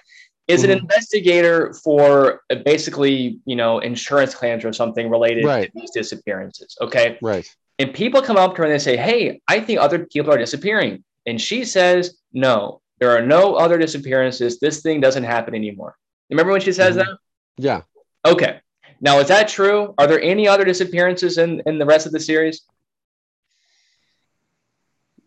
is 0.50 0.64
an 0.66 0.70
Mhm. 0.70 0.82
investigator 0.82 1.74
for 1.84 2.42
uh, 2.52 2.56
basically 2.66 3.40
you 3.46 3.56
know 3.56 3.80
insurance 3.80 4.36
claims 4.36 4.66
or 4.66 4.74
something 4.74 5.10
related 5.10 5.46
Right. 5.46 5.72
to 5.74 5.80
these 5.80 5.92
disappearances. 5.92 6.76
Okay, 6.82 7.18
Right. 7.22 7.50
and 7.80 7.94
people 7.94 8.22
come 8.22 8.36
up 8.36 8.52
to 8.56 8.58
her 8.60 8.64
and 8.66 8.74
they 8.74 8.78
say, 8.90 8.98
"Hey, 8.98 9.40
I 9.48 9.62
think 9.62 9.80
other 9.80 10.00
people 10.14 10.34
are 10.34 10.38
disappearing." 10.38 11.04
And 11.26 11.42
she 11.42 11.64
says, 11.66 12.20
no, 12.34 12.82
there 13.00 13.10
are 13.18 13.26
no 13.26 13.56
other 13.56 13.78
disappearances. 13.80 14.60
This 14.60 14.82
thing 14.82 15.02
doesn't 15.02 15.24
happen 15.24 15.56
anymore. 15.56 15.96
Remember 16.30 16.52
when 16.52 16.62
she 16.62 16.72
says 16.74 16.96
Mhm. 16.96 17.00
that? 17.00 17.18
Yeah. 17.58 17.82
Okay. 18.26 18.60
Now, 19.02 19.20
is 19.20 19.28
that 19.30 19.48
true? 19.48 19.94
Are 19.98 20.06
there 20.06 20.22
any 20.22 20.48
other 20.48 20.64
disappearances 20.66 21.38
in, 21.40 21.62
in 21.66 21.80
the 21.80 21.86
rest 21.86 22.06
of 22.06 22.12
the 22.12 22.20
series? 22.20 22.62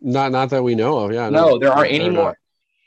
Not 0.00 0.32
not 0.32 0.50
that 0.50 0.62
we 0.62 0.74
know 0.74 0.98
of. 0.98 1.12
Yeah. 1.12 1.28
No, 1.30 1.58
there 1.58 1.72
aren't 1.72 1.92
any 1.92 2.10
more. 2.10 2.24
not. 2.24 2.36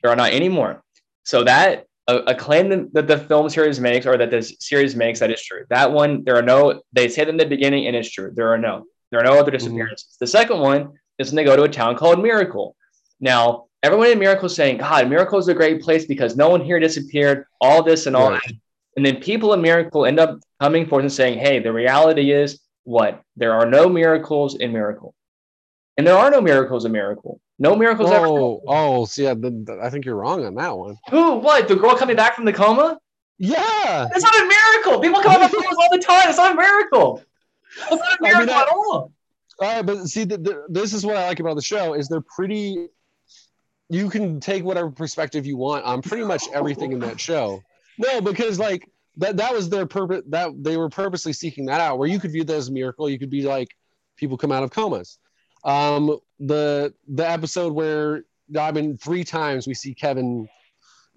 There 0.01 0.11
are 0.11 0.15
not 0.15 0.31
any 0.31 0.49
more. 0.49 0.83
So 1.23 1.43
that 1.43 1.85
a, 2.07 2.17
a 2.27 2.35
claim 2.35 2.69
that, 2.69 2.93
that 2.93 3.07
the 3.07 3.17
film 3.17 3.49
series 3.49 3.79
makes 3.79 4.05
or 4.05 4.17
that 4.17 4.31
this 4.31 4.55
series 4.59 4.95
makes 4.95 5.19
that 5.19 5.31
is 5.31 5.43
true. 5.43 5.65
That 5.69 5.91
one, 5.91 6.23
there 6.23 6.35
are 6.35 6.41
no. 6.41 6.81
They 6.93 7.07
say 7.07 7.27
in 7.27 7.37
the 7.37 7.45
beginning, 7.45 7.87
and 7.87 7.95
it's 7.95 8.09
true. 8.09 8.31
There 8.33 8.51
are 8.51 8.57
no. 8.57 8.85
There 9.11 9.19
are 9.19 9.23
no 9.23 9.33
other 9.33 9.43
mm-hmm. 9.43 9.57
disappearances. 9.57 10.17
The 10.19 10.27
second 10.27 10.59
one 10.59 10.93
is 11.19 11.29
when 11.29 11.35
they 11.35 11.43
go 11.43 11.55
to 11.55 11.63
a 11.63 11.69
town 11.69 11.95
called 11.95 12.21
Miracle. 12.21 12.75
Now, 13.19 13.65
everyone 13.83 14.07
in 14.07 14.19
Miracle 14.19 14.47
is 14.47 14.55
saying, 14.55 14.77
"God, 14.77 15.09
Miracle 15.09 15.39
is 15.39 15.47
a 15.47 15.53
great 15.53 15.81
place 15.81 16.05
because 16.05 16.35
no 16.35 16.49
one 16.49 16.61
here 16.61 16.79
disappeared. 16.79 17.45
All 17.59 17.83
this 17.83 18.07
and 18.07 18.15
all 18.15 18.31
Right. 18.31 18.41
that." 18.45 18.53
And 18.97 19.05
then 19.05 19.17
people 19.17 19.53
in 19.53 19.61
Miracle 19.61 20.05
end 20.05 20.19
up 20.19 20.39
coming 20.59 20.85
forth 20.85 21.01
and 21.01 21.11
saying, 21.11 21.39
"Hey, 21.39 21.59
the 21.59 21.71
reality 21.71 22.31
is 22.31 22.59
what? 22.83 23.21
There 23.35 23.53
are 23.53 23.65
no 23.65 23.87
miracles 23.87 24.55
in 24.55 24.73
Miracle, 24.73 25.13
and 25.97 26.05
there 26.07 26.15
are 26.17 26.29
no 26.31 26.41
miracles 26.41 26.85
in 26.85 26.91
Miracle. 26.91 27.39
No 27.59 27.75
miracles 27.75 28.11
ever." 28.11 28.25
Oh, 28.27 28.61
oh, 28.67 29.05
see, 29.05 29.23
the- 29.25 29.79
I 29.83 29.89
think 29.89 30.05
you're 30.05 30.15
wrong 30.15 30.45
on 30.45 30.55
that 30.55 30.77
one. 30.77 30.97
Who? 31.09 31.35
What? 31.35 31.67
The 31.67 31.75
girl 31.75 31.95
coming 31.95 32.15
back 32.15 32.35
from 32.35 32.45
the 32.45 32.53
coma? 32.53 32.99
Yeah. 33.37 34.07
That's 34.11 34.23
not 34.23 34.35
a 34.35 34.45
miracle. 34.47 34.99
People 35.01 35.21
come 35.21 35.33
out 35.41 35.43
of 35.43 35.51
comas 35.51 35.77
all 35.79 35.89
the 35.91 35.99
time. 35.99 36.29
It's 36.29 36.37
not 36.37 36.51
a 36.53 36.55
miracle. 36.55 37.23
It's 37.77 37.89
not 37.89 37.99
a 37.99 38.03
I 38.03 38.17
mean, 38.21 38.33
miracle 38.33 38.53
I- 38.55 38.61
at 38.63 38.67
all. 38.69 39.11
All 39.59 39.75
right, 39.75 39.85
but 39.85 40.07
see, 40.07 40.23
the, 40.23 40.37
the, 40.37 40.65
this 40.69 40.91
is 40.91 41.05
what 41.05 41.17
I 41.17 41.27
like 41.27 41.39
about 41.39 41.55
the 41.55 41.61
show 41.61 41.93
is 41.93 42.07
they're 42.07 42.21
pretty. 42.21 42.87
You 43.89 44.09
can 44.09 44.39
take 44.39 44.63
whatever 44.63 44.89
perspective 44.89 45.45
you 45.45 45.55
want 45.57 45.85
on 45.85 46.01
pretty 46.01 46.23
much 46.23 46.43
everything 46.53 46.93
in 46.93 46.99
that 46.99 47.19
show. 47.19 47.61
No, 47.99 48.21
because 48.21 48.57
like 48.57 48.89
that 49.17 49.37
that 49.37 49.53
was 49.53 49.69
their 49.69 49.85
purpose. 49.85 50.23
That 50.29 50.51
they 50.63 50.77
were 50.77 50.89
purposely 50.89 51.33
seeking 51.33 51.65
that 51.65 51.79
out, 51.79 51.99
where 51.99 52.07
you 52.07 52.19
could 52.19 52.31
view 52.31 52.43
that 52.43 52.55
as 52.55 52.69
a 52.69 52.71
miracle. 52.71 53.07
You 53.09 53.19
could 53.19 53.29
be 53.29 53.43
like, 53.43 53.67
people 54.15 54.37
come 54.37 54.51
out 54.51 54.63
of 54.63 54.71
comas. 54.71 55.19
Um, 55.63 56.19
the 56.39 56.93
the 57.07 57.29
episode 57.29 57.73
where 57.73 58.23
I 58.59 58.71
mean, 58.71 58.97
three 58.97 59.23
times 59.23 59.67
we 59.67 59.73
see 59.73 59.93
Kevin 59.93 60.47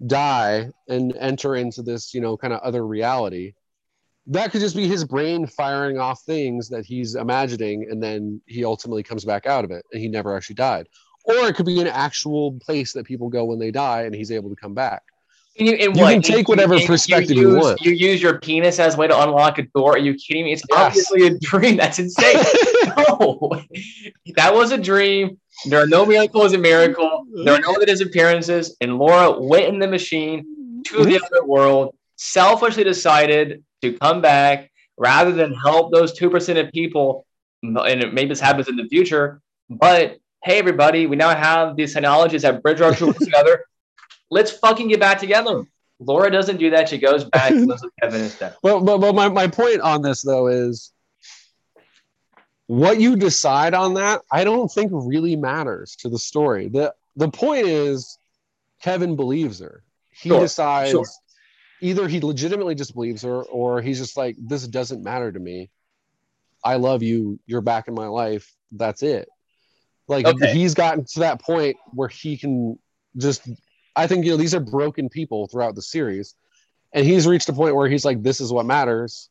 die 0.05 0.69
and 0.87 1.15
enter 1.17 1.55
into 1.55 1.81
this, 1.81 2.13
you 2.13 2.21
know, 2.21 2.37
kind 2.37 2.53
of 2.53 2.61
other 2.61 2.85
reality. 2.85 3.53
That 4.27 4.51
could 4.51 4.61
just 4.61 4.75
be 4.75 4.87
his 4.87 5.05
brain 5.05 5.45
firing 5.45 5.99
off 5.99 6.21
things 6.21 6.69
that 6.69 6.85
he's 6.85 7.15
imagining 7.15 7.87
and 7.89 8.01
then 8.01 8.41
he 8.47 8.65
ultimately 8.65 9.03
comes 9.03 9.23
back 9.23 9.45
out 9.45 9.63
of 9.63 9.71
it 9.71 9.85
and 9.91 10.01
he 10.01 10.07
never 10.07 10.35
actually 10.35 10.55
died. 10.55 10.87
Or 11.25 11.47
it 11.47 11.55
could 11.55 11.65
be 11.65 11.81
an 11.81 11.87
actual 11.87 12.53
place 12.59 12.93
that 12.93 13.05
people 13.05 13.29
go 13.29 13.45
when 13.45 13.59
they 13.59 13.71
die 13.71 14.03
and 14.03 14.15
he's 14.15 14.31
able 14.31 14.49
to 14.49 14.55
come 14.55 14.73
back 14.73 15.03
you, 15.55 15.75
You 15.77 15.91
can 15.93 16.21
take 16.21 16.47
whatever 16.49 16.79
perspective 16.79 17.37
you 17.37 17.53
use, 17.53 17.63
want. 17.63 17.81
You 17.81 17.91
use 17.91 18.21
your 18.21 18.39
penis 18.39 18.79
as 18.79 18.95
a 18.95 18.97
way 18.97 19.07
to 19.07 19.19
unlock 19.21 19.57
a 19.57 19.63
door. 19.63 19.93
Are 19.93 19.97
you 19.97 20.13
kidding 20.15 20.45
me? 20.45 20.53
It's 20.53 20.63
Yes. 20.69 20.79
obviously 20.79 21.27
a 21.27 21.37
dream. 21.39 21.77
That's 21.77 21.99
insane. 21.99 22.35
no, 22.97 23.63
that 24.35 24.53
was 24.53 24.71
a 24.71 24.77
dream. 24.77 25.39
There 25.65 25.81
are 25.81 25.87
no 25.87 26.05
miracles 26.05 26.53
in 26.53 26.61
miracle. 26.61 27.25
There 27.43 27.53
are 27.53 27.59
no 27.59 27.73
other 27.73 27.85
disappearances. 27.85 28.75
And 28.81 28.97
Laura 28.97 29.39
went 29.39 29.65
in 29.65 29.79
the 29.79 29.87
machine 29.87 30.81
to 30.87 31.05
the 31.05 31.15
other 31.23 31.45
world, 31.45 31.95
selfishly 32.17 32.83
decided 32.83 33.63
to 33.81 33.93
come 33.93 34.21
back 34.21 34.69
rather 34.97 35.31
than 35.31 35.53
help 35.53 35.93
those 35.93 36.17
2% 36.19 36.59
of 36.59 36.71
people. 36.73 37.25
And 37.63 37.73
maybe 38.13 38.25
this 38.29 38.41
happens 38.41 38.67
in 38.67 38.75
the 38.75 38.85
future. 38.85 39.41
But 39.69 40.17
hey, 40.43 40.59
everybody, 40.59 41.07
we 41.07 41.15
now 41.15 41.33
have 41.33 41.75
these 41.75 41.93
technologies 41.93 42.43
that 42.43 42.61
bridge 42.61 42.81
our 42.81 42.93
tools 42.99 43.15
together. 43.17 43.65
Let's 44.31 44.51
fucking 44.51 44.87
get 44.87 44.99
back 44.99 45.19
together. 45.19 45.63
Laura 45.99 46.29
doesn't 46.31 46.57
do 46.57 46.71
that. 46.71 46.89
She 46.89 46.97
goes 46.97 47.23
back 47.25 47.51
and 47.51 47.67
lives 47.67 47.83
with 47.83 47.93
Kevin 48.01 48.21
instead. 48.21 48.55
well 48.63 48.81
but, 48.81 48.97
but 48.99 49.13
my, 49.15 49.29
my 49.29 49.47
point 49.47 49.81
on 49.81 50.01
this 50.01 50.21
though 50.21 50.47
is 50.47 50.91
what 52.67 52.99
you 52.99 53.15
decide 53.15 53.73
on 53.73 53.93
that 53.93 54.21
i 54.31 54.43
don't 54.43 54.69
think 54.69 54.91
really 54.93 55.35
matters 55.35 55.95
to 55.95 56.09
the 56.09 56.17
story 56.17 56.67
the 56.67 56.93
the 57.15 57.29
point 57.29 57.67
is 57.67 58.17
kevin 58.81 59.15
believes 59.15 59.59
her 59.59 59.83
he 60.11 60.29
Sure, 60.29 60.39
decides 60.39 60.91
sure. 60.91 61.05
either 61.81 62.07
he 62.07 62.19
legitimately 62.19 62.73
just 62.73 62.93
believes 62.95 63.21
her 63.21 63.43
or 63.43 63.81
he's 63.81 63.99
just 63.99 64.17
like 64.17 64.35
this 64.39 64.67
doesn't 64.67 65.03
matter 65.03 65.31
to 65.31 65.39
me 65.39 65.69
i 66.63 66.75
love 66.75 67.03
you 67.03 67.39
you're 67.45 67.61
back 67.61 67.87
in 67.87 67.93
my 67.93 68.07
life 68.07 68.51
that's 68.71 69.03
it 69.03 69.29
like 70.07 70.25
Okay. 70.25 70.51
he's 70.51 70.73
gotten 70.73 71.05
to 71.05 71.19
that 71.19 71.39
point 71.41 71.77
where 71.93 72.07
he 72.09 72.35
can 72.37 72.79
just 73.17 73.47
i 73.95 74.07
think 74.07 74.25
you 74.25 74.31
know 74.31 74.37
these 74.37 74.55
are 74.55 74.59
broken 74.59 75.09
people 75.09 75.47
throughout 75.47 75.75
the 75.75 75.81
series. 75.81 76.35
And 76.93 77.05
he's 77.05 77.27
reached 77.27 77.49
a 77.49 77.53
point 77.53 77.75
where 77.75 77.89
he's 77.89 78.05
like 78.05 78.23
this 78.23 78.39
is 78.39 78.53
what 78.53 78.65
matters. 78.65 79.29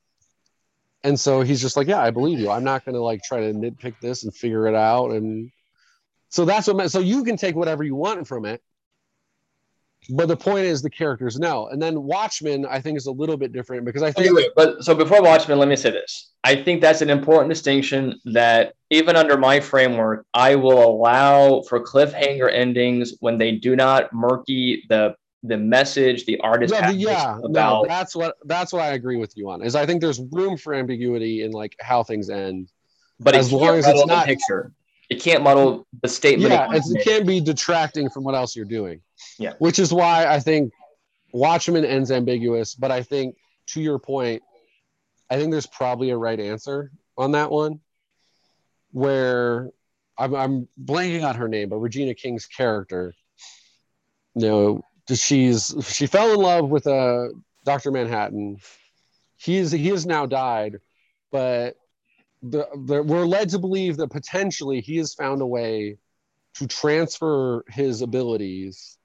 And 1.02 1.18
so 1.18 1.40
he's 1.42 1.60
just 1.60 1.76
like 1.76 1.88
yeah 1.88 2.00
i 2.00 2.10
believe 2.10 2.38
you. 2.38 2.50
I'm 2.50 2.64
not 2.64 2.84
going 2.84 2.94
to 2.94 3.00
like 3.00 3.22
try 3.22 3.40
to 3.40 3.52
nitpick 3.52 3.94
this 4.00 4.24
and 4.24 4.34
figure 4.34 4.66
it 4.66 4.74
out. 4.74 5.10
And 5.10 5.50
so 6.28 6.44
that's 6.44 6.66
what 6.66 6.90
so 6.90 7.00
you 7.00 7.24
can 7.24 7.36
take 7.36 7.54
whatever 7.54 7.82
you 7.82 7.94
want 7.94 8.26
from 8.26 8.44
it 8.44 8.62
but 10.10 10.28
the 10.28 10.36
point 10.36 10.66
is 10.66 10.82
the 10.82 10.90
characters 10.90 11.38
know 11.38 11.68
and 11.68 11.80
then 11.80 12.02
watchmen 12.02 12.66
i 12.66 12.80
think 12.80 12.96
is 12.96 13.06
a 13.06 13.12
little 13.12 13.36
bit 13.36 13.52
different 13.52 13.84
because 13.84 14.02
i 14.02 14.06
Wait, 14.06 14.14
think 14.16 14.36
wait, 14.36 14.50
but 14.54 14.84
so 14.84 14.94
before 14.94 15.22
Watchmen, 15.22 15.58
let 15.58 15.68
me 15.68 15.76
say 15.76 15.90
this. 15.90 16.30
I 16.44 16.56
think 16.56 16.80
that's 16.82 17.00
an 17.00 17.08
important 17.10 17.48
distinction 17.50 18.20
that 18.26 18.74
even 18.90 19.16
under 19.16 19.36
my 19.38 19.60
framework, 19.60 20.26
I 20.34 20.56
will 20.56 20.82
allow 20.86 21.62
for 21.62 21.80
cliffhanger 21.82 22.52
endings 22.52 23.14
when 23.20 23.38
they 23.38 23.52
do 23.52 23.74
not 23.76 24.12
murky 24.12 24.84
the 24.88 25.14
the 25.42 25.56
message 25.56 26.24
the 26.26 26.38
artist 26.40 26.72
No, 26.72 26.80
has 26.80 26.96
yeah 26.96 27.38
no, 27.42 27.84
that's 27.86 28.14
what 28.16 28.36
that's 28.44 28.72
what 28.72 28.80
i 28.82 28.92
agree 28.92 29.16
with 29.16 29.36
you 29.36 29.50
on 29.50 29.62
is 29.62 29.74
i 29.74 29.84
think 29.84 30.00
there's 30.00 30.20
room 30.32 30.56
for 30.56 30.72
ambiguity 30.74 31.42
in 31.42 31.52
like 31.52 31.76
how 31.80 32.02
things 32.02 32.30
end 32.30 32.70
but 33.20 33.34
as 33.34 33.52
long 33.52 33.76
as 33.76 33.86
it's 33.86 34.06
not- 34.06 34.26
picture. 34.26 34.72
It 35.10 35.20
can't 35.22 35.42
muddle 35.42 35.86
the 36.02 36.08
statement. 36.08 36.50
yeah 36.50 36.66
it 36.74 36.82
it 36.86 37.04
can't 37.04 37.26
be 37.26 37.38
detracting 37.40 38.08
from 38.08 38.24
what 38.24 38.34
else 38.34 38.56
you're 38.56 38.64
doing 38.64 39.00
Yeah. 39.38 39.54
which 39.58 39.78
is 39.78 39.92
why 39.92 40.26
i 40.26 40.40
think 40.40 40.72
watchmen 41.32 41.84
ends 41.84 42.10
ambiguous 42.10 42.74
but 42.74 42.90
i 42.90 43.02
think 43.02 43.36
to 43.68 43.80
your 43.80 43.98
point 43.98 44.42
i 45.30 45.36
think 45.36 45.50
there's 45.50 45.66
probably 45.66 46.10
a 46.10 46.16
right 46.16 46.38
answer 46.38 46.90
on 47.16 47.32
that 47.32 47.50
one 47.50 47.80
where 48.92 49.70
i'm, 50.18 50.34
I'm 50.34 50.68
blanking 50.82 51.26
on 51.26 51.34
her 51.36 51.48
name 51.48 51.68
but 51.68 51.78
regina 51.78 52.14
king's 52.14 52.46
character 52.46 53.14
you 54.34 54.46
know 54.46 54.82
she's 55.12 55.74
she 55.86 56.06
fell 56.06 56.32
in 56.32 56.40
love 56.40 56.68
with 56.68 56.86
uh, 56.86 56.92
a 56.92 57.28
dr 57.64 57.90
manhattan 57.90 58.58
he's 59.36 59.72
he 59.72 59.88
has 59.88 60.06
now 60.06 60.26
died 60.26 60.78
but 61.30 61.76
the, 62.42 62.68
the, 62.86 63.02
we're 63.02 63.24
led 63.24 63.48
to 63.50 63.58
believe 63.58 63.96
that 63.96 64.10
potentially 64.10 64.80
he 64.80 64.98
has 64.98 65.14
found 65.14 65.40
a 65.40 65.46
way 65.46 65.98
to 66.54 66.66
transfer 66.66 67.64
his 67.68 68.02
abilities 68.02 68.98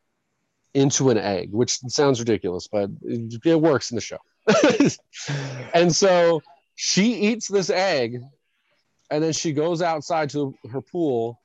into 0.73 1.09
an 1.09 1.17
egg, 1.17 1.51
which 1.51 1.79
sounds 1.87 2.19
ridiculous, 2.19 2.67
but 2.67 2.89
it, 3.03 3.39
it 3.45 3.61
works 3.61 3.91
in 3.91 3.95
the 3.95 4.01
show. 4.01 4.17
and 5.73 5.93
so 5.93 6.41
she 6.75 7.13
eats 7.13 7.47
this 7.47 7.69
egg, 7.69 8.21
and 9.11 9.23
then 9.23 9.33
she 9.33 9.53
goes 9.53 9.81
outside 9.81 10.29
to 10.31 10.55
her 10.71 10.81
pool, 10.81 11.41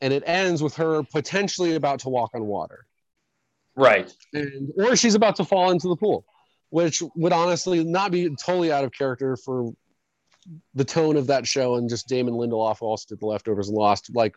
and 0.00 0.12
it 0.12 0.22
ends 0.26 0.62
with 0.62 0.74
her 0.76 1.02
potentially 1.04 1.74
about 1.74 2.00
to 2.00 2.08
walk 2.08 2.30
on 2.34 2.46
water, 2.46 2.86
right. 3.74 4.12
and 4.32 4.72
or 4.76 4.96
she's 4.96 5.14
about 5.14 5.36
to 5.36 5.44
fall 5.44 5.70
into 5.70 5.88
the 5.88 5.96
pool, 5.96 6.24
which 6.70 7.02
would 7.14 7.32
honestly 7.32 7.84
not 7.84 8.10
be 8.10 8.28
totally 8.36 8.70
out 8.72 8.84
of 8.84 8.92
character 8.92 9.36
for 9.36 9.72
the 10.74 10.84
tone 10.84 11.16
of 11.16 11.28
that 11.28 11.46
show 11.46 11.76
and 11.76 11.88
just 11.88 12.08
Damon 12.08 12.34
Lindelof 12.34 12.78
who 12.80 12.86
also 12.86 13.06
did 13.08 13.20
the 13.20 13.26
leftovers 13.26 13.68
and 13.68 13.76
lost. 13.76 14.14
Like, 14.14 14.36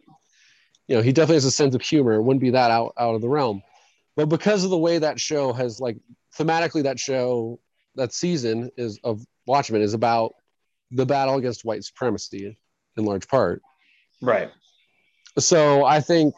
you 0.87 0.95
know, 0.95 1.01
he 1.01 1.11
definitely 1.11 1.35
has 1.35 1.45
a 1.45 1.51
sense 1.51 1.75
of 1.75 1.81
humor. 1.81 2.13
It 2.13 2.21
wouldn't 2.21 2.41
be 2.41 2.51
that 2.51 2.71
out, 2.71 2.93
out 2.97 3.15
of 3.15 3.21
the 3.21 3.29
realm. 3.29 3.61
But 4.19 4.27
because 4.27 4.65
of 4.65 4.69
the 4.69 4.77
way 4.77 4.97
that 4.97 5.17
show 5.17 5.53
has 5.53 5.79
like 5.79 5.95
thematically 6.37 6.83
that 6.83 6.99
show 6.99 7.57
that 7.95 8.11
season 8.11 8.69
is 8.75 8.99
of 9.01 9.25
Watchmen 9.45 9.81
is 9.81 9.93
about 9.93 10.33
the 10.91 11.05
battle 11.05 11.35
against 11.35 11.63
white 11.63 11.85
supremacy 11.85 12.57
in 12.97 13.05
large 13.05 13.29
part. 13.29 13.61
Right. 14.21 14.51
So 15.37 15.85
I 15.85 16.01
think 16.01 16.33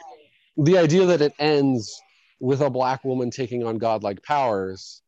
the 0.57 0.77
idea 0.77 1.07
that 1.07 1.21
it 1.21 1.33
ends 1.39 1.99
with 2.39 2.61
a 2.61 2.69
black 2.69 3.03
woman 3.03 3.31
taking 3.31 3.63
on 3.65 3.79
godlike 3.79 4.21
powers 4.21 5.01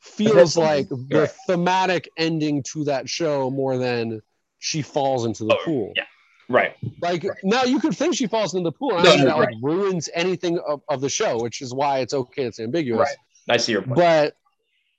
feels 0.00 0.56
like 0.68 0.88
the 0.88 1.20
Right. 1.20 1.30
thematic 1.46 2.08
ending 2.16 2.64
to 2.72 2.82
that 2.86 3.08
show 3.08 3.52
more 3.52 3.78
than 3.78 4.20
she 4.58 4.82
falls 4.82 5.26
into 5.26 5.44
the 5.44 5.54
Oh, 5.54 5.64
pool. 5.64 5.92
yeah. 5.94 6.06
Right. 6.50 6.74
Like 7.00 7.24
now 7.44 7.62
you 7.62 7.78
could 7.78 7.96
think 7.96 8.16
she 8.16 8.26
falls 8.26 8.54
in 8.54 8.64
the 8.64 8.72
pool 8.72 8.96
and 8.96 9.04
No, 9.04 9.16
that 9.24 9.36
like 9.36 9.54
ruins 9.62 10.10
anything 10.12 10.58
of, 10.66 10.82
of 10.88 11.00
the 11.00 11.08
show, 11.08 11.40
which 11.40 11.62
is 11.62 11.72
why 11.72 12.00
it's 12.00 12.12
okay, 12.12 12.42
it's 12.42 12.58
ambiguous. 12.58 13.08
Right. 13.08 13.54
I 13.54 13.56
see 13.56 13.70
your 13.72 13.82
point. 13.82 13.94
But 13.96 14.34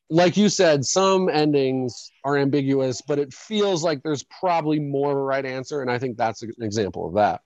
like 0.10 0.38
you 0.38 0.48
said, 0.48 0.86
some 0.86 1.28
endings 1.28 2.10
are 2.24 2.38
ambiguous, 2.38 3.02
but 3.02 3.20
it 3.20 3.34
feels 3.34 3.84
like 3.84 4.02
there's 4.02 4.24
probably 4.24 4.80
more 4.80 5.12
of 5.12 5.18
a 5.18 5.22
right 5.22 5.46
answer. 5.46 5.82
And 5.82 5.92
I 5.92 6.00
think 6.00 6.18
that's 6.18 6.42
an 6.42 6.54
example 6.62 7.06
of 7.06 7.16
that. 7.16 7.42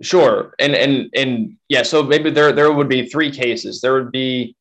Sure, 0.00 0.54
and 0.58 0.74
and 0.74 1.10
and 1.14 1.56
yeah, 1.68 1.82
so 1.82 2.02
maybe 2.02 2.30
there 2.30 2.50
there 2.52 2.72
would 2.72 2.88
be 2.88 3.06
three 3.08 3.30
cases. 3.30 3.82
There 3.82 3.92
would 3.92 4.10
be 4.10 4.56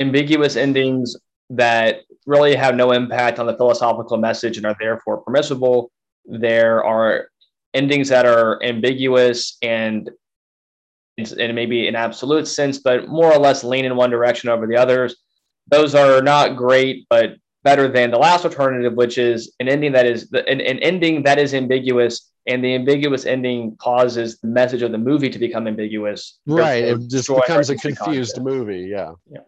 ambiguous 0.00 0.56
endings 0.56 1.16
that 1.50 2.00
really 2.26 2.56
have 2.56 2.74
no 2.74 2.90
impact 2.90 3.38
on 3.38 3.46
the 3.46 3.56
philosophical 3.56 4.16
message 4.16 4.56
and 4.56 4.66
are 4.66 4.76
therefore 4.78 5.18
permissible. 5.18 5.92
There 6.26 6.84
are 6.84 7.28
endings 7.76 8.08
that 8.08 8.26
are 8.26 8.62
ambiguous 8.62 9.58
and 9.62 10.10
and 11.18 11.54
maybe 11.54 11.88
an 11.88 11.96
absolute 11.96 12.46
sense, 12.46 12.78
but 12.78 13.08
more 13.08 13.32
or 13.32 13.38
less 13.38 13.64
lean 13.64 13.84
in 13.84 13.96
one 13.96 14.10
direction 14.10 14.50
over 14.50 14.66
the 14.66 14.76
others. 14.76 15.16
Those 15.68 15.94
are 15.94 16.20
not 16.20 16.56
great, 16.56 17.06
but 17.08 17.36
better 17.64 17.88
than 17.88 18.10
the 18.10 18.18
last 18.18 18.44
alternative, 18.44 18.94
which 18.94 19.18
is 19.18 19.54
an 19.58 19.68
ending 19.68 19.92
that 19.92 20.06
is 20.06 20.30
an, 20.32 20.60
an 20.60 20.78
ending 20.80 21.22
that 21.24 21.38
is 21.38 21.54
ambiguous, 21.54 22.30
and 22.46 22.62
the 22.62 22.74
ambiguous 22.74 23.24
ending 23.26 23.76
causes 23.78 24.38
the 24.38 24.48
message 24.48 24.82
of 24.82 24.92
the 24.92 24.98
movie 24.98 25.30
to 25.30 25.38
become 25.38 25.66
ambiguous. 25.66 26.38
Right, 26.46 26.84
it 26.84 27.08
just 27.08 27.28
becomes 27.28 27.70
a 27.70 27.76
confused 27.76 28.40
movie. 28.40 28.86
Yeah. 28.90 29.12
Yeah. 29.28 29.40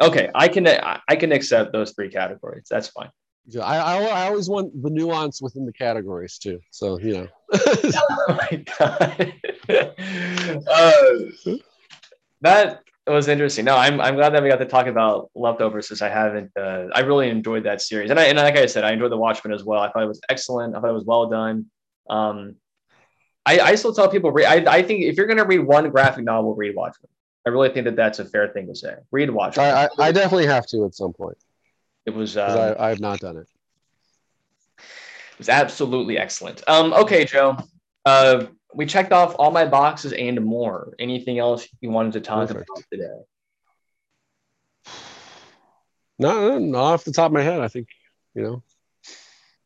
Okay, 0.00 0.30
I 0.34 0.48
can 0.48 0.66
I 0.66 1.16
can 1.16 1.32
accept 1.32 1.72
those 1.72 1.92
three 1.92 2.10
categories. 2.10 2.66
That's 2.70 2.88
fine. 2.88 3.10
Yeah, 3.48 3.62
I, 3.62 3.76
I, 3.76 4.02
I 4.04 4.26
always 4.26 4.48
want 4.48 4.82
the 4.82 4.90
nuance 4.90 5.40
within 5.40 5.66
the 5.66 5.72
categories 5.72 6.38
too. 6.38 6.60
So 6.70 6.98
you 6.98 7.12
know. 7.14 7.28
oh 7.54 8.24
my 8.28 8.64
god. 8.78 9.34
uh, 10.68 11.12
that 12.40 12.82
was 13.06 13.28
interesting. 13.28 13.64
No, 13.64 13.76
I'm 13.76 14.00
I'm 14.00 14.16
glad 14.16 14.30
that 14.30 14.42
we 14.42 14.48
got 14.48 14.58
to 14.58 14.66
talk 14.66 14.86
about 14.86 15.30
leftovers 15.34 15.86
since 15.86 16.02
I 16.02 16.08
haven't. 16.08 16.50
Uh, 16.56 16.86
I 16.92 17.00
really 17.00 17.30
enjoyed 17.30 17.64
that 17.64 17.80
series, 17.80 18.10
and 18.10 18.18
I 18.18 18.24
and 18.24 18.38
like 18.38 18.56
I 18.56 18.66
said, 18.66 18.84
I 18.84 18.92
enjoyed 18.92 19.12
the 19.12 19.16
Watchmen 19.16 19.54
as 19.54 19.62
well. 19.62 19.80
I 19.80 19.90
thought 19.90 20.02
it 20.02 20.08
was 20.08 20.20
excellent. 20.28 20.74
I 20.74 20.80
thought 20.80 20.90
it 20.90 20.94
was 20.94 21.04
well 21.04 21.28
done. 21.28 21.66
Um, 22.10 22.56
I, 23.44 23.60
I 23.60 23.74
still 23.76 23.94
tell 23.94 24.08
people 24.08 24.32
read. 24.32 24.66
I, 24.66 24.78
I 24.78 24.82
think 24.82 25.04
if 25.04 25.16
you're 25.16 25.26
going 25.26 25.38
to 25.38 25.44
read 25.44 25.60
one 25.60 25.88
graphic 25.90 26.24
novel, 26.24 26.54
read 26.56 26.74
Watchmen. 26.74 27.08
I 27.46 27.50
really 27.50 27.68
think 27.68 27.84
that 27.84 27.94
that's 27.94 28.18
a 28.18 28.24
fair 28.24 28.48
thing 28.48 28.66
to 28.66 28.74
say. 28.74 28.96
Read 29.12 29.30
Watchmen. 29.30 29.66
I, 29.66 29.84
I, 29.84 30.08
I 30.08 30.12
definitely 30.12 30.46
have 30.46 30.66
to 30.66 30.84
at 30.84 30.96
some 30.96 31.12
point. 31.12 31.38
It 32.06 32.14
was. 32.14 32.36
Um, 32.36 32.58
I, 32.58 32.86
I 32.86 32.88
have 32.88 33.00
not 33.00 33.20
done 33.20 33.36
it. 33.36 33.48
It 34.78 35.38
was 35.38 35.48
absolutely 35.48 36.16
excellent. 36.16 36.62
Um, 36.66 36.92
okay, 36.94 37.24
Joe. 37.24 37.58
Uh, 38.04 38.46
we 38.72 38.86
checked 38.86 39.12
off 39.12 39.34
all 39.38 39.50
my 39.50 39.64
boxes 39.66 40.12
and 40.12 40.42
more. 40.44 40.94
Anything 40.98 41.38
else 41.38 41.66
you 41.80 41.90
wanted 41.90 42.12
to 42.12 42.20
talk 42.20 42.48
Perfect. 42.48 42.70
about 42.70 42.84
today? 42.90 43.20
No, 46.18 46.58
not 46.58 46.94
off 46.94 47.04
the 47.04 47.12
top 47.12 47.26
of 47.26 47.32
my 47.32 47.42
head. 47.42 47.60
I 47.60 47.68
think 47.68 47.88
you 48.34 48.40
know 48.42 48.62
it 49.04 49.12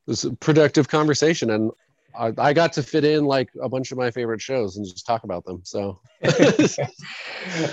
was 0.08 0.24
a 0.24 0.32
productive 0.32 0.88
conversation, 0.88 1.50
and 1.50 1.70
I, 2.18 2.32
I, 2.38 2.52
got 2.52 2.72
to 2.72 2.82
fit 2.82 3.04
in 3.04 3.24
like 3.24 3.50
a 3.62 3.68
bunch 3.68 3.92
of 3.92 3.98
my 3.98 4.10
favorite 4.10 4.40
shows 4.40 4.76
and 4.76 4.84
just 4.84 5.06
talk 5.06 5.22
about 5.22 5.44
them. 5.44 5.60
So 5.62 6.00
uh, 6.24 6.26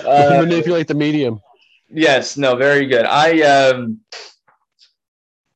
manipulate 0.05 0.87
the 0.87 0.93
medium. 0.93 1.41
Yes, 1.89 2.37
no, 2.37 2.55
very 2.55 2.85
good. 2.85 3.07
I 3.07 3.41
um 3.41 3.99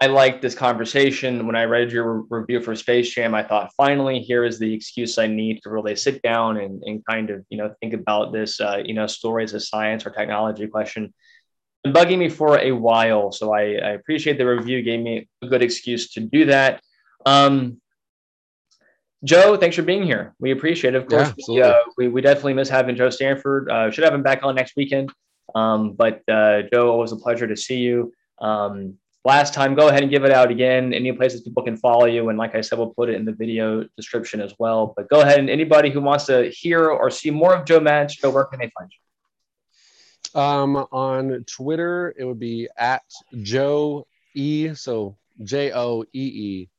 I 0.02 0.08
liked 0.08 0.42
this 0.42 0.56
conversation. 0.56 1.46
When 1.46 1.56
I 1.56 1.66
read 1.66 1.92
your 1.92 2.22
re- 2.22 2.40
review 2.40 2.60
for 2.60 2.76
Space 2.76 3.14
Jam, 3.14 3.36
I 3.36 3.44
thought 3.44 3.72
finally 3.78 4.20
here 4.20 4.44
is 4.44 4.58
the 4.58 4.74
excuse 4.74 5.20
I 5.20 5.28
need 5.28 5.62
to 5.62 5.70
really 5.70 5.96
sit 5.96 6.24
down 6.24 6.58
and, 6.58 6.82
and 6.84 7.06
kind 7.06 7.30
of 7.30 7.46
you 7.50 7.60
know 7.60 7.76
think 7.80 7.94
about 7.94 8.34
this 8.34 8.60
uh, 8.60 8.82
you 8.84 8.96
know 8.96 9.06
story 9.06 9.44
as 9.44 9.54
a 9.54 9.60
science 9.60 10.04
or 10.04 10.10
technology 10.10 10.66
question. 10.66 11.14
Been 11.84 11.94
bugging 11.94 12.18
me 12.18 12.30
for 12.30 12.58
a 12.58 12.72
while, 12.72 13.32
so 13.32 13.54
I, 13.54 13.62
I 13.62 13.90
appreciate 13.92 14.40
the 14.40 14.46
review. 14.46 14.82
Gave 14.82 15.02
me 15.02 15.30
a 15.44 15.48
good 15.48 15.62
excuse 15.62 16.10
to 16.14 16.20
do 16.20 16.46
that. 16.46 16.82
Um, 17.28 17.80
Joe, 19.24 19.56
thanks 19.56 19.76
for 19.76 19.84
being 19.84 20.02
here. 20.02 20.34
We 20.40 20.50
appreciate 20.50 20.96
it. 20.96 20.98
Of 20.98 21.08
course, 21.08 21.32
yeah, 21.48 21.54
we, 21.54 21.62
uh, 21.62 21.74
we, 21.98 22.08
we, 22.08 22.22
definitely 22.22 22.56
miss 22.56 22.70
having 22.70 22.96
Joe 22.96 23.12
Stanford. 23.12 23.70
Uh, 23.70 23.92
should 23.92 24.04
have 24.04 24.16
him 24.16 24.24
back 24.24 24.40
on 24.42 24.56
next 24.56 24.76
weekend. 24.76 25.12
Um, 25.54 25.94
but 25.94 26.24
uh, 26.28 26.64
Joe, 26.74 26.90
always 26.90 27.12
a 27.12 27.18
pleasure 27.18 27.48
to 27.48 27.56
see 27.56 27.78
you. 27.78 28.12
Um, 28.40 28.98
last 29.24 29.54
time, 29.54 29.76
go 29.76 29.88
ahead 29.88 30.02
and 30.02 30.12
give 30.12 30.24
it 30.24 30.32
out 30.32 30.52
again. 30.52 30.94
Any 30.94 31.12
places 31.12 31.42
people 31.42 31.64
can 31.64 31.78
follow 31.78 32.06
you. 32.06 32.30
And 32.30 32.38
like 32.38 32.56
I 32.56 32.62
said, 32.62 32.78
we'll 32.78 32.94
put 32.94 33.10
it 33.10 33.16
in 33.16 33.26
the 33.26 33.34
video 33.34 33.86
description 33.96 34.42
as 34.42 34.54
well. 34.60 34.94
But 34.96 35.10
go 35.10 35.22
ahead 35.22 35.40
and 35.40 35.50
anybody 35.50 35.90
who 35.90 36.02
wants 36.02 36.26
to 36.26 36.50
hear 36.50 36.90
or 36.90 37.10
see 37.10 37.32
more 37.32 37.56
of 37.56 37.66
Joe 37.66 37.80
Matz, 37.80 38.16
Joe, 38.16 38.32
where 38.32 38.46
can 38.46 38.60
they 38.60 38.72
find 38.78 38.92
you? 38.92 38.98
Um, 40.40 40.76
on 40.92 41.44
Twitter, 41.46 42.14
it 42.18 42.24
would 42.24 42.40
be 42.40 42.68
at 42.78 43.04
Joe 43.42 44.08
E. 44.34 44.74
So 44.74 45.18
J 45.44 45.72
O 45.74 46.04
E 46.04 46.08
E 46.14 46.70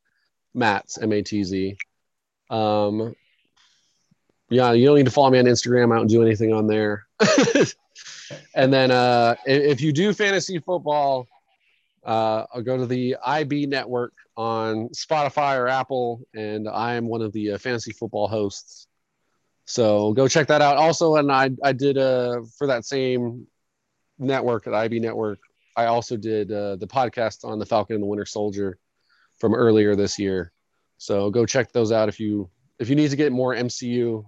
Matz, 0.55 0.99
M 0.99 1.13
A 1.13 1.23
T 1.23 1.45
Z. 1.45 1.77
Um, 2.51 3.15
yeah, 4.49 4.73
you 4.73 4.87
don't 4.87 4.97
need 4.97 5.07
to 5.07 5.11
follow 5.11 5.31
me 5.31 5.39
on 5.39 5.47
Instagram. 5.47 5.93
I 5.93 5.97
don't 5.97 6.09
do 6.09 6.23
anything 6.23 6.53
on 6.53 6.67
there. 6.67 7.07
and 8.55 8.73
then 8.73 8.91
uh, 8.91 9.35
if 9.47 9.81
you 9.81 9.93
do 9.93 10.13
fantasy 10.13 10.59
football, 10.59 11.27
uh, 12.05 12.45
I'll 12.53 12.63
go 12.63 12.77
to 12.77 12.87
the 12.87 13.17
IB 13.25 13.67
network 13.67 14.13
on 14.37 14.89
Spotify 14.89 15.59
or 15.59 15.69
Apple, 15.69 16.23
and 16.35 16.69
I 16.69 16.95
am 16.95 17.07
one 17.07 17.23
of 17.23 17.33
the 17.33 17.53
uh, 17.53 17.59
fantasy 17.59 17.93
football 17.93 18.29
hosts. 18.29 18.87
So 19.65 20.13
go 20.13 20.27
check 20.27 20.49
that 20.49 20.63
out. 20.63 20.77
Also, 20.77 21.17
and 21.17 21.31
I 21.31 21.51
I 21.63 21.73
did 21.73 21.97
uh 21.97 22.43
for 22.59 22.67
that 22.67 22.85
same 22.85 23.47
network 24.19 24.67
at 24.67 24.75
IB 24.75 25.01
Network. 25.01 25.39
I 25.77 25.87
also 25.87 26.17
did 26.17 26.53
uh, 26.53 26.77
the 26.77 26.87
podcast 26.87 27.45
on 27.45 27.59
the 27.59 27.67
Falcon 27.67 27.95
and 27.95 28.03
the 28.03 28.07
Winter 28.07 28.27
Soldier 28.27 28.79
from 29.39 29.55
earlier 29.55 29.97
this 29.97 30.19
year. 30.19 30.53
So 30.99 31.31
go 31.31 31.47
check 31.47 31.73
those 31.73 31.93
out 31.93 32.09
if 32.09 32.21
you 32.21 32.51
if 32.79 32.89
you 32.89 32.97
need 32.97 33.11
to 33.11 33.17
get 33.17 33.33
more 33.33 33.55
MCU. 33.55 34.25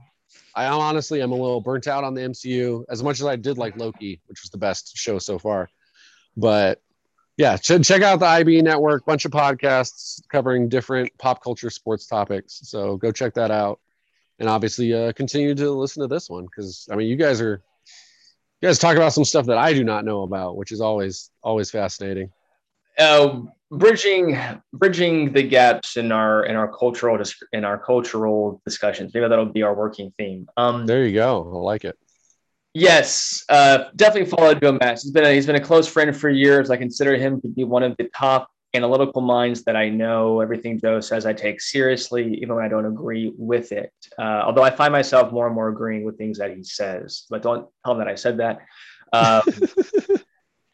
I 0.55 0.67
honestly 0.67 1.23
am 1.23 1.33
a 1.33 1.37
little 1.37 1.61
burnt 1.61 1.87
out 1.87 2.05
on 2.05 2.15
the 2.15 2.23
MCU 2.23 2.85
as 2.89 3.03
much 3.03 3.21
as 3.21 3.27
I 3.27 3.37
did 3.37 3.59
like 3.59 3.77
Loki, 3.77 4.21
which 4.27 4.43
was 4.43 4.51
the 4.51 4.59
best 4.59 4.97
show 4.97 5.19
so 5.19 5.39
far. 5.39 5.69
But 6.37 6.81
yeah, 7.37 7.57
ch- 7.57 7.83
check 7.83 8.03
out 8.03 8.21
the 8.21 8.27
IB 8.27 8.63
network, 8.63 9.05
bunch 9.05 9.25
of 9.25 9.33
podcasts 9.33 10.23
covering 10.29 10.69
different 10.69 11.11
pop 11.19 11.43
culture 11.43 11.71
sports 11.71 12.07
topics. 12.07 12.61
So 12.63 12.97
go 12.97 13.11
check 13.11 13.35
that 13.35 13.51
out. 13.51 13.81
And 14.39 14.49
obviously 14.49 14.93
uh, 14.93 15.13
continue 15.13 15.55
to 15.55 15.71
listen 15.71 16.03
to 16.03 16.09
this 16.09 16.29
one 16.29 16.45
because 16.45 16.89
I 16.91 16.97
mean 16.97 17.07
you 17.07 17.17
guys 17.17 17.41
are 17.41 17.63
you 18.61 18.69
guys 18.69 18.79
talk 18.79 18.97
about 18.97 19.13
some 19.13 19.25
stuff 19.25 19.47
that 19.47 19.59
I 19.59 19.73
do 19.73 19.85
not 19.85 20.05
know 20.05 20.23
about, 20.23 20.57
which 20.57 20.73
is 20.73 20.81
always 20.81 21.31
always 21.43 21.71
fascinating. 21.71 22.33
Uh, 22.99 23.43
bridging 23.71 24.39
bridging 24.73 25.33
the 25.33 25.43
gaps 25.43 25.97
in 25.97 26.11
our 26.13 26.45
in 26.47 26.57
our 26.57 26.69
cultural 26.69 27.21
in 27.53 27.65
our 27.65 27.79
cultural 27.79 28.61
discussions. 28.65 29.13
Maybe 29.15 29.29
that'll 29.29 29.47
be 29.47 29.63
our 29.63 29.75
working 29.75 30.13
theme. 30.19 30.49
Um, 30.57 30.87
there 30.87 31.05
you 31.07 31.15
go. 31.15 31.53
I 31.55 31.59
like 31.59 31.85
it. 31.85 31.97
Yes, 32.77 33.45
uh, 33.49 33.85
definitely 33.95 34.29
followed 34.29 34.61
Joe 34.61 34.73
Matz. 34.73 35.05
He's 35.05 35.13
been 35.13 35.25
a, 35.25 35.33
he's 35.33 35.47
been 35.47 35.55
a 35.55 35.61
close 35.61 35.87
friend 35.87 36.15
for 36.15 36.29
years. 36.29 36.71
I 36.71 36.77
consider 36.77 37.17
him 37.17 37.41
to 37.43 37.49
be 37.49 37.63
one 37.63 37.85
of 37.85 37.97
the 37.99 38.11
top 38.15 38.51
analytical 38.75 39.23
minds 39.23 39.63
that 39.63 39.77
I 39.77 39.89
know. 39.89 40.41
Everything 40.41 40.81
Joe 40.81 40.99
says, 40.99 41.25
I 41.25 41.33
take 41.33 41.61
seriously, 41.61 42.37
even 42.43 42.57
when 42.57 42.65
I 42.65 42.69
don't 42.69 42.85
agree 42.85 43.33
with 43.39 43.71
it. 43.71 43.93
Uh, 44.19 44.43
although 44.45 44.65
I 44.65 44.71
find 44.71 44.91
myself 44.91 45.33
more 45.33 45.47
and 45.47 45.55
more 45.55 45.69
agreeing 45.69 46.05
with 46.05 46.19
things 46.19 46.39
that 46.39 46.57
he 46.57 46.65
says. 46.65 47.27
But 47.31 47.43
don't 47.43 47.69
tell 47.85 47.93
him 47.93 47.99
that 48.01 48.09
I 48.09 48.17
said 48.17 48.39
that. 48.39 48.59
Um, 49.15 49.43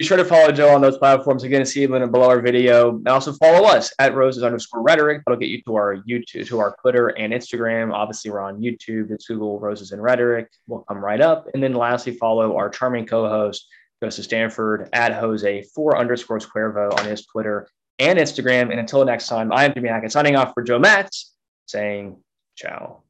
be 0.01 0.06
sure 0.06 0.16
to 0.16 0.24
follow 0.24 0.51
Joe 0.51 0.74
on 0.74 0.81
those 0.81 0.97
platforms. 0.97 1.44
Again, 1.44 1.66
see 1.66 1.82
him 1.82 1.93
in 1.93 2.10
below 2.10 2.31
our 2.31 2.40
video. 2.40 2.97
And 2.97 3.06
also 3.06 3.35
follow 3.35 3.68
us 3.68 3.93
at 3.98 4.14
roses 4.14 4.43
underscore 4.43 4.81
rhetoric. 4.81 5.20
That'll 5.27 5.39
get 5.39 5.51
you 5.51 5.60
to 5.64 5.74
our 5.74 5.97
YouTube, 6.09 6.48
to 6.48 6.59
our 6.59 6.74
Twitter 6.81 7.09
and 7.09 7.35
Instagram. 7.35 7.93
Obviously, 7.93 8.31
we're 8.31 8.40
on 8.40 8.62
YouTube. 8.62 9.10
It's 9.10 9.27
Google 9.27 9.60
Roses 9.60 9.93
and 9.93 10.02
Rhetoric. 10.02 10.48
We'll 10.66 10.81
come 10.89 11.05
right 11.05 11.20
up. 11.20 11.48
And 11.52 11.62
then 11.62 11.74
lastly, 11.74 12.14
follow 12.14 12.56
our 12.56 12.70
charming 12.70 13.05
co-host, 13.05 13.68
Joseph 14.02 14.24
Stanford 14.24 14.89
at 14.94 15.12
Jose 15.12 15.64
four 15.74 15.98
underscore 15.98 16.39
Cuervo 16.39 16.98
on 16.98 17.05
his 17.05 17.27
Twitter 17.27 17.68
and 17.98 18.18
Instagram. 18.18 18.70
And 18.70 18.81
until 18.81 19.05
next 19.05 19.27
time, 19.27 19.52
I 19.52 19.66
am 19.66 19.74
Jimmy 19.74 19.90
Hackett 19.90 20.12
signing 20.12 20.35
off 20.35 20.55
for 20.55 20.62
Joe 20.62 20.78
Matz, 20.78 21.35
saying 21.66 22.16
ciao. 22.56 23.02